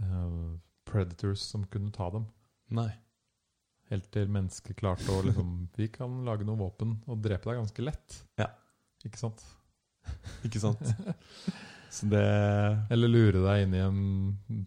uh, 0.01 0.53
predators 0.89 1.43
som 1.53 1.67
kunne 1.69 1.93
ta 1.93 2.09
dem. 2.15 2.25
Nei. 2.73 2.89
Helt 3.91 4.07
til 4.15 4.31
mennesket 4.31 4.79
klarte 4.79 5.11
å 5.13 5.21
liksom 5.27 5.69
Vi 5.77 5.91
kan 5.93 6.21
lage 6.27 6.47
noen 6.47 6.63
våpen 6.63 6.97
og 7.11 7.21
drepe 7.25 7.51
deg 7.51 7.61
ganske 7.61 7.85
lett. 7.85 8.21
Ja. 8.41 8.49
Ikke 9.05 9.21
sant? 9.21 9.45
Ikke 10.47 10.63
sant? 10.63 10.81
Så 11.91 12.07
det 12.07 12.25
Eller 12.95 13.11
lure 13.11 13.41
deg 13.43 13.65
inn 13.67 13.75
i 13.75 13.81
en 13.83 14.67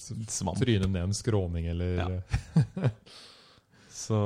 Svamp. 0.00 0.56
Tryne 0.58 0.88
ned 0.88 1.02
en 1.04 1.14
skråning, 1.14 1.66
eller 1.70 1.98
Ja. 2.00 2.86
Så, 4.00 4.16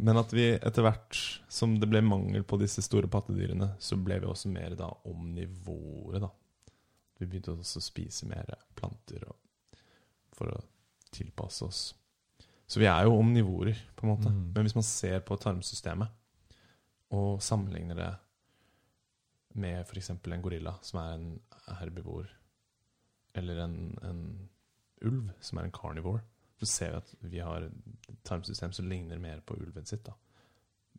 men 0.00 0.18
at 0.18 0.32
vi 0.34 0.48
etter 0.56 0.82
hvert 0.82 1.18
som 1.52 1.76
det 1.78 1.86
ble 1.86 2.00
mangel 2.02 2.42
på 2.42 2.58
disse 2.58 2.82
store 2.82 3.06
pattedyrene, 3.10 3.68
så 3.78 3.94
ble 4.00 4.16
vi 4.18 4.26
også 4.26 4.50
mer 4.50 4.74
da 4.78 4.88
omnivore, 5.06 6.18
da. 6.24 6.30
Vi 7.20 7.28
begynte 7.28 7.54
også 7.54 7.78
å 7.78 7.84
spise 7.84 8.26
mer 8.26 8.48
planter 8.74 9.28
og, 9.28 9.78
for 10.34 10.50
å 10.50 10.58
tilpasse 11.14 11.68
oss. 11.68 11.82
Så 12.70 12.82
vi 12.82 12.88
er 12.90 13.06
jo 13.06 13.20
omnivorer, 13.20 13.78
på 13.94 14.06
en 14.06 14.12
måte. 14.14 14.32
Mm. 14.34 14.42
Men 14.56 14.66
hvis 14.66 14.78
man 14.78 14.88
ser 14.88 15.22
på 15.26 15.38
tarmsystemet 15.38 16.10
og 17.14 17.42
sammenligner 17.42 17.98
det 17.98 18.10
med 19.62 19.82
f.eks. 19.84 20.10
en 20.14 20.42
gorilla, 20.42 20.74
som 20.86 21.02
er 21.04 21.14
en 21.14 21.30
herbivor, 21.78 22.26
eller 23.38 23.62
en, 23.62 23.78
en 24.06 24.20
ulv, 25.06 25.30
som 25.42 25.58
er 25.58 25.68
en 25.68 25.74
carnivore, 25.74 26.22
så 26.60 26.68
ser 26.68 26.90
vi 26.92 26.98
at 27.00 27.14
vi 27.32 27.40
har 27.40 27.64
et 27.64 28.18
tarmsystem 28.26 28.72
som 28.76 28.88
ligner 28.88 29.20
mer 29.22 29.40
på 29.40 29.56
ulven 29.56 29.86
sitt. 29.88 30.04
da. 30.04 30.12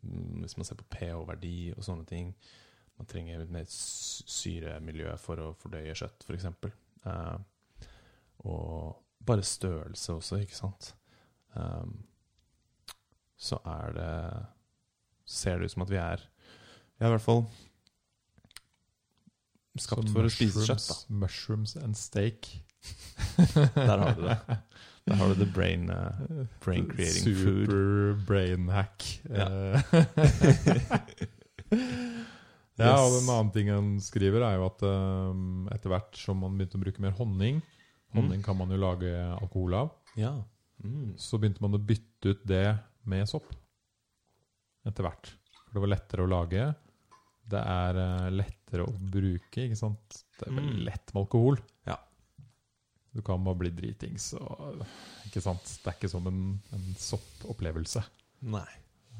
Mm, 0.02 0.42
Hvis 0.42 0.56
man 0.58 0.66
ser 0.66 0.78
på 0.80 0.88
pH-verdi 0.90 1.72
og 1.76 1.84
sånne 1.86 2.06
ting. 2.08 2.32
Man 2.98 3.08
trenger 3.08 3.40
et 3.44 3.50
mer 3.50 3.64
syremiljø 3.70 5.14
for 5.22 5.40
å 5.40 5.52
fordøye 5.58 5.94
kjøtt, 5.96 6.26
f.eks. 6.26 6.48
Eh, 7.06 7.38
og 8.50 8.98
bare 9.22 9.46
størrelse 9.46 10.18
også, 10.18 10.40
ikke 10.42 10.58
sant. 10.58 10.92
Um, 11.54 12.02
så 13.36 13.58
er 13.68 13.92
det 13.92 14.12
Ser 15.28 15.58
det 15.60 15.66
ut 15.68 15.72
som 15.74 15.82
at 15.84 15.90
vi 15.92 15.98
er 16.00 16.22
Vi 16.96 17.04
er 17.04 17.10
i 17.10 17.12
hvert 17.12 17.24
fall 17.26 17.42
skapt 19.78 20.08
Så 20.08 20.14
for 20.14 20.28
å 20.28 20.32
spise 20.32 20.64
kjøtt, 20.64 20.86
da. 20.88 20.96
Mushrooms 21.22 21.76
and 21.80 21.96
steak. 21.96 22.48
Der 23.76 23.98
har 23.98 24.16
du 24.16 24.24
det. 24.26 24.38
Der 25.08 25.18
har 25.18 25.32
du 25.32 25.34
the 25.40 25.48
brain, 25.50 25.88
uh, 25.90 26.44
brain 26.62 26.86
creating 26.86 27.34
food. 27.34 27.66
Super 27.66 28.14
brain 28.28 28.68
hack. 28.70 29.02
Ja. 29.26 29.48
ja, 32.78 32.92
og 33.02 33.16
en 33.18 33.30
annen 33.32 33.50
ting 33.54 33.70
han 33.72 33.88
skriver, 34.02 34.44
er 34.46 34.58
jo 34.60 34.66
at 34.68 34.84
um, 34.86 35.66
etter 35.74 35.92
hvert 35.92 36.18
som 36.18 36.38
man 36.42 36.54
begynte 36.58 36.78
å 36.78 36.84
bruke 36.84 37.02
mer 37.04 37.16
honning 37.18 37.62
Honning 38.12 38.42
kan 38.44 38.58
man 38.58 38.68
jo 38.68 38.76
lage 38.76 39.08
alkohol 39.38 39.72
av. 39.78 39.86
Ja. 40.20 40.34
Mm. 40.84 41.14
Så 41.16 41.38
begynte 41.40 41.62
man 41.64 41.72
å 41.78 41.80
bytte 41.80 42.34
ut 42.34 42.42
det 42.44 42.66
med 43.08 43.24
sopp. 43.30 43.46
Etter 44.84 45.06
hvert. 45.06 45.30
For 45.64 45.78
det 45.78 45.80
var 45.86 45.90
lettere 45.94 46.26
å 46.26 46.28
lage. 46.28 46.66
Det 47.48 47.62
er 47.72 47.96
uh, 48.02 48.26
lettere 48.28 48.84
å 48.84 48.92
bruke, 48.92 49.64
ikke 49.64 49.78
sant. 49.80 50.18
Det 50.36 50.44
er 50.44 50.52
veldig 50.58 50.76
Mm. 50.76 50.84
lett 50.90 51.14
med 51.14 51.20
alkohol. 51.22 51.56
Ja. 51.88 51.96
Du 53.12 53.20
kan 53.24 53.42
bare 53.44 53.60
bli 53.60 53.72
dritings. 53.76 54.32
Og, 54.38 54.84
ikke 55.28 55.42
sant? 55.44 55.66
Det 55.82 55.90
er 55.90 55.98
ikke 55.98 56.12
som 56.12 56.26
en, 56.30 56.40
en 56.72 56.86
soppopplevelse. 56.98 58.02
Nei. 58.52 58.68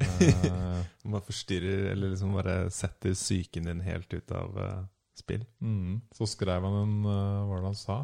Eh, 0.01 0.81
Man 1.13 1.25
forstyrrer, 1.27 1.91
eller 1.93 2.15
liksom 2.15 2.33
bare 2.39 2.71
setter 2.73 3.15
psyken 3.15 3.69
din 3.69 3.85
helt 3.85 4.15
ut 4.15 4.33
av 4.33 4.57
uh, 4.57 4.83
spill. 5.19 5.45
mm. 5.61 6.01
Så 6.17 6.27
skrev 6.27 6.65
han 6.65 6.79
en 6.81 6.97
uh, 7.05 7.13
Hva 7.13 7.49
var 7.51 7.61
det 7.61 7.71
han 7.73 7.79
sa? 7.79 7.99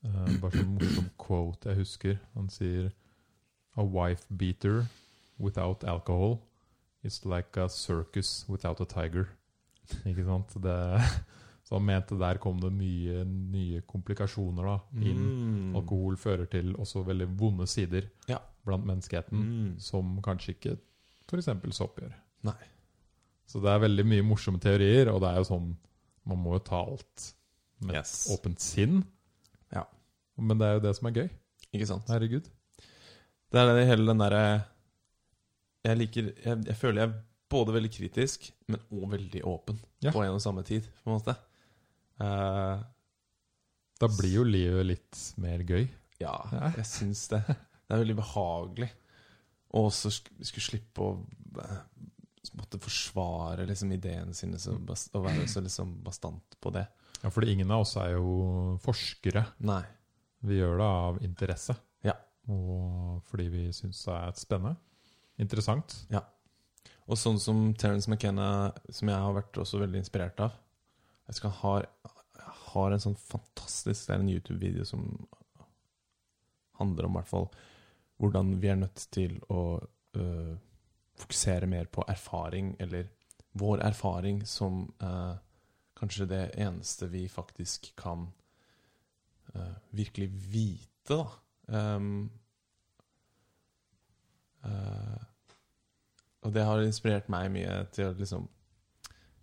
Uh, 0.00 0.30
bare 0.40 0.56
sånn 0.56 0.76
morsom 0.78 1.10
quote 1.20 1.68
jeg 1.68 1.82
husker. 1.82 2.16
Han 2.38 2.48
sier 2.52 2.88
A 3.78 3.84
wife 3.84 4.26
beater 4.32 4.86
without 5.38 5.84
alcohol 5.84 6.40
is 7.04 7.24
like 7.24 7.56
a 7.60 7.68
circus 7.68 8.44
without 8.48 8.80
a 8.80 8.88
tiger. 8.88 9.28
Ikke 10.06 10.24
sant? 10.24 10.56
Det, 10.62 10.74
så 11.70 11.78
han 11.78 11.84
mente 11.86 12.16
der 12.18 12.38
kom 12.42 12.58
det 12.60 12.72
mye 12.74 13.20
nye 13.24 13.80
komplikasjoner 13.86 14.66
da, 14.66 14.76
inn. 14.98 15.20
Mm. 15.70 15.76
Alkohol 15.78 16.16
fører 16.18 16.48
til 16.50 16.72
også 16.74 17.04
veldig 17.06 17.28
vonde 17.38 17.66
sider 17.70 18.08
Ja. 18.28 18.38
blant 18.66 18.84
menneskeheten, 18.84 19.38
Mm. 19.38 19.78
som 19.80 20.20
kanskje 20.20 20.56
ikke 20.56 20.78
f.eks. 21.30 21.46
sopp 21.76 22.00
gjør. 22.00 22.12
Nei. 22.42 22.56
Så 23.46 23.60
det 23.62 23.70
er 23.70 23.78
veldig 23.86 24.04
mye 24.06 24.22
morsomme 24.26 24.58
teorier, 24.60 25.08
og 25.14 25.20
det 25.22 25.30
er 25.30 25.36
jo 25.36 25.44
sånn 25.54 25.76
Man 26.26 26.38
må 26.42 26.52
jo 26.52 26.58
ta 26.58 26.76
alt 26.84 27.32
med 27.80 27.94
et 27.96 28.02
Yes. 28.04 28.28
åpent 28.30 28.60
sinn. 28.60 29.04
Ja. 29.72 29.84
Men 30.36 30.58
det 30.58 30.66
er 30.66 30.74
jo 30.74 30.80
det 30.80 30.96
som 30.96 31.06
er 31.08 31.12
gøy. 31.12 31.30
Ikke 31.72 31.86
sant? 31.86 32.06
Herregud. 32.08 32.44
Det 33.50 33.58
er 33.58 33.74
det 33.74 33.86
hele 33.88 34.06
den 34.06 34.18
derre 34.18 34.64
Jeg 35.84 35.96
liker 35.98 36.22
jeg, 36.44 36.64
jeg 36.66 36.76
føler 36.76 37.00
jeg 37.00 37.08
er 37.08 37.22
både 37.48 37.72
veldig 37.72 37.90
kritisk, 37.90 38.50
men 38.68 38.80
òg 38.92 39.08
veldig 39.10 39.42
åpen 39.44 39.78
Ja. 40.02 40.10
på 40.12 40.22
en 40.22 40.34
og 40.34 40.40
samme 40.42 40.62
tid, 40.62 40.82
på 41.04 41.10
en 41.10 41.18
måte. 41.18 41.36
Eh, 42.20 42.82
Da 44.00 44.08
blir 44.08 44.32
jo 44.32 44.44
livet 44.44 44.86
litt 44.86 45.18
mer 45.36 45.58
gøy. 45.64 45.88
ja, 46.20 46.34
Ja. 46.52 46.70
jeg 46.76 46.84
syns 46.88 47.28
det. 47.28 47.42
Det 47.46 47.90
er 47.96 48.04
veldig 48.04 48.16
behagelig. 48.16 48.90
Og 49.72 49.90
også 49.90 50.10
skulle 50.42 50.64
slippe 50.66 51.02
å 51.04 51.26
eh, 51.60 51.80
måtte 52.56 52.80
forsvare 52.80 53.66
liksom 53.68 53.92
ideene 53.92 54.32
sine 54.34 54.56
og 54.56 55.24
være 55.24 55.46
så 55.48 55.60
liksom 55.62 56.02
bastant 56.02 56.56
på 56.60 56.72
det. 56.72 56.86
Ja, 57.22 57.28
fordi 57.30 57.52
ingen 57.52 57.70
av 57.70 57.82
oss 57.82 57.96
er 57.96 58.14
jo 58.16 58.78
forskere. 58.82 59.46
Nei. 59.60 59.82
Vi 60.42 60.56
gjør 60.58 60.78
det 60.80 60.86
av 60.86 61.18
interesse. 61.22 61.76
Ja. 62.02 62.14
Og 62.48 63.20
fordi 63.28 63.48
vi 63.52 63.66
syns 63.76 64.00
det 64.06 64.14
er 64.14 64.32
spennende. 64.40 64.76
Interessant. 65.38 66.06
Og 67.10 67.16
sånn 67.18 67.38
som 67.40 67.74
Terence 67.74 68.08
McKenna, 68.08 68.72
som 68.90 69.08
jeg 69.08 69.18
har 69.18 69.32
vært 69.34 69.52
også 69.60 69.80
veldig 69.82 69.98
inspirert 70.00 70.40
av 70.40 70.52
Jeg 71.30 71.38
skal 71.38 71.52
ha 71.62 71.74
har 72.70 72.94
en 72.94 73.02
sånn 73.02 73.18
fantastisk 73.18 74.06
Det 74.06 74.14
er 74.14 74.22
en 74.22 74.32
YouTube-video 74.32 74.86
som 74.88 75.04
handler 76.80 77.06
om 77.06 77.18
hvert 77.18 77.30
fall 77.30 77.46
hvordan 78.20 78.54
vi 78.60 78.68
er 78.68 78.76
nødt 78.76 79.06
til 79.12 79.38
å 79.52 79.78
øh, 80.16 80.56
fokusere 81.20 81.68
mer 81.68 81.88
på 81.92 82.04
erfaring, 82.08 82.74
eller 82.80 83.08
vår 83.56 83.80
erfaring 83.86 84.42
som 84.48 84.82
øh, 85.00 85.38
kanskje 85.96 86.28
det 86.28 86.42
eneste 86.60 87.08
vi 87.12 87.26
faktisk 87.32 87.90
kan 87.96 88.26
øh, 89.54 89.76
virkelig 89.96 90.28
vite, 90.52 91.16
da. 91.16 91.24
Um, 91.70 92.30
og 96.44 96.52
det 96.52 96.64
har 96.64 96.82
inspirert 96.84 97.28
meg 97.32 97.48
mye 97.54 97.78
til 97.94 98.10
å 98.10 98.16
liksom 98.18 98.48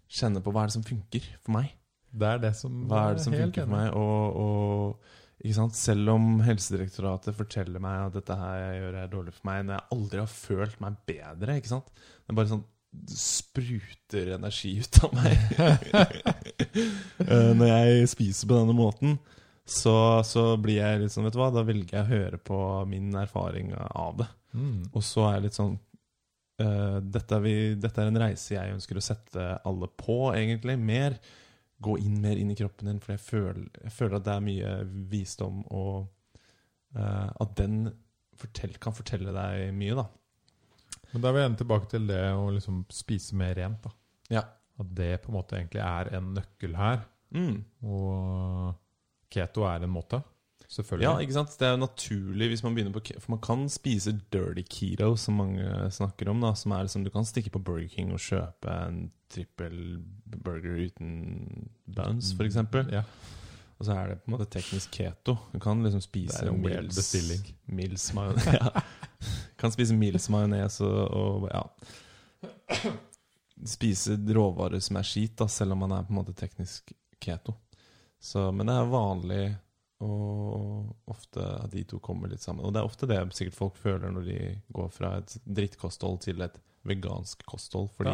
kjenne 0.06 0.42
på 0.44 0.54
hva 0.54 0.66
er 0.66 0.70
det 0.70 0.76
som 0.78 0.86
funker 0.86 1.26
for 1.42 1.56
meg. 1.56 1.77
Det 2.12 2.28
er 2.28 2.42
det 2.44 2.54
som 2.58 2.84
Hva 2.90 3.10
er 3.10 3.18
det 3.18 3.26
som 3.26 3.36
funker 3.36 3.68
for 3.68 3.74
meg? 3.74 3.92
Og, 3.98 4.42
og? 4.44 5.14
Selv 5.78 6.10
om 6.16 6.40
Helsedirektoratet 6.42 7.36
forteller 7.38 7.80
meg 7.84 8.08
at 8.08 8.16
dette 8.18 8.36
her 8.36 8.58
jeg 8.58 8.80
gjør 8.82 8.96
er 8.98 9.12
dårlig 9.12 9.34
for 9.36 9.50
meg, 9.50 9.68
når 9.68 9.78
jeg 9.78 9.98
aldri 9.98 10.24
har 10.24 10.32
følt 10.34 10.80
meg 10.84 10.98
bedre 11.08 11.58
ikke 11.60 11.72
sant? 11.76 11.92
Det 11.94 12.34
er 12.34 12.40
bare 12.40 12.52
sånn 12.56 12.66
spruter 13.12 14.34
energi 14.38 14.80
ut 14.82 15.04
av 15.06 15.18
meg. 15.18 15.38
Eh, 17.18 17.52
Når 17.58 17.66
jeg 17.66 18.10
spiser 18.12 18.48
på 18.50 18.58
denne 18.60 18.74
måten, 18.78 19.16
så, 19.68 20.22
så 20.24 20.44
blir 20.62 20.78
jeg 20.78 21.00
litt 21.02 21.14
sånn, 21.14 21.26
vet 21.26 21.34
du 21.34 21.40
hva, 21.42 21.50
da 21.52 21.64
velger 21.66 21.98
jeg 21.98 22.06
å 22.06 22.12
høre 22.12 22.40
på 22.40 22.60
min 22.90 23.10
erfaring 23.18 23.72
av 23.76 24.20
det. 24.22 24.28
Mm. 24.54 24.84
Og 24.94 25.04
så 25.04 25.26
er 25.26 25.38
jeg 25.38 25.46
litt 25.48 25.58
sånn 25.58 25.74
eh, 26.62 27.00
dette, 27.02 27.40
er 27.40 27.44
vi, 27.44 27.56
dette 27.82 28.04
er 28.04 28.12
en 28.12 28.22
reise 28.22 28.56
jeg 28.56 28.76
ønsker 28.76 29.00
å 29.00 29.04
sette 29.04 29.48
alle 29.68 29.90
på, 30.00 30.20
egentlig. 30.38 30.78
Mer. 30.80 31.18
Gå 31.84 31.98
inn 32.02 32.18
mer 32.24 32.40
inn 32.42 32.52
i 32.52 32.58
kroppen 32.58 32.90
din, 32.90 33.02
for 33.04 33.14
jeg 33.14 33.24
føler, 33.24 33.66
jeg 33.84 33.94
føler 33.94 34.18
at 34.18 34.26
det 34.26 34.34
er 34.34 34.46
mye 34.48 34.72
visdom, 35.12 35.60
og 35.70 36.08
uh, 36.98 37.30
at 37.30 37.58
den 37.60 37.84
fortell, 38.38 38.74
kan 38.82 38.96
fortelle 38.98 39.34
deg 39.36 39.76
mye, 39.78 39.98
da. 39.98 40.08
Men 41.12 41.24
da 41.24 41.30
er 41.30 41.36
vi 41.36 41.44
igjen 41.44 41.60
tilbake 41.62 41.90
til 41.92 42.08
det 42.10 42.24
å 42.36 42.48
liksom 42.54 42.82
spise 42.94 43.38
mer 43.40 43.54
rent. 43.58 43.86
da. 43.86 43.94
Ja. 44.34 44.44
At 44.78 44.90
det 44.98 45.12
på 45.24 45.32
en 45.32 45.38
måte 45.38 45.58
egentlig 45.58 45.82
er 45.86 46.12
en 46.18 46.34
nøkkel 46.36 46.76
her. 46.78 47.06
Mm. 47.34 47.62
Og 47.88 48.74
keto 49.34 49.66
er 49.70 49.86
en 49.86 49.94
måte. 49.94 50.20
Selvfølgelig. 50.68 51.06
Ja, 51.08 51.20
ikke 51.24 51.34
sant? 51.38 51.54
Det 51.60 51.64
er 51.64 51.76
jo 51.78 51.80
naturlig 51.80 52.50
hvis 52.52 52.64
man 52.66 52.76
begynner 52.76 52.92
på 52.92 53.02
For 53.24 53.32
man 53.32 53.40
kan 53.40 53.70
spise 53.72 54.12
dirty 54.34 54.66
keto, 54.68 55.14
som 55.16 55.40
mange 55.40 55.64
snakker 55.96 56.28
om. 56.30 56.42
da 56.44 56.54
Som 56.60 56.74
er 56.76 56.84
liksom 56.84 57.06
Du 57.06 57.12
kan 57.14 57.26
stikke 57.26 57.54
på 57.54 57.62
Burger 57.64 57.88
King 57.88 58.12
og 58.12 58.20
kjøpe 58.20 58.74
en 58.88 59.06
trippel 59.32 60.04
burger 60.44 60.88
uten 60.88 61.70
bounce, 61.86 62.36
f.eks. 62.36 62.60
Ja. 62.92 63.04
Og 63.78 63.86
så 63.86 63.94
er 63.94 64.08
det 64.10 64.22
på 64.24 64.32
en 64.32 64.36
måte 64.36 64.48
teknisk 64.50 64.92
keto. 64.96 65.38
Du 65.54 65.60
kan 65.60 65.84
liksom 65.84 66.02
spise 66.02 66.40
Det 66.42 66.48
er 66.48 66.54
en 66.54 66.62
mils, 66.64 66.96
bestilling. 66.96 67.44
Mils 67.66 68.08
majones. 68.18 68.48
ja. 68.54 68.82
Kan 69.58 69.72
spise 69.74 69.96
mils 69.96 70.30
majones 70.34 70.82
og, 70.82 70.98
og 71.12 71.48
ja. 71.52 71.64
Spise 73.68 74.18
råvarer 74.18 74.82
som 74.84 75.00
er 75.00 75.08
skit, 75.08 75.36
da, 75.40 75.48
selv 75.50 75.76
om 75.76 75.86
man 75.86 75.96
er 75.96 76.08
på 76.08 76.14
en 76.14 76.20
måte 76.20 76.36
teknisk 76.38 76.92
keto. 77.24 77.56
Så, 78.20 78.52
men 78.52 78.68
det 78.70 78.76
er 78.76 78.92
vanlig, 78.92 79.42
og 80.06 80.96
ofte 81.10 81.42
at 81.64 81.72
de 81.74 81.84
to 81.90 82.00
kommer 82.04 82.30
litt 82.30 82.44
sammen. 82.44 82.66
Og 82.66 82.74
det 82.74 82.82
er 82.82 82.90
ofte 82.90 83.08
det 83.10 83.18
sikkert 83.36 83.58
folk 83.58 83.78
føler 83.82 84.12
når 84.14 84.28
de 84.30 84.40
går 84.74 84.90
fra 84.94 85.16
et 85.18 85.38
drittkosthold 85.46 86.20
til 86.28 86.42
et 86.46 86.60
vegansk 86.88 87.42
kosthold. 87.50 87.90
Fordi 87.98 88.12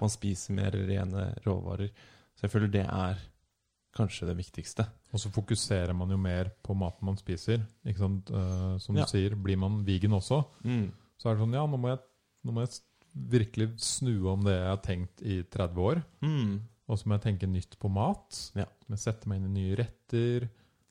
man 0.00 0.12
spiser 0.12 0.56
mer 0.58 0.74
rene 0.74 1.28
råvarer. 1.46 1.92
Så 2.36 2.46
jeg 2.46 2.50
føler 2.54 2.72
det 2.74 2.86
er 2.86 3.20
kanskje 3.96 4.26
det 4.30 4.36
viktigste. 4.38 4.86
Og 5.12 5.18
så 5.22 5.30
fokuserer 5.34 5.94
man 5.96 6.10
jo 6.12 6.18
mer 6.20 6.50
på 6.62 6.74
maten 6.78 7.06
man 7.08 7.16
spiser. 7.18 7.62
Ikke 7.86 7.98
sant? 8.04 8.30
Eh, 8.30 8.78
som 8.78 8.96
Ja. 8.96 9.04
du 9.04 9.10
sier, 9.10 9.34
blir 9.34 9.56
man 9.58 9.84
vegan 9.84 10.12
også, 10.12 10.44
Mm. 10.64 10.92
så 11.18 11.30
er 11.30 11.34
det 11.34 11.42
sånn 11.42 11.54
Ja, 11.54 11.66
nå 11.66 11.76
må 11.78 11.88
jeg, 11.88 11.98
nå 12.44 12.52
må 12.52 12.60
jeg 12.66 12.80
virkelig 13.16 13.78
snu 13.80 14.26
om 14.30 14.44
det 14.44 14.52
jeg 14.54 14.68
har 14.68 14.76
tenkt 14.78 15.22
i 15.22 15.42
30 15.42 15.76
år. 15.80 16.04
Mm. 16.22 16.60
Og 16.88 16.98
så 16.98 17.06
må 17.06 17.18
jeg 17.20 17.22
tenke 17.38 17.48
nytt 17.50 17.78
på 17.78 17.90
mat. 17.90 18.52
Ja. 18.54 18.66
Jeg 18.88 18.98
meg 19.26 19.40
inn 19.40 19.56
i 19.56 19.60
nye 19.60 19.76
retter. 19.76 20.48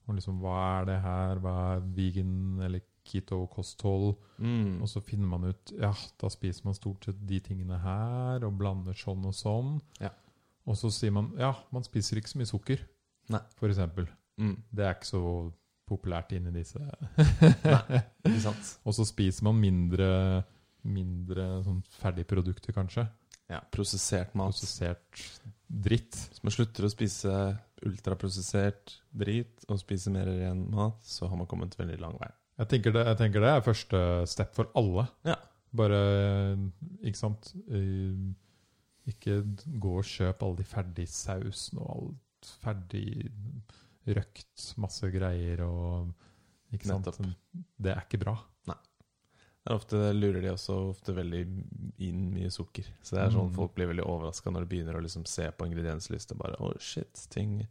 Og 0.09 0.17
liksom, 0.17 0.39
hva 0.41 0.55
er 0.79 0.87
det 0.89 0.95
her? 1.03 1.41
Hva 1.43 1.55
er 1.75 1.83
vegan 1.93 2.63
eller 2.65 2.81
keto-kosthold? 3.09 4.15
Mm. 4.41 4.79
Og 4.81 4.89
så 4.89 5.01
finner 5.05 5.29
man 5.29 5.49
ut 5.51 5.73
Ja, 5.77 5.91
da 6.21 6.31
spiser 6.33 6.65
man 6.67 6.77
stort 6.77 7.05
sett 7.05 7.19
de 7.29 7.39
tingene 7.45 7.77
her, 7.83 8.45
og 8.47 8.57
blander 8.59 8.97
sånn 8.97 9.27
og 9.29 9.37
sånn. 9.37 9.77
Ja. 10.01 10.11
Og 10.69 10.77
så 10.77 10.91
sier 10.93 11.13
man 11.15 11.31
ja, 11.39 11.53
man 11.73 11.85
spiser 11.85 12.19
ikke 12.19 12.33
så 12.33 12.41
mye 12.41 12.49
sukker, 12.49 12.83
Nei. 13.33 13.41
for 13.57 13.71
eksempel. 13.71 14.09
Mm. 14.41 14.57
Det 14.73 14.85
er 14.85 14.97
ikke 14.97 15.11
så 15.11 15.23
populært 15.89 16.31
inni 16.37 16.51
disse 16.53 16.79
Ikke 17.17 18.41
sant? 18.45 18.69
Og 18.87 18.93
så 18.95 19.03
spiser 19.09 19.47
man 19.49 19.57
mindre 19.59 20.09
Mindre 20.87 21.57
sånn 21.65 21.81
ferdigprodukter, 21.99 22.71
kanskje. 22.71 23.03
Ja, 23.51 23.57
prosessert 23.73 24.31
mat. 24.37 24.53
Prosessert 24.53 25.23
dritt. 25.67 26.15
Så 26.15 26.45
man 26.45 26.53
slutter 26.55 26.87
å 26.87 26.91
spise 26.93 27.33
ultraprosessert 27.87 28.97
drit 29.15 29.65
og 29.69 29.79
spiser 29.81 30.13
mer 30.15 30.27
ren 30.29 30.65
mat, 30.73 30.99
så 31.05 31.29
har 31.29 31.39
man 31.39 31.47
kommet 31.49 31.77
veldig 31.79 31.99
lang 32.01 32.17
vei. 32.19 32.29
Jeg 32.59 32.67
tenker 32.73 32.91
det, 32.95 33.05
jeg 33.07 33.19
tenker 33.21 33.43
det 33.45 33.51
er 33.55 33.63
første 33.63 34.01
step 34.27 34.51
for 34.57 34.71
alle. 34.79 35.05
Ja. 35.27 35.37
Bare 35.79 35.99
Ikke 37.05 37.19
sant? 37.19 37.53
Eh, 37.71 38.33
Ikke 39.09 39.39
gå 39.81 39.93
og 40.01 40.05
kjøp 40.05 40.43
alle 40.45 40.59
de 40.59 40.65
ferdige 40.67 41.07
sausene 41.13 41.81
og 41.85 42.09
alt 42.09 42.49
ferdig 42.63 43.05
røkt, 44.09 44.65
masse 44.81 45.07
greier 45.13 45.63
og 45.65 46.11
Ikke 46.73 46.89
sant? 46.91 47.07
Nettopp. 47.07 47.65
Det 47.79 47.93
er 47.95 48.03
ikke 48.05 48.21
bra. 48.25 48.35
Er 48.69 48.77
ofte 49.75 49.99
lurer 50.13 50.41
de 50.41 50.51
også 50.53 50.75
ofte 50.89 51.13
veldig 51.15 51.41
inn 51.99 52.25
mye 52.33 52.49
sukker. 52.51 52.85
Så 53.03 53.15
det 53.15 53.23
er 53.25 53.31
sånn 53.35 53.49
Mm. 53.51 53.55
folk 53.55 53.73
blir 53.75 53.87
veldig 53.87 54.05
overraska 54.05 54.51
når 54.51 54.65
de 54.65 54.69
begynner 54.75 54.95
å 54.97 55.01
liksom 55.03 55.25
se 55.27 55.49
på 55.51 55.65
ingrediensliste. 55.67 56.35
Bare, 56.37 56.55
oh 56.59 56.73
shit, 56.79 57.13
ting, 57.29 57.67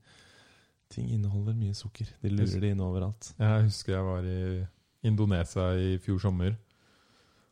ting 0.91 1.09
inneholder 1.11 1.55
mye 1.55 1.75
sukker. 1.75 2.07
De 2.23 2.29
lurer 2.31 2.61
det 2.61 2.71
inn 2.71 2.81
overalt. 2.81 3.33
Jeg 3.39 3.63
husker 3.65 3.93
jeg 3.95 4.05
var 4.05 4.23
i 4.23 4.67
Indonesia 5.05 5.73
i 5.77 5.99
fjor 5.99 6.19
sommer. 6.21 6.57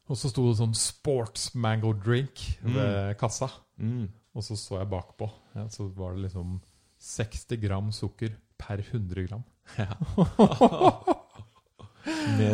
Og 0.09 0.17
så 0.17 0.29
sto 0.31 0.47
det 0.49 0.59
sånn 0.59 0.75
'Sports 0.75 1.55
mango 1.55 1.93
drink' 1.93 2.59
ved 2.63 3.17
kassa. 3.19 3.51
Mm. 3.81 4.09
Og 4.35 4.43
så 4.43 4.55
så 4.57 4.79
jeg 4.79 4.89
bakpå. 4.91 5.31
Ja, 5.55 5.67
så 5.69 5.89
var 5.95 6.15
det 6.15 6.31
liksom 6.31 6.61
60 7.01 7.57
gram 7.61 7.91
sukker 7.93 8.37
per 8.59 8.79
100 8.79 9.27
gram. 9.29 9.45
Ja. 9.79 9.87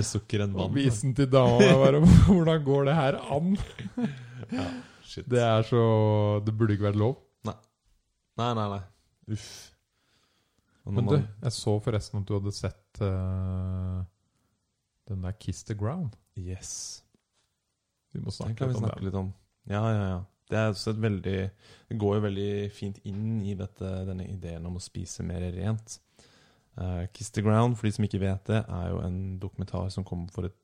Mer 0.02 0.08
sukker 0.10 0.44
enn 0.44 0.54
Og 0.56 0.64
vann. 0.66 0.76
visen 0.76 1.14
til 1.16 1.30
dama 1.32 1.72
var 1.80 1.98
Hvordan 2.02 2.64
går 2.66 2.88
det 2.90 2.98
her 2.98 3.20
an? 3.38 3.54
Ja, 4.52 4.64
shit. 5.06 5.24
Det 5.30 5.40
er 5.40 5.62
så 5.64 5.82
Det 6.44 6.52
burde 6.52 6.74
ikke 6.76 6.90
vært 6.90 6.98
lov. 7.00 7.20
Nei, 8.40 8.48
nei, 8.56 8.64
nei. 8.74 8.80
Uff. 9.32 9.48
Og 10.82 10.94
når 10.96 11.04
Men 11.04 11.08
du, 11.12 11.28
jeg 11.44 11.54
så 11.54 11.76
forresten 11.84 12.22
at 12.22 12.26
du 12.28 12.34
hadde 12.34 12.52
sett 12.56 13.02
uh, 13.04 14.02
den 15.10 15.22
der 15.24 15.36
Kiss 15.38 15.62
the 15.68 15.76
Ground. 15.78 16.16
Yes. 16.38 17.02
Vi 18.12 18.20
må 18.24 18.32
snakke 18.34 18.56
kan 18.58 18.72
vi 18.72 18.74
litt 18.74 18.80
om 18.82 18.88
snakke 18.88 19.06
litt 19.06 19.18
om. 19.20 19.32
Ja, 19.70 19.82
ja, 19.92 20.06
ja. 20.16 20.20
Det 20.52 20.96
veldig 21.00 21.36
Det 21.88 21.96
går 21.96 22.16
jo 22.18 22.24
veldig 22.26 22.48
fint 22.74 22.98
inn 23.08 23.40
i 23.46 23.54
dette, 23.56 23.92
denne 24.08 24.26
ideen 24.28 24.66
om 24.68 24.76
å 24.76 24.82
spise 24.82 25.24
mer 25.24 25.44
rent. 25.54 26.00
Eh, 26.80 27.06
Kiss 27.12 27.30
the 27.30 27.42
Ground, 27.44 27.76
for 27.76 27.86
de 27.86 27.94
som 27.96 28.06
ikke 28.06 28.22
vet 28.22 28.48
det, 28.48 28.62
er 28.64 28.92
jo 28.92 29.02
en 29.04 29.18
dokumentar 29.42 29.90
som 29.92 30.06
kom 30.08 30.26
for 30.32 30.48
et 30.48 30.56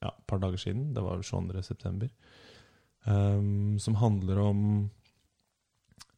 ja, 0.00 0.12
par 0.26 0.40
dager 0.40 0.60
siden. 0.60 0.92
Det 0.96 1.04
var 1.04 1.18
vel 1.18 1.26
22. 1.26 1.62
september. 1.66 2.08
Um, 3.04 3.78
som 3.80 3.96
handler 3.96 4.40
om 4.42 4.62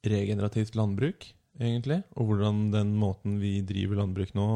regenerativt 0.02 0.74
landbruk, 0.78 1.26
egentlig. 1.60 2.02
Og 2.18 2.30
hvordan 2.30 2.70
den 2.74 2.94
måten 2.98 3.38
vi 3.42 3.60
driver 3.66 4.02
landbruk 4.02 4.34
nå, 4.38 4.48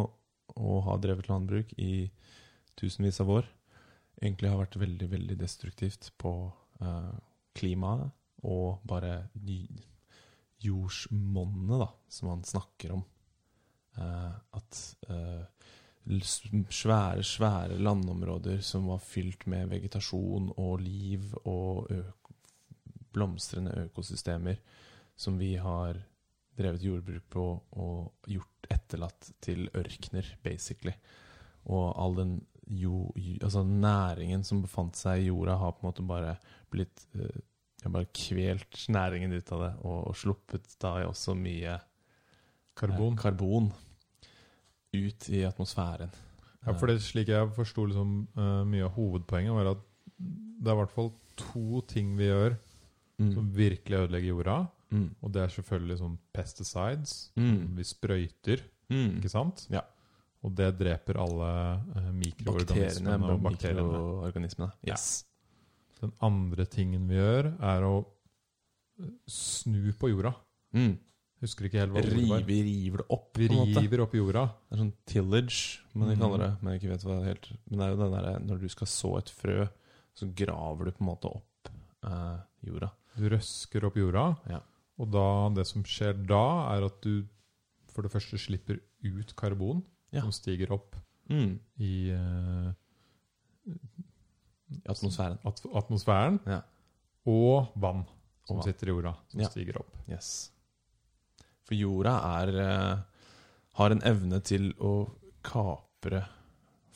og 0.57 0.85
har 0.87 1.03
drevet 1.03 1.29
landbruk 1.29 1.73
i 1.79 2.09
tusenvis 2.79 3.21
av 3.23 3.31
år, 3.41 3.49
egentlig 4.23 4.51
har 4.51 4.63
vært 4.63 4.79
veldig, 4.81 5.11
veldig 5.13 5.37
destruktivt 5.39 6.11
på 6.19 6.33
uh, 6.83 7.15
klimaet 7.57 8.11
og 8.47 8.81
bare 8.87 9.27
jordsmonnet, 10.63 11.79
da, 11.83 11.91
som 12.09 12.31
man 12.31 12.47
snakker 12.47 12.95
om. 12.97 13.05
Eh, 13.97 14.33
at 14.59 14.81
eh, 15.09 15.45
svære, 16.71 17.23
svære 17.27 17.79
landområder 17.83 18.61
som 18.63 18.87
var 18.93 18.99
fylt 19.03 19.47
med 19.51 19.69
vegetasjon 19.73 20.53
og 20.57 20.81
liv 20.85 21.33
og 21.45 21.89
øk 21.91 22.13
blomstrende 23.17 23.73
økosystemer 23.87 24.59
som 25.17 25.39
vi 25.41 25.55
har 25.57 25.97
drevet 26.57 26.83
jordbruk 26.85 27.25
på 27.33 27.45
og 27.81 28.29
gjort 28.29 28.69
etterlatt 28.73 29.31
til 29.45 29.71
ørkener, 29.77 30.29
basically. 30.45 30.93
Og 31.73 31.95
all 31.97 32.15
den 32.19 32.35
jo, 32.69 33.11
jo- 33.17 33.39
altså 33.43 33.63
næringen 33.65 34.45
som 34.45 34.61
befant 34.63 34.97
seg 34.97 35.23
i 35.23 35.29
jorda, 35.31 35.57
har 35.57 35.73
på 35.73 35.85
en 35.85 35.89
måte 35.91 36.07
bare 36.07 36.37
blitt 36.73 37.07
eh, 37.15 37.41
Jeg 37.77 37.91
har 37.93 37.93
bare 38.01 38.13
kvelt 38.19 38.87
næringen 38.91 39.33
ut 39.37 39.53
av 39.53 39.61
det, 39.63 39.73
og, 39.85 39.99
og 40.11 40.17
sluppet 40.17 40.73
da 40.83 40.95
også 41.07 41.35
mye 41.39 41.77
Karbon. 42.77 43.13
eh, 43.15 43.21
karbon 43.23 43.69
ut 44.95 45.29
i 45.31 45.43
atmosfæren. 45.47 46.11
Ja, 46.67 46.73
for 46.75 46.87
det 46.91 47.01
slik 47.03 47.29
jeg 47.29 47.51
forsto 47.55 47.85
liksom, 47.87 48.27
uh, 48.37 48.65
mye 48.67 48.85
av 48.85 48.95
hovedpoenget, 48.97 49.53
var 49.55 49.73
at 49.77 49.83
det 50.19 50.69
er 50.71 50.75
i 50.75 50.81
hvert 50.81 50.95
fall 50.95 51.13
to 51.37 51.81
ting 51.89 52.17
vi 52.19 52.25
gjør 52.31 52.57
Mm. 53.19 53.31
som 53.33 53.47
virkelig 53.57 53.97
ødelegger 53.97 54.29
jorda. 54.29 54.67
Mm. 54.93 55.15
Og 55.23 55.31
det 55.33 55.41
er 55.43 55.49
selvfølgelig 55.49 55.99
sånn 56.03 56.19
pesticides. 56.35 57.31
Mm. 57.37 57.77
Vi 57.79 57.83
sprøyter, 57.83 58.61
Mm. 58.91 59.17
ikke 59.17 59.31
sant? 59.31 59.67
Ja. 59.71 59.81
Og 60.45 60.55
det 60.55 60.77
dreper 60.79 61.17
alle 61.17 61.81
uh, 61.97 62.13
mikroorganismene 62.13 63.17
Bakteriene, 63.17 63.33
og 63.33 63.41
bakteriene. 63.43 63.87
mikroorganismene. 63.89 64.73
Ja. 64.85 64.93
Yes. 64.93 65.25
Den 66.01 66.13
andre 66.21 66.67
tingen 66.67 67.09
vi 67.09 67.15
gjør, 67.15 67.55
er 67.59 67.83
å 67.89 68.05
snu 69.27 69.93
på 69.99 70.11
jorda. 70.13 70.35
Mm. 70.75 70.99
Husker 71.43 71.67
ikke 71.69 71.79
helt 71.83 71.93
hva 71.93 72.01
ordet 72.01 72.29
var. 72.31 72.41
Vi 72.49 72.63
river 72.65 72.97
det 73.03 73.07
opp, 73.11 73.37
Vi 73.37 73.49
på 73.49 73.53
en 73.53 73.59
måte. 73.69 73.81
river 73.83 74.01
opp 74.01 74.13
jorda. 74.17 74.45
Det 74.71 74.79
er 74.79 74.83
sånn 74.83 74.93
tillage, 75.05 75.81
men 75.95 76.09
de 76.09 76.15
Mm. 76.17 76.21
kaller 76.23 76.39
det. 76.39 76.63
Men 76.63 76.73
jeg 76.73 76.81
ikke 76.81 76.91
vet 76.95 77.03
hva 77.05 77.17
det 77.17 77.23
er 77.23 77.35
helt 77.35 77.59
Men 77.71 77.79
det 77.79 77.85
er 77.87 77.91
jo 77.91 77.97
den 78.03 78.13
derre 78.17 78.41
når 78.47 78.61
du 78.61 78.69
skal 78.69 78.87
så 78.87 79.19
et 79.19 79.31
frø, 79.31 79.69
så 80.15 80.35
graver 80.35 80.85
du 80.87 80.91
på 80.93 81.01
en 81.03 81.07
måte 81.15 81.25
opp 81.37 81.69
eh, 82.05 82.39
jorda. 82.65 82.91
Du 83.17 83.29
røsker 83.29 83.85
opp 83.85 83.95
jorda, 83.97 84.39
Ja. 84.49 84.61
og 84.99 85.11
da, 85.11 85.49
det 85.51 85.67
som 85.67 85.83
skjer 85.83 86.27
da, 86.27 86.75
er 86.77 86.85
at 86.87 87.01
du 87.03 87.27
for 87.89 88.03
det 88.03 88.13
første 88.13 88.39
slipper 88.39 88.81
ut 89.05 89.35
karbon, 89.37 89.83
Ja. 90.13 90.21
som 90.23 90.31
stiger 90.33 90.71
opp 90.73 90.97
Mm. 91.29 91.59
i 91.81 92.11
eh, 92.13 92.73
atmosfæren. 94.89 95.39
at 95.45 95.61
atmosfæren, 95.75 96.41
Ja. 96.47 96.61
og 97.27 97.69
vann 97.77 98.05
som 98.47 98.57
Og 98.59 98.63
vann. 98.65 98.73
sitter 98.73 98.87
i 98.87 98.91
jorda, 98.91 99.15
som 99.29 99.41
stiger 99.45 99.79
opp. 99.81 99.97
Yes. 100.09 100.51
For 101.67 101.75
jorda 101.79 102.17
er 102.41 102.53
eh, 102.63 102.99
har 103.81 103.93
en 103.93 104.05
evne 104.09 104.41
til 104.47 104.71
å 104.79 104.93
kapre, 105.47 106.23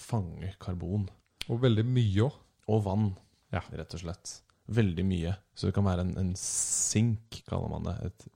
fange 0.00 0.54
karbon. 0.62 1.08
Og 1.50 1.60
veldig 1.64 1.84
mye 1.88 2.28
òg. 2.28 2.38
Og 2.70 2.84
vann, 2.86 3.08
Ja. 3.50 3.64
rett 3.74 3.94
og 3.96 4.00
slett. 4.04 4.36
Veldig 4.70 5.02
mye. 5.04 5.32
Så 5.58 5.66
det 5.66 5.74
kan 5.74 5.84
være 5.88 6.04
en, 6.06 6.12
en 6.20 6.34
sink, 6.38 7.40
kaller 7.48 7.72
man 7.72 7.88
det. 7.88 7.96
Et 8.06 8.28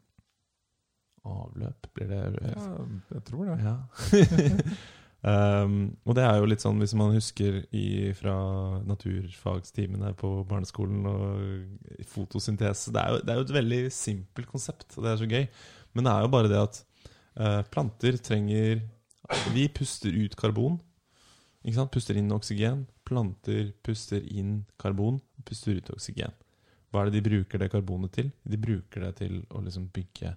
avløp, 1.24 1.86
blir 1.94 2.10
det 2.10 2.18
Ja, 2.50 2.64
jeg 3.14 3.24
tror 3.28 3.46
det. 3.48 3.58
Ja. 3.62 3.76
um, 5.64 5.76
og 6.04 6.18
det 6.18 6.24
er 6.26 6.40
jo 6.40 6.48
litt 6.50 6.64
sånn, 6.64 6.82
hvis 6.82 6.96
man 6.98 7.14
husker 7.14 7.62
i, 7.70 7.86
fra 8.18 8.34
naturfagstimene 8.84 10.10
på 10.20 10.34
barneskolen 10.50 11.06
og 11.08 12.02
fotosyntese 12.10 12.92
det 12.92 13.00
er, 13.06 13.14
jo, 13.14 13.22
det 13.22 13.32
er 13.32 13.40
jo 13.40 13.46
et 13.46 13.56
veldig 13.60 13.80
simpelt 13.94 14.50
konsept, 14.50 14.90
og 14.98 15.06
det 15.06 15.14
er 15.14 15.22
så 15.22 15.30
gøy. 15.30 15.46
Men 15.94 16.06
det 16.06 16.12
er 16.14 16.24
jo 16.24 16.32
bare 16.34 16.50
det 16.50 16.60
at 16.60 16.80
eh, 17.38 17.62
planter 17.70 18.18
trenger 18.18 18.82
Vi 19.54 19.68
puster 19.72 20.12
ut 20.12 20.34
karbon. 20.36 20.78
Ikke 21.64 21.78
sant? 21.78 21.92
Puster 21.94 22.18
inn 22.20 22.32
oksygen. 22.34 22.84
Planter 23.08 23.70
puster 23.84 24.24
inn 24.36 24.64
karbon, 24.80 25.20
puster 25.48 25.78
ut 25.78 25.94
oksygen. 25.94 26.34
Hva 26.92 27.02
er 27.02 27.10
det 27.10 27.18
de 27.18 27.26
bruker 27.26 27.58
det 27.58 27.70
karbonet 27.72 28.12
til? 28.14 28.28
De 28.44 28.58
bruker 28.60 29.06
det 29.06 29.14
til 29.22 29.40
å 29.50 29.62
liksom 29.64 29.88
bygge 29.94 30.34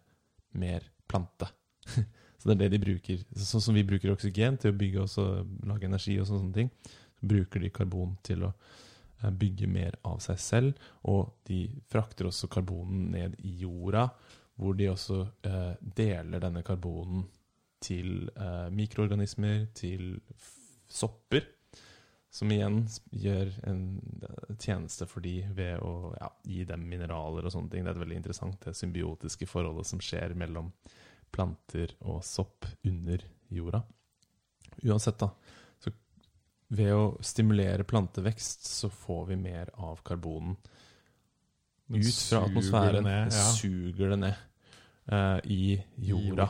mer 0.58 0.88
plante. 1.10 1.50
Så 2.38 2.50
det 2.50 2.56
er 2.56 2.64
det 2.64 2.78
de 2.78 2.82
bruker. 2.82 3.22
Sånn 3.38 3.64
som 3.64 3.78
vi 3.78 3.86
bruker 3.86 4.14
oksygen 4.14 4.58
til 4.62 4.74
å 4.74 4.78
bygge 4.78 5.04
oss 5.04 5.18
og 5.22 5.68
lage 5.70 5.86
energi, 5.90 6.16
og 6.22 6.28
sånne 6.30 6.54
ting, 6.56 6.72
så 7.18 7.30
bruker 7.30 7.64
de 7.64 7.72
karbon 7.74 8.14
til 8.26 8.46
å 8.46 8.52
eh, 8.54 9.32
bygge 9.34 9.70
mer 9.70 9.98
av 10.06 10.20
seg 10.24 10.42
selv. 10.42 10.90
Og 11.10 11.32
de 11.50 11.64
frakter 11.92 12.30
også 12.30 12.50
karbonen 12.54 13.10
ned 13.16 13.38
i 13.46 13.56
jorda, 13.64 14.08
hvor 14.58 14.78
de 14.78 14.90
også 14.90 15.22
eh, 15.46 15.74
deler 15.98 16.42
denne 16.42 16.64
karbonen 16.66 17.28
til 17.84 18.30
eh, 18.34 18.70
mikroorganismer, 18.74 19.68
til 19.78 20.18
sopper. 20.90 21.46
Som 22.34 22.52
igjen 22.52 22.82
gjør 23.14 23.52
en 23.70 23.84
eh, 24.26 24.56
tjeneste 24.60 25.08
for 25.10 25.26
de 25.26 25.40
ved 25.58 25.82
å 25.86 26.14
ja, 26.18 26.32
gi 26.50 26.66
dem 26.70 26.88
mineraler 26.90 27.46
og 27.46 27.54
sånne 27.54 27.72
ting. 27.72 27.86
Det 27.86 27.94
er 27.94 28.00
et 28.00 28.04
veldig 28.04 28.20
interessant 28.20 28.66
det 28.66 28.76
symbiotiske 28.78 29.50
forholdet 29.50 29.90
som 29.90 30.02
skjer 30.04 30.36
mellom 30.38 30.74
planter 31.34 31.94
og 32.08 32.24
sopp 32.26 32.66
under 32.88 33.24
jorda. 33.54 33.84
Uansett, 34.84 35.22
da. 35.22 35.32
Så 35.82 35.94
ved 36.74 36.94
å 36.94 37.06
stimulere 37.26 37.86
plantevekst, 37.88 38.66
så 38.66 38.90
får 38.90 39.26
vi 39.32 39.40
mer 39.40 39.72
av 39.78 40.02
karbonen 40.08 40.58
Den 41.88 42.04
ut 42.04 42.08
fra 42.08 42.14
suger 42.14 42.46
atmosfæren. 42.46 42.96
det 42.96 43.04
ned, 43.04 43.32
ja. 43.32 43.46
suger 43.56 44.10
det 44.10 44.20
ned 44.20 44.34
uh, 45.14 45.40
i 45.44 45.78
jorda. 46.10 46.48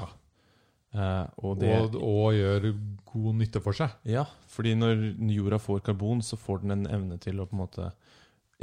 Uh, 0.98 1.26
og 1.46 1.60
det 1.62 1.74
Og, 1.76 1.96
og 2.02 2.34
gjør 2.34 2.72
god 3.06 3.34
nytte 3.42 3.62
for 3.62 3.78
seg. 3.78 3.94
Ja, 4.08 4.26
fordi 4.50 4.74
når 4.76 5.04
jorda 5.36 5.60
får 5.62 5.84
karbon, 5.86 6.22
så 6.22 6.40
får 6.40 6.64
den 6.64 6.72
en 6.80 6.88
evne 6.90 7.20
til 7.22 7.40
å 7.40 7.46
på 7.46 7.58
en 7.58 7.64
måte 7.66 7.92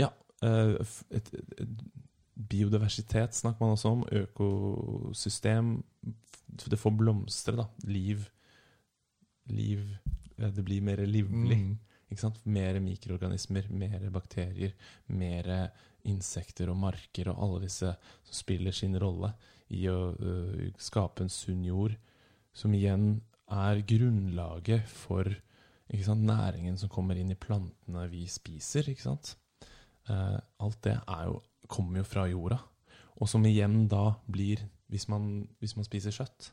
Ja, 0.01 0.11
uh, 0.43 0.75
et, 1.11 1.31
et, 1.61 1.75
biodiversitet 2.35 3.37
snakker 3.37 3.63
man 3.63 3.77
også 3.77 3.95
om. 3.95 4.07
Økosystem. 4.11 5.77
Det 6.47 6.79
får 6.79 6.97
blomstre, 6.99 7.57
da. 7.61 7.69
Liv. 7.87 8.27
Liv 9.47 9.85
Det 10.35 10.65
blir 10.65 10.83
mer 10.83 11.05
livlig. 11.07 11.61
Mm. 11.61 11.79
Mer 12.45 12.79
mikroorganismer, 12.81 13.67
mer 13.73 14.05
bakterier, 14.15 14.75
mer 15.07 15.49
insekter 16.07 16.71
og 16.71 16.79
marker 16.79 17.31
og 17.33 17.41
alle 17.43 17.63
disse 17.65 17.91
som 17.97 18.37
spiller 18.37 18.75
sin 18.77 18.97
rolle 19.01 19.33
i 19.73 19.87
å 19.89 20.13
uh, 20.13 20.67
skape 20.79 21.25
en 21.25 21.33
sunn 21.33 21.65
jord, 21.65 21.97
som 22.55 22.75
igjen 22.77 23.17
er 23.51 23.81
grunnlaget 23.89 24.87
for 24.89 25.29
sant, 26.05 26.25
næringen 26.25 26.79
som 26.81 26.93
kommer 26.93 27.19
inn 27.19 27.33
i 27.33 27.39
plantene 27.39 28.07
vi 28.13 28.25
spiser. 28.31 28.89
Eh, 28.89 30.39
alt 30.65 30.79
det 30.87 30.95
jo, 30.97 31.41
kommer 31.69 32.01
jo 32.01 32.07
fra 32.09 32.25
jorda, 32.31 32.59
og 33.21 33.29
som 33.31 33.45
igjen 33.47 33.87
da 33.89 34.15
blir 34.27 34.65
Hvis 34.95 35.09
man, 35.09 35.49
hvis 35.59 35.73
man 35.75 35.85
spiser 35.85 36.13
kjøtt, 36.13 36.51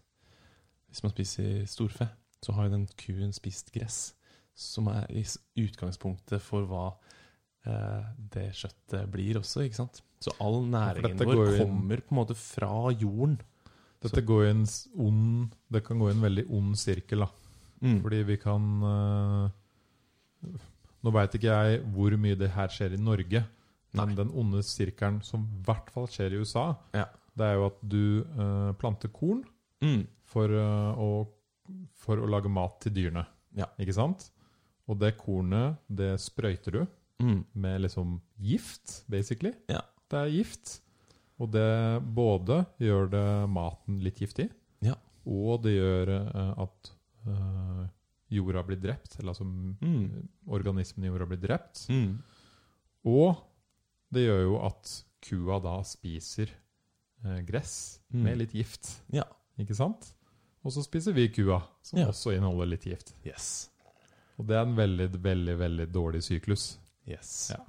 hvis 0.90 1.02
man 1.04 1.12
spiser 1.12 1.66
storfe, 1.70 2.08
så 2.42 2.56
har 2.56 2.66
jo 2.66 2.72
den 2.74 2.86
kuen 2.98 3.34
spist 3.36 3.70
gress 3.76 4.16
som 4.58 4.88
er 4.92 5.06
i 5.12 5.24
utgangspunktet 5.62 6.42
for 6.44 6.66
hva 6.70 6.86
eh, 7.66 8.04
det 8.34 8.50
kjøttet 8.58 9.08
blir 9.14 9.40
også, 9.42 9.64
ikke 9.66 9.80
sant? 9.82 10.02
Så 10.22 10.34
all 10.44 10.60
næringen 10.70 11.18
vår 11.18 11.56
kommer 11.58 12.02
på 12.06 12.14
en 12.14 12.20
måte 12.20 12.36
fra 12.38 12.92
jorden. 12.94 13.40
Dette 14.02 14.22
går 14.26 14.44
i 14.48 14.50
en 14.56 14.64
ond 14.98 15.52
Det 15.70 15.84
kan 15.86 16.00
gå 16.02 16.08
i 16.10 16.14
en 16.16 16.22
veldig 16.24 16.44
ond 16.58 16.76
sirkel, 16.78 17.20
da. 17.22 17.28
Mm. 17.82 18.00
Fordi 18.02 18.20
vi 18.26 18.38
kan 18.42 18.64
eh, 18.92 20.54
Nå 21.02 21.14
veit 21.16 21.34
ikke 21.38 21.50
jeg 21.54 21.82
hvor 21.96 22.14
mye 22.22 22.38
det 22.38 22.52
her 22.54 22.70
skjer 22.74 22.94
i 22.94 23.02
Norge, 23.02 23.44
men 23.98 24.14
den 24.18 24.30
onde 24.38 24.62
sirkelen 24.66 25.20
som 25.26 25.48
i 25.50 25.64
hvert 25.66 25.90
fall 25.94 26.06
skjer 26.10 26.36
i 26.36 26.42
USA, 26.44 26.68
Ja. 26.94 27.08
det 27.38 27.48
er 27.48 27.56
jo 27.58 27.66
at 27.72 27.80
du 27.82 28.04
eh, 28.22 28.72
planter 28.82 29.10
korn 29.14 29.44
Mm. 29.82 30.04
for, 30.30 30.46
øh, 30.54 30.94
å, 31.02 31.28
for 31.98 32.18
å 32.22 32.28
lage 32.30 32.50
mat 32.54 32.76
til 32.84 32.94
dyrene. 32.94 33.24
Ja. 33.58 33.66
Ikke 33.82 33.96
sant? 33.98 34.28
Og 34.92 34.98
det 35.00 35.14
kornet, 35.22 35.78
det 35.88 36.18
sprøyter 36.20 36.72
du 36.82 36.82
Mm. 37.22 37.44
med 37.54 37.82
liksom 37.86 38.16
gift, 38.42 39.04
basically. 39.08 39.54
Ja. 39.70 39.82
Det 40.10 40.18
er 40.20 40.32
gift. 40.34 40.80
Og 41.40 41.52
det 41.54 42.02
både 42.16 42.66
gjør 42.82 43.10
det 43.12 43.50
maten 43.50 44.00
litt 44.04 44.18
giftig, 44.20 44.50
Ja. 44.82 44.96
og 45.26 45.62
det 45.64 45.76
gjør 45.78 46.10
eh, 46.10 46.54
at 46.64 46.92
eh, 47.28 47.88
jorda 48.32 48.64
blir 48.66 48.82
drept, 48.82 49.20
eller 49.20 49.32
altså 49.36 49.46
Mm. 49.46 50.28
organismen 50.48 51.06
i 51.06 51.08
jorda 51.14 51.26
blir 51.30 51.42
drept. 51.42 51.86
Mm. 51.90 52.20
Og 53.06 53.36
det 54.12 54.28
gjør 54.28 54.42
jo 54.44 54.58
at 54.66 55.04
kua 55.22 55.60
da 55.62 55.82
spiser 55.84 56.50
eh, 57.24 57.42
gress 57.46 58.00
Mm. 58.14 58.24
med 58.24 58.38
litt 58.40 58.52
gift, 58.54 59.02
Ja. 59.14 59.24
ikke 59.60 59.76
sant? 59.76 60.14
Og 60.66 60.72
så 60.72 60.84
spiser 60.84 61.14
vi 61.14 61.28
kua, 61.30 61.62
som 61.84 62.00
Ja. 62.00 62.08
også 62.08 62.36
inneholder 62.36 62.66
litt 62.68 62.84
gift. 62.86 63.14
Yes. 63.26 63.70
Og 64.40 64.48
det 64.50 64.58
er 64.58 64.66
en 64.66 64.78
veldig, 64.78 65.08
veldig, 65.22 65.56
veldig 65.60 65.88
dårlig 65.94 66.24
syklus. 66.26 66.76
Yes. 67.10 67.52
Ja. 67.54 67.60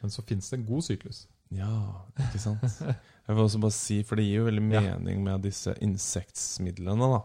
Men 0.00 0.12
så 0.14 0.22
fins 0.22 0.50
det 0.50 0.60
en 0.60 0.68
god 0.68 0.86
syklus. 0.86 1.26
Ja, 1.54 2.04
ikke 2.28 2.40
sant? 2.42 2.64
Jeg 3.28 3.36
vil 3.36 3.44
også 3.44 3.60
bare 3.60 3.76
si, 3.76 3.98
for 4.08 4.20
det 4.20 4.24
gir 4.24 4.42
jo 4.42 4.46
veldig 4.48 4.64
mening 4.64 5.20
med 5.24 5.44
disse 5.44 5.74
insektsmidlene, 5.84 7.08
da. 7.12 7.20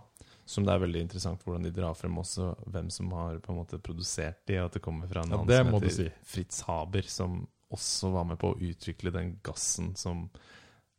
Som 0.46 0.66
det 0.68 0.74
er 0.74 0.82
veldig 0.84 1.04
interessant 1.06 1.44
hvordan 1.46 1.64
de 1.64 1.72
drar 1.72 1.96
frem 1.96 2.18
også 2.20 2.50
hvem 2.68 2.90
som 2.92 3.12
har 3.16 3.38
på 3.44 3.54
en 3.54 3.62
måte 3.62 3.80
produsert 3.80 4.42
de, 4.50 4.58
og 4.60 4.68
at 4.68 4.76
det 4.76 4.84
kommer 4.84 5.08
fra 5.08 5.24
en 5.24 5.32
Ja, 5.32 5.40
mann 5.40 5.48
som 5.48 5.78
heter 5.78 5.96
si. 5.96 6.08
Fritz 6.28 6.60
Haber, 6.68 7.08
som 7.08 7.46
også 7.74 8.12
var 8.14 8.28
med 8.28 8.40
på 8.42 8.52
å 8.52 8.58
utvikle 8.60 9.14
den 9.16 9.38
gassen 9.46 9.94
som 10.00 10.26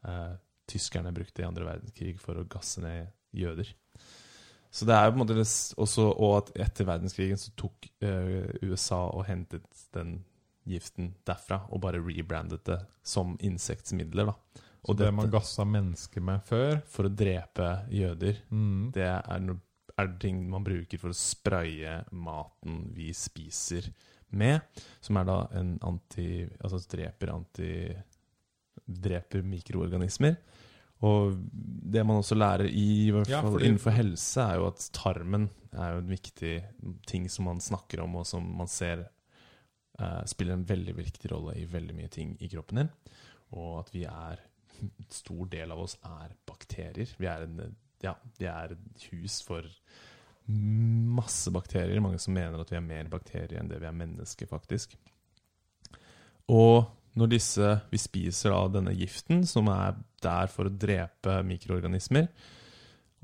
eh, 0.09 0.32
tyskerne 0.70 1.12
brukte 1.15 1.44
i 1.44 1.47
andre 1.47 1.69
verdenskrig 1.69 2.16
for 2.23 2.40
å 2.40 2.47
gasse 2.48 2.81
ned 2.82 3.12
jøder. 3.36 3.69
Så 4.75 4.87
det 4.89 4.95
er 4.97 5.07
jo 5.07 5.13
på 5.15 5.19
en 5.21 5.23
måte 5.23 5.35
også 5.79 6.05
Og 6.19 6.33
at 6.41 6.49
etter 6.67 6.87
verdenskrigen 6.89 7.39
så 7.39 7.53
tok 7.59 7.87
eh, 8.03 8.49
USA 8.67 9.05
og 9.15 9.27
hentet 9.29 9.85
den 9.95 10.17
giften 10.67 11.13
derfra 11.29 11.61
og 11.71 11.83
bare 11.85 12.01
rebrandet 12.03 12.65
det 12.67 12.79
som 13.05 13.37
insektmidler. 13.45 14.31
da 14.33 14.35
Så 14.83 14.97
det 14.97 15.05
dette- 15.07 15.13
man 15.15 15.31
gassa 15.31 15.65
mennesker 15.65 16.21
med 16.25 16.43
før 16.49 16.81
For 16.89 17.05
å 17.07 17.13
drepe 17.15 17.69
jøder. 17.93 18.41
mm, 18.51 18.91
Det 18.93 19.03
er, 19.05 19.39
no, 19.41 19.59
er 19.99 20.09
ting 20.19 20.49
man 20.51 20.65
bruker 20.65 20.99
for 20.99 21.13
å 21.13 21.15
spraye 21.15 22.05
maten 22.11 22.91
vi 22.97 23.13
spiser 23.13 23.93
med. 24.33 24.61
Som 25.01 25.17
er 25.21 25.25
da 25.25 25.39
en 25.53 25.79
anti... 25.83 26.49
Altså 26.65 26.81
dreper 26.89 27.31
anti... 27.33 27.95
Dreper 28.87 29.43
mikroorganismer. 29.43 30.35
Og 31.05 31.35
det 31.94 32.05
man 32.06 32.22
også 32.22 32.36
lærer 32.39 32.68
i, 32.70 32.86
i 33.10 33.24
Ja, 33.28 33.43
fordi- 33.43 33.66
innenfor 33.68 33.94
helse, 33.94 34.40
er 34.40 34.60
jo 34.60 34.68
at 34.70 34.89
tarmen 34.97 35.51
er 35.72 35.93
jo 35.94 35.98
en 35.98 36.09
viktig 36.09 36.55
ting 37.06 37.28
som 37.31 37.48
man 37.51 37.60
snakker 37.60 38.01
om, 38.05 38.16
og 38.16 38.26
som 38.26 38.47
man 38.56 38.70
ser 38.70 39.05
uh, 40.01 40.24
spiller 40.26 40.55
en 40.55 40.66
veldig 40.68 40.97
viktig 40.97 41.31
rolle 41.32 41.56
i 41.60 41.66
veldig 41.70 41.94
mye 41.94 42.09
ting 42.09 42.36
i 42.40 42.48
kroppen 42.48 42.82
din. 42.82 42.90
Og 43.52 43.81
at 43.85 43.94
vi 43.94 44.05
er 44.09 44.43
En 44.74 45.06
stor 45.09 45.47
del 45.47 45.70
av 45.70 45.78
oss 45.78 45.94
er 46.02 46.32
bakterier. 46.44 47.06
Vi 47.16 47.26
er 47.31 47.44
en 47.44 47.76
ja, 48.02 48.16
vi 48.39 48.47
er 48.51 48.74
et 48.74 49.05
hus 49.12 49.40
for 49.47 49.62
masse 50.48 51.51
bakterier. 51.55 52.01
Mange 52.05 52.18
som 52.18 52.35
mener 52.35 52.60
at 52.60 52.72
vi 52.72 52.76
er 52.76 52.85
mer 52.85 53.09
bakterier 53.09 53.60
enn 53.60 53.70
det 53.70 53.78
vi 53.81 53.86
er 53.86 53.97
mennesker, 53.97 54.51
faktisk. 54.51 54.97
Og 56.52 56.90
når 57.15 57.31
disse 57.31 57.70
Vi 57.93 58.01
spiser 58.01 58.55
da 58.55 58.65
denne 58.78 58.95
giften, 58.97 59.45
som 59.47 59.69
er 59.73 59.97
der 60.24 60.51
for 60.51 60.66
å 60.66 60.73
drepe 60.73 61.41
mikroorganismer 61.47 62.28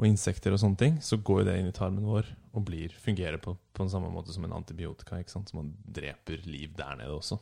og 0.00 0.06
insekter 0.08 0.54
og 0.54 0.60
sånne 0.62 0.80
ting, 0.80 0.98
så 1.04 1.18
går 1.20 1.44
det 1.48 1.58
inn 1.60 1.68
i 1.68 1.76
tarmen 1.76 2.06
vår 2.08 2.28
og 2.56 2.64
blir, 2.66 2.94
fungerer 3.02 3.36
på, 3.42 3.52
på 3.52 3.84
den 3.84 3.90
samme 3.92 4.08
måte 4.10 4.32
som 4.32 4.46
en 4.46 4.56
antibiotika. 4.56 5.18
ikke 5.20 5.32
sant? 5.32 5.50
Så 5.50 5.58
man 5.58 5.74
dreper 5.84 6.40
liv 6.48 6.72
der 6.78 6.96
nede 6.98 7.12
også. 7.14 7.36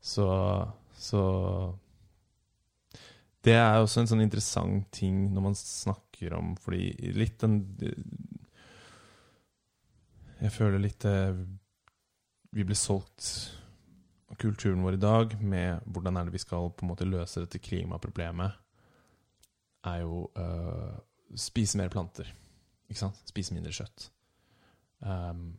Så, 0.00 0.26
så 0.96 1.22
Det 3.44 3.56
er 3.56 3.80
også 3.80 4.00
en 4.00 4.10
sånn 4.12 4.24
interessant 4.24 4.86
ting 4.96 5.26
når 5.34 5.44
man 5.44 5.56
snakker 5.58 6.32
om 6.38 6.54
Fordi 6.56 7.12
litt 7.12 7.36
den 7.42 7.58
Jeg 10.40 10.54
føler 10.54 10.80
litt 10.80 11.04
eh, 11.04 11.36
Vi 12.56 12.64
blir 12.64 12.80
solgt 12.80 13.28
kulturen 14.38 14.82
vår 14.84 14.94
i 14.94 15.02
dag 15.02 15.36
med 15.42 15.86
hvordan 15.90 16.16
er 16.16 16.28
det 16.28 16.36
vi 16.36 16.42
skal 16.42 16.70
på 16.70 16.84
en 16.84 16.92
måte 16.92 17.08
løse 17.08 17.42
dette 17.42 17.58
klimaproblemet, 17.62 18.58
er 19.90 20.02
jo 20.04 20.26
uh, 20.36 20.94
spise 21.34 21.80
mer 21.80 21.90
planter. 21.92 22.28
Ikke 22.90 23.00
sant? 23.00 23.20
Spise 23.28 23.56
mindre 23.56 23.72
kjøtt. 23.74 24.10
Um, 25.00 25.54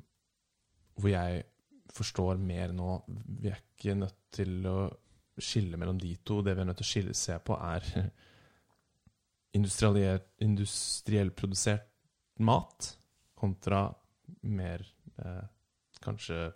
hvor 1.00 1.10
jeg 1.10 1.44
forstår 1.92 2.38
mer 2.38 2.72
nå 2.78 3.00
Vi 3.42 3.50
er 3.50 3.58
ikke 3.58 3.96
nødt 3.98 4.20
til 4.36 4.68
å 4.70 4.76
skille 5.42 5.80
mellom 5.80 6.00
de 6.00 6.14
to. 6.24 6.42
Det 6.46 6.54
vi 6.56 6.64
er 6.64 6.70
nødt 6.70 6.80
til 6.82 6.88
å 6.88 6.92
skille, 6.92 7.16
se 7.18 7.38
på, 7.44 7.58
er 7.58 7.88
industriell, 9.58 11.34
produsert 11.36 11.88
mat 12.42 12.94
kontra 13.38 13.88
mer 14.48 14.86
eh, 15.18 15.44
Kanskje 16.02 16.48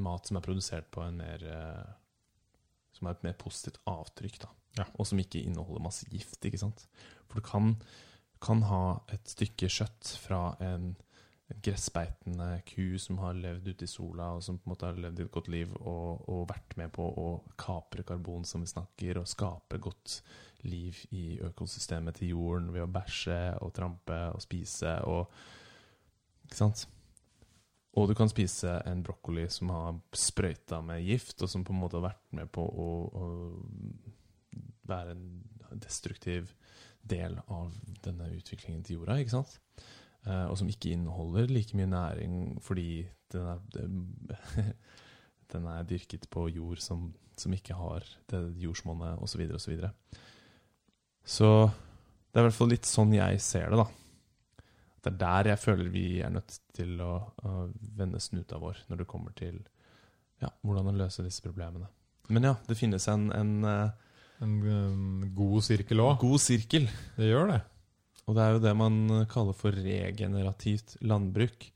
mat 0.00 0.28
som 0.28 0.38
er 0.38 0.44
produsert 0.46 0.90
på 0.94 1.04
en 1.04 1.20
mer 1.20 1.44
eh, 1.44 1.92
Som 2.94 3.08
har 3.08 3.16
et 3.16 3.24
mer 3.26 3.34
positivt 3.34 3.80
avtrykk, 3.90 4.36
da. 4.44 4.50
Ja. 4.78 4.84
Og 4.98 5.06
som 5.06 5.18
ikke 5.18 5.42
inneholder 5.42 5.82
masse 5.82 6.06
gift, 6.10 6.38
ikke 6.44 6.60
sant. 6.60 6.86
For 7.26 7.38
du 7.38 7.46
kan, 7.46 7.72
kan 8.42 8.62
ha 8.70 9.00
et 9.14 9.26
stykke 9.30 9.70
kjøtt 9.70 10.14
fra 10.22 10.54
en 10.62 10.94
en 11.52 11.60
gressbeitende 11.60 12.62
ku 12.66 12.98
som 12.98 13.18
har 13.20 13.36
levd 13.36 13.68
ute 13.68 13.84
i 13.84 13.90
sola, 13.90 14.30
og 14.36 14.42
som 14.44 14.58
på 14.58 14.68
en 14.68 14.72
måte 14.72 14.88
har 14.88 15.00
levd 15.00 15.20
et 15.20 15.32
godt 15.32 15.50
liv 15.52 15.74
og, 15.76 16.24
og 16.30 16.46
vært 16.48 16.76
med 16.80 16.92
på 16.94 17.04
å 17.04 17.28
kapre 17.60 18.04
karbon, 18.06 18.46
som 18.48 18.64
vi 18.64 18.70
snakker, 18.70 19.20
og 19.20 19.28
skape 19.28 19.80
godt 19.82 20.22
liv 20.64 21.02
i 21.12 21.38
økosystemet 21.44 22.16
til 22.20 22.32
jorden 22.32 22.70
ved 22.72 22.86
å 22.86 22.90
bæsje 22.90 23.38
og 23.60 23.74
trampe 23.76 24.20
og 24.32 24.40
spise 24.44 24.96
og 25.08 25.28
Ikke 26.44 26.56
sant? 26.56 26.86
Og 27.94 28.08
du 28.10 28.14
kan 28.18 28.30
spise 28.30 28.80
en 28.88 29.04
brokkoli 29.06 29.46
som 29.52 29.70
har 29.70 29.98
sprøyta 30.18 30.80
med 30.82 31.04
gift, 31.06 31.42
og 31.42 31.50
som 31.50 31.64
på 31.66 31.74
en 31.74 31.80
måte 31.82 31.98
har 32.00 32.08
vært 32.08 32.24
med 32.34 32.50
på 32.54 32.64
å, 32.64 32.88
å 33.14 33.24
være 34.90 35.14
en 35.14 35.26
destruktiv 35.82 36.50
del 37.04 37.36
av 37.52 37.74
denne 38.04 38.30
utviklingen 38.34 38.82
til 38.84 38.98
jorda, 38.98 39.18
ikke 39.20 39.36
sant? 39.36 39.58
Eh, 40.24 40.46
og 40.48 40.56
som 40.58 40.70
ikke 40.70 40.94
inneholder 40.94 41.50
like 41.52 41.76
mye 41.76 41.90
næring 41.90 42.36
fordi 42.64 43.04
den 43.34 43.48
er, 43.50 44.68
den 45.52 45.66
er 45.68 45.88
dyrket 45.88 46.28
på 46.32 46.48
jord 46.48 46.80
som, 46.82 47.10
som 47.36 47.54
ikke 47.54 47.76
har 47.76 48.06
det 48.30 48.42
jordsmonnet, 48.62 49.20
osv., 49.20 49.44
osv. 49.44 49.58
Så, 49.58 49.70
videre, 49.70 49.92
og 49.92 50.16
så, 51.24 51.36
så 51.38 51.50
det 52.34 52.40
er 52.40 52.46
i 52.46 52.48
hvert 52.48 52.58
fall 52.58 52.72
litt 52.72 52.88
sånn 52.88 53.12
jeg 53.14 53.42
ser 53.44 53.68
det, 53.70 53.78
da. 53.78 54.03
Det 55.04 55.12
er 55.12 55.20
der 55.20 55.50
jeg 55.52 55.60
føler 55.60 55.90
vi 55.92 56.06
er 56.24 56.32
nødt 56.32 56.56
til 56.76 56.96
å, 57.04 57.12
å 57.44 57.52
vende 57.98 58.22
snuta 58.22 58.58
vår 58.62 58.86
når 58.88 59.02
det 59.02 59.08
kommer 59.10 59.36
til 59.36 59.60
ja, 60.40 60.48
hvordan 60.64 60.88
å 60.90 60.96
løse 60.96 61.24
disse 61.24 61.44
problemene. 61.44 61.90
Men 62.32 62.48
ja, 62.48 62.54
det 62.64 62.78
finnes 62.78 63.04
en, 63.12 63.28
en, 63.36 63.54
eh, 63.68 64.10
En, 64.42 64.54
en 64.66 65.28
god 65.36 65.62
sirkel 65.62 66.00
òg. 66.02 66.16
god 66.20 66.40
sirkel. 66.42 66.88
Det 67.14 67.28
gjør 67.28 67.52
det. 67.52 67.60
Og 68.26 68.34
det 68.34 68.42
er 68.42 68.54
jo 68.56 68.62
det 68.64 68.72
man 68.76 68.96
kaller 69.30 69.56
for 69.56 69.76
regenerativt 69.76 70.96
landbruk. 71.04 71.68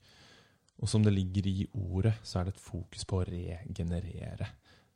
Og 0.79 0.89
som 0.89 1.03
det 1.05 1.13
ligger 1.13 1.47
i 1.47 1.67
ordet, 1.73 2.15
så 2.23 2.39
er 2.39 2.49
det 2.49 2.55
et 2.55 2.63
fokus 2.63 3.05
på 3.07 3.19
å 3.19 3.27
regenerere 3.27 4.47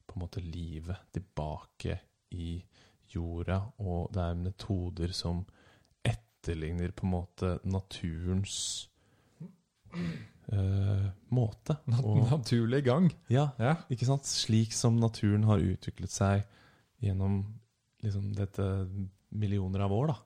på 0.04 0.16
en 0.16 0.24
måte 0.26 0.44
livet 0.44 1.10
tilbake 1.16 1.98
i 2.36 2.56
jorda. 3.14 3.60
Og 3.84 4.12
det 4.14 4.24
er 4.24 4.40
metoder 4.40 5.14
som 5.16 5.44
etterligner 6.44 6.92
på 6.92 7.06
en 7.08 7.14
måte 7.16 7.54
naturens 7.64 8.90
uh, 10.52 11.08
måte. 11.32 11.78
Nat 11.88 12.04
Og- 12.06 12.30
naturlig 12.32 12.84
gang. 12.86 13.10
ja, 13.30 13.52
Ja. 13.60 13.76
ikke 13.90 14.06
sant? 14.06 14.24
Slik 14.26 14.74
som 14.74 15.00
naturen 15.00 15.44
har 15.44 15.60
utviklet 15.60 16.10
seg 16.12 16.44
gjennom 17.02 17.46
liksom 18.04 18.34
dette 18.36 18.88
millioner 19.32 19.80
av 19.82 19.92
år, 19.92 20.08
da. 20.08 20.18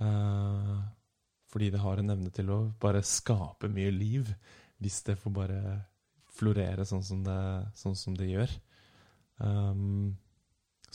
Uh, 0.00 0.82
fordi 1.48 1.70
det 1.70 1.80
har 1.80 1.96
en 1.98 2.10
evne 2.10 2.30
til 2.34 2.50
å 2.50 2.74
bare 2.80 3.02
skape 3.02 3.68
mye 3.68 3.90
liv, 3.92 4.34
hvis 4.80 5.02
det 5.04 5.16
får 5.18 5.32
bare 5.32 5.86
florere 6.36 6.84
sånn 6.84 7.02
som 7.04 7.22
det, 7.24 7.72
sånn 7.74 7.94
som 7.96 8.14
det 8.14 8.26
gjør. 8.28 8.50
Um, 9.38 10.16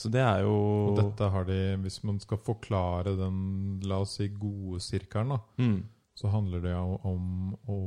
så 0.02 0.10
det 0.12 0.22
er 0.26 0.42
jo 0.46 0.54
Og 0.92 0.96
dette 0.98 1.28
har 1.34 1.46
de 1.48 1.58
Hvis 1.84 2.00
man 2.08 2.18
skal 2.24 2.40
forklare 2.42 3.14
den, 3.20 3.80
la 3.86 4.00
oss 4.04 4.18
si, 4.18 4.28
gode 4.34 4.80
sirkelen, 4.84 5.36
da, 5.36 5.40
mm, 5.62 5.78
så 6.18 6.32
handler 6.34 6.62
det 6.66 6.74
jo 6.74 6.98
om 7.08 7.28
å 7.70 7.78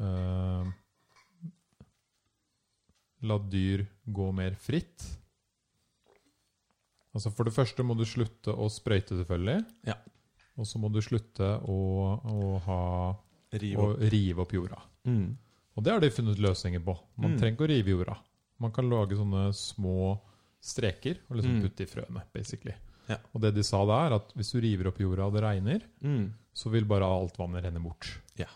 eh, 0.00 0.72
La 3.26 3.38
dyr 3.40 3.86
gå 4.12 4.26
mer 4.36 4.54
fritt. 4.60 5.06
Altså 7.16 7.30
For 7.32 7.48
det 7.48 7.54
første 7.56 7.82
må 7.86 7.96
du 7.96 8.04
slutte 8.06 8.52
å 8.52 8.68
sprøyte, 8.70 9.16
selvfølgelig. 9.16 9.62
Ja. 9.88 9.96
Og 10.60 10.68
så 10.68 10.78
må 10.80 10.90
du 10.92 11.00
slutte 11.04 11.48
å, 11.64 11.78
å 12.20 12.58
ha 12.66 12.80
rive 13.56 13.80
å 13.80 13.94
opp. 13.94 14.04
rive 14.12 14.44
opp 14.44 14.52
jorda. 14.56 14.78
Mm, 15.08 15.30
Og 15.76 15.84
det 15.84 15.92
har 15.92 16.00
de 16.04 16.08
funnet 16.12 16.38
løsninger 16.40 16.80
på. 16.84 16.94
Man 17.20 17.34
Mm. 17.34 17.38
trenger 17.40 17.56
ikke 17.56 17.66
å 17.66 17.72
rive 17.72 17.90
jorda. 17.96 18.16
Man 18.60 18.72
kan 18.72 18.88
lage 18.88 19.16
sånne 19.16 19.48
små 19.56 20.18
streker 20.60 21.18
og 21.28 21.36
liksom 21.36 21.56
Mm. 21.58 21.62
putte 21.62 21.82
i 21.82 21.86
frøene, 21.86 22.22
basically. 22.32 22.74
Ja. 23.08 23.16
Og 23.34 23.40
det 23.40 23.54
de 23.54 23.62
sa 23.62 23.84
da, 23.86 24.06
er 24.06 24.14
at 24.16 24.32
hvis 24.34 24.50
du 24.52 24.60
river 24.60 24.88
opp 24.88 24.98
jorda 24.98 25.26
og 25.26 25.34
det 25.34 25.42
regner, 25.42 25.82
mm, 26.02 26.32
så 26.54 26.70
vil 26.70 26.84
bare 26.84 27.04
alt 27.06 27.36
vannet 27.38 27.62
renne 27.64 27.80
bort. 27.82 28.18
Ja. 28.36 28.46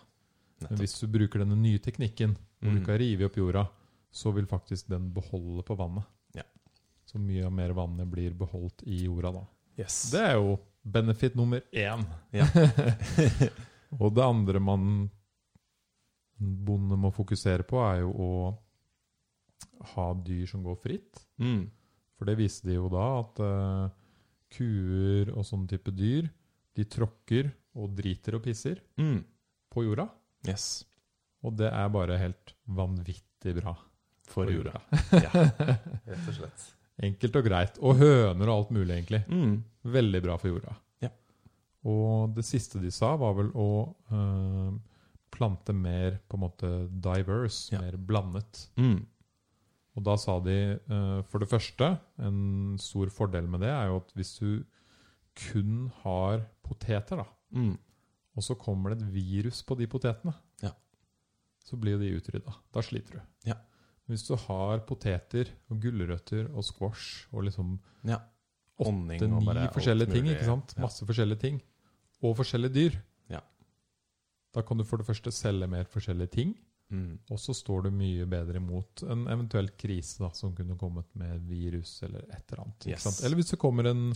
Men 0.61 0.79
hvis 0.79 0.99
du 1.01 1.07
bruker 1.07 1.39
denne 1.45 1.57
nye 1.57 1.79
teknikken, 1.79 2.37
hvor 2.61 2.73
du 2.73 2.81
Mm. 2.81 2.85
kan 2.87 2.99
rive 2.99 3.25
opp 3.27 3.37
jorda, 3.37 3.69
så 4.13 4.33
vil 4.35 4.47
faktisk 4.47 4.89
den 4.89 5.13
beholde 5.15 5.63
på 5.63 5.77
vannet. 5.77 6.05
Ja. 6.35 6.43
Så 7.07 7.19
mye 7.19 7.45
av 7.47 7.53
mer 7.53 7.71
vannet 7.73 8.11
blir 8.11 8.33
beholdt 8.35 8.83
i 8.87 9.05
jorda 9.07 9.33
da. 9.33 9.47
Yes. 9.79 10.11
Det 10.11 10.21
er 10.21 10.35
jo 10.35 10.59
benefit 10.85 11.35
nummer 11.37 11.63
én. 11.73 12.05
Ja. 12.33 12.45
og 14.01 14.15
det 14.15 14.25
andre 14.25 14.61
man 14.61 15.11
bonde 16.41 16.97
må 16.97 17.11
fokusere 17.15 17.63
på, 17.69 17.79
er 17.95 18.01
jo 18.01 18.11
å 18.13 18.59
ha 19.95 20.07
dyr 20.15 20.47
som 20.49 20.63
går 20.65 20.77
fritt. 20.83 21.21
Mm, 21.41 21.71
For 22.21 22.29
det 22.29 22.37
viste 22.37 22.69
de 22.69 22.75
jo 22.77 22.91
da, 22.93 23.05
at 23.23 23.41
uh, 23.41 23.87
kuer 24.53 25.31
og 25.33 25.47
sånne 25.49 25.71
type 25.71 25.93
dyr, 25.97 26.27
de 26.77 26.85
tråkker 26.85 27.49
og 27.81 27.95
driter 27.97 28.37
og 28.37 28.43
pisser 28.45 28.83
mm, 29.01 29.23
på 29.73 29.85
jorda. 29.87 30.05
yes. 30.49 30.67
Og 31.41 31.55
det 31.57 31.71
er 31.73 31.89
bare 31.89 32.19
helt 32.21 32.53
vanvittig 32.69 33.55
bra. 33.57 33.73
For 34.29 34.45
for 34.45 34.53
jorda. 34.53 34.77
Ja, 35.17 35.31
rett 36.13 36.29
og 36.29 36.35
slett. 36.37 36.67
Enkelt 37.01 37.39
og 37.41 37.47
greit. 37.49 37.79
Og 37.81 37.97
høner 37.97 38.51
og 38.53 38.59
alt 38.59 38.75
mulig, 38.77 38.93
egentlig. 38.99 39.23
Mm, 39.33 39.55
Veldig 39.91 40.21
bra 40.27 40.37
for 40.39 40.53
jorda. 40.53 40.75
Ja. 41.01 41.09
Og 41.89 42.35
det 42.37 42.45
siste 42.45 42.79
de 42.83 42.93
sa, 42.93 43.15
var 43.17 43.33
vel 43.39 43.49
å 43.57 43.67
eh, 44.13 44.75
plante 45.33 45.73
mer 45.73 46.19
på 46.29 46.37
en 46.37 46.45
måte 46.45 46.71
diverse, 46.93 47.73
Ja. 47.73 47.81
mer 47.81 47.97
blandet. 47.97 48.67
mm, 48.77 48.99
Og 49.99 50.05
da 50.07 50.15
sa 50.21 50.37
de 50.45 50.57
eh, 50.79 51.23
for 51.27 51.43
det 51.43 51.49
første 51.51 51.87
En 52.23 52.77
stor 52.79 53.11
fordel 53.11 53.49
med 53.51 53.65
det 53.65 53.73
er 53.73 53.89
jo 53.91 53.97
at 54.03 54.13
hvis 54.15 54.37
du 54.39 54.63
kun 55.41 55.89
har 56.03 56.43
poteter, 56.67 57.23
da, 57.23 57.25
mm, 57.55 57.75
og 58.37 58.45
så 58.45 58.57
kommer 58.59 58.93
det 58.93 59.03
et 59.07 59.13
virus 59.15 59.63
på 59.67 59.77
de 59.79 59.87
potetene, 59.91 60.35
Ja. 60.63 60.73
så 61.65 61.79
blir 61.81 61.97
jo 61.97 62.01
de 62.03 62.11
utrydda. 62.19 62.53
Da 62.75 62.83
sliter 62.83 63.19
du. 63.19 63.21
Ja. 63.49 63.55
Hvis 64.11 64.27
du 64.27 64.35
har 64.37 64.83
poteter 64.87 65.49
og 65.71 65.81
gulrøtter 65.81 66.49
og 66.51 66.65
squash 66.67 67.29
og 67.33 67.45
liksom 67.47 67.79
ja. 68.05 68.19
åtte-ni 68.79 69.19
forskjellige 69.73 70.11
ting, 70.13 70.27
ikke 70.35 70.49
sant? 70.49 70.75
Masse 70.83 71.07
forskjellige 71.07 71.41
ting. 71.41 71.61
Og 72.23 72.37
forskjellige 72.37 72.75
dyr. 72.75 72.99
Ja. 73.31 73.41
Da 74.55 74.63
kan 74.67 74.77
du 74.79 74.85
for 74.85 74.99
det 74.99 75.07
første 75.07 75.31
selge 75.33 75.67
mer 75.71 75.85
forskjellige 75.85 76.35
ting, 76.35 76.57
Mm, 76.91 77.19
og 77.31 77.39
så 77.39 77.55
står 77.55 77.85
du 77.87 77.91
mye 77.95 78.25
bedre 78.27 78.59
imot 78.59 79.05
en 79.07 79.27
eventuell 79.31 79.69
krise 79.79 80.19
da, 80.25 80.31
som 80.35 80.55
kunne 80.59 80.75
kommet 80.79 81.07
med 81.15 81.45
virus 81.47 82.03
eller 82.03 82.25
et 82.35 82.51
eller 82.51 82.65
annet. 82.65 82.87
Yes. 82.91 83.07
Eller 83.25 83.39
hvis 83.39 83.53
det 83.55 83.61
kommer 83.63 83.87
en, 83.93 84.09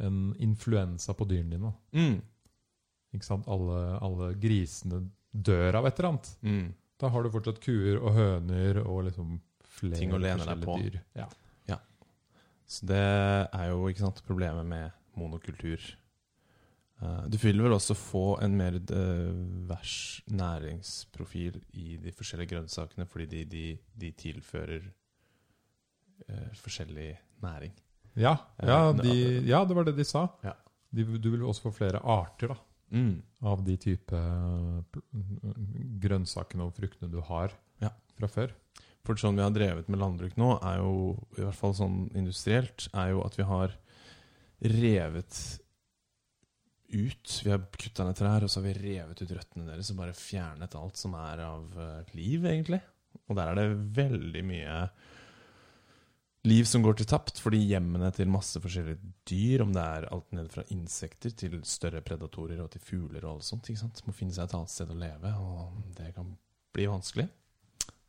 en 0.00 0.22
influensa 0.40 1.12
på 1.14 1.26
dyrene 1.28 1.58
dine. 1.58 1.72
mm, 1.92 2.16
Ikke 3.18 3.28
sant? 3.28 3.46
Alle, 3.46 3.98
alle 4.00 4.30
grisene 4.40 5.02
dør 5.30 5.80
av 5.82 5.86
et 5.90 5.98
eller 6.00 6.08
annet. 6.14 6.32
mm, 6.42 6.66
Da 7.04 7.08
har 7.12 7.22
du 7.22 7.30
fortsatt 7.34 7.60
kuer 7.60 7.98
og 8.00 8.14
høner 8.16 8.80
og 8.86 9.04
liksom 9.10 9.36
flere 9.74 9.98
Ting 9.98 10.12
å 10.14 10.18
lene 10.22 10.44
deg 10.46 10.64
på. 10.64 10.78
dyr. 10.80 11.00
Ja. 11.18 11.28
Så 12.66 12.86
det 12.88 12.96
er 13.52 13.66
jo 13.68 13.90
sant, 13.98 14.22
problemet 14.24 14.64
med 14.64 14.90
monokultur. 15.20 15.82
Eh, 17.02 17.24
du 17.28 17.36
vil 17.42 17.62
vel 17.64 17.72
også 17.76 17.94
få 17.98 18.24
en 18.44 18.54
mer 18.56 18.76
eh, 18.78 19.30
vers 19.68 20.22
næringsprofil 20.30 21.58
i 21.74 21.96
de 22.02 22.12
forskjellige 22.14 22.52
grønnsakene, 22.54 23.06
fordi 23.10 23.26
de, 23.26 23.44
de, 23.44 23.64
de 24.00 24.10
tilfører 24.12 24.84
uh, 26.28 26.52
forskjellig 26.62 27.10
næring. 27.42 27.72
Ja, 28.16 28.36
ja, 28.62 28.92
de, 28.94 29.42
ja, 29.48 29.64
det 29.66 29.74
var 29.76 29.84
det 29.88 29.96
de 29.98 30.04
sa. 30.06 30.28
Ja. 30.44 30.52
Du 30.94 31.02
vil 31.30 31.42
også 31.42 31.66
få 31.68 31.74
flere 31.82 31.98
arter 32.04 32.54
da, 32.54 32.60
Mm. 32.94 33.22
av 33.42 33.64
de 33.66 33.74
type 33.80 34.14
grønnsakene 36.04 36.62
og 36.66 36.74
fruktene 36.76 37.10
du 37.10 37.20
har 37.26 37.50
Ja. 37.80 37.90
fra 38.16 38.28
før. 38.28 38.52
For 39.04 39.14
sånn 39.16 39.34
vi 39.36 39.42
har 39.42 39.50
drevet 39.50 39.88
med 39.88 39.98
landbruk 39.98 40.36
nå, 40.36 40.62
er 40.62 40.78
jo, 40.78 41.26
i 41.36 41.40
hvert 41.42 41.54
fall 41.58 41.74
sånn 41.74 42.10
industrielt, 42.14 42.88
er 42.94 43.10
jo 43.10 43.24
at 43.24 43.34
vi 43.36 43.42
har 43.42 43.74
revet 44.62 45.58
ut 46.94 47.40
Vi 47.44 47.50
har 47.52 47.62
kutta 47.74 48.06
ned 48.06 48.16
trær, 48.18 48.44
og 48.44 48.50
så 48.50 48.60
har 48.60 48.68
vi 48.68 48.78
revet 48.78 49.20
ut 49.22 49.34
røttene 49.34 49.68
deres 49.68 49.90
og 49.92 50.00
bare 50.00 50.16
fjernet 50.16 50.76
alt 50.78 51.00
som 51.00 51.16
er 51.18 51.42
av 51.46 51.80
eh, 51.80 52.14
liv, 52.16 52.46
egentlig. 52.48 52.80
Og 53.28 53.38
der 53.38 53.50
er 53.50 53.60
det 53.60 53.82
veldig 53.98 54.44
mye 54.46 54.78
liv 56.44 56.66
som 56.68 56.82
går 56.84 56.98
til 56.98 57.08
tapt, 57.08 57.40
fordi 57.40 57.62
hjemmene 57.70 58.10
til 58.14 58.28
masse 58.32 58.60
forskjellige 58.60 59.12
dyr, 59.28 59.64
om 59.64 59.72
det 59.72 59.84
er 59.84 60.08
alt 60.12 60.34
ned 60.36 60.50
fra 60.52 60.64
insekter 60.74 61.32
til 61.32 61.60
større 61.68 62.02
predatorer 62.04 62.60
og 62.60 62.72
til 62.74 62.84
fugler 62.84 63.24
og 63.24 63.38
alt 63.38 63.48
sånt, 63.48 63.70
ikke 63.70 63.84
sant? 63.84 64.02
må 64.04 64.16
finne 64.16 64.36
seg 64.36 64.48
et 64.48 64.58
annet 64.58 64.74
sted 64.74 64.92
å 64.92 64.98
leve, 64.98 65.32
og 65.40 65.80
det 65.96 66.12
kan 66.16 66.34
bli 66.74 66.90
vanskelig. 66.90 67.28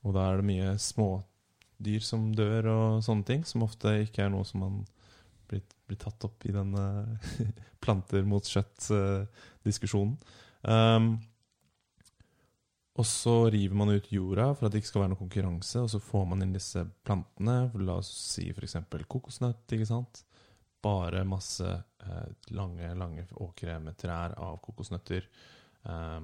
Og 0.06 0.18
da 0.18 0.28
er 0.28 0.42
det 0.42 0.50
mye 0.50 0.76
smådyr 0.82 2.04
som 2.04 2.28
dør 2.36 2.70
og 2.74 3.06
sånne 3.06 3.30
ting, 3.30 3.48
som 3.48 3.64
ofte 3.66 4.02
ikke 4.04 4.26
er 4.26 4.34
noe 4.34 4.46
som 4.48 4.66
man 4.66 4.84
blir, 5.88 6.00
tatt 6.02 6.28
opp 6.28 6.46
i 6.46 6.54
denne 6.56 6.84
planter 7.84 8.26
mot 8.28 8.46
kjøtt-diskusjonen. 8.50 10.18
Um, 10.66 11.16
og 12.96 13.04
så 13.08 13.34
river 13.52 13.76
man 13.76 13.92
ut 13.92 14.08
jorda 14.12 14.54
for 14.56 14.68
at 14.68 14.74
det 14.74 14.80
ikke 14.80 14.92
skal 14.94 15.04
være 15.04 15.12
noe 15.12 15.20
konkurranse, 15.20 15.82
og 15.84 15.90
så 15.92 16.00
får 16.00 16.30
man 16.32 16.46
inn 16.46 16.54
disse 16.56 16.86
plantene. 17.04 17.58
La 17.84 17.98
oss 18.00 18.12
si 18.32 18.48
f.eks. 18.54 18.78
kokosnøtt, 19.12 19.66
ikke 19.76 19.88
sant. 19.90 20.22
Bare 20.86 21.26
masse 21.28 21.68
eh, 21.68 22.30
lange, 22.56 22.94
lange 22.96 23.26
åkre 23.44 23.76
med 23.84 24.00
trær 24.00 24.38
av 24.40 24.62
kokosnøtter. 24.64 25.28
eh, 25.84 26.22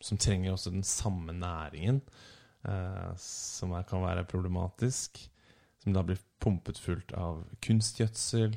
som 0.00 0.18
trenger 0.18 0.54
også 0.54 0.70
den 0.70 0.86
samme 0.86 1.34
næringen, 1.34 2.00
eh, 2.64 3.12
som 3.18 3.74
er, 3.74 3.82
kan 3.82 4.04
være 4.06 4.24
problematisk. 4.30 5.20
Som 5.82 5.92
da 5.92 6.02
blir 6.06 6.22
pumpet 6.40 6.78
fullt 6.80 7.12
av 7.18 7.44
kunstgjødsel. 7.60 8.56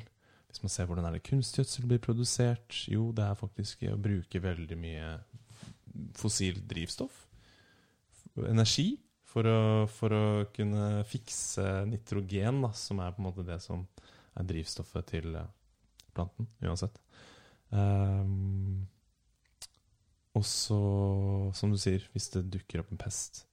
Hvis 0.52 0.60
man 0.60 0.72
ser 0.72 0.88
hvordan 0.88 1.06
er 1.08 1.16
det 1.16 1.24
kunstgjødsel 1.24 1.86
blir 1.88 2.00
produsert, 2.04 2.76
jo, 2.92 3.06
det 3.16 3.24
er 3.24 3.38
faktisk 3.40 3.86
å 3.88 3.96
bruke 3.96 4.42
veldig 4.44 4.76
mye 4.76 5.14
fossilt 6.20 6.66
drivstoff. 6.68 7.22
Energi. 8.36 8.92
For 9.32 9.48
å, 9.48 9.60
for 9.88 10.12
å 10.12 10.24
kunne 10.52 11.06
fikse 11.08 11.64
nitrogen, 11.88 12.58
da, 12.66 12.68
som 12.76 13.00
er 13.00 13.14
på 13.14 13.22
en 13.22 13.28
måte 13.30 13.46
det 13.48 13.56
som 13.64 13.86
er 14.36 14.44
drivstoffet 14.50 15.08
til 15.08 15.38
eh, 15.40 15.46
planten, 16.12 16.50
uansett. 16.60 16.98
Um, 17.72 18.84
og 20.36 20.44
så, 20.44 20.82
som 21.56 21.72
du 21.72 21.80
sier, 21.80 22.04
hvis 22.12 22.28
det 22.34 22.44
dukker 22.52 22.82
opp 22.82 22.92
en 22.92 23.00
pest, 23.00 23.46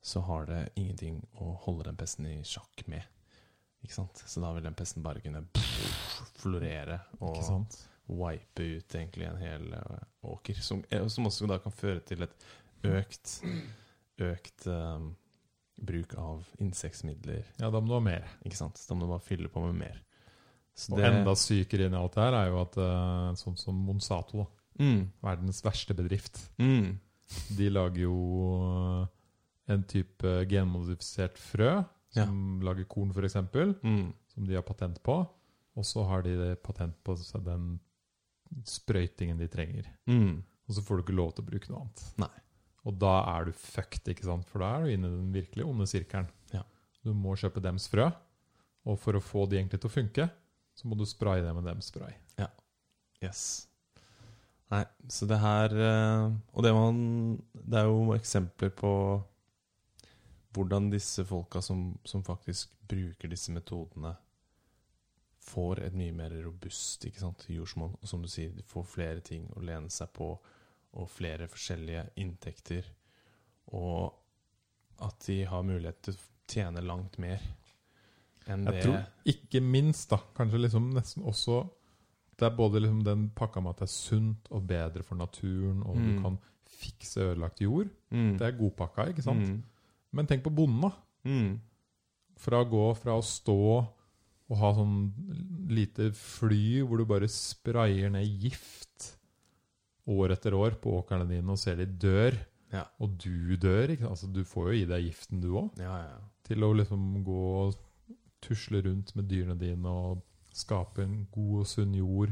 så 0.00 0.22
har 0.30 0.48
det 0.48 0.62
ingenting 0.78 1.20
å 1.44 1.52
holde 1.66 1.90
den 1.90 2.00
pesten 2.00 2.30
i 2.30 2.38
sjakk 2.48 2.86
med. 2.88 3.04
Ikke 3.86 4.00
sant? 4.00 4.22
Så 4.26 4.42
da 4.42 4.50
vil 4.56 4.66
den 4.66 4.74
pesten 4.74 5.04
bare 5.04 5.22
kunne 5.22 5.44
florere 6.40 6.98
og 7.22 7.38
wipe 8.06 8.64
ut 8.64 8.96
egentlig 8.98 9.28
en 9.28 9.38
hel 9.38 9.68
eh, 9.78 10.00
åker. 10.26 10.58
Som, 10.62 10.82
eh, 10.90 11.06
som 11.12 11.28
også 11.28 11.46
da 11.50 11.60
kan 11.62 11.74
føre 11.74 12.02
til 12.06 12.26
et 12.26 12.34
økt, 12.86 13.38
økt 14.22 14.66
um, 14.70 15.12
bruk 15.76 16.14
av 16.18 16.44
insektmidler. 16.62 17.46
Ja, 17.60 17.70
da 17.70 17.80
må 17.80 17.90
du 17.90 17.96
ha 17.96 18.02
mer. 18.04 18.28
Ikke 18.46 18.58
sant? 18.58 18.82
Da 18.88 18.94
må 18.94 19.06
du 19.06 19.14
bare 19.14 19.26
fylle 19.26 19.50
på 19.52 19.62
med 19.68 19.78
mer. 19.78 20.02
Så 20.76 20.92
Og 20.92 21.02
enda 21.06 21.32
sykere 21.38 21.86
inn 21.86 21.96
i 21.96 21.98
alt 21.98 22.14
det 22.18 22.26
her 22.26 22.36
er 22.36 22.50
jo 22.50 22.60
at 22.60 22.78
uh, 22.82 23.30
sånn 23.38 23.56
som 23.58 23.78
Monsato, 23.86 24.44
mm, 24.82 25.02
verdens 25.24 25.62
verste 25.64 25.96
bedrift, 25.96 26.42
mm, 26.60 26.90
de 27.58 27.70
lager 27.72 28.02
jo 28.04 28.16
en 29.72 29.82
type 29.88 30.32
genmodifisert 30.50 31.40
frø, 31.40 31.78
som 32.16 32.62
lager 32.64 32.88
korn 32.90 33.12
f.eks., 33.12 33.36
mm, 33.82 34.06
som 34.32 34.48
de 34.48 34.56
har 34.56 34.64
patent 34.66 35.02
på. 35.04 35.20
Og 35.76 35.84
så 35.84 36.04
har 36.08 36.24
de 36.24 36.54
patent 36.64 36.96
på 37.04 37.16
den 37.44 37.76
sprøytingen 38.64 39.40
de 39.40 39.48
trenger. 39.52 39.90
mm. 40.10 40.36
Og 40.66 40.74
så 40.74 40.82
får 40.82 40.98
du 40.98 41.02
ikke 41.04 41.14
lov 41.14 41.28
til 41.30 41.44
å 41.44 41.46
bruke 41.46 41.70
noe 41.70 41.84
annet. 41.84 42.00
Nei. 42.18 42.32
Og 42.90 42.96
da 42.98 43.12
er 43.36 43.46
du 43.46 43.52
fucked, 43.54 44.08
ikke 44.10 44.26
sant? 44.26 44.48
For 44.50 44.62
da 44.62 44.72
er 44.74 44.82
du 44.82 44.94
inne 44.96 45.10
i 45.10 45.14
den 45.14 45.28
virkelig 45.34 45.66
onde 45.66 45.86
sirkelen. 45.86 46.26
Ja. 46.50 46.64
Du 47.06 47.12
må 47.14 47.36
kjøpe 47.38 47.62
dems 47.62 47.86
frø, 47.90 48.08
og 48.86 48.98
for 48.98 49.14
å 49.14 49.22
få 49.22 49.44
de 49.46 49.60
egentlig 49.60 49.78
til 49.82 49.90
å 49.90 49.94
funke, 49.94 50.26
så 50.74 50.90
må 50.90 50.98
du 50.98 51.04
spraye 51.06 51.44
det 51.44 51.54
med 51.54 51.66
dems 51.70 51.92
spray. 51.92 52.16
Yes. 53.22 53.68
Nei, 54.74 54.82
så 55.08 55.28
det 55.30 55.38
her 55.40 55.72
eh, 55.72 56.24
Og 56.52 56.64
det, 56.66 56.72
man, 56.74 56.96
det 57.54 57.78
er 57.80 57.86
jo 57.88 58.16
eksempler 58.16 58.72
på 58.76 58.90
hvordan 60.56 60.90
disse 60.90 61.24
folka 61.28 61.60
som, 61.62 61.90
som 62.08 62.22
faktisk 62.24 62.72
bruker 62.88 63.28
disse 63.28 63.52
metodene, 63.52 64.14
får 65.46 65.80
et 65.86 65.94
mye 65.94 66.14
mer 66.16 66.32
robust 66.42 67.04
ikke 67.06 67.20
sant, 67.22 67.44
jordsmonn. 67.52 67.92
Og 68.02 68.08
som 68.10 68.22
du 68.24 68.28
sier, 68.30 68.50
de 68.56 68.64
får 68.66 68.86
flere 68.96 69.20
ting 69.24 69.44
å 69.54 69.62
lene 69.62 69.90
seg 69.92 70.10
på, 70.16 70.32
og 70.96 71.10
flere 71.12 71.46
forskjellige 71.52 72.06
inntekter. 72.22 72.88
Og 73.76 74.14
at 75.04 75.26
de 75.28 75.42
har 75.44 75.62
mulighet 75.66 76.00
til 76.06 76.16
å 76.16 76.24
tjene 76.48 76.82
langt 76.86 77.18
mer 77.20 77.42
enn 78.46 78.62
Jeg 78.64 78.72
det 78.78 78.82
tror 78.86 79.00
ikke 79.28 79.60
minst, 79.60 80.08
da, 80.12 80.20
kanskje 80.38 80.60
liksom 80.62 80.86
nesten 80.94 81.24
også 81.26 81.64
Det 82.38 82.46
er 82.46 82.54
både 82.56 82.80
liksom 82.84 83.00
den 83.04 83.24
pakka 83.34 83.60
med 83.64 83.70
at 83.74 83.78
det 83.82 83.86
er 83.88 83.92
sunt 83.94 84.48
og 84.52 84.66
bedre 84.68 85.02
for 85.02 85.16
naturen, 85.16 85.82
og 85.82 85.96
du 85.96 86.10
Mm. 86.12 86.22
kan 86.22 86.38
fikse 86.68 87.20
ødelagt 87.30 87.60
jord. 87.64 87.88
mm. 88.10 88.36
Det 88.38 88.46
er 88.46 88.58
godpakka, 88.58 89.06
ikke 89.08 89.22
sant? 89.24 89.48
Mm. 89.48 89.62
Men 90.16 90.28
tenk 90.30 90.42
på 90.46 90.52
bonden, 90.56 90.88
da. 90.88 90.92
Mm. 91.28 91.54
Fra 92.40 92.62
å 92.64 92.68
gå 92.68 92.86
fra 92.98 93.14
å 93.18 93.24
stå 93.24 93.56
og 94.46 94.58
ha 94.60 94.68
sånn 94.76 94.98
lite 95.74 96.10
fly 96.14 96.82
hvor 96.86 97.00
du 97.00 97.06
bare 97.08 97.26
sprayer 97.32 98.12
ned 98.14 98.28
gift 98.44 99.12
år 100.06 100.36
etter 100.36 100.54
år 100.54 100.76
på 100.78 100.92
åkrene 101.00 101.26
dine 101.26 101.50
og 101.50 101.58
ser 101.58 101.80
de 101.80 101.86
dør, 101.90 102.36
Ja. 102.72 102.84
og 103.02 103.16
du 103.18 103.56
dør. 103.56 103.96
Altså, 104.08 104.28
du 104.32 104.44
får 104.46 104.68
jo 104.70 104.76
i 104.82 104.86
deg 104.86 105.08
giften, 105.08 105.40
du 105.42 105.48
òg. 105.58 105.72
Ja, 105.82 105.96
ja. 106.04 106.18
Til 106.46 106.62
å 106.62 106.70
liksom 106.78 107.24
gå 107.26 107.40
og 107.66 107.74
tusle 108.44 108.82
rundt 108.86 109.14
med 109.16 109.26
dyrene 109.30 109.58
dine 109.58 109.86
og 109.90 110.22
skape 110.54 111.02
en 111.02 111.26
god 111.34 111.60
og 111.64 111.66
sunn 111.66 111.94
jord. 111.98 112.30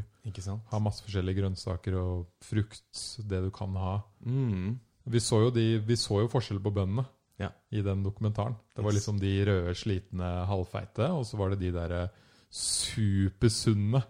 Ha 0.71 0.79
masse 0.81 1.03
forskjellige 1.05 1.41
grønnsaker 1.43 1.97
og 1.99 2.29
frukt, 2.41 3.19
det 3.29 3.43
du 3.45 3.51
kan 3.51 3.75
ha. 3.77 3.97
Mm. 4.25 4.79
Vi 5.11 5.21
så 5.21 5.51
de, 5.53 5.79
vi 5.85 5.97
så 6.01 6.23
jo 6.23 6.31
forskjell 6.33 6.63
på 6.65 6.73
bøndene 6.73 7.05
Ja. 7.39 7.49
i 7.71 7.81
den 7.83 8.03
dokumentaren. 8.05 8.55
Det 8.77 8.83
var 8.85 8.93
liksom 8.93 9.19
de 9.21 9.45
røde, 9.45 9.75
slitne, 9.75 10.47
halvfeite, 10.47 11.09
og 11.11 11.25
så 11.27 11.37
var 11.37 11.51
det 11.51 11.59
de 11.65 11.73
derre 11.73 12.09
supersunne, 12.55 14.03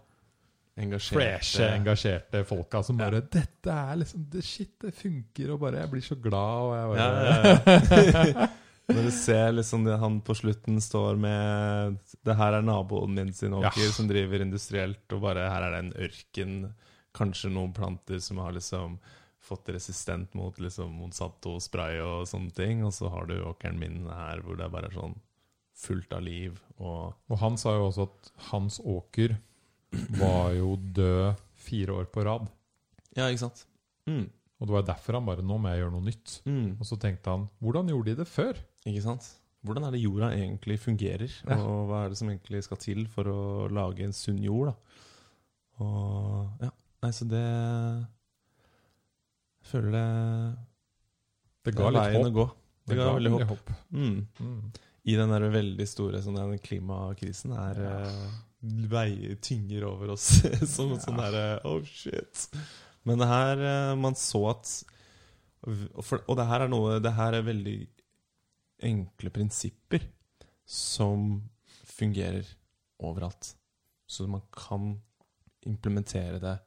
Engasjerte. 0.77 1.15
freshe, 1.21 1.69
engasjerte 1.77 2.45
folka 2.45 2.83
som 2.83 2.99
Ja. 2.99 3.09
bare 3.11 3.21
'Dette 3.23 3.71
er 3.71 3.97
liksom 3.97 4.27
det, 4.29 4.43
Shit, 4.45 4.79
det 4.81 4.95
funker', 4.95 5.53
og 5.53 5.61
bare 5.61 5.79
Jeg 5.81 5.91
blir 5.91 6.01
så 6.03 6.21
glad, 6.21 6.35
og 6.35 6.75
jeg 6.75 6.99
Ja, 6.99 7.11
bare 7.11 7.25
ja, 7.25 8.41
ja. 8.41 8.47
Når 8.89 9.03
du 9.05 9.11
ser 9.11 9.53
liksom 9.53 9.87
han 9.99 10.21
på 10.21 10.35
slutten 10.35 10.79
står 10.81 11.17
med 11.17 11.97
Det 12.25 12.37
her 12.37 12.53
er 12.53 12.63
naboen 12.63 13.15
min 13.15 13.33
sin 13.33 13.53
åker 13.53 13.87
Ja. 13.87 13.91
som 13.93 14.07
driver 14.09 14.41
industrielt, 14.43 15.11
og 15.13 15.21
bare 15.23 15.49
her 15.49 15.63
er 15.63 15.71
det 15.71 15.79
en 15.79 15.93
ørken. 16.11 16.75
Kanskje 17.15 17.51
noen 17.51 17.73
planter 17.73 18.19
som 18.21 18.37
har 18.39 18.53
liksom 18.53 18.99
fått 19.45 19.71
resistent 19.75 20.35
mot 20.39 20.57
liksom 20.61 20.93
Monsanto 20.99 21.59
spray 21.63 22.01
og 22.03 22.29
sånne 22.31 22.55
ting. 22.57 22.83
Og 22.87 22.95
så 22.97 23.11
har 23.13 23.29
du 23.29 23.37
åkeren 23.45 23.81
min 23.81 24.05
her 24.09 24.43
hvor 24.45 24.59
det 24.59 24.67
er 24.67 24.75
bare 24.75 24.93
sånn 24.95 25.17
fullt 25.75 26.13
av 26.15 26.23
liv 26.23 26.61
og 26.79 27.17
Og 27.29 27.39
han 27.41 27.57
sa 27.59 27.75
jo 27.75 27.89
også 27.89 28.07
at 28.07 28.31
hans 28.51 28.79
åker 28.81 29.37
var 30.21 30.53
jo 30.55 30.75
død 30.77 31.41
fire 31.59 32.01
år 32.01 32.11
på 32.15 32.25
rad. 32.27 32.49
Ja, 33.15 33.29
ikke 33.29 33.47
sant? 33.47 33.65
Mm. 34.11 34.27
Og 34.59 34.69
det 34.69 34.75
var 34.75 34.87
derfor 34.87 35.19
han 35.19 35.27
bare 35.27 35.43
'Nå 35.43 35.59
må 35.59 35.71
jeg 35.71 35.83
gjøre 35.83 35.95
noe 35.95 36.09
nytt'. 36.09 36.35
Mm. 36.47 36.77
Og 36.81 36.87
så 36.87 36.99
tenkte 36.99 37.31
han 37.31 37.49
'Hvordan 37.61 37.89
gjorde 37.89 38.11
de 38.11 38.17
det 38.23 38.29
før?' 38.29 38.63
Ikke 38.87 39.03
sant? 39.03 39.41
Hvordan 39.65 39.85
er 39.85 39.91
det 39.93 40.03
jorda 40.03 40.29
egentlig 40.37 40.79
fungerer? 40.79 41.31
Ja. 41.49 41.57
Og 41.57 41.89
hva 41.89 42.05
er 42.05 42.09
det 42.09 42.19
som 42.19 42.29
egentlig 42.29 42.63
skal 42.65 42.77
til 42.77 43.07
for 43.09 43.25
å 43.25 43.69
lage 43.73 44.05
en 44.05 44.13
sunn 44.13 44.43
jord? 44.45 44.67
da? 44.67 44.75
Og 45.81 46.51
ja, 46.61 46.71
nei, 47.03 47.11
så 47.11 47.25
det 47.25 47.45
føler 49.65 49.91
det, 49.97 50.07
Det 51.65 51.73
det 51.75 51.79
ga 51.81 51.91
litt 51.91 52.17
håp. 52.17 52.27
å 52.27 52.35
gå. 52.39 52.47
Det 52.87 52.97
ga 52.99 53.13
veldig 53.17 53.33
håp. 53.33 53.49
håp. 53.49 53.71
Mm. 53.93 54.27
Mm. 54.41 54.73
i 55.07 55.15
den 55.17 55.29
der 55.35 55.45
veldig 55.53 55.87
store 55.89 56.21
sånn 56.25 56.37
den 56.39 56.59
klimakrisen 56.65 57.53
er 57.57 57.81
Ja. 57.83 57.95
eh, 58.09 58.31
veier 58.89 59.35
tynger 59.45 59.85
over 59.85 60.11
oss. 60.15 60.27
som 60.75 60.95
sånn 60.99 61.19
Ja. 61.19 61.31
derre 61.31 61.61
Oh, 61.65 61.83
shit. 61.85 62.49
Men 63.05 63.19
det 63.21 63.27
her 63.29 63.59
eh, 63.61 63.95
Man 64.01 64.15
så 64.15 64.51
at 64.51 64.85
og 65.65 66.37
det 66.37 66.45
her 66.47 66.61
er 66.61 66.69
noe 66.69 66.99
Det 67.01 67.13
her 67.17 67.33
er 67.39 67.43
veldig 67.47 67.87
enkle 68.85 69.31
prinsipper 69.33 70.03
som 70.69 71.43
fungerer 71.87 72.45
overalt. 73.01 73.55
Så 74.07 74.27
man 74.29 74.43
kan 74.53 75.01
implementere 75.65 76.39
det 76.41 76.59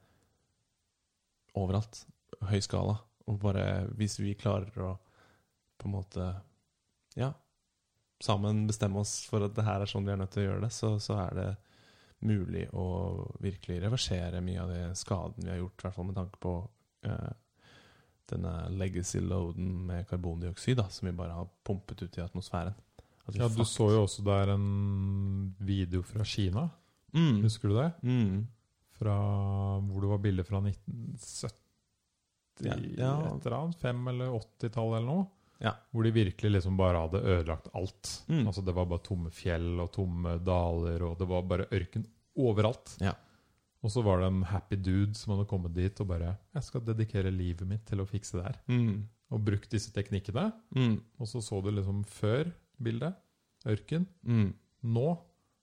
overalt. 1.55 2.05
Høy 2.45 2.59
skala. 2.61 2.97
Og 3.27 3.39
bare 3.41 3.87
hvis 3.97 4.19
vi 4.21 4.35
klarer 4.39 4.71
å 4.85 4.93
på 5.77 5.87
en 5.89 5.93
måte 5.97 6.27
Ja, 7.17 7.31
sammen 8.23 8.67
bestemme 8.69 9.01
oss 9.01 9.19
for 9.29 9.45
at 9.45 9.55
det 9.57 9.65
her 9.65 9.81
er 9.81 9.89
sånn 9.89 10.05
vi 10.05 10.13
er 10.13 10.17
nødt 10.21 10.31
til 10.33 10.43
å 10.43 10.47
gjøre 10.51 10.63
det, 10.67 10.71
så, 10.73 10.95
så 11.01 11.17
er 11.21 11.35
det 11.37 11.49
mulig 12.25 12.63
å 12.73 12.85
virkelig 13.43 13.81
reversere 13.83 14.41
mye 14.41 14.61
av 14.63 14.71
det 14.73 14.83
skaden 14.97 15.43
vi 15.45 15.51
har 15.51 15.59
gjort, 15.59 15.77
i 15.77 15.85
hvert 15.85 15.95
fall 15.97 16.07
med 16.07 16.17
tanke 16.17 16.39
på 16.41 16.53
eh, 17.05 17.33
denne 18.31 18.53
legacy-loaden 18.73 19.67
med 19.89 20.07
karbondioksid 20.09 20.79
da, 20.81 20.87
som 20.93 21.09
vi 21.09 21.13
bare 21.19 21.37
har 21.37 21.49
pumpet 21.67 22.01
ut 22.07 22.17
i 22.17 22.23
atmosfæren. 22.25 22.73
At 23.27 23.37
Ja, 23.37 23.47
du 23.51 23.61
så 23.67 23.91
jo 23.93 24.01
også 24.07 24.25
der 24.25 24.53
en 24.55 25.55
video 25.59 26.01
fra 26.01 26.25
Kina. 26.25 26.69
mm. 27.13 27.41
Husker 27.43 27.69
du 27.69 27.75
det? 27.77 27.91
Mm. 28.01 28.47
Fra 28.97 29.15
hvor 29.85 30.01
det 30.01 30.09
var 30.09 30.23
bilder 30.25 30.47
fra 30.47 30.61
1970 30.63 31.66
Ja, 32.65 32.77
ja. 32.97 33.11
et 33.35 33.45
eller 33.45 33.57
annet, 33.57 33.79
fem- 33.81 34.07
eller 34.07 34.33
80-tallet 34.37 34.99
eller 34.99 35.07
noe. 35.09 35.27
Ja. 35.63 35.73
Hvor 35.91 36.05
de 36.05 36.11
virkelig 36.13 36.51
liksom 36.53 36.77
bare 36.77 36.99
hadde 37.01 37.21
ødelagt 37.21 37.69
alt. 37.73 38.11
Mm. 38.27 38.43
Altså 38.45 38.61
Det 38.65 38.75
var 38.77 38.85
bare 38.89 39.05
tomme 39.05 39.31
fjell 39.33 39.79
og 39.81 39.91
tomme 39.95 40.37
daler, 40.45 41.05
og 41.07 41.17
det 41.17 41.27
var 41.29 41.47
bare 41.49 41.69
ørken 41.73 42.05
overalt. 42.37 42.97
Ja. 43.01 43.15
Og 43.85 43.93
så 43.93 44.01
var 44.05 44.21
det 44.21 44.29
en 44.31 44.43
happy 44.49 44.77
dude 44.77 45.15
som 45.17 45.35
hadde 45.35 45.47
kommet 45.49 45.73
dit 45.73 46.01
og 46.01 46.07
bare 46.07 46.37
'Jeg 46.53 46.63
skal 46.63 46.81
dedikere 46.85 47.31
livet 47.31 47.67
mitt 47.67 47.85
til 47.85 48.01
å 48.01 48.05
fikse 48.09 48.37
det 48.37 48.45
her'. 48.45 48.61
Mm. 48.67 49.07
Og 49.31 49.43
brukt 49.45 49.69
disse 49.69 49.91
teknikkene. 49.91 50.51
Mm. 50.75 51.01
Og 51.19 51.27
så 51.27 51.41
så 51.41 51.61
du 51.63 51.71
liksom 51.71 52.03
før 52.05 52.51
bildet. 52.81 53.15
Ørken. 53.65 54.07
Mm. 54.23 54.53
Nå 54.83 55.17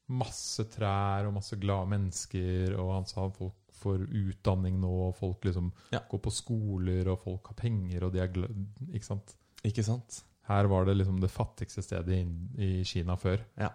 masse 0.09 0.65
trær 0.69 1.27
og 1.27 1.35
masse 1.35 1.57
glade 1.57 1.89
mennesker, 1.89 2.75
og 2.79 2.93
han 2.95 3.07
sa 3.07 3.29
folk 3.31 3.55
får 3.81 4.05
utdanning 4.09 4.79
nå, 4.81 4.91
og 5.09 5.17
folk 5.19 5.45
liksom 5.45 5.73
Ja. 5.93 6.01
går 6.11 6.21
på 6.25 6.33
skoler, 6.33 7.09
og 7.13 7.21
folk 7.23 7.47
har 7.53 7.55
penger, 7.59 8.05
og 8.05 8.13
de 8.13 8.21
er 8.23 8.33
glad 8.33 8.55
Ikke 8.93 9.05
sant? 9.05 9.37
Ikke 9.65 9.85
sant? 9.85 10.23
Her 10.49 10.67
var 10.69 10.85
det 10.85 10.97
liksom 10.99 11.21
det 11.21 11.31
fattigste 11.33 11.83
stedet 11.83 12.09
i, 12.19 12.25
i 12.61 12.85
Kina 12.85 13.17
før. 13.17 13.41
Ja. 13.57 13.71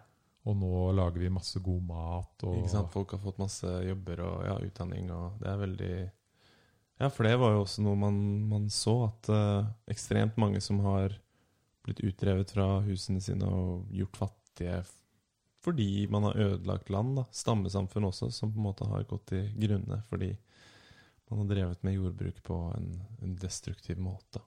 Og 0.46 0.56
nå 0.56 0.92
lager 0.96 1.20
vi 1.20 1.30
masse 1.34 1.60
god 1.60 1.82
mat 1.84 2.44
og 2.46 2.60
Ikke 2.60 2.70
sant? 2.72 2.92
Folk 2.94 3.12
har 3.12 3.20
fått 3.24 3.42
masse 3.42 3.68
jobber 3.86 4.22
og 4.26 4.46
ja, 4.46 4.56
utdanning, 4.70 5.10
og 5.12 5.40
det 5.42 5.50
er 5.52 5.58
veldig 5.66 5.94
Ja, 7.00 7.08
for 7.10 7.24
det 7.24 7.38
var 7.40 7.54
jo 7.56 7.64
også 7.64 7.82
noe 7.86 7.96
man, 7.96 8.16
man 8.50 8.70
så, 8.70 8.96
at 9.08 9.30
uh, 9.32 9.68
ekstremt 9.88 10.38
mange 10.38 10.60
som 10.62 10.82
har 10.84 11.14
blitt 11.86 12.02
utdrevet 12.04 12.52
fra 12.52 12.82
husene 12.84 13.22
sine 13.24 13.48
og 13.48 13.88
gjort 13.96 14.20
fattige 14.20 14.82
fordi 15.70 16.08
man 16.12 16.26
har 16.28 16.38
ødelagt 16.42 16.90
land. 16.90 17.16
da 17.22 17.26
Stammesamfunn 17.32 18.10
også, 18.10 18.32
som 18.34 18.52
på 18.54 18.60
en 18.60 18.68
måte 18.72 18.88
har 18.90 19.06
gått 19.10 19.34
i 19.38 19.46
grunne 19.62 20.02
fordi 20.10 20.34
man 21.30 21.44
har 21.44 21.50
drevet 21.52 21.84
med 21.86 21.94
jordbruk 21.94 22.40
på 22.44 22.56
en, 22.76 22.88
en 23.22 23.36
destruktiv 23.38 24.00
måte. 24.02 24.42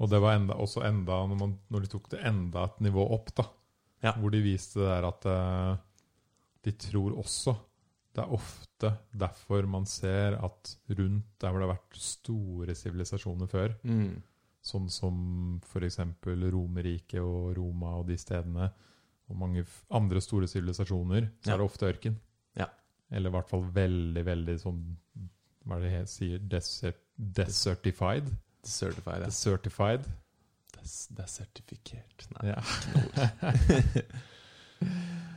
Og 0.00 0.08
det 0.08 0.20
var 0.22 0.36
enda, 0.38 0.54
også 0.56 0.84
enda 0.86 1.16
når, 1.28 1.38
man, 1.40 1.56
når 1.68 1.82
de 1.84 1.90
tok 1.92 2.06
det 2.14 2.22
enda 2.24 2.68
et 2.70 2.78
nivå 2.86 3.02
opp, 3.12 3.32
da. 3.36 3.44
Ja. 4.00 4.14
Hvor 4.16 4.30
de 4.32 4.40
viste 4.40 4.78
det 4.80 4.86
der 4.88 5.06
at 5.10 5.26
uh, 5.28 5.80
de 6.64 6.72
tror 6.80 7.18
også 7.20 7.52
Det 8.16 8.22
er 8.22 8.32
ofte 8.32 8.88
derfor 9.12 9.66
man 9.68 9.84
ser 9.86 10.38
at 10.40 10.70
rundt 10.88 11.26
der 11.42 11.50
hvor 11.52 11.60
det 11.60 11.66
har 11.68 11.74
vært 11.76 11.98
store 12.00 12.74
sivilisasjoner 12.74 13.46
før, 13.50 13.74
Mm. 13.84 14.22
sånn 14.62 14.88
som 14.90 15.60
f.eks. 15.62 15.98
Romerriket 16.26 17.20
og 17.20 17.52
Roma 17.58 17.92
og 18.00 18.08
de 18.08 18.16
stedene, 18.18 18.70
og 19.30 19.36
mange 19.38 19.64
andre 19.90 20.20
store 20.20 20.46
sivilisasjoner, 20.50 21.28
så 21.44 21.46
Ja. 21.50 21.54
er 21.54 21.58
det 21.62 21.66
ofte 21.70 21.86
ørken. 21.88 22.16
Ja. 22.58 22.66
Eller 23.10 23.30
i 23.30 23.32
hvert 23.38 23.48
fall 23.50 23.62
veldig, 23.74 24.24
veldig 24.26 24.58
sånn 24.62 24.82
Hva 25.66 25.76
er 25.76 25.80
det 25.84 25.92
jeg 25.92 26.08
sier? 26.08 26.38
Desert, 26.48 26.96
desertified? 27.18 28.30
Desertified. 28.64 29.20
ja. 29.20 29.26
Desertified. 29.26 30.06
Des 30.80 30.94
desertifikert. 31.14 32.26
Nei. 32.38 32.54
Ja. 32.54 32.60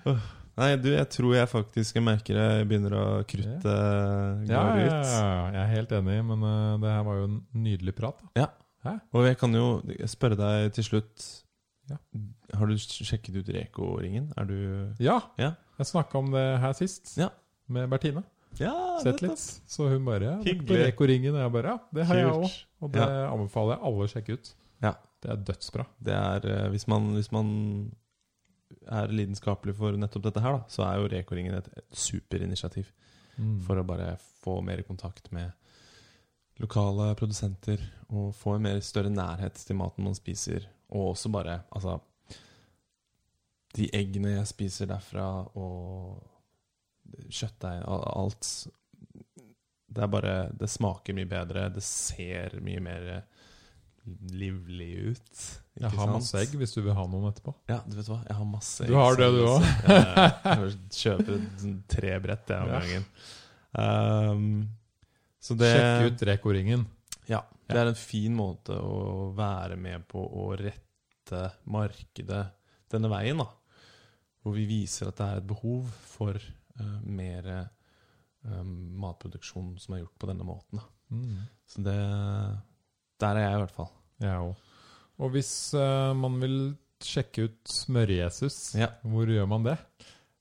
Nei, 0.53 0.67
du, 0.77 0.91
jeg 0.93 1.07
tror 1.09 1.33
jeg 1.33 1.49
faktisk 1.49 1.95
jeg 1.97 2.05
merker 2.05 2.37
jeg 2.37 2.67
begynner 2.69 2.93
å 2.93 3.05
krutte 3.25 3.71
Ja, 4.45 4.59
går 4.69 4.83
ja, 4.83 4.83
ut. 4.85 5.07
ja, 5.09 5.29
jeg 5.55 5.61
er 5.63 5.71
helt 5.73 5.95
enig, 5.97 6.17
men 6.29 6.43
uh, 6.45 6.75
det 6.83 6.91
her 6.93 7.05
var 7.07 7.17
jo 7.17 7.23
en 7.31 7.39
nydelig 7.65 7.95
prat. 7.97 8.19
Da. 8.37 8.49
Og 9.15 9.25
jeg 9.25 9.39
kan 9.41 9.55
jo 9.57 9.65
spørre 10.11 10.37
deg 10.39 10.73
til 10.77 10.85
slutt 10.91 11.25
Ja. 11.89 11.97
Har 12.53 12.67
du 12.69 12.75
sjekket 12.77 13.35
ut 13.41 13.49
Reko-ringen? 13.55 14.31
Er 14.37 14.45
du 14.45 14.93
Ja, 14.99 15.19
Ja. 15.37 15.53
jeg 15.79 15.85
snakka 15.89 16.15
om 16.19 16.31
det 16.31 16.59
her 16.61 16.73
sist 16.73 17.17
Ja. 17.17 17.29
med 17.67 17.89
Bertine. 17.89 18.23
Ja, 18.59 18.99
Sett 19.01 19.21
litt. 19.23 19.39
Så 19.39 19.87
hun 19.89 20.05
bare 20.05 20.21
ja, 20.21 20.37
Reko-ringen. 20.43 21.33
Og 21.33 21.41
jeg 21.41 21.51
bare 21.51 21.71
ja, 21.73 21.77
det 21.93 22.05
har 22.05 22.15
jeg 22.15 22.27
òg. 22.29 22.63
Og 22.81 22.91
det 22.93 23.01
anbefaler 23.07 23.75
jeg 23.77 23.83
alle 23.89 24.05
å 24.05 24.11
sjekke 24.11 24.33
ut. 24.37 24.53
Ja. 24.83 24.93
Det 25.23 25.31
er 25.31 25.37
dødsbra. 25.47 25.85
Det 26.03 26.13
er 26.13 26.45
eh, 26.51 26.69
hvis 26.69 26.87
man, 26.87 27.13
hvis 27.15 27.31
man 27.31 27.95
er 28.91 29.07
lidenskapelig 29.07 29.75
for 29.77 29.95
nettopp 29.97 30.23
dette 30.27 30.41
her, 30.43 30.57
da, 30.59 30.63
så 30.67 30.83
er 30.85 30.99
jo 30.99 31.07
Reko-ringen 31.09 31.55
et 31.57 31.67
et 31.77 31.85
superinitiativ. 31.95 32.91
Mm. 33.39 33.61
For 33.65 33.75
å 33.81 33.85
bare 33.87 34.17
få 34.43 34.61
mer 34.63 34.83
kontakt 34.83 35.31
med 35.31 35.51
lokale 36.61 37.15
produsenter 37.17 37.81
og 38.11 38.33
få 38.37 38.55
en 38.57 38.61
mer 38.67 38.79
større 38.85 39.09
nærhet 39.09 39.55
til 39.65 39.75
maten 39.79 40.03
man 40.05 40.13
spiser. 40.17 40.67
Og 40.93 41.15
også 41.15 41.31
bare 41.33 41.63
Altså 41.73 41.99
De 43.73 43.89
eggene 43.95 44.35
jeg 44.37 44.49
spiser 44.51 44.89
derfra, 44.91 45.27
og 45.57 46.21
kjøttdeig 47.29 47.83
og 47.89 48.03
alt 48.09 48.47
Det 49.93 50.01
er 50.01 50.09
bare 50.09 50.35
Det 50.57 50.69
smaker 50.71 51.15
mye 51.17 51.29
bedre. 51.29 51.67
Det 51.73 51.83
ser 51.85 52.59
mye 52.65 52.81
mer 52.83 53.09
livlig 54.33 55.13
ut. 55.13 55.43
Jeg 55.79 55.95
har 55.95 56.09
masse 56.11 56.35
egg 56.35 56.55
hvis 56.59 56.73
du 56.75 56.81
vil 56.83 56.95
ha 56.97 57.05
noen 57.07 57.29
etterpå. 57.29 57.53
Ja, 57.71 57.79
du 57.87 57.95
vet 57.95 58.09
hva? 58.11 58.19
Jeg 58.27 58.35
har 58.35 58.47
masse 58.49 58.83
egg. 58.83 58.91
Du 58.91 58.97
har 58.99 59.15
det, 59.19 59.29
du 59.31 59.43
òg? 59.47 59.67
Jeg 59.87 60.73
kjøper 60.97 61.45
sånn 61.61 61.77
tre 61.89 62.17
brett 62.25 62.51
jeg 62.51 62.65
om 62.65 62.73
gangen. 62.73 63.07
Um, 63.73 64.43
så 65.43 65.55
det 65.57 65.71
Sjekk 65.71 66.09
ut 66.09 66.25
Reko-ringen. 66.29 66.83
Ja, 67.31 67.41
det 67.71 67.79
er 67.79 67.93
en 67.93 67.97
fin 67.97 68.35
måte 68.35 68.75
å 68.75 69.31
være 69.35 69.79
med 69.79 70.03
på 70.11 70.19
å 70.19 70.51
rette 70.59 71.45
markedet 71.71 72.43
denne 72.91 73.09
veien, 73.11 73.39
da. 73.39 73.47
Hvor 74.43 74.55
vi 74.57 74.65
viser 74.67 75.07
at 75.09 75.17
det 75.19 75.25
er 75.29 75.39
et 75.41 75.47
behov 75.47 75.87
for 76.11 76.35
uh, 76.35 76.99
mer 77.07 77.47
uh, 77.53 78.63
matproduksjon 78.99 79.77
som 79.79 79.95
er 79.95 80.03
gjort 80.03 80.17
på 80.19 80.27
denne 80.31 80.43
måten. 80.47 80.81
Da. 80.81 80.87
Mm. 81.15 81.43
Så 81.69 81.83
det 81.85 81.97
Der 83.23 83.37
er 83.39 83.45
jeg, 83.45 83.53
i 83.55 83.61
hvert 83.63 83.75
fall. 83.77 83.91
Jeg 84.23 84.39
òg. 84.49 84.55
Og 85.23 85.29
hvis 85.35 85.51
uh, 85.77 86.11
man 86.17 86.39
vil 86.41 86.57
sjekke 87.03 87.47
ut 87.47 87.71
Smør-Jesus, 87.71 88.75
Ja. 88.79 88.89
hvor 89.03 89.27
gjør 89.29 89.47
man 89.47 89.63
det? 89.67 89.77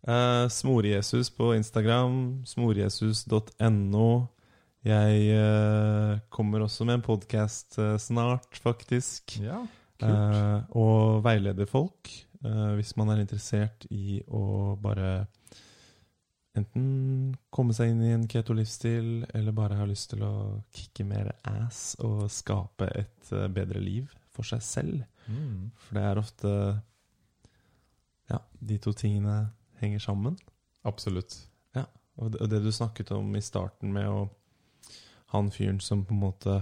Uh, 0.03 0.49
Smorjesus 0.51 1.31
på 1.31 1.53
Instagram, 1.55 2.43
smorjesus.no. 2.47 4.09
Jeg 4.83 5.19
uh, 5.39 6.19
kommer 6.35 6.65
også 6.65 6.85
med 6.89 6.99
en 6.99 7.05
podkast 7.07 7.79
snart, 8.03 8.59
faktisk. 8.65 9.37
Ja, 9.39 9.61
kult. 10.03 10.11
Eh, 10.11 10.63
og 10.75 11.21
veileder 11.23 11.69
folk 11.71 12.09
eh, 12.11 12.32
hvis 12.43 12.97
man 12.99 13.13
er 13.13 13.23
interessert 13.23 13.87
i 13.91 14.21
å 14.27 14.75
bare 14.83 15.27
enten 16.59 17.37
komme 17.55 17.73
seg 17.77 17.93
inn 17.93 18.03
i 18.05 18.13
en 18.13 18.27
keto-livsstil, 18.29 19.25
eller 19.33 19.57
bare 19.57 19.79
har 19.79 19.89
lyst 19.89 20.11
til 20.13 20.25
å 20.27 20.33
kicke 20.75 21.07
mer 21.09 21.31
ass 21.49 21.95
og 22.05 22.27
skape 22.33 22.91
et 22.93 23.33
eh, 23.33 23.49
bedre 23.49 23.81
liv 23.81 24.11
for 24.35 24.45
seg 24.49 24.65
selv. 24.67 24.99
Mm. 25.29 25.71
For 25.85 25.97
det 25.99 26.09
er 26.09 26.21
ofte 26.21 26.53
Ja, 28.33 28.39
de 28.61 28.79
to 28.81 28.93
tingene 28.97 29.53
henger 29.81 30.03
sammen. 30.03 30.37
Absolutt. 30.89 31.39
Og 32.21 32.33
det, 32.33 32.41
og 32.41 32.51
det 32.51 32.63
du 32.65 32.73
snakket 32.73 33.13
om 33.17 33.35
i 33.37 33.45
starten 33.45 33.93
med 33.93 34.09
å 34.09 34.29
Han 35.33 35.49
fyren 35.51 35.81
som 35.81 36.05
på 36.05 36.13
en 36.13 36.21
måte 36.21 36.59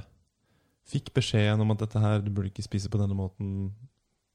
fikk 0.87 1.11
beskjeden 1.15 1.63
om 1.63 1.73
at 1.75 1.81
dette 1.83 1.99
her, 1.99 2.21
du 2.23 2.31
burde 2.31 2.53
ikke 2.53 2.63
spise 2.63 2.91
på 2.91 2.99
denne 3.01 3.17
måten, 3.19 3.73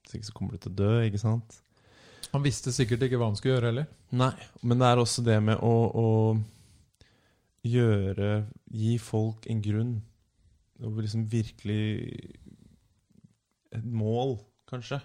hvis 0.06 0.20
ikke 0.20 0.30
så 0.30 0.36
kommer 0.38 0.56
du 0.56 0.62
til 0.64 0.74
å 0.74 0.80
dø, 0.80 0.92
ikke 1.08 1.22
sant? 1.22 1.58
Han 2.32 2.44
visste 2.46 2.74
sikkert 2.76 3.06
ikke 3.06 3.20
hva 3.22 3.30
han 3.32 3.38
skulle 3.40 3.56
gjøre 3.56 3.72
heller. 3.72 3.88
Nei, 4.16 4.34
men 4.62 4.82
det 4.82 4.88
er 4.90 5.02
også 5.02 5.24
det 5.26 5.38
med 5.44 5.62
å, 5.64 5.74
å 5.90 6.10
gjøre 7.66 8.30
Gi 8.76 8.98
folk 9.00 9.46
en 9.50 9.62
grunn. 9.64 9.94
Og 10.84 11.00
liksom 11.00 11.26
virkelig 11.32 11.84
Et 13.76 13.86
mål, 13.86 14.38
kanskje. 14.70 15.02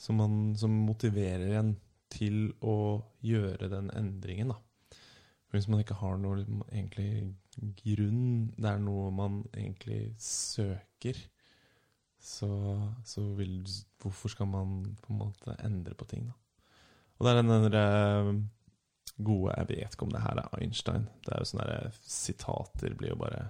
som, 0.00 0.16
man, 0.16 0.56
som 0.56 0.72
motiverer 0.86 1.58
en 1.58 1.74
til 2.10 2.48
å 2.64 3.02
gjøre 3.22 3.68
den 3.70 3.90
endringen, 3.94 4.54
da. 4.54 4.56
Hvis 5.50 5.66
man 5.70 5.82
ikke 5.82 5.98
har 5.98 6.16
noe 6.18 6.40
liksom, 6.40 6.62
egentlig 6.70 7.34
grunn, 7.82 8.50
det 8.56 8.70
er 8.70 8.80
noe 8.82 9.10
man 9.14 9.40
egentlig 9.50 10.14
søker, 10.22 11.18
så, 12.20 12.50
så 13.04 13.24
vil 13.38 13.62
Hvorfor 14.00 14.32
skal 14.32 14.48
man 14.48 14.96
på 15.02 15.12
en 15.12 15.20
måte 15.20 15.56
endre 15.64 15.94
på 15.96 16.06
ting, 16.08 16.28
da? 16.28 16.36
Og 17.18 17.26
det 17.26 17.32
er 17.32 17.42
den 17.42 17.66
der 17.72 17.76
eh, 17.80 18.34
gode 19.24 19.54
Jeg 19.56 19.68
vet 19.68 19.94
ikke 19.94 20.06
om 20.06 20.12
det 20.14 20.22
her 20.24 20.40
er 20.40 20.54
Einstein. 20.60 21.08
Det 21.24 21.34
er 21.34 21.42
jo 21.42 21.48
sånne 21.50 21.66
der 21.68 21.98
sitater 22.00 22.94
blir 22.96 23.12
jo 23.12 23.18
bare 23.20 23.42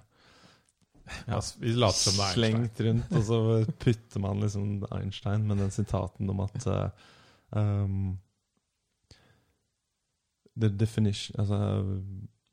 Ja, 1.27 1.39
vi 1.59 1.75
later 1.75 1.97
som 1.97 2.19
det 2.19 2.25
er 2.25 2.35
slengt 2.35 2.81
rundt, 2.85 3.15
og 3.15 3.23
så 3.27 3.39
putter 3.79 4.23
man 4.23 4.43
liksom 4.43 4.83
Einstein 4.95 5.47
med 5.47 5.63
den 5.63 5.71
sitaten 5.73 6.29
om 6.31 6.43
at 6.43 6.67
eh, 6.67 7.07
um, 7.57 8.13
altså, 10.61 11.59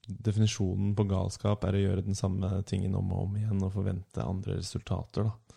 Definisjonen 0.09 0.95
på 0.97 1.05
galskap 1.11 1.67
er 1.69 1.77
å 1.77 1.83
gjøre 1.83 2.07
den 2.07 2.19
samme 2.19 2.63
tingen 2.67 2.97
om 2.97 3.13
og 3.13 3.27
om 3.27 3.37
igjen 3.37 3.63
og 3.63 3.75
forvente 3.75 4.25
andre 4.25 4.57
resultater. 4.63 5.29
Da. 5.29 5.48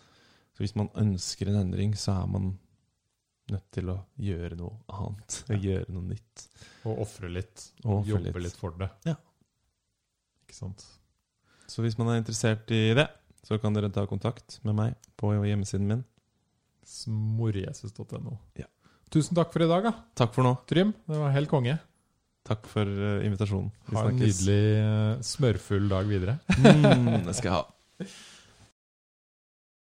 Så 0.62 0.68
hvis 0.68 0.76
man 0.78 0.92
ønsker 0.94 1.48
en 1.50 1.56
endring, 1.58 1.96
så 1.98 2.12
er 2.22 2.26
man 2.30 2.44
nødt 3.50 3.64
til 3.74 3.88
å 3.90 3.96
gjøre 4.14 4.54
noe 4.60 4.76
annet. 4.94 5.38
Ja. 5.50 5.56
Gjøre 5.58 5.94
noe 5.96 6.06
nytt. 6.12 6.44
Og 6.86 7.00
ofre 7.02 7.30
litt. 7.34 7.64
Og 7.82 8.06
jobbe 8.06 8.30
litt. 8.36 8.44
litt. 8.44 8.58
for 8.60 8.76
det. 8.78 8.86
Ja. 9.08 9.16
Ikke 10.44 10.54
sant? 10.54 10.84
Så 11.66 11.82
hvis 11.82 11.98
man 11.98 12.12
er 12.12 12.20
interessert 12.20 12.70
i 12.70 12.92
det, 12.94 13.08
så 13.42 13.58
kan 13.58 13.74
dere 13.74 13.90
ta 13.90 14.04
kontakt 14.06 14.60
med 14.62 14.78
meg 14.78 15.10
på 15.18 15.32
hjemmesiden 15.34 15.88
min. 15.90 16.04
Smorjesus.no. 16.86 18.36
Ja. 18.62 18.70
Tusen 19.10 19.34
takk 19.34 19.50
for 19.50 19.66
i 19.66 19.70
dag, 19.72 19.88
da. 19.90 19.96
Takk 20.22 20.36
for 20.36 20.46
nå. 20.46 20.54
Trym. 20.70 20.94
Det 21.10 21.18
var 21.24 21.34
helt 21.34 21.50
konge. 21.50 21.74
Takk 22.46 22.70
for 22.70 22.86
eh, 22.86 23.24
invitasjonen. 23.26 23.74
Vi 23.90 23.98
Ha 23.98 24.06
en 24.12 24.22
nydelig 24.22 24.62
eh, 24.78 25.26
smørfull 25.26 25.90
dag 25.90 26.06
videre. 26.06 26.38
Mm, 26.54 27.26
det 27.26 27.34
skal 27.34 27.50
jeg 27.50 27.58
ha. 27.58 28.12